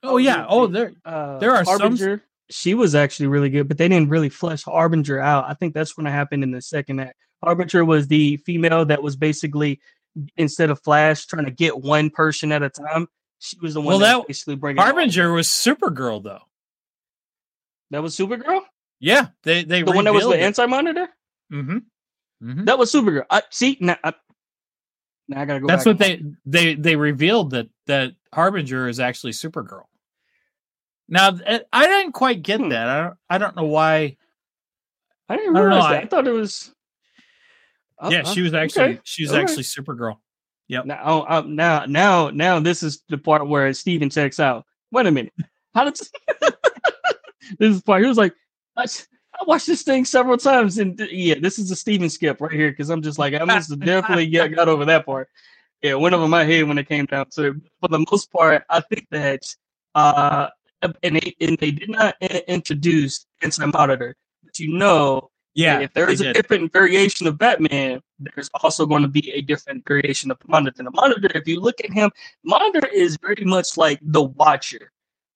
oh 0.04 0.18
yeah, 0.18 0.46
oh 0.48 0.68
there 0.68 0.94
uh, 1.06 1.40
There 1.40 1.56
are 1.56 1.66
some- 1.66 1.80
Harbinger. 1.80 2.24
She 2.50 2.76
was 2.76 2.94
actually 2.94 3.28
really 3.28 3.50
good, 3.50 3.68
but 3.68 3.78
they 3.78 3.88
didn't 3.88 4.10
really 4.10 4.30
flesh 4.30 4.64
Harbinger 4.64 5.18
out. 5.20 5.46
I 5.48 5.54
think 5.56 5.74
that's 5.74 5.98
when 5.98 6.06
it 6.06 6.12
happened 6.12 6.44
in 6.44 6.52
the 6.52 6.62
second 6.62 7.00
act. 7.00 7.18
Harbinger 7.42 7.84
was 7.84 8.08
the 8.08 8.38
female 8.38 8.86
that 8.86 9.02
was 9.02 9.16
basically 9.16 9.80
instead 10.38 10.70
of 10.70 10.82
Flash 10.84 11.26
trying 11.26 11.46
to 11.46 11.52
get 11.52 11.80
one 11.82 12.10
person 12.10 12.52
at 12.52 12.62
a 12.62 12.70
time. 12.70 13.08
She 13.46 13.58
was 13.60 13.74
the 13.74 13.82
one 13.82 13.88
Well, 13.88 14.00
that, 14.00 14.18
that- 14.20 14.28
basically 14.28 14.56
bringing. 14.56 14.82
Harbinger 14.82 15.34
was 15.34 15.50
Supergirl 15.50 16.24
though. 16.24 16.40
That 17.92 18.02
was 18.02 18.16
Supergirl. 18.16 18.62
Yeah, 19.02 19.28
they 19.44 19.66
they 19.66 19.84
The 19.84 19.92
one 19.92 20.06
that 20.06 20.14
was 20.14 20.24
the 20.26 20.42
anti 20.42 20.66
monitor. 20.66 21.10
Mhm. 21.52 21.82
Mhm. 22.42 22.66
That 22.66 22.80
was 22.80 22.90
Supergirl. 22.92 23.26
I 23.30 23.42
see 23.52 23.78
now. 23.82 23.98
I, 24.02 24.14
now 25.28 25.42
I 25.42 25.46
gotta 25.46 25.60
go. 25.60 25.68
That's 25.68 25.86
what 25.86 25.98
they 25.98 26.24
they 26.46 26.76
they 26.76 26.96
revealed 26.96 27.50
that 27.52 27.68
that 27.88 28.14
Harbinger 28.34 28.88
is 28.88 29.02
actually 29.02 29.34
Supergirl. 29.34 29.84
Now 31.10 31.38
I 31.74 31.86
didn't 31.88 32.14
quite 32.14 32.44
get 32.44 32.62
Hmm. 32.62 32.70
that. 32.70 32.88
I 32.88 33.04
don't 33.04 33.18
I 33.30 33.38
don't 33.40 33.56
know 33.58 33.66
why. 33.66 34.16
I 35.28 35.36
didn't 35.36 35.58
I 35.58 35.60
realize 35.60 35.84
that. 35.90 35.94
I- 36.00 36.02
I, 36.04 36.08
thought 36.08 36.28
it 36.28 36.32
was. 36.32 36.74
Oh, 38.00 38.10
yeah, 38.10 38.24
she 38.24 38.42
was 38.42 38.54
actually 38.54 38.84
okay. 38.86 39.00
she 39.04 39.24
was 39.24 39.32
All 39.32 39.38
right. 39.38 39.44
actually 39.50 39.64
Supergirl. 39.64 40.18
Yep. 40.70 40.86
Now, 40.86 41.22
uh, 41.28 41.44
now, 41.46 41.86
now, 41.86 42.30
now, 42.30 42.60
this 42.60 42.84
is 42.84 43.04
the 43.10 43.18
part 43.18 43.48
where 43.48 43.74
Stephen 43.74 44.10
checks 44.10 44.40
out. 44.40 44.66
Wait 44.92 45.06
a 45.06 45.12
minute. 45.12 45.34
How 45.74 45.84
did 45.86 45.96
this 45.96 46.12
is 47.60 47.78
the 47.78 47.84
part? 47.84 48.02
He 48.02 48.08
was 48.08 48.18
like, 48.18 48.34
I, 48.78 48.84
I, 48.84 49.44
watched 49.46 49.68
this 49.68 49.84
thing 49.84 50.06
several 50.06 50.38
times, 50.38 50.78
and 50.78 50.98
th- 50.98 51.12
yeah, 51.12 51.36
this 51.40 51.60
is 51.60 51.70
a 51.72 51.76
Stephen 51.76 52.10
skip 52.10 52.40
right 52.42 52.52
here 52.52 52.72
because 52.72 52.90
I'm 52.90 53.02
just 53.02 53.20
like, 53.20 53.34
I 53.34 53.44
must 53.44 53.70
have 53.72 53.80
definitely 53.86 54.28
got, 54.28 54.54
got 54.54 54.70
over 54.70 54.86
that 54.86 55.06
part. 55.06 55.30
Yeah, 55.82 55.92
it 55.92 56.00
went 56.00 56.16
over 56.16 56.28
my 56.28 56.44
head 56.46 56.64
when 56.68 56.78
it 56.78 56.88
came 56.88 57.06
down 57.06 57.26
to. 57.36 57.60
For 57.82 57.90
the 57.90 58.06
most 58.10 58.32
part, 58.32 58.64
I 58.70 58.80
think 58.80 59.08
that, 59.12 59.42
uh, 59.96 60.48
and 61.04 61.16
they 61.18 61.36
and 61.42 61.58
they 61.58 61.72
did 61.72 61.90
not 61.90 62.16
i- 62.22 62.44
introduce 62.48 63.26
Anti 63.42 63.66
Monitor, 63.66 64.16
but 64.44 64.58
you 64.60 64.74
know, 64.78 65.30
Yeah, 65.56 65.80
if 65.82 65.94
there 65.94 66.10
is 66.10 66.22
a 66.22 66.26
did. 66.26 66.36
different 66.36 66.72
variation 66.72 67.28
of 67.28 67.38
Batman, 67.38 68.02
there's 68.36 68.50
also 68.62 68.86
going 68.86 69.02
to 69.02 69.08
be 69.08 69.32
a 69.32 69.42
different 69.42 69.86
variation 69.88 70.32
of 70.32 70.40
the 70.40 70.46
Monitor. 70.48 70.84
The 70.84 70.92
Monitor, 70.92 71.30
if 71.36 71.48
you 71.48 71.60
look 71.60 71.76
at 71.84 71.92
him, 71.92 72.12
Monitor 72.44 72.88
is 72.88 73.18
very 73.22 73.44
much 73.46 73.78
like 73.78 74.00
the 74.02 74.24
Watcher 74.24 74.92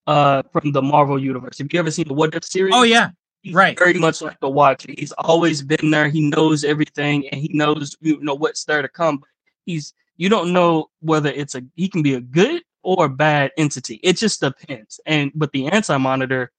uh, 0.06 0.44
from 0.52 0.72
the 0.72 0.82
Marvel 0.82 1.22
Universe. 1.22 1.58
Have 1.60 1.72
you 1.72 1.80
ever 1.80 1.92
seen 1.92 2.08
the 2.08 2.14
What 2.14 2.34
If 2.34 2.46
series? 2.46 2.74
Oh 2.76 2.84
yeah, 2.84 3.10
He's 3.42 3.54
right. 3.54 3.78
Very 3.78 3.94
much 3.94 4.22
like 4.22 4.40
the 4.40 4.50
Watcher. 4.50 4.94
He's 4.98 5.12
always 5.14 5.62
been 5.62 5.92
there. 5.92 6.10
He 6.10 6.30
knows 6.30 6.64
everything, 6.64 7.28
and 7.30 7.40
he 7.40 7.50
knows 7.54 7.96
you 8.02 8.20
know 8.22 8.36
what's 8.36 8.66
there 8.66 8.82
to 8.82 8.90
come. 8.90 9.24
He's 9.66 9.94
you 10.18 10.30
don't 10.30 10.54
know 10.54 10.90
whether 11.00 11.30
it's 11.30 11.56
a 11.56 11.62
he 11.76 11.88
can 11.88 12.02
be 12.02 12.16
a 12.16 12.22
good 12.22 12.64
or 12.84 13.06
a 13.06 13.10
bad 13.10 13.52
entity. 13.58 14.00
It 14.04 14.18
just 14.18 14.42
depends. 14.42 15.00
And 15.06 15.32
but 15.36 15.52
the 15.52 15.68
Anti 15.68 15.98
Monitor 15.98 16.52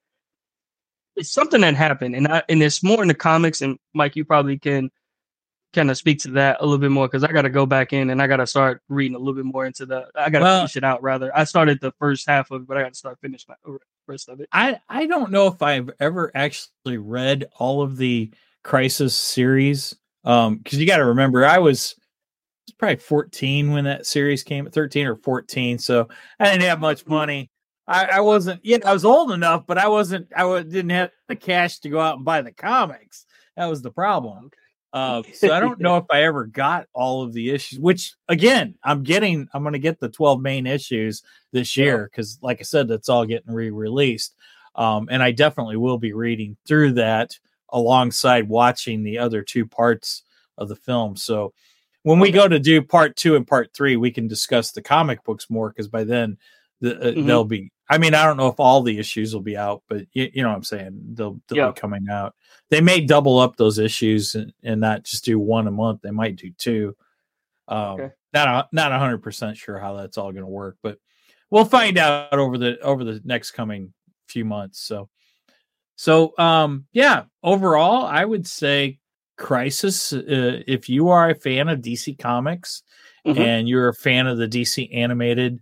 it's 1.18 1.30
something 1.30 1.60
that 1.60 1.74
happened, 1.74 2.14
and 2.14 2.28
I 2.28 2.42
and 2.48 2.62
it's 2.62 2.82
more 2.82 3.02
in 3.02 3.08
the 3.08 3.14
comics. 3.14 3.60
And 3.60 3.78
Mike, 3.92 4.16
you 4.16 4.24
probably 4.24 4.58
can 4.58 4.90
kind 5.74 5.90
of 5.90 5.96
speak 5.96 6.18
to 6.20 6.30
that 6.32 6.58
a 6.60 6.64
little 6.64 6.78
bit 6.78 6.90
more 6.90 7.06
because 7.06 7.24
I 7.24 7.32
got 7.32 7.42
to 7.42 7.50
go 7.50 7.66
back 7.66 7.92
in 7.92 8.10
and 8.10 8.22
I 8.22 8.26
got 8.26 8.36
to 8.38 8.46
start 8.46 8.82
reading 8.88 9.14
a 9.14 9.18
little 9.18 9.34
bit 9.34 9.44
more 9.44 9.66
into 9.66 9.84
the. 9.86 10.08
I 10.14 10.30
got 10.30 10.38
to 10.40 10.44
Well- 10.44 10.60
finish 10.60 10.76
it 10.76 10.84
out 10.84 11.02
rather. 11.02 11.36
I 11.36 11.44
started 11.44 11.80
the 11.80 11.92
first 11.98 12.26
half 12.26 12.50
of 12.50 12.62
it, 12.62 12.66
but 12.68 12.76
I 12.76 12.82
got 12.82 12.92
to 12.92 12.98
start 12.98 13.18
finishing 13.20 13.54
the 13.64 13.78
rest 14.06 14.28
of 14.28 14.40
it. 14.40 14.48
I 14.52 14.80
I 14.88 15.06
don't 15.06 15.30
know 15.30 15.46
if 15.46 15.62
I've 15.62 15.90
ever 16.00 16.30
actually 16.34 16.98
read 16.98 17.46
all 17.58 17.82
of 17.82 17.96
the 17.96 18.30
Crisis 18.64 19.14
series. 19.14 19.94
Um, 20.24 20.56
because 20.58 20.78
you 20.78 20.86
got 20.86 20.98
to 20.98 21.06
remember, 21.06 21.46
I 21.46 21.58
was 21.58 21.94
probably 22.78 22.96
14 22.96 23.72
when 23.72 23.84
that 23.84 24.04
series 24.04 24.42
came, 24.42 24.68
13 24.70 25.06
or 25.06 25.16
14. 25.16 25.78
So 25.78 26.08
I 26.38 26.50
didn't 26.50 26.62
have 26.68 26.80
much 26.80 27.06
money. 27.06 27.50
I, 27.86 28.04
I 28.04 28.20
wasn't, 28.20 28.60
yeah, 28.62 28.78
I 28.84 28.92
was 28.92 29.06
old 29.06 29.30
enough, 29.32 29.64
but 29.66 29.78
I 29.78 29.88
wasn't, 29.88 30.28
I 30.36 30.44
didn't 30.62 30.90
have 30.90 31.10
the 31.28 31.36
cash 31.36 31.78
to 31.80 31.88
go 31.88 31.98
out 31.98 32.16
and 32.16 32.24
buy 32.24 32.42
the 32.42 32.52
comics. 32.52 33.24
That 33.56 33.66
was 33.66 33.80
the 33.80 33.90
problem. 33.90 34.50
Uh, 34.92 35.22
so 35.34 35.52
I 35.52 35.60
don't 35.60 35.80
know 35.80 35.96
if 35.98 36.04
I 36.10 36.22
ever 36.22 36.46
got 36.46 36.86
all 36.94 37.22
of 37.22 37.32
the 37.32 37.50
issues, 37.50 37.78
which 37.78 38.14
again, 38.28 38.74
I'm 38.82 39.02
getting, 39.02 39.48
I'm 39.52 39.62
going 39.62 39.74
to 39.74 39.78
get 39.78 40.00
the 40.00 40.08
12 40.08 40.40
main 40.40 40.66
issues 40.66 41.22
this 41.52 41.76
year 41.76 42.08
because, 42.10 42.38
like 42.42 42.60
I 42.60 42.64
said, 42.64 42.88
that's 42.88 43.08
all 43.08 43.26
getting 43.26 43.52
re 43.52 43.70
released. 43.70 44.34
Um, 44.74 45.08
and 45.10 45.22
I 45.22 45.32
definitely 45.32 45.76
will 45.76 45.98
be 45.98 46.12
reading 46.12 46.56
through 46.66 46.92
that 46.94 47.36
alongside 47.70 48.48
watching 48.48 49.02
the 49.02 49.18
other 49.18 49.42
two 49.42 49.66
parts 49.66 50.22
of 50.56 50.68
the 50.68 50.76
film. 50.76 51.16
So 51.16 51.52
when 52.04 52.20
we 52.20 52.30
go 52.30 52.48
to 52.48 52.58
do 52.58 52.80
part 52.80 53.16
two 53.16 53.36
and 53.36 53.46
part 53.46 53.74
three, 53.74 53.96
we 53.96 54.10
can 54.10 54.28
discuss 54.28 54.70
the 54.70 54.82
comic 54.82 55.22
books 55.24 55.50
more 55.50 55.68
because 55.68 55.88
by 55.88 56.04
then 56.04 56.38
the, 56.80 56.98
uh, 56.98 57.12
Mhm. 57.12 57.26
they'll 57.26 57.44
be. 57.44 57.70
I 57.90 57.98
mean, 57.98 58.14
I 58.14 58.24
don't 58.24 58.36
know 58.36 58.48
if 58.48 58.60
all 58.60 58.82
the 58.82 58.98
issues 58.98 59.32
will 59.34 59.40
be 59.42 59.56
out, 59.56 59.82
but 59.88 60.06
you, 60.12 60.30
you 60.34 60.42
know 60.42 60.50
what 60.50 60.56
I'm 60.56 60.62
saying. 60.64 61.00
They'll, 61.14 61.40
they'll 61.48 61.58
Yeah. 61.58 61.68
be 61.70 61.80
coming 61.80 62.06
out. 62.10 62.34
They 62.70 62.80
may 62.82 63.00
double 63.00 63.38
up 63.38 63.56
those 63.56 63.78
issues 63.78 64.34
and, 64.34 64.52
and 64.62 64.80
not 64.80 65.04
just 65.04 65.24
do 65.24 65.38
one 65.38 65.66
a 65.66 65.70
month. 65.70 66.02
They 66.02 66.10
might 66.10 66.36
do 66.36 66.50
two. 66.58 66.94
Um, 67.66 68.00
Okay. 68.00 68.10
Not 68.34 68.48
a, 68.48 68.68
not 68.72 68.92
hundred 68.92 69.22
percent 69.22 69.56
sure 69.56 69.78
how 69.78 69.94
that's 69.94 70.18
all 70.18 70.32
going 70.32 70.44
to 70.44 70.50
work, 70.50 70.76
but 70.82 70.98
we'll 71.50 71.64
find 71.64 71.96
out 71.96 72.34
over 72.34 72.58
the 72.58 72.78
over 72.80 73.02
the 73.02 73.22
next 73.24 73.52
coming 73.52 73.94
few 74.28 74.44
months. 74.44 74.80
So, 74.80 75.08
so 75.96 76.34
um, 76.36 76.84
yeah. 76.92 77.24
Overall, 77.42 78.04
I 78.04 78.22
would 78.26 78.46
say 78.46 78.98
Crisis. 79.38 80.12
Uh, 80.12 80.60
if 80.66 80.90
you 80.90 81.08
are 81.08 81.30
a 81.30 81.34
fan 81.34 81.68
of 81.70 81.80
DC 81.80 82.18
Comics 82.18 82.82
Mhm. 83.26 83.38
and 83.38 83.68
you're 83.68 83.88
a 83.88 83.94
fan 83.94 84.26
of 84.26 84.36
the 84.36 84.46
DC 84.46 84.94
animated 84.94 85.60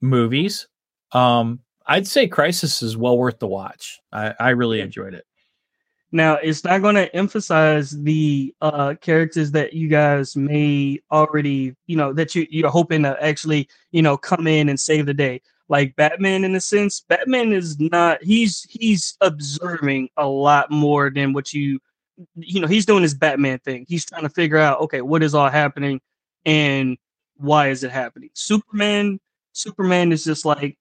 movies, 0.00 0.66
um, 1.12 1.60
I'd 1.86 2.06
say 2.06 2.28
Crisis 2.28 2.82
is 2.82 2.96
well 2.96 3.18
worth 3.18 3.38
the 3.38 3.46
watch. 3.46 4.00
I, 4.12 4.34
I 4.38 4.50
really 4.50 4.80
enjoyed 4.80 5.14
it. 5.14 5.26
Now, 6.12 6.34
it's 6.34 6.64
not 6.64 6.82
going 6.82 6.96
to 6.96 7.14
emphasize 7.14 7.90
the 7.90 8.52
uh, 8.60 8.94
characters 9.00 9.52
that 9.52 9.74
you 9.74 9.88
guys 9.88 10.36
may 10.36 11.00
already, 11.12 11.76
you 11.86 11.96
know, 11.96 12.12
that 12.12 12.34
you 12.34 12.46
you're 12.50 12.70
hoping 12.70 13.04
to 13.04 13.16
actually, 13.22 13.68
you 13.92 14.02
know, 14.02 14.16
come 14.16 14.46
in 14.46 14.68
and 14.68 14.78
save 14.78 15.06
the 15.06 15.14
day. 15.14 15.40
Like 15.68 15.94
Batman, 15.94 16.42
in 16.42 16.56
a 16.56 16.60
sense, 16.60 17.00
Batman 17.00 17.52
is 17.52 17.78
not. 17.78 18.22
He's 18.24 18.66
he's 18.68 19.16
observing 19.20 20.08
a 20.16 20.26
lot 20.26 20.70
more 20.72 21.10
than 21.10 21.32
what 21.32 21.52
you 21.52 21.78
you 22.34 22.60
know 22.60 22.66
he's 22.66 22.86
doing 22.86 23.02
his 23.02 23.14
Batman 23.14 23.60
thing. 23.60 23.86
He's 23.88 24.04
trying 24.04 24.22
to 24.22 24.28
figure 24.30 24.58
out 24.58 24.80
okay, 24.80 25.02
what 25.02 25.22
is 25.22 25.32
all 25.32 25.48
happening 25.48 26.00
and 26.44 26.98
why 27.36 27.68
is 27.68 27.84
it 27.84 27.92
happening? 27.92 28.30
Superman, 28.34 29.20
Superman 29.52 30.10
is 30.10 30.24
just 30.24 30.44
like 30.44 30.76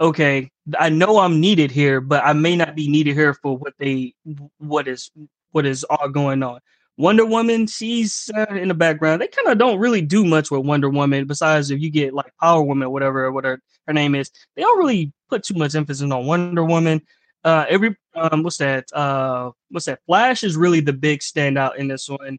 okay, 0.00 0.50
I 0.78 0.88
know 0.88 1.18
I'm 1.18 1.40
needed 1.40 1.70
here, 1.70 2.00
but 2.00 2.24
I 2.24 2.32
may 2.32 2.56
not 2.56 2.74
be 2.74 2.88
needed 2.88 3.14
here 3.14 3.34
for 3.34 3.56
what 3.56 3.74
they 3.78 4.14
what 4.58 4.88
is 4.88 5.10
what 5.52 5.66
is 5.66 5.84
all 5.84 6.08
going 6.08 6.42
on. 6.42 6.60
Wonder 6.96 7.24
Woman, 7.24 7.68
she's 7.68 8.28
uh, 8.36 8.46
in 8.54 8.68
the 8.68 8.74
background. 8.74 9.22
They 9.22 9.28
kind 9.28 9.48
of 9.48 9.56
don't 9.56 9.78
really 9.78 10.02
do 10.02 10.24
much 10.24 10.50
with 10.50 10.66
Wonder 10.66 10.90
Woman, 10.90 11.26
besides 11.26 11.70
if 11.70 11.80
you 11.80 11.90
get 11.90 12.12
like 12.12 12.32
Power 12.40 12.62
Woman, 12.62 12.88
or 12.88 12.90
whatever, 12.90 13.30
whatever 13.30 13.60
her 13.86 13.92
name 13.92 14.16
is. 14.16 14.30
They 14.56 14.62
don't 14.62 14.78
really 14.78 15.12
put 15.30 15.44
too 15.44 15.54
much 15.54 15.76
emphasis 15.76 16.10
on 16.10 16.26
Wonder 16.26 16.64
Woman. 16.64 17.00
Uh, 17.44 17.66
every 17.68 17.96
um, 18.16 18.42
what's 18.42 18.58
that? 18.58 18.92
Uh, 18.92 19.52
what's 19.70 19.86
that? 19.86 20.00
Flash 20.06 20.42
is 20.42 20.56
really 20.56 20.80
the 20.80 20.92
big 20.92 21.20
standout 21.20 21.76
in 21.76 21.86
this 21.86 22.08
one. 22.08 22.38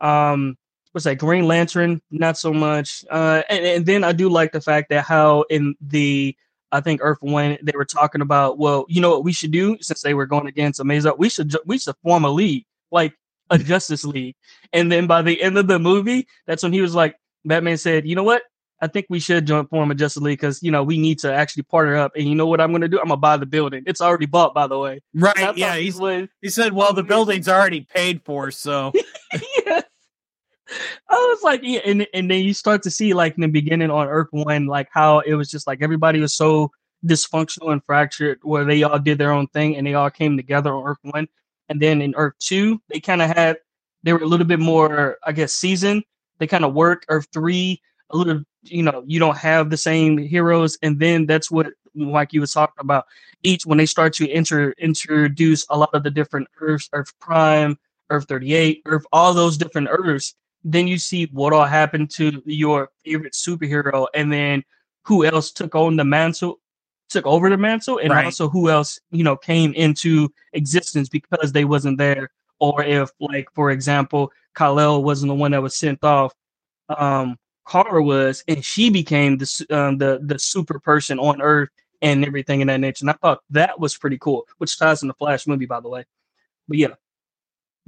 Um, 0.00 0.56
what's 0.92 1.04
that? 1.04 1.18
Green 1.18 1.46
Lantern, 1.46 2.00
not 2.10 2.38
so 2.38 2.52
much. 2.52 3.04
Uh, 3.10 3.42
and, 3.50 3.64
and 3.64 3.86
then 3.86 4.04
I 4.04 4.12
do 4.12 4.30
like 4.30 4.52
the 4.52 4.60
fact 4.62 4.88
that 4.88 5.04
how 5.04 5.42
in 5.50 5.74
the 5.82 6.34
I 6.72 6.80
think 6.80 7.00
Earth 7.02 7.18
One 7.20 7.58
they 7.62 7.72
were 7.74 7.84
talking 7.84 8.20
about, 8.20 8.58
well, 8.58 8.84
you 8.88 9.00
know 9.00 9.10
what 9.10 9.24
we 9.24 9.32
should 9.32 9.50
do 9.52 9.76
since 9.80 10.02
they 10.02 10.14
were 10.14 10.26
going 10.26 10.46
against 10.46 10.80
Amazing, 10.80 11.12
we 11.18 11.28
should 11.28 11.48
ju- 11.50 11.62
we 11.66 11.78
should 11.78 11.96
form 12.02 12.24
a 12.24 12.30
league 12.30 12.64
like 12.90 13.14
a 13.50 13.58
Justice 13.72 14.04
League. 14.04 14.36
And 14.72 14.90
then 14.92 15.06
by 15.06 15.22
the 15.22 15.40
end 15.42 15.56
of 15.58 15.66
the 15.66 15.78
movie, 15.78 16.26
that's 16.46 16.62
when 16.62 16.72
he 16.72 16.80
was 16.82 16.94
like, 16.94 17.16
Batman 17.44 17.78
said, 17.78 18.06
you 18.06 18.14
know 18.14 18.22
what? 18.24 18.42
I 18.80 18.86
think 18.86 19.06
we 19.10 19.18
should 19.18 19.44
join 19.46 19.66
form 19.66 19.90
a 19.90 19.94
Justice 19.94 20.22
League 20.22 20.38
because 20.38 20.62
you 20.62 20.70
know 20.70 20.84
we 20.84 20.98
need 20.98 21.18
to 21.20 21.32
actually 21.34 21.64
partner 21.64 21.96
up. 21.96 22.12
And 22.14 22.28
you 22.28 22.34
know 22.34 22.46
what 22.46 22.60
I'm 22.60 22.70
going 22.70 22.82
to 22.82 22.88
do? 22.88 22.98
I'm 23.00 23.08
gonna 23.08 23.16
buy 23.16 23.36
the 23.36 23.46
building. 23.46 23.82
It's 23.86 24.00
already 24.00 24.26
bought, 24.26 24.54
by 24.54 24.66
the 24.68 24.78
way. 24.78 25.00
Right. 25.14 25.56
Yeah. 25.56 25.76
He's, 25.76 25.98
was- 25.98 26.28
he 26.42 26.48
said, 26.50 26.72
well, 26.74 26.92
the 26.92 27.02
building's 27.14 27.48
already 27.48 27.80
paid 27.80 28.22
for, 28.24 28.50
so 28.52 28.92
yes. 29.66 29.82
I 31.08 31.14
was 31.14 31.42
like, 31.42 31.60
yeah, 31.62 31.80
and 31.84 32.06
and 32.14 32.30
then 32.30 32.44
you 32.44 32.54
start 32.54 32.82
to 32.82 32.90
see 32.90 33.14
like 33.14 33.34
in 33.34 33.42
the 33.42 33.48
beginning 33.48 33.90
on 33.90 34.08
Earth 34.08 34.28
One, 34.30 34.66
like 34.66 34.88
how 34.92 35.20
it 35.20 35.34
was 35.34 35.50
just 35.50 35.66
like 35.66 35.82
everybody 35.82 36.20
was 36.20 36.34
so 36.34 36.70
dysfunctional 37.06 37.72
and 37.72 37.84
fractured, 37.84 38.38
where 38.42 38.64
they 38.64 38.82
all 38.82 38.98
did 38.98 39.18
their 39.18 39.32
own 39.32 39.46
thing 39.48 39.76
and 39.76 39.86
they 39.86 39.94
all 39.94 40.10
came 40.10 40.36
together 40.36 40.74
on 40.74 40.86
Earth 40.86 40.98
One, 41.02 41.28
and 41.68 41.80
then 41.80 42.02
in 42.02 42.14
Earth 42.16 42.34
Two, 42.40 42.80
they 42.88 43.00
kind 43.00 43.22
of 43.22 43.30
had 43.30 43.58
they 44.02 44.12
were 44.12 44.20
a 44.20 44.26
little 44.26 44.46
bit 44.46 44.60
more, 44.60 45.18
I 45.24 45.32
guess, 45.32 45.52
seasoned. 45.52 46.04
They 46.38 46.46
kind 46.46 46.64
of 46.64 46.74
work. 46.74 47.04
Earth 47.08 47.28
Three, 47.32 47.80
a 48.10 48.16
little, 48.16 48.42
you 48.62 48.82
know, 48.82 49.02
you 49.06 49.18
don't 49.18 49.36
have 49.36 49.70
the 49.70 49.76
same 49.76 50.18
heroes, 50.18 50.78
and 50.82 50.98
then 50.98 51.26
that's 51.26 51.50
what 51.50 51.68
like 51.94 52.32
you 52.32 52.40
was 52.40 52.52
talking 52.52 52.80
about. 52.80 53.06
Each 53.42 53.64
when 53.66 53.78
they 53.78 53.86
start 53.86 54.12
to 54.14 54.30
enter 54.30 54.72
introduce 54.78 55.66
a 55.70 55.78
lot 55.78 55.90
of 55.94 56.02
the 56.02 56.10
different 56.10 56.48
Earths, 56.60 56.88
Earth 56.92 57.12
Prime. 57.20 57.78
Earth 58.10 58.26
38, 58.28 58.82
Earth, 58.86 59.04
all 59.12 59.34
those 59.34 59.56
different 59.56 59.88
Earths, 59.90 60.34
then 60.72 60.86
you 60.86 60.98
see 60.98 61.28
what 61.32 61.52
all 61.52 61.64
happened 61.64 62.10
to 62.10 62.42
your 62.44 62.90
favorite 63.04 63.32
superhero, 63.32 64.06
and 64.14 64.32
then 64.32 64.62
who 65.04 65.24
else 65.24 65.50
took 65.50 65.74
on 65.74 65.96
the 65.96 66.04
mantle, 66.04 66.60
took 67.08 67.26
over 67.26 67.48
the 67.48 67.56
mantle, 67.56 67.98
and 67.98 68.10
Right. 68.10 68.24
also 68.26 68.48
who 68.48 68.68
else, 68.68 69.00
you 69.10 69.24
know, 69.24 69.36
came 69.36 69.72
into 69.74 70.28
existence 70.52 71.08
because 71.08 71.52
they 71.52 71.64
wasn't 71.64 71.98
there, 71.98 72.30
or 72.58 72.84
if, 72.84 73.10
like, 73.20 73.48
for 73.54 73.70
example, 73.70 74.30
Kal-El 74.54 75.02
wasn't 75.02 75.30
the 75.30 75.34
one 75.34 75.52
that 75.52 75.62
was 75.62 75.76
sent 75.76 76.02
off, 76.04 76.34
um, 76.88 77.38
Kara 77.70 78.02
was, 78.02 78.44
and 78.48 78.64
she 78.64 78.90
became 78.90 79.36
the 79.38 79.66
um, 79.70 79.98
the 79.98 80.20
the 80.22 80.38
super 80.38 80.78
person 80.80 81.18
on 81.18 81.42
Earth 81.42 81.68
and 82.00 82.24
everything 82.24 82.60
in 82.62 82.68
that 82.68 82.80
nature. 82.80 83.02
And 83.02 83.10
I 83.10 83.14
thought 83.14 83.40
that 83.50 83.78
was 83.78 83.96
pretty 83.96 84.18
cool, 84.18 84.46
which 84.58 84.78
ties 84.78 85.02
in 85.02 85.08
the 85.08 85.14
Flash 85.14 85.46
movie, 85.46 85.66
by 85.66 85.80
the 85.80 85.88
way. 85.88 86.04
But 86.66 86.78
yeah, 86.78 86.94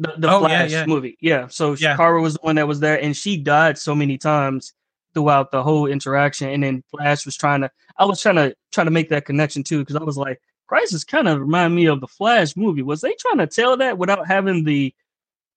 the, 0.01 0.15
the 0.19 0.31
Oh, 0.31 0.41
Flash 0.41 0.71
yeah. 0.73 0.87
movie. 0.87 1.17
Yeah. 1.21 1.47
So 1.49 1.75
Yeah. 1.79 1.97
Kara 1.97 2.21
was 2.21 2.35
the 2.35 2.41
one 2.43 2.57
that 2.57 2.67
was 2.67 2.81
there, 2.81 3.01
and 3.01 3.17
she 3.17 3.37
died 3.37 3.79
so 3.79 3.95
many 3.95 4.19
times 4.19 4.73
throughout 5.15 5.51
the 5.51 5.63
whole 5.63 5.87
interaction. 5.87 6.49
And 6.49 6.63
then 6.63 6.83
Flash 6.91 7.27
was 7.27 7.37
trying 7.37 7.61
to, 7.61 7.71
I 7.99 8.05
was 8.07 8.21
trying 8.23 8.37
to 8.37 8.55
trying 8.73 8.87
to 8.87 8.91
make 8.93 9.09
that 9.11 9.27
connection 9.27 9.63
too, 9.63 9.81
because 9.81 9.97
I 9.97 10.03
was 10.03 10.17
like, 10.17 10.41
Crisis 10.67 11.05
kind 11.05 11.29
of 11.29 11.41
remind 11.41 11.75
me 11.75 11.87
of 11.87 12.01
the 12.01 12.07
Flash 12.07 12.57
movie. 12.57 12.83
Was 12.83 13.01
they 13.01 13.15
trying 13.19 13.39
to 13.39 13.47
tell 13.47 13.77
that 13.77 13.99
without 13.99 14.27
having 14.27 14.65
the, 14.65 14.95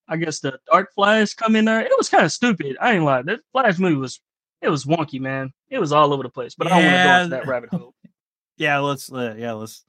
I 0.08 0.18
guess 0.18 0.40
the 0.40 0.60
Dark 0.70 0.92
Flash 0.94 1.34
come 1.36 1.56
in 1.56 1.66
there? 1.66 1.82
It 1.82 1.92
was 1.98 2.10
kind 2.10 2.26
of 2.26 2.32
stupid. 2.32 2.76
I 2.82 2.94
ain't 2.94 3.04
lie. 3.06 3.22
That 3.22 3.40
Flash 3.52 3.78
movie 3.80 3.96
was, 3.96 4.20
it 4.62 4.70
was 4.70 4.86
wonky, 4.86 5.20
man. 5.22 5.54
It 5.70 5.80
was 5.80 5.92
all 5.92 6.14
over 6.14 6.24
the 6.24 6.30
place. 6.30 6.56
But 6.56 6.68
I 6.68 6.70
don't 6.72 6.80
want 6.86 6.88
to 6.88 6.98
go 6.98 7.04
Yeah. 7.10 7.24
into 7.24 7.36
that 7.36 7.48
rabbit 7.48 7.70
hole. 7.70 7.94
yeah, 8.58 8.80
let's 8.80 9.12
uh, 9.12 9.36
yeah, 9.38 9.54
let's 9.54 9.86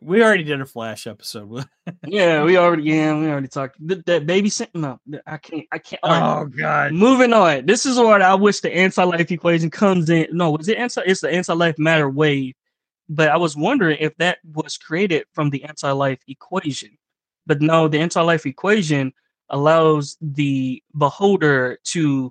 we 0.00 0.22
already 0.22 0.44
did 0.44 0.60
a 0.60 0.66
flash 0.66 1.06
episode. 1.06 1.64
yeah, 2.06 2.42
we 2.44 2.56
already, 2.56 2.84
yeah, 2.84 3.18
we 3.18 3.28
already 3.28 3.48
talked. 3.48 3.76
That, 3.86 4.04
that 4.06 4.26
baby, 4.26 4.48
sent- 4.48 4.74
no, 4.74 4.98
I 5.26 5.36
can't, 5.38 5.66
I 5.72 5.78
can't. 5.78 6.02
right. 6.04 6.40
oh 6.40 6.46
god. 6.46 6.92
Moving 6.92 7.32
on. 7.32 7.66
This 7.66 7.86
is 7.86 7.96
what 7.96 8.22
I 8.22 8.34
wish 8.34 8.60
the 8.60 8.74
anti-life 8.74 9.30
equation 9.30 9.70
comes 9.70 10.10
in. 10.10 10.28
No, 10.32 10.50
was 10.50 10.68
it 10.68 10.78
anti? 10.78 11.02
It's 11.06 11.20
the 11.20 11.30
anti-life 11.30 11.78
matter 11.78 12.08
wave. 12.08 12.54
But 13.08 13.30
I 13.30 13.36
was 13.36 13.56
wondering 13.56 13.96
if 14.00 14.16
that 14.18 14.38
was 14.52 14.76
created 14.76 15.24
from 15.32 15.50
the 15.50 15.64
anti-life 15.64 16.20
equation. 16.28 16.98
But 17.46 17.62
no, 17.62 17.88
the 17.88 17.98
anti-life 17.98 18.46
equation 18.46 19.12
allows 19.50 20.16
the 20.20 20.82
beholder 20.96 21.78
to 21.84 22.30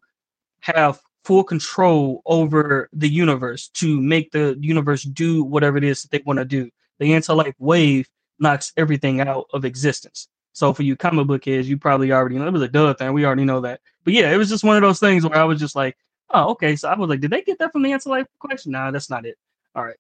have 0.60 1.02
full 1.28 1.44
control 1.44 2.22
over 2.26 2.90
the 2.94 3.10
universe 3.10 3.68
to 3.68 4.02
make 4.02 4.32
the 4.32 4.58
universe 4.62 5.04
do 5.04 5.44
whatever 5.44 5.78
it 5.78 5.84
is 5.84 6.02
that 6.02 6.12
they 6.12 6.24
want 6.26 6.40
to 6.40 6.46
do. 6.46 6.70
The 7.00 7.14
anti-life 7.14 7.56
wave 7.60 8.10
knocks 8.40 8.74
everything 8.78 9.22
out 9.22 9.46
of 9.54 9.66
existence. 9.66 10.28
So 10.54 10.74
for 10.74 10.84
you 10.84 10.96
comic 10.96 11.28
book 11.28 11.44
kids, 11.44 11.70
you 11.70 11.78
probably 11.78 12.12
already 12.12 12.38
know 12.38 12.48
it 12.48 12.54
was 12.54 12.62
a 12.64 12.68
duh 12.68 12.94
thing. 12.96 13.14
We 13.14 13.26
already 13.26 13.46
know 13.46 13.62
that. 13.62 13.82
But 14.04 14.14
yeah, 14.14 14.32
it 14.32 14.38
was 14.38 14.50
just 14.50 14.64
one 14.64 14.76
of 14.76 14.82
those 14.82 15.00
things 15.00 15.24
where 15.24 15.38
I 15.38 15.44
was 15.44 15.60
just 15.60 15.76
like, 15.76 15.96
oh, 16.32 16.50
okay. 16.52 16.76
So 16.76 16.90
I 16.90 16.96
was 16.96 17.10
like, 17.10 17.20
did 17.20 17.32
they 17.32 17.44
get 17.44 17.60
that 17.60 17.72
from 17.72 17.84
the 17.84 17.92
anti-life 17.92 18.26
question? 18.40 18.72
Nah, 18.72 18.92
that's 18.92 19.10
not 19.10 19.26
it. 19.26 19.38
All 19.76 19.84
right. 19.84 19.98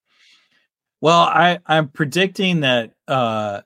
Well, 0.99 1.19
I 1.19 1.60
I'm 1.65 1.90
predicting 1.90 2.61
that 2.61 2.94
uh 3.07 3.61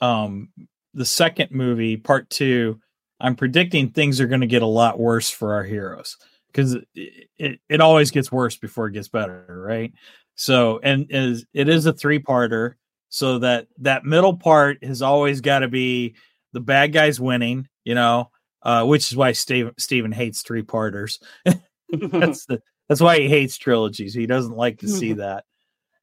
um 0.00 0.50
the 0.94 1.04
second 1.04 1.50
movie, 1.50 1.96
part 1.96 2.30
2, 2.30 2.80
I'm 3.20 3.36
predicting 3.36 3.90
things 3.90 4.20
are 4.20 4.26
going 4.26 4.40
to 4.40 4.46
get 4.46 4.62
a 4.62 4.66
lot 4.66 4.98
worse 4.98 5.28
for 5.28 5.54
our 5.54 5.62
heroes 5.62 6.16
because 6.46 6.74
it, 6.94 7.28
it 7.38 7.60
it 7.68 7.80
always 7.80 8.10
gets 8.10 8.30
worse 8.32 8.56
before 8.56 8.86
it 8.86 8.92
gets 8.92 9.08
better, 9.08 9.44
right? 9.48 9.92
So, 10.36 10.80
and 10.82 11.06
is 11.10 11.44
it 11.54 11.68
is 11.68 11.86
a 11.86 11.92
three-parter, 11.92 12.74
so 13.08 13.38
that 13.40 13.66
that 13.78 14.04
middle 14.04 14.36
part 14.36 14.84
has 14.84 15.02
always 15.02 15.40
got 15.40 15.60
to 15.60 15.68
be 15.68 16.14
the 16.52 16.60
bad 16.60 16.92
guys 16.92 17.18
winning, 17.18 17.68
you 17.84 17.94
know, 17.94 18.30
uh, 18.62 18.84
which 18.84 19.10
is 19.10 19.16
why 19.16 19.32
Steve, 19.32 19.70
Stephen 19.78 20.12
hates 20.12 20.42
three-parters. 20.42 21.18
that's 21.90 22.46
the 22.46 22.60
that's 22.88 23.00
why 23.00 23.18
he 23.18 23.28
hates 23.28 23.56
trilogies. 23.56 24.12
He 24.14 24.26
doesn't 24.26 24.56
like 24.56 24.78
to 24.80 24.88
see 24.88 25.12
that. 25.14 25.44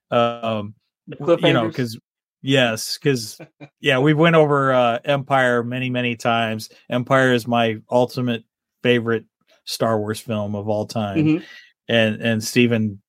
Um, 0.09 0.73
you 1.07 1.53
know, 1.53 1.67
because 1.67 1.99
yes, 2.41 2.97
because 2.97 3.39
yeah, 3.79 3.99
we 3.99 4.13
went 4.15 4.35
over 4.35 4.73
uh, 4.73 4.99
Empire 5.05 5.63
many, 5.63 5.89
many 5.91 6.15
times. 6.15 6.69
Empire 6.89 7.33
is 7.33 7.47
my 7.47 7.77
ultimate 7.91 8.43
favorite 8.81 9.25
Star 9.65 9.99
Wars 9.99 10.19
film 10.19 10.55
of 10.55 10.67
all 10.67 10.85
time, 10.87 11.17
Mhm. 11.17 11.43
and 11.87 12.21
and 12.21 12.43
Stephen, 12.43 13.01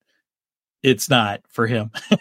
it's 0.84 1.10
not 1.10 1.40
for 1.48 1.66
him. 1.66 1.90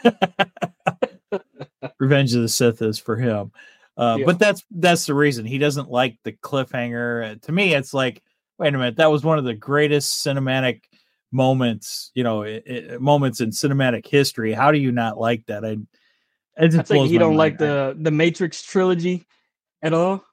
Revenge 2.00 2.34
of 2.34 2.42
the 2.42 2.50
Sith 2.50 2.82
is 2.82 2.98
for 2.98 3.18
him. 3.18 3.52
Uh, 3.98 4.18
Yeah. 4.20 4.26
But 4.26 4.40
that's 4.40 4.64
that's 4.72 5.06
the 5.06 5.14
reason 5.14 5.46
he 5.46 5.58
doesn't 5.58 5.90
like 5.92 6.18
the 6.24 6.32
cliffhanger. 6.32 7.32
Uh, 7.32 7.36
To 7.44 7.52
me, 7.52 7.76
it's 7.76 7.94
like, 7.94 8.24
wait 8.58 8.74
a 8.74 8.78
minute, 8.78 8.96
that 8.98 9.12
was 9.12 9.24
one 9.24 9.38
of 9.38 9.44
the 9.44 9.54
greatest 9.54 10.26
cinematic 10.26 10.82
moments, 11.32 12.12
you 12.16 12.24
know, 12.24 12.44
i 12.44 12.62
i 12.68 12.98
moments 13.00 13.42
in 13.42 13.50
cinematic 13.52 14.08
history. 14.08 14.54
How 14.54 14.72
do 14.72 14.78
you 14.80 14.92
not 14.92 15.20
like 15.20 15.46
that? 15.48 15.64
I, 15.66 15.78
it 16.58 16.70
just 16.70 16.80
I 16.80 16.84
think 16.84 16.88
blows 17.00 17.12
you 17.12 17.20
don't 17.20 17.36
like 17.36 17.58
the 17.58 17.96
the 18.00 18.12
Matrix 18.12 18.62
trilogy 18.64 19.26
at 19.82 19.94
all. 19.94 20.24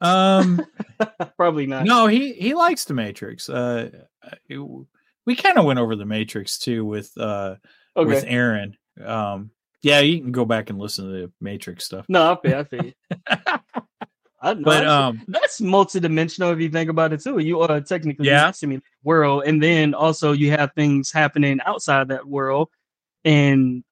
um 0.00 0.64
Probably 1.36 1.66
not. 1.66 1.84
no 1.84 2.06
he 2.06 2.32
he 2.34 2.54
likes 2.54 2.84
the 2.84 2.94
matrix 2.94 3.48
uh 3.48 3.90
it- 4.48 4.86
we 5.26 5.36
kind 5.36 5.58
of 5.58 5.64
went 5.64 5.78
over 5.78 5.96
the 5.96 6.06
matrix 6.06 6.58
too 6.58 6.84
with 6.84 7.10
uh 7.18 7.56
Okay. 7.96 8.08
with 8.08 8.24
aaron 8.26 8.76
um 9.04 9.50
yeah 9.82 10.00
you 10.00 10.20
can 10.20 10.32
go 10.32 10.44
back 10.44 10.70
and 10.70 10.78
listen 10.78 11.06
to 11.06 11.10
the 11.12 11.32
matrix 11.40 11.84
stuff 11.84 12.04
no, 12.08 12.32
I 12.32 12.36
feel. 12.40 12.58
I 12.58 12.64
feel. 12.64 12.92
I, 14.40 14.52
but 14.54 14.64
that's- 14.64 14.90
um 14.90 15.22
that's 15.28 15.60
multidimensional 15.60 16.52
if 16.52 16.60
you 16.60 16.68
think 16.68 16.90
about 16.90 17.12
it 17.12 17.22
too. 17.22 17.38
You 17.38 17.60
are 17.62 17.80
technically 17.80 18.26
Yeah. 18.26 18.44
in 18.44 18.50
a 18.50 18.54
simulated 18.54 18.84
world, 19.02 19.44
and 19.46 19.62
then 19.62 19.94
also 19.94 20.32
you 20.32 20.50
have 20.50 20.72
things 20.74 21.10
happening 21.10 21.58
outside 21.64 22.08
that 22.08 22.26
world, 22.26 22.68
and 23.24 23.82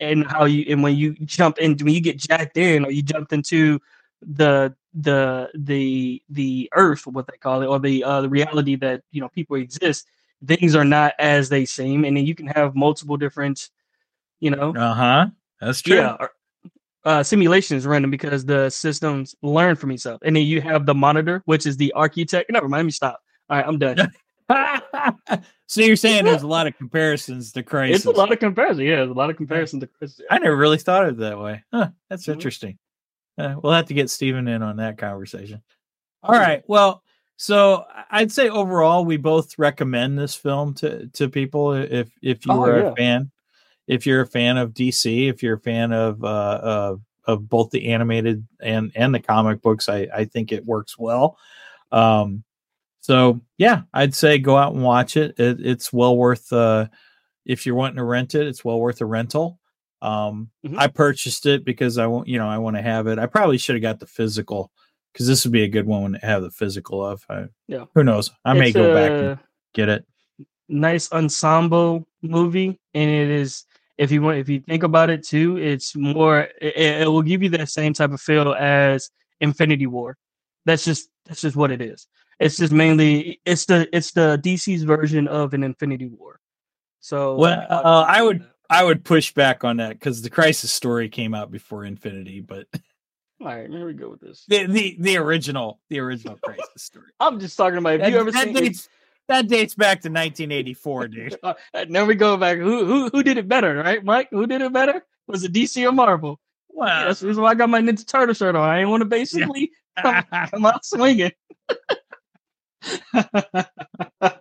and 0.00 0.26
how 0.26 0.46
you 0.46 0.64
and 0.70 0.82
when 0.82 0.96
you 0.96 1.14
jump 1.26 1.58
in 1.58 1.76
when 1.78 1.92
you 1.94 2.00
get 2.00 2.16
jacked 2.16 2.56
in 2.56 2.84
or 2.86 2.90
you 2.90 3.02
jumped 3.02 3.32
into 3.34 3.78
the 4.22 4.74
the 4.94 5.50
the 5.54 6.22
the 6.30 6.68
earth 6.74 7.06
what 7.06 7.26
they 7.26 7.36
call 7.36 7.62
it 7.62 7.66
or 7.66 7.78
the 7.78 8.02
uh 8.02 8.22
the 8.22 8.28
reality 8.28 8.76
that 8.76 9.02
you 9.12 9.20
know 9.20 9.28
people 9.28 9.56
exist 9.56 10.06
things 10.46 10.74
are 10.74 10.84
not 10.84 11.14
as 11.18 11.48
they 11.48 11.64
seem 11.64 12.04
and 12.04 12.16
then 12.16 12.24
you 12.26 12.34
can 12.34 12.46
have 12.46 12.74
multiple 12.74 13.16
different 13.16 13.68
you 14.40 14.50
know 14.50 14.74
uh-huh 14.74 15.26
that's 15.60 15.82
true 15.82 15.96
yeah 15.96 16.16
uh, 17.04 17.22
simulation 17.22 17.76
is 17.76 17.86
random 17.86 18.10
because 18.10 18.44
the 18.44 18.68
systems 18.68 19.34
learn 19.42 19.74
from 19.74 19.90
itself, 19.90 20.20
and 20.22 20.36
then 20.36 20.42
you 20.44 20.60
have 20.60 20.84
the 20.84 20.94
monitor, 20.94 21.42
which 21.46 21.66
is 21.66 21.76
the 21.76 21.92
architect. 21.92 22.50
Never 22.50 22.68
mind, 22.68 22.80
let 22.80 22.84
me 22.84 22.90
stop. 22.90 23.20
All 23.48 23.56
right, 23.56 23.66
I'm 23.66 23.78
done. 23.78 24.12
so 25.66 25.80
you're 25.80 25.96
saying 25.96 26.24
there's 26.24 26.42
a 26.42 26.46
lot 26.46 26.66
of 26.66 26.76
comparisons 26.78 27.52
to 27.52 27.62
Crisis. 27.62 28.04
It's 28.04 28.04
a 28.04 28.10
lot 28.10 28.32
of 28.32 28.38
comparison. 28.38 28.84
Yeah, 28.84 28.96
there's 28.96 29.10
a 29.10 29.14
lot 29.14 29.30
of 29.30 29.36
comparison 29.36 29.80
to 29.80 29.86
Chris. 29.86 30.20
I 30.30 30.38
never 30.38 30.56
really 30.56 30.78
thought 30.78 31.06
of 31.06 31.14
it 31.14 31.20
that 31.20 31.38
way. 31.38 31.64
Huh, 31.72 31.88
that's 32.10 32.26
Mhm. 32.26 32.34
interesting. 32.34 32.78
Uh, 33.38 33.54
we'll 33.62 33.72
have 33.72 33.86
to 33.86 33.94
get 33.94 34.10
Stephen 34.10 34.46
in 34.46 34.62
on 34.62 34.76
that 34.76 34.98
conversation. 34.98 35.62
All 36.22 36.38
right. 36.38 36.62
Well, 36.66 37.02
so 37.42 37.84
I'd 38.10 38.30
say 38.30 38.48
overall 38.50 39.04
we 39.06 39.16
both 39.16 39.58
recommend 39.58 40.18
this 40.18 40.34
film 40.34 40.74
to 40.74 41.06
to 41.08 41.28
people 41.28 41.72
if 41.72 42.10
if 42.22 42.44
you 42.44 42.52
Oh, 42.52 42.64
are 42.64 42.78
yeah. 42.80 42.92
a 42.92 42.96
fan, 42.96 43.30
if 43.88 44.06
you're 44.06 44.22
a 44.22 44.26
fan 44.26 44.58
of 44.58 44.74
DC, 44.74 45.28
if 45.28 45.42
you're 45.42 45.56
a 45.56 45.60
fan 45.60 45.92
of 45.92 46.24
uh 46.24 46.60
of, 46.62 47.02
of 47.26 47.48
both 47.48 47.70
the 47.70 47.88
animated 47.92 48.46
and 48.60 48.92
and 48.96 49.14
the 49.14 49.20
comic 49.20 49.62
books, 49.62 49.88
I 49.88 50.08
I 50.14 50.24
think 50.26 50.52
it 50.52 50.66
works 50.66 50.98
well. 50.98 51.38
Um 51.92 52.44
so 53.00 53.40
yeah, 53.58 53.82
I'd 53.94 54.14
say 54.14 54.38
go 54.38 54.56
out 54.56 54.74
and 54.74 54.82
watch 54.84 55.16
it. 55.16 55.38
it 55.40 55.60
it's 55.64 55.92
well 55.92 56.16
worth 56.16 56.52
uh 56.52 56.88
if 57.46 57.66
you're 57.66 57.74
wanting 57.74 57.96
to 57.96 58.04
rent 58.04 58.34
it, 58.34 58.46
it's 58.46 58.64
well 58.64 58.80
worth 58.80 59.00
a 59.00 59.06
rental. 59.06 59.58
Um, 60.02 60.50
Mhm. 60.64 60.78
I 60.78 60.86
purchased 60.88 61.46
it 61.46 61.64
because 61.64 61.98
I 61.98 62.06
want, 62.06 62.28
you 62.28 62.38
know, 62.38 62.48
I 62.48 62.58
want 62.58 62.76
to 62.76 62.82
have 62.82 63.06
it. 63.06 63.18
I 63.18 63.26
probably 63.26 63.58
should 63.58 63.74
have 63.76 63.82
got 63.82 64.00
the 64.00 64.06
physical 64.06 64.70
because 65.12 65.26
this 65.26 65.44
would 65.44 65.52
be 65.52 65.64
a 65.64 65.68
good 65.68 65.86
one 65.86 66.12
to 66.12 66.18
have 66.18 66.42
the 66.42 66.50
physical 66.50 67.04
of. 67.04 67.24
I, 67.28 67.46
Yeah. 67.68 67.86
Who 67.94 68.04
knows? 68.04 68.30
I 68.44 68.54
may 68.54 68.68
It's 68.68 68.76
go 68.76 68.94
back 68.94 69.10
and 69.10 69.38
get 69.74 69.88
it. 69.88 70.04
nice 70.68 71.10
ensemble 71.12 72.06
movie, 72.22 72.78
and 72.94 73.10
it 73.10 73.30
is. 73.30 73.64
If 73.98 74.10
you 74.10 74.22
want, 74.22 74.38
if 74.38 74.48
you 74.48 74.60
think 74.60 74.82
about 74.82 75.10
it 75.10 75.22
too, 75.22 75.58
it's 75.58 75.94
more. 75.94 76.48
It, 76.60 77.02
it 77.02 77.08
will 77.08 77.22
give 77.22 77.42
you 77.42 77.50
that 77.50 77.68
same 77.68 77.92
type 77.92 78.12
of 78.12 78.20
feel 78.20 78.54
as 78.54 79.10
Infinity 79.40 79.86
War. 79.86 80.16
That's 80.64 80.84
just 80.84 81.10
that's 81.26 81.42
just 81.42 81.56
what 81.56 81.70
it 81.70 81.82
is. 81.82 82.06
It's 82.38 82.56
just 82.56 82.72
mainly 82.72 83.40
it's 83.44 83.66
the 83.66 83.88
it's 83.94 84.12
the 84.12 84.40
DC's 84.42 84.84
version 84.84 85.28
of 85.28 85.52
an 85.52 85.62
Infinity 85.62 86.06
War. 86.06 86.40
So 87.00 87.34
Well, 87.36 87.66
uh, 87.68 88.04
I 88.08 88.22
would 88.22 88.46
I 88.70 88.84
would 88.84 89.04
push 89.04 89.34
back 89.34 89.64
on 89.64 89.78
that 89.78 89.90
because 89.90 90.22
the 90.22 90.30
Crisis 90.30 90.70
story 90.70 91.08
came 91.08 91.34
out 91.34 91.50
before 91.50 91.84
Infinity, 91.84 92.40
but 92.40 92.66
All 93.40 93.46
right, 93.46 93.70
here 93.70 93.86
we 93.86 93.94
go 93.94 94.10
with 94.10 94.20
this. 94.20 94.44
the 94.48 94.66
the, 94.66 94.96
the 95.00 95.16
original 95.16 95.80
the 95.88 95.98
original 96.00 96.36
Crisis 96.42 96.64
story. 96.76 97.06
I'm 97.20 97.40
just 97.40 97.56
talking 97.56 97.78
about 97.78 97.94
if 97.94 98.00
That, 98.02 98.10
you 98.12 98.18
ever 98.18 98.32
seen 98.32 98.52
dates 98.52 98.88
that 99.28 99.48
dates 99.48 99.74
back 99.74 100.00
to 100.02 100.08
1984, 100.08 101.08
dude. 101.08 101.36
Uh, 101.42 101.54
now 101.88 102.04
we 102.04 102.14
go 102.16 102.36
back. 102.36 102.58
Who 102.58 102.84
who 102.84 103.08
who 103.08 103.22
did 103.22 103.38
it 103.38 103.48
better, 103.48 103.76
right, 103.76 104.04
Mike? 104.04 104.28
Who 104.30 104.46
did 104.46 104.60
it 104.60 104.72
better? 104.72 105.04
Was 105.26 105.44
it 105.44 105.52
DC 105.52 105.86
or 105.88 105.92
Marvel? 105.92 106.38
Yeah, 106.74 106.80
Wow. 106.80 107.04
that's 107.06 107.20
the 107.20 107.28
reason 107.28 107.42
why 107.42 107.50
I 107.50 107.54
got 107.54 107.68
my 107.70 107.80
Ninja 107.80 108.06
Turtle 108.06 108.34
shirt 108.34 108.54
on. 108.56 108.68
I 108.68 108.80
ain't 108.80 108.88
want 108.90 109.00
to 109.02 109.04
basically 109.06 109.70
come, 110.02 110.22
come 110.50 110.66
out 110.66 110.84
swinging. 110.84 111.32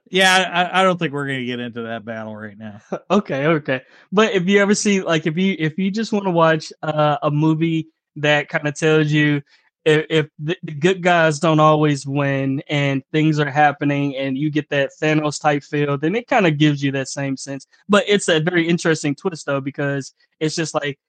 yeah, 0.09 0.69
I, 0.71 0.79
I 0.79 0.83
don't 0.83 0.97
think 0.97 1.13
we're 1.13 1.27
gonna 1.27 1.45
get 1.45 1.59
into 1.59 1.83
that 1.83 2.03
battle 2.05 2.35
right 2.35 2.57
now. 2.57 2.81
okay, 3.11 3.45
okay. 3.47 3.81
But 4.11 4.33
if 4.33 4.47
you 4.47 4.59
ever 4.61 4.75
see, 4.75 5.01
like, 5.01 5.25
if 5.27 5.37
you 5.37 5.55
if 5.57 5.77
you 5.77 5.89
just 5.91 6.11
want 6.11 6.25
to 6.25 6.31
watch 6.31 6.73
uh, 6.81 7.17
a 7.21 7.31
movie 7.31 7.87
that 8.21 8.49
kind 8.49 8.67
of 8.67 8.75
tells 8.75 9.11
you 9.11 9.41
if, 9.85 10.05
if 10.09 10.27
the, 10.39 10.57
the 10.63 10.73
good 10.73 11.01
guys 11.01 11.39
don't 11.39 11.59
always 11.59 12.05
win 12.05 12.61
and 12.69 13.03
things 13.11 13.39
are 13.39 13.49
happening 13.49 14.15
and 14.15 14.37
you 14.37 14.49
get 14.49 14.69
that 14.69 14.91
Thanos 15.01 15.41
type 15.41 15.63
feel, 15.63 15.97
then 15.97 16.15
it 16.15 16.27
kind 16.27 16.45
of 16.45 16.57
gives 16.57 16.83
you 16.83 16.91
that 16.91 17.07
same 17.07 17.37
sense. 17.37 17.65
But 17.87 18.03
it's 18.07 18.29
a 18.29 18.39
very 18.39 18.67
interesting 18.67 19.15
twist 19.15 19.45
though 19.45 19.61
because 19.61 20.13
it's 20.39 20.55
just 20.55 20.73
like 20.73 20.99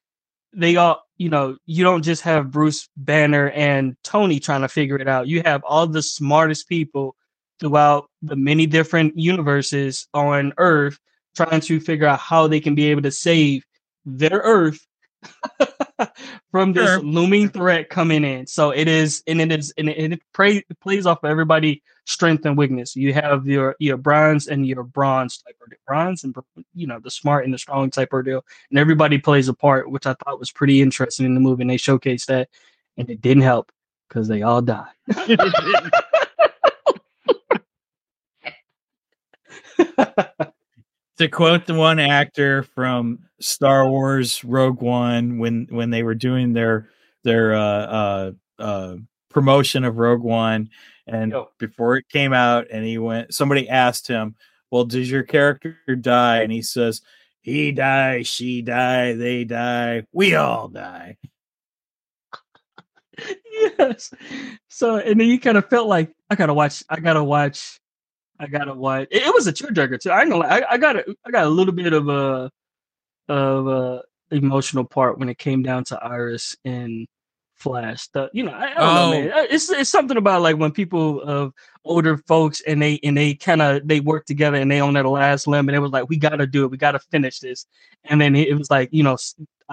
they 0.53 0.75
all, 0.75 1.03
you 1.17 1.29
know, 1.29 1.57
you 1.65 1.83
don't 1.83 2.01
just 2.01 2.23
have 2.23 2.51
Bruce 2.51 2.89
Banner 2.97 3.49
and 3.51 3.95
Tony 4.03 4.39
trying 4.39 4.61
to 4.61 4.67
figure 4.67 4.97
it 4.97 5.07
out. 5.07 5.27
You 5.27 5.41
have 5.45 5.63
all 5.63 5.87
the 5.87 6.01
smartest 6.01 6.67
people 6.67 7.15
throughout 7.59 8.09
the 8.21 8.35
many 8.35 8.65
different 8.65 9.17
universes 9.17 10.07
on 10.13 10.53
Earth 10.57 10.99
trying 11.35 11.61
to 11.61 11.79
figure 11.79 12.07
out 12.07 12.19
how 12.19 12.47
they 12.47 12.59
can 12.59 12.75
be 12.75 12.85
able 12.85 13.03
to 13.03 13.11
save 13.11 13.63
their 14.05 14.41
Earth 14.43 14.85
from 16.51 16.73
this 16.73 16.89
Sure. 16.89 16.99
looming 17.01 17.49
threat 17.49 17.89
coming 17.89 18.23
in. 18.23 18.47
So 18.47 18.71
it 18.71 18.87
is, 18.87 19.23
and 19.27 19.41
it 19.41 19.51
is, 19.51 19.73
and 19.77 19.89
it, 19.89 20.13
it 20.13 20.21
pray, 20.33 20.63
plays 20.81 21.05
off 21.05 21.23
of 21.23 21.29
everybody 21.29 21.81
strength 22.05 22.45
and 22.45 22.57
weakness. 22.57 22.95
You 22.95 23.13
have 23.13 23.47
your 23.47 23.75
your 23.79 23.97
bronze 23.97 24.47
and 24.47 24.65
your 24.65 24.83
bronze 24.83 25.37
type 25.37 25.57
of 25.61 25.69
deal. 25.69 25.79
bronze 25.85 26.23
and 26.23 26.35
you 26.73 26.87
know 26.87 26.99
the 26.99 27.11
smart 27.11 27.45
and 27.45 27.53
the 27.53 27.57
strong 27.57 27.89
type 27.89 28.13
of 28.13 28.25
deal, 28.25 28.43
and 28.69 28.79
everybody 28.79 29.17
plays 29.17 29.47
a 29.47 29.53
part, 29.53 29.89
which 29.89 30.05
I 30.05 30.13
thought 30.13 30.39
was 30.39 30.51
pretty 30.51 30.81
interesting 30.81 31.25
in 31.25 31.33
the 31.35 31.39
movie. 31.39 31.63
And 31.63 31.69
they 31.69 31.77
showcased 31.77 32.25
that, 32.27 32.49
and 32.97 33.09
it 33.09 33.21
didn't 33.21 33.43
help 33.43 33.71
because 34.09 34.27
they 34.27 34.41
all 34.41 34.61
died. 34.61 34.87
to 41.21 41.27
quote 41.27 41.67
the 41.67 41.73
one 41.75 41.99
actor 41.99 42.63
from 42.63 43.19
Star 43.39 43.87
Wars 43.87 44.43
Rogue 44.43 44.81
One 44.81 45.37
when 45.37 45.67
when 45.69 45.91
they 45.91 46.01
were 46.01 46.15
doing 46.15 46.53
their 46.53 46.89
their 47.23 47.53
uh 47.53 47.85
uh 47.85 48.31
uh 48.57 48.95
promotion 49.29 49.83
of 49.83 49.97
Rogue 49.97 50.23
One 50.23 50.71
and 51.05 51.31
Yo. 51.31 51.49
before 51.59 51.97
it 51.97 52.09
came 52.09 52.33
out 52.33 52.67
and 52.71 52.83
he 52.83 52.97
went 52.97 53.35
somebody 53.35 53.69
asked 53.69 54.07
him, 54.07 54.35
"Well, 54.71 54.85
does 54.85 55.11
your 55.11 55.21
character 55.21 55.77
die?" 55.99 56.41
and 56.41 56.51
he 56.51 56.63
says, 56.63 57.01
"He 57.41 57.71
dies, 57.71 58.25
she 58.27 58.63
die, 58.63 59.13
they 59.13 59.43
die, 59.43 60.07
we 60.11 60.33
all 60.33 60.69
die." 60.69 61.17
yes. 63.51 64.11
So 64.69 64.95
and 64.95 65.19
then 65.19 65.27
you 65.27 65.39
kind 65.39 65.57
of 65.57 65.69
felt 65.69 65.87
like 65.87 66.11
I 66.31 66.35
gotta 66.35 66.53
watch. 66.55 66.83
I 66.89 66.99
gotta 66.99 67.23
watch. 67.23 67.79
I 68.41 68.47
gotta 68.47 68.73
watch. 68.73 69.07
It, 69.11 69.23
it 69.23 69.33
was 69.33 69.45
a 69.45 69.53
tearjerker 69.53 69.99
too. 69.99 70.09
I 70.09 70.21
ain't 70.21 70.31
gonna. 70.31 70.43
lie, 70.43 70.59
I, 70.59 70.73
I 70.73 70.77
got. 70.77 70.95
A, 70.95 71.15
I 71.25 71.31
got 71.31 71.45
a 71.45 71.49
little 71.49 71.73
bit 71.73 71.93
of 71.93 72.09
a 72.09 72.51
of 73.29 73.67
a 73.67 74.01
emotional 74.31 74.83
part 74.83 75.19
when 75.19 75.29
it 75.29 75.37
came 75.37 75.61
down 75.61 75.83
to 75.85 76.03
Iris 76.03 76.57
and 76.65 77.07
Flash. 77.53 78.07
The, 78.07 78.31
you 78.33 78.43
know, 78.43 78.51
I, 78.51 78.71
I 78.71 78.73
don't 78.73 78.95
know, 78.95 79.11
man. 79.11 79.31
Oh. 79.35 79.47
It's 79.49 79.69
it's 79.69 79.89
something 79.89 80.17
about 80.17 80.41
like 80.41 80.57
when 80.57 80.71
people 80.71 81.21
of 81.21 81.53
older 81.85 82.17
folks 82.17 82.61
and 82.61 82.81
they 82.81 82.99
and 83.03 83.15
they 83.15 83.35
kind 83.35 83.61
of 83.61 83.87
they 83.87 83.99
work 83.99 84.25
together 84.25 84.57
and 84.57 84.71
they 84.71 84.79
on 84.79 84.93
their 84.93 85.07
last 85.07 85.45
limb 85.45 85.69
and 85.69 85.75
it 85.75 85.79
was 85.79 85.91
like 85.91 86.09
we 86.09 86.17
got 86.17 86.37
to 86.37 86.47
do 86.47 86.63
it. 86.63 86.71
We 86.71 86.77
got 86.77 86.93
to 86.93 86.99
finish 86.99 87.39
this. 87.39 87.67
And 88.05 88.19
then 88.19 88.35
it 88.35 88.57
was 88.57 88.71
like 88.71 88.89
you 88.91 89.03
know 89.03 89.17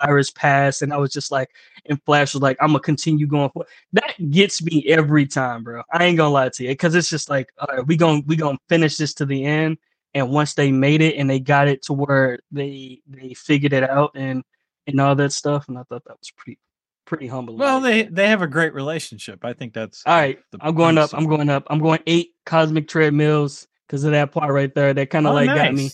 Iris 0.02 0.30
passed 0.30 0.82
and 0.82 0.92
I 0.92 0.96
was 0.96 1.12
just 1.12 1.30
like 1.30 1.50
and 1.86 2.02
Flash 2.04 2.34
was 2.34 2.42
like 2.42 2.56
I'm 2.60 2.68
gonna 2.68 2.80
continue 2.80 3.26
going 3.26 3.50
for 3.50 3.66
that 3.92 4.14
gets 4.30 4.62
me 4.62 4.84
every 4.88 5.26
time, 5.26 5.64
bro. 5.64 5.82
I 5.92 6.04
ain't 6.04 6.16
gonna 6.16 6.30
lie 6.32 6.48
to 6.50 6.62
you 6.64 6.70
because 6.70 6.94
it's 6.94 7.10
just 7.10 7.30
like 7.30 7.50
all 7.58 7.68
right, 7.76 7.86
we 7.86 7.96
gonna 7.96 8.22
we 8.26 8.36
gonna 8.36 8.58
finish 8.68 8.96
this 8.96 9.14
to 9.14 9.26
the 9.26 9.44
end. 9.44 9.78
And 10.14 10.30
once 10.30 10.54
they 10.54 10.72
made 10.72 11.02
it 11.02 11.16
and 11.16 11.28
they 11.28 11.38
got 11.38 11.68
it 11.68 11.82
to 11.82 11.92
where 11.92 12.38
they 12.50 13.00
they 13.06 13.34
figured 13.34 13.72
it 13.72 13.88
out 13.88 14.12
and 14.14 14.42
and 14.86 15.00
all 15.00 15.14
that 15.14 15.32
stuff, 15.32 15.68
and 15.68 15.78
I 15.78 15.82
thought 15.82 16.04
that 16.06 16.18
was 16.18 16.30
pretty 16.36 16.58
pretty 17.04 17.26
humbling. 17.26 17.58
Well, 17.58 17.80
they 17.80 18.04
they 18.04 18.28
have 18.28 18.42
a 18.42 18.46
great 18.46 18.74
relationship. 18.74 19.44
I 19.44 19.52
think 19.52 19.74
that's 19.74 20.02
all 20.06 20.16
right. 20.16 20.38
I'm 20.60 20.74
going 20.74 20.98
up. 20.98 21.10
I'm 21.12 21.26
going 21.26 21.50
up. 21.50 21.66
I'm 21.68 21.78
going 21.78 22.00
eight 22.06 22.30
cosmic 22.46 22.88
treadmills 22.88 23.66
because 23.86 24.04
of 24.04 24.12
that 24.12 24.32
part 24.32 24.52
right 24.52 24.74
there. 24.74 24.94
That 24.94 25.10
kind 25.10 25.26
of 25.26 25.32
Oh, 25.32 25.34
like 25.34 25.46
got 25.46 25.74
me. 25.74 25.90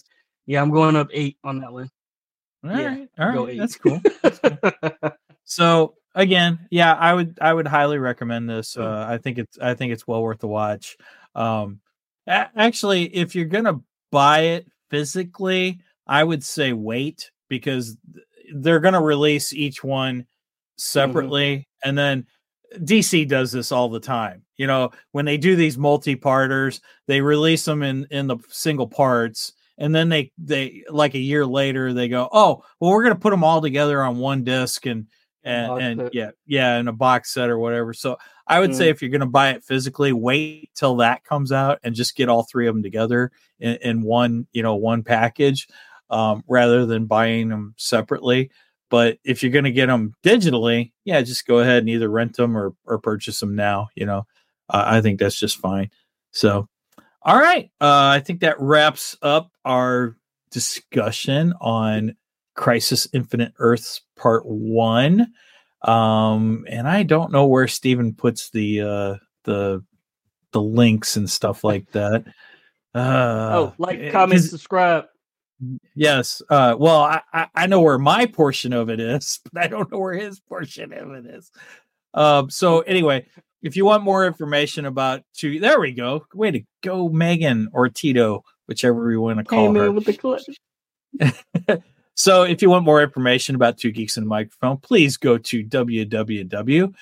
Yeah, 0.46 0.60
I'm 0.62 0.70
going 0.70 0.96
up 0.96 1.08
eight 1.12 1.38
on 1.44 1.60
that 1.60 1.72
one. 1.72 1.90
All 2.64 2.70
Yeah, 2.70 2.88
right, 2.88 3.08
all 3.18 3.28
right, 3.44 3.50
eight. 3.50 3.58
that's 3.58 3.76
cool. 3.76 4.00
So 5.44 5.94
again, 6.14 6.58
yeah, 6.70 6.94
I 6.94 7.12
would 7.12 7.38
I 7.40 7.52
would 7.52 7.66
highly 7.66 7.98
recommend 7.98 8.48
this. 8.48 8.76
Uh, 8.78 9.04
I 9.08 9.18
think 9.18 9.38
it's 9.38 9.58
I 9.58 9.74
think 9.74 9.92
it's 9.92 10.06
well 10.06 10.22
worth 10.22 10.40
the 10.40 10.48
watch. 10.48 10.96
Um, 11.34 11.80
a- 12.26 12.48
actually, 12.56 13.14
if 13.14 13.34
you're 13.34 13.44
gonna 13.44 13.80
buy 14.10 14.40
it 14.40 14.66
physically, 14.90 15.80
I 16.06 16.24
would 16.24 16.42
say 16.42 16.72
wait 16.72 17.30
because 17.48 17.96
they're 18.54 18.80
gonna 18.80 19.02
release 19.02 19.52
each 19.52 19.84
one 19.84 20.26
separately, 20.78 21.68
and 21.84 21.96
then 21.96 22.26
DC 22.78 23.28
does 23.28 23.52
this 23.52 23.70
all 23.70 23.90
the 23.90 24.00
time. 24.00 24.44
You 24.56 24.66
know, 24.66 24.90
when 25.12 25.26
they 25.26 25.36
do 25.36 25.56
these 25.56 25.76
multi-parters, 25.76 26.80
they 27.06 27.20
release 27.20 27.66
them 27.66 27.82
in 27.82 28.06
in 28.10 28.28
the 28.28 28.38
single 28.48 28.88
parts, 28.88 29.52
and 29.78 29.94
then 29.94 30.08
they 30.08 30.32
they 30.38 30.84
like 30.88 31.14
a 31.14 31.18
year 31.18 31.44
later 31.46 31.92
they 31.92 32.08
go, 32.08 32.28
oh, 32.32 32.62
well, 32.80 32.90
we're 32.92 33.02
gonna 33.02 33.14
put 33.16 33.30
them 33.30 33.44
all 33.44 33.60
together 33.60 34.02
on 34.02 34.18
one 34.18 34.44
disc 34.44 34.86
and 34.86 35.06
and 35.42 35.68
Box 35.68 35.82
and 35.82 36.00
set. 36.00 36.14
yeah 36.14 36.30
yeah 36.46 36.78
in 36.78 36.88
a 36.88 36.92
box 36.92 37.32
set 37.32 37.50
or 37.50 37.58
whatever. 37.58 37.92
So 37.92 38.16
I 38.46 38.60
would 38.60 38.74
say 38.74 38.86
Mm. 38.88 38.90
if 38.90 39.02
you're 39.02 39.10
gonna 39.10 39.26
buy 39.26 39.50
it 39.50 39.64
physically, 39.64 40.12
wait 40.12 40.70
till 40.74 40.96
that 40.96 41.24
comes 41.24 41.52
out 41.52 41.78
and 41.82 41.94
just 41.94 42.16
get 42.16 42.28
all 42.28 42.44
three 42.44 42.66
of 42.66 42.74
them 42.74 42.82
together 42.82 43.30
in, 43.60 43.76
in 43.82 44.02
one 44.02 44.46
you 44.52 44.62
know 44.62 44.74
one 44.76 45.02
package 45.02 45.68
um, 46.10 46.42
rather 46.48 46.86
than 46.86 47.06
buying 47.06 47.48
them 47.48 47.74
separately. 47.76 48.50
But 48.90 49.18
if 49.24 49.42
you're 49.42 49.50
going 49.50 49.64
to 49.64 49.72
get 49.72 49.86
them 49.86 50.14
digitally, 50.22 50.92
yeah, 51.04 51.20
just 51.22 51.46
go 51.46 51.58
ahead 51.58 51.78
and 51.78 51.88
either 51.88 52.08
rent 52.08 52.36
them 52.36 52.56
or 52.56 52.74
or 52.84 52.98
purchase 52.98 53.40
them 53.40 53.56
now. 53.56 53.88
You 53.96 54.06
know, 54.06 54.26
uh, 54.68 54.84
I 54.86 55.00
think 55.00 55.18
that's 55.18 55.38
just 55.38 55.56
fine. 55.58 55.90
So, 56.30 56.68
all 57.22 57.38
right, 57.38 57.70
uh, 57.80 58.12
I 58.14 58.20
think 58.20 58.40
that 58.40 58.60
wraps 58.60 59.16
up 59.20 59.50
our 59.64 60.16
discussion 60.50 61.54
on 61.60 62.16
Crisis 62.54 63.08
Infinite 63.12 63.52
Earths 63.58 64.02
Part 64.16 64.44
One. 64.46 65.32
Um, 65.82 66.64
and 66.68 66.88
I 66.88 67.02
don't 67.02 67.32
know 67.32 67.46
where 67.46 67.68
Stephen 67.68 68.14
puts 68.14 68.50
the 68.50 68.80
uh, 68.80 69.14
the 69.44 69.84
the 70.52 70.62
links 70.62 71.16
and 71.16 71.28
stuff 71.28 71.64
like 71.64 71.90
that. 71.92 72.24
Uh, 72.94 73.50
oh, 73.52 73.74
like, 73.76 73.96
comment, 73.96 74.12
comment, 74.12 74.42
subscribe. 74.42 75.04
Yes. 75.94 76.42
Uh, 76.48 76.76
well, 76.78 77.00
I, 77.00 77.22
I, 77.32 77.46
I 77.54 77.66
know 77.66 77.80
where 77.80 77.98
my 77.98 78.26
portion 78.26 78.72
of 78.72 78.88
it 78.88 79.00
is, 79.00 79.40
but 79.52 79.62
I 79.62 79.66
don't 79.66 79.90
know 79.90 79.98
where 79.98 80.14
his 80.14 80.40
portion 80.40 80.92
of 80.92 81.10
it 81.12 81.26
is. 81.26 81.50
Um, 82.14 82.50
so 82.50 82.80
anyway, 82.80 83.26
if 83.62 83.76
you 83.76 83.84
want 83.84 84.04
more 84.04 84.26
information 84.26 84.84
about 84.84 85.22
two, 85.34 85.58
there 85.58 85.80
we 85.80 85.92
go. 85.92 86.24
Way 86.34 86.52
to 86.52 86.60
go, 86.82 87.08
Megan 87.08 87.68
or 87.72 87.88
Tito, 87.88 88.44
whichever 88.66 89.06
we 89.06 89.16
want 89.16 89.38
to 89.38 89.44
call 89.44 89.66
Came 89.66 89.74
her. 89.76 89.86
in 89.86 89.94
with 89.94 90.04
the 90.04 90.14
clutch. 90.14 90.42
So 92.16 92.44
if 92.44 92.62
you 92.62 92.70
want 92.70 92.84
more 92.84 93.02
information 93.02 93.56
about 93.56 93.76
Two 93.76 93.90
Geeks 93.90 94.16
and 94.16 94.24
a 94.24 94.28
Microphone, 94.28 94.76
please 94.76 95.16
go 95.16 95.36
to 95.36 95.64
www 95.64 96.94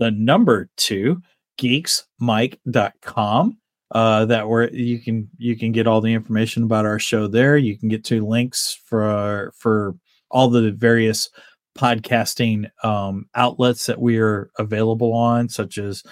the 0.00 0.10
number 0.10 0.68
two 0.76 1.22
geeksmike.com. 1.60 3.58
Uh, 3.92 4.24
that 4.24 4.48
where 4.48 4.72
you 4.72 5.00
can 5.00 5.28
you 5.36 5.56
can 5.56 5.72
get 5.72 5.88
all 5.88 6.00
the 6.00 6.12
information 6.12 6.62
about 6.62 6.86
our 6.86 7.00
show 7.00 7.26
there. 7.26 7.56
You 7.56 7.76
can 7.76 7.88
get 7.88 8.04
to 8.04 8.24
links 8.24 8.78
for 8.86 9.52
for 9.56 9.96
all 10.30 10.48
the 10.48 10.70
various 10.70 11.28
podcasting 11.76 12.70
um, 12.84 13.26
outlets 13.34 13.86
that 13.86 14.00
we 14.00 14.18
are 14.18 14.50
available 14.58 15.12
on, 15.12 15.48
such 15.48 15.76
as 15.76 16.04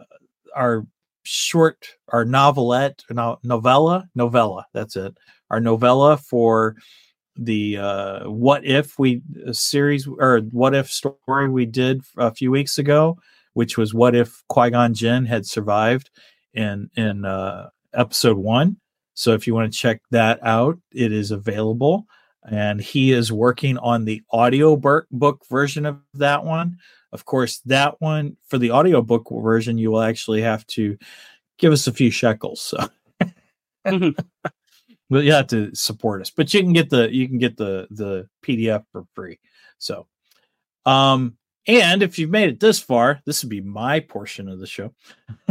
our 0.54 0.86
short, 1.24 1.88
our 2.08 2.24
novelette, 2.24 3.02
no, 3.10 3.38
novella, 3.42 4.08
novella. 4.14 4.66
That's 4.72 4.96
it. 4.96 5.16
Our 5.50 5.60
novella 5.60 6.16
for 6.16 6.76
the 7.36 7.76
uh, 7.76 8.30
what 8.30 8.64
if 8.64 8.98
we 8.98 9.22
uh, 9.46 9.52
series 9.52 10.06
or 10.06 10.40
what 10.52 10.74
if 10.74 10.90
story 10.90 11.48
we 11.48 11.66
did 11.66 12.02
a 12.16 12.32
few 12.34 12.50
weeks 12.50 12.78
ago, 12.78 13.18
which 13.52 13.76
was 13.76 13.92
what 13.92 14.14
if 14.14 14.42
Qui 14.48 14.70
Gon 14.70 14.94
Jinn 14.94 15.26
had 15.26 15.46
survived 15.46 16.10
in 16.54 16.90
in 16.96 17.24
uh, 17.24 17.68
episode 17.92 18.38
one. 18.38 18.76
So 19.14 19.32
if 19.32 19.46
you 19.46 19.54
want 19.54 19.72
to 19.72 19.78
check 19.78 20.00
that 20.10 20.38
out, 20.42 20.78
it 20.92 21.12
is 21.12 21.30
available. 21.30 22.06
And 22.48 22.80
he 22.80 23.12
is 23.12 23.32
working 23.32 23.76
on 23.78 24.04
the 24.04 24.22
audio 24.30 24.76
bur- 24.76 25.06
book 25.10 25.44
version 25.50 25.84
of 25.84 25.98
that 26.14 26.44
one. 26.44 26.78
Of 27.12 27.24
course, 27.24 27.58
that 27.66 28.00
one 28.00 28.36
for 28.46 28.58
the 28.58 28.70
audiobook 28.70 29.28
version, 29.30 29.78
you 29.78 29.90
will 29.90 30.02
actually 30.02 30.42
have 30.42 30.66
to 30.68 30.96
give 31.58 31.72
us 31.72 31.86
a 31.86 31.92
few 31.92 32.10
shekels. 32.10 32.60
So 32.60 32.88
well, 35.10 35.22
you 35.22 35.32
have 35.32 35.46
to 35.48 35.74
support 35.74 36.20
us, 36.20 36.30
but 36.30 36.52
you 36.52 36.60
can 36.60 36.72
get 36.72 36.90
the 36.90 37.12
you 37.12 37.28
can 37.28 37.38
get 37.38 37.56
the 37.56 37.86
the 37.90 38.28
PDF 38.44 38.84
for 38.92 39.04
free. 39.14 39.38
So, 39.78 40.06
um, 40.84 41.36
and 41.66 42.02
if 42.02 42.18
you've 42.18 42.30
made 42.30 42.48
it 42.48 42.60
this 42.60 42.80
far, 42.80 43.20
this 43.24 43.42
would 43.42 43.50
be 43.50 43.60
my 43.60 44.00
portion 44.00 44.48
of 44.48 44.58
the 44.58 44.66
show. 44.66 44.92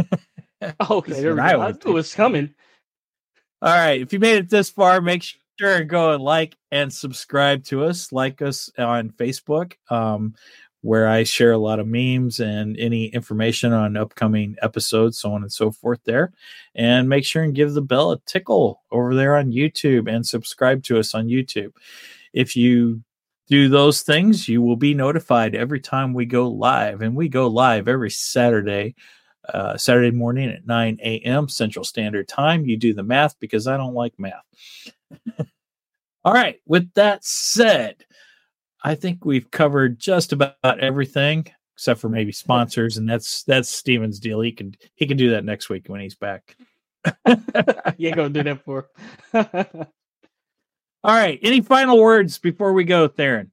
Okay, 0.00 1.12
This 1.12 1.20
there 1.20 1.34
we 1.34 1.40
I 1.40 1.52
go. 1.52 1.60
I 1.62 1.72
knew 1.72 1.78
it 1.84 1.86
was 1.86 2.14
coming. 2.14 2.54
All 3.62 3.74
right. 3.74 4.00
If 4.00 4.12
you 4.12 4.18
made 4.18 4.36
it 4.36 4.50
this 4.50 4.70
far, 4.70 5.00
make 5.00 5.22
sure 5.22 5.40
and 5.60 5.88
go 5.88 6.12
and 6.12 6.22
like 6.22 6.56
and 6.70 6.92
subscribe 6.92 7.64
to 7.64 7.84
us. 7.84 8.12
Like 8.12 8.42
us 8.42 8.70
on 8.78 9.10
Facebook, 9.10 9.74
um, 9.90 10.34
where 10.82 11.08
I 11.08 11.24
share 11.24 11.52
a 11.52 11.58
lot 11.58 11.80
of 11.80 11.86
memes 11.86 12.40
and 12.40 12.78
any 12.78 13.06
information 13.06 13.72
on 13.72 13.96
upcoming 13.96 14.56
episodes, 14.62 15.18
so 15.18 15.32
on 15.32 15.42
and 15.42 15.52
so 15.52 15.70
forth 15.70 16.00
there. 16.04 16.32
And 16.74 17.08
make 17.08 17.24
sure 17.24 17.42
and 17.42 17.54
give 17.54 17.74
the 17.74 17.82
bell 17.82 18.12
a 18.12 18.20
tickle 18.26 18.82
over 18.90 19.14
there 19.14 19.36
on 19.36 19.52
YouTube 19.52 20.12
and 20.12 20.26
subscribe 20.26 20.82
to 20.84 20.98
us 20.98 21.14
on 21.14 21.26
YouTube. 21.26 21.72
If 22.32 22.56
you 22.56 23.02
do 23.48 23.68
those 23.68 24.02
things, 24.02 24.48
you 24.48 24.60
will 24.60 24.76
be 24.76 24.94
notified 24.94 25.54
every 25.54 25.80
time 25.80 26.12
we 26.12 26.26
go 26.26 26.48
live. 26.48 27.00
And 27.00 27.16
we 27.16 27.28
go 27.28 27.46
live 27.46 27.88
every 27.88 28.10
Saturday 28.10 28.94
uh, 29.48 29.76
Saturday 29.76 30.10
morning 30.10 30.50
at 30.50 30.66
9 30.66 30.98
a.m. 31.02 31.48
Central 31.48 31.84
Standard 31.84 32.28
Time. 32.28 32.66
You 32.66 32.76
do 32.76 32.92
the 32.92 33.02
math 33.02 33.38
because 33.38 33.66
I 33.66 33.76
don't 33.76 33.94
like 33.94 34.18
math. 34.18 34.44
All 36.24 36.32
right. 36.32 36.56
With 36.66 36.92
that 36.94 37.24
said, 37.24 38.04
I 38.82 38.94
think 38.94 39.24
we've 39.24 39.50
covered 39.50 39.98
just 39.98 40.32
about 40.32 40.56
everything 40.64 41.46
except 41.76 42.00
for 42.00 42.08
maybe 42.08 42.32
sponsors, 42.32 42.96
and 42.96 43.08
that's 43.08 43.42
that's 43.44 43.68
Stephen's 43.68 44.18
deal. 44.18 44.40
He 44.40 44.52
can 44.52 44.74
he 44.94 45.06
can 45.06 45.16
do 45.16 45.30
that 45.30 45.44
next 45.44 45.68
week 45.68 45.88
when 45.88 46.00
he's 46.00 46.14
back. 46.14 46.56
you 47.26 48.08
ain't 48.08 48.16
gonna 48.16 48.30
do 48.30 48.42
that 48.42 48.64
for. 48.64 48.88
All 49.34 51.14
right. 51.14 51.38
Any 51.42 51.60
final 51.60 52.00
words 52.00 52.38
before 52.38 52.72
we 52.72 52.84
go, 52.84 53.08
Tharen? 53.08 53.50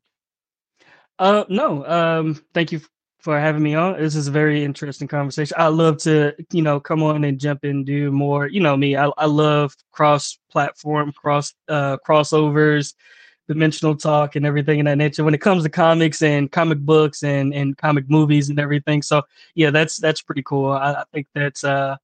Uh, 1.19 1.43
no. 1.49 1.85
Um, 1.85 2.43
thank 2.53 2.71
you 2.71 2.81
for 3.23 3.39
having 3.39 3.63
me 3.63 3.73
on. 3.73 3.97
This 3.97 4.15
is 4.15 4.27
a 4.27 4.31
very 4.31 4.65
interesting 4.65 5.07
conversation. 5.07 5.55
I 5.57 5.67
love 5.67 5.97
to, 5.99 6.35
you 6.51 6.61
know, 6.61 6.79
come 6.81 7.01
on 7.01 7.23
and 7.23 7.39
jump 7.39 7.63
in, 7.63 7.85
do 7.85 8.11
more. 8.11 8.47
You 8.47 8.59
know 8.59 8.75
me. 8.75 8.97
I, 8.97 9.09
I 9.17 9.25
love 9.25 9.73
cross-platform, 9.93 11.13
cross 11.13 11.53
uh 11.69 11.97
crossovers, 12.05 12.93
dimensional 13.47 13.95
talk, 13.95 14.35
and 14.35 14.45
everything 14.45 14.79
in 14.79 14.85
that 14.85 14.97
nature. 14.97 15.23
When 15.23 15.33
it 15.33 15.39
comes 15.39 15.63
to 15.63 15.69
comics 15.69 16.21
and 16.21 16.51
comic 16.51 16.79
books 16.79 17.23
and 17.23 17.53
and 17.53 17.77
comic 17.77 18.09
movies 18.09 18.49
and 18.49 18.59
everything. 18.59 19.01
So 19.01 19.23
yeah, 19.55 19.69
that's 19.69 19.97
that's 19.97 20.21
pretty 20.21 20.43
cool. 20.43 20.71
I, 20.71 20.91
I 20.91 21.03
think 21.13 21.27
that's 21.33 21.63
uh, 21.63 21.95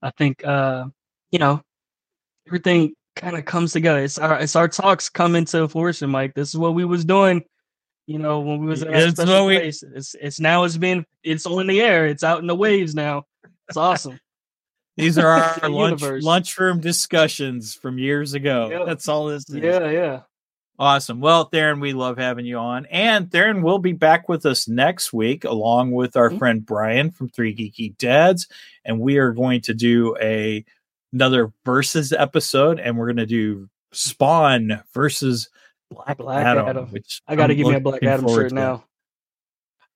I 0.00 0.10
think 0.12 0.44
uh, 0.46 0.86
you 1.30 1.38
know, 1.38 1.62
everything 2.46 2.94
kind 3.16 3.36
of 3.36 3.44
comes 3.44 3.74
together. 3.74 4.02
It's 4.02 4.18
our 4.18 4.40
it's 4.40 4.56
our 4.56 4.68
talks 4.68 5.10
come 5.10 5.36
into 5.36 5.68
fruition, 5.68 6.08
Mike. 6.08 6.32
This 6.34 6.48
is 6.48 6.56
what 6.56 6.74
we 6.74 6.86
was 6.86 7.04
doing 7.04 7.44
you 8.06 8.18
know, 8.18 8.40
when 8.40 8.60
we 8.60 8.66
was 8.66 8.82
in 8.82 8.90
that 8.92 9.02
It's 9.08 9.20
special 9.20 9.46
we- 9.46 9.58
place. 9.58 9.82
It's 9.82 10.14
it's 10.14 10.40
now 10.40 10.64
it's 10.64 10.76
been 10.76 11.06
it's 11.22 11.46
on 11.46 11.66
the 11.66 11.80
air. 11.80 12.06
It's 12.06 12.22
out 12.24 12.40
in 12.40 12.46
the 12.46 12.54
waves 12.56 12.94
now. 12.94 13.24
It's 13.68 13.76
awesome. 13.76 14.20
These 14.96 15.18
are 15.18 15.26
our 15.62 15.68
lunch 15.68 16.02
lunchroom 16.02 16.80
discussions 16.80 17.74
from 17.74 17.98
years 17.98 18.34
ago. 18.34 18.68
Yeah. 18.70 18.84
That's 18.84 19.08
all 19.08 19.26
this 19.26 19.48
is. 19.48 19.56
yeah, 19.56 19.90
yeah. 19.90 20.20
Awesome. 20.78 21.20
Well, 21.20 21.48
Tharen, 21.50 21.80
we 21.80 21.92
love 21.92 22.18
having 22.18 22.44
you 22.46 22.56
on. 22.58 22.86
And 22.86 23.30
Tharen 23.30 23.62
will 23.62 23.78
be 23.78 23.92
back 23.92 24.28
with 24.28 24.44
us 24.44 24.66
next 24.66 25.12
week, 25.12 25.44
along 25.44 25.92
with 25.92 26.16
our 26.16 26.30
Mhm. 26.30 26.38
friend 26.38 26.66
Brian 26.66 27.10
from 27.12 27.28
Three 27.28 27.54
Geeky 27.54 27.96
Dads. 27.96 28.48
And 28.84 28.98
we 28.98 29.18
are 29.18 29.30
going 29.32 29.60
to 29.62 29.74
do 29.74 30.16
a 30.20 30.64
another 31.12 31.52
versus 31.64 32.12
episode, 32.12 32.80
and 32.80 32.98
we're 32.98 33.06
going 33.06 33.16
to 33.18 33.26
do 33.26 33.68
Spawn 33.92 34.82
versus 34.92 35.48
Black, 35.94 36.16
Black 36.18 36.44
Adam, 36.46 36.66
Adam. 36.68 36.86
which 36.86 37.22
I 37.26 37.36
got 37.36 37.48
to 37.48 37.54
give 37.54 37.66
me 37.66 37.74
a 37.74 37.80
Black 37.80 38.02
Adam 38.02 38.28
shirt 38.28 38.50
to. 38.50 38.54
now. 38.54 38.84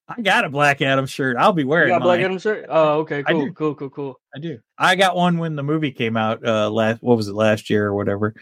I 0.07 0.21
got 0.21 0.43
a 0.45 0.49
Black 0.49 0.81
Adam 0.81 1.05
shirt. 1.05 1.37
I'll 1.37 1.53
be 1.53 1.61
You 1.61 1.67
wearing 1.67 1.89
got 1.89 2.01
a 2.01 2.03
Black. 2.03 2.19
Adam 2.21 2.39
shirt? 2.39 2.65
Oh, 2.67 2.99
okay, 3.01 3.21
cool, 3.23 3.51
cool, 3.53 3.75
cool, 3.75 3.89
cool. 3.91 4.19
I 4.35 4.39
do. 4.39 4.59
I 4.77 4.95
got 4.95 5.15
one 5.15 5.37
when 5.37 5.55
the 5.55 5.61
movie 5.63 5.91
came 5.91 6.17
out. 6.17 6.43
Uh, 6.45 6.69
last 6.69 7.03
what 7.03 7.15
was 7.17 7.27
it 7.27 7.35
last 7.35 7.69
year 7.69 7.85
or 7.87 7.93
whatever. 7.95 8.33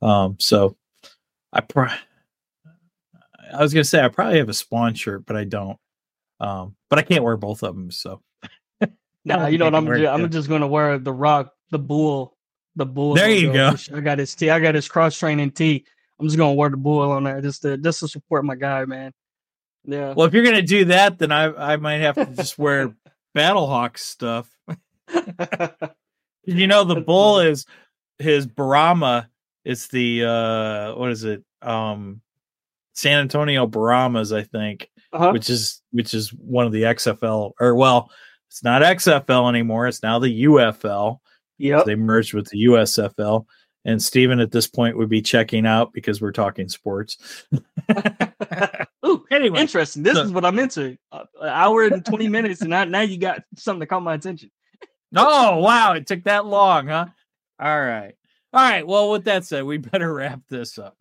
Um, 0.00 0.36
so 0.38 0.76
I 1.52 1.60
pro- 1.60 1.88
I 3.52 3.60
was 3.62 3.72
gonna 3.74 3.82
say 3.84 4.00
I 4.04 4.08
probably 4.08 4.38
have 4.38 4.48
a 4.48 4.54
Spawn 4.54 4.94
shirt, 4.94 5.24
but 5.26 5.36
I 5.36 5.44
don't. 5.44 5.76
Um, 6.38 6.76
but 6.88 7.00
I 7.00 7.02
can't 7.02 7.24
wear 7.24 7.36
both 7.36 7.64
of 7.64 7.74
them. 7.74 7.90
So 7.90 8.22
Nah, 9.24 9.46
you 9.48 9.58
know 9.58 9.64
what 9.64 9.74
I'm 9.74 9.84
it 9.84 9.86
gonna 9.88 9.98
do? 9.98 10.04
worked, 10.04 10.14
I'm 10.22 10.30
just 10.30 10.48
gonna 10.48 10.68
wear 10.68 10.98
the 10.98 11.12
Rock, 11.12 11.52
the 11.70 11.78
Bull, 11.80 12.36
the 12.76 12.86
Bull. 12.86 13.14
There 13.14 13.28
you 13.28 13.52
go. 13.52 13.74
I 13.92 14.00
got 14.00 14.18
his 14.18 14.36
T. 14.36 14.50
I 14.50 14.60
got 14.60 14.76
his 14.76 14.86
cross 14.86 15.18
training 15.18 15.50
T. 15.50 15.84
I'm 16.18 16.26
just 16.26 16.36
gonna 16.36 16.54
wear 16.54 16.70
the 16.70 16.76
Bull 16.76 17.10
on 17.10 17.24
that 17.24 17.42
just 17.42 17.62
to 17.62 17.76
just 17.76 18.00
to 18.00 18.08
support 18.08 18.44
my 18.44 18.56
guy, 18.56 18.84
man. 18.84 19.12
Yeah. 19.84 20.12
well, 20.14 20.26
if 20.26 20.34
you're 20.34 20.44
gonna 20.44 20.62
do 20.62 20.86
that, 20.86 21.18
then 21.18 21.32
I 21.32 21.72
I 21.72 21.76
might 21.76 21.98
have 21.98 22.16
to 22.16 22.26
just 22.26 22.58
wear 22.58 22.94
Battlehawk 23.36 23.98
stuff. 23.98 24.50
You 26.54 26.66
know, 26.66 26.82
the 26.84 27.02
bull 27.02 27.40
is 27.40 27.66
his 28.18 28.46
Brahma. 28.46 29.28
It's 29.66 29.88
the 29.88 30.24
uh 30.24 30.94
what 30.94 31.10
is 31.10 31.24
it? 31.24 31.44
Um 31.60 32.22
San 32.94 33.20
Antonio 33.20 33.66
Brahmas, 33.66 34.32
I 34.32 34.44
think, 34.44 34.90
uh-huh. 35.12 35.32
which 35.32 35.50
is 35.50 35.82
which 35.90 36.14
is 36.14 36.30
one 36.30 36.64
of 36.64 36.72
the 36.72 36.82
XFL 36.84 37.52
or 37.60 37.74
well, 37.74 38.10
it's 38.48 38.64
not 38.64 38.80
XFL 38.80 39.50
anymore. 39.50 39.88
It's 39.88 40.02
now 40.02 40.18
the 40.18 40.44
UFL. 40.44 41.18
Yep. 41.58 41.84
They 41.84 41.96
merged 41.96 42.32
with 42.32 42.48
the 42.48 42.64
USFL. 42.64 43.44
And 43.88 44.02
Stephen 44.02 44.38
at 44.38 44.50
this 44.52 44.66
point 44.66 44.98
would 44.98 45.08
be 45.08 45.22
checking 45.22 45.64
out 45.64 45.94
because 45.94 46.20
we're 46.20 46.30
talking 46.30 46.68
sports. 46.68 47.46
Ooh, 49.06 49.24
Anyway, 49.30 49.60
interesting. 49.60 50.02
This 50.02 50.14
so- 50.16 50.24
is 50.24 50.30
what 50.30 50.44
I'm 50.44 50.58
into. 50.58 50.98
Uh, 51.10 51.24
an 51.40 51.48
hour 51.48 51.84
and 51.84 52.04
20 52.04 52.28
minutes, 52.28 52.60
and 52.60 52.68
now, 52.68 52.84
now 52.84 53.00
you 53.00 53.16
got 53.16 53.44
something 53.56 53.80
to 53.80 53.86
caught 53.86 54.02
my 54.02 54.14
attention. 54.14 54.50
Oh 55.16 55.56
wow, 55.60 55.94
it 55.94 56.06
took 56.06 56.24
that 56.24 56.44
long, 56.44 56.88
huh? 56.88 57.06
All 57.58 57.80
right. 57.80 58.14
All 58.52 58.60
right. 58.60 58.86
Well, 58.86 59.10
with 59.10 59.24
that 59.24 59.46
said, 59.46 59.64
we 59.64 59.78
better 59.78 60.12
wrap 60.12 60.40
this 60.50 60.78
up. 60.78 60.98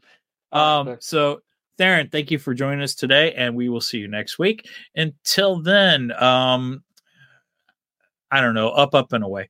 Um, 0.54 0.96
so 1.02 1.42
Tharen, 1.78 2.10
thank 2.10 2.32
you 2.32 2.40
for 2.40 2.54
joining 2.54 2.82
us 2.82 2.96
today, 2.96 3.34
and 3.34 3.54
we 3.54 3.68
will 3.68 3.82
see 3.82 3.98
you 3.98 4.08
next 4.08 4.40
week. 4.40 4.66
Until 4.96 5.62
then, 5.62 6.14
um, 6.14 6.86
I 8.32 8.40
don't 8.40 8.54
know, 8.56 8.70
up, 8.70 8.96
up, 8.96 9.12
and 9.12 9.26
away. 9.26 9.50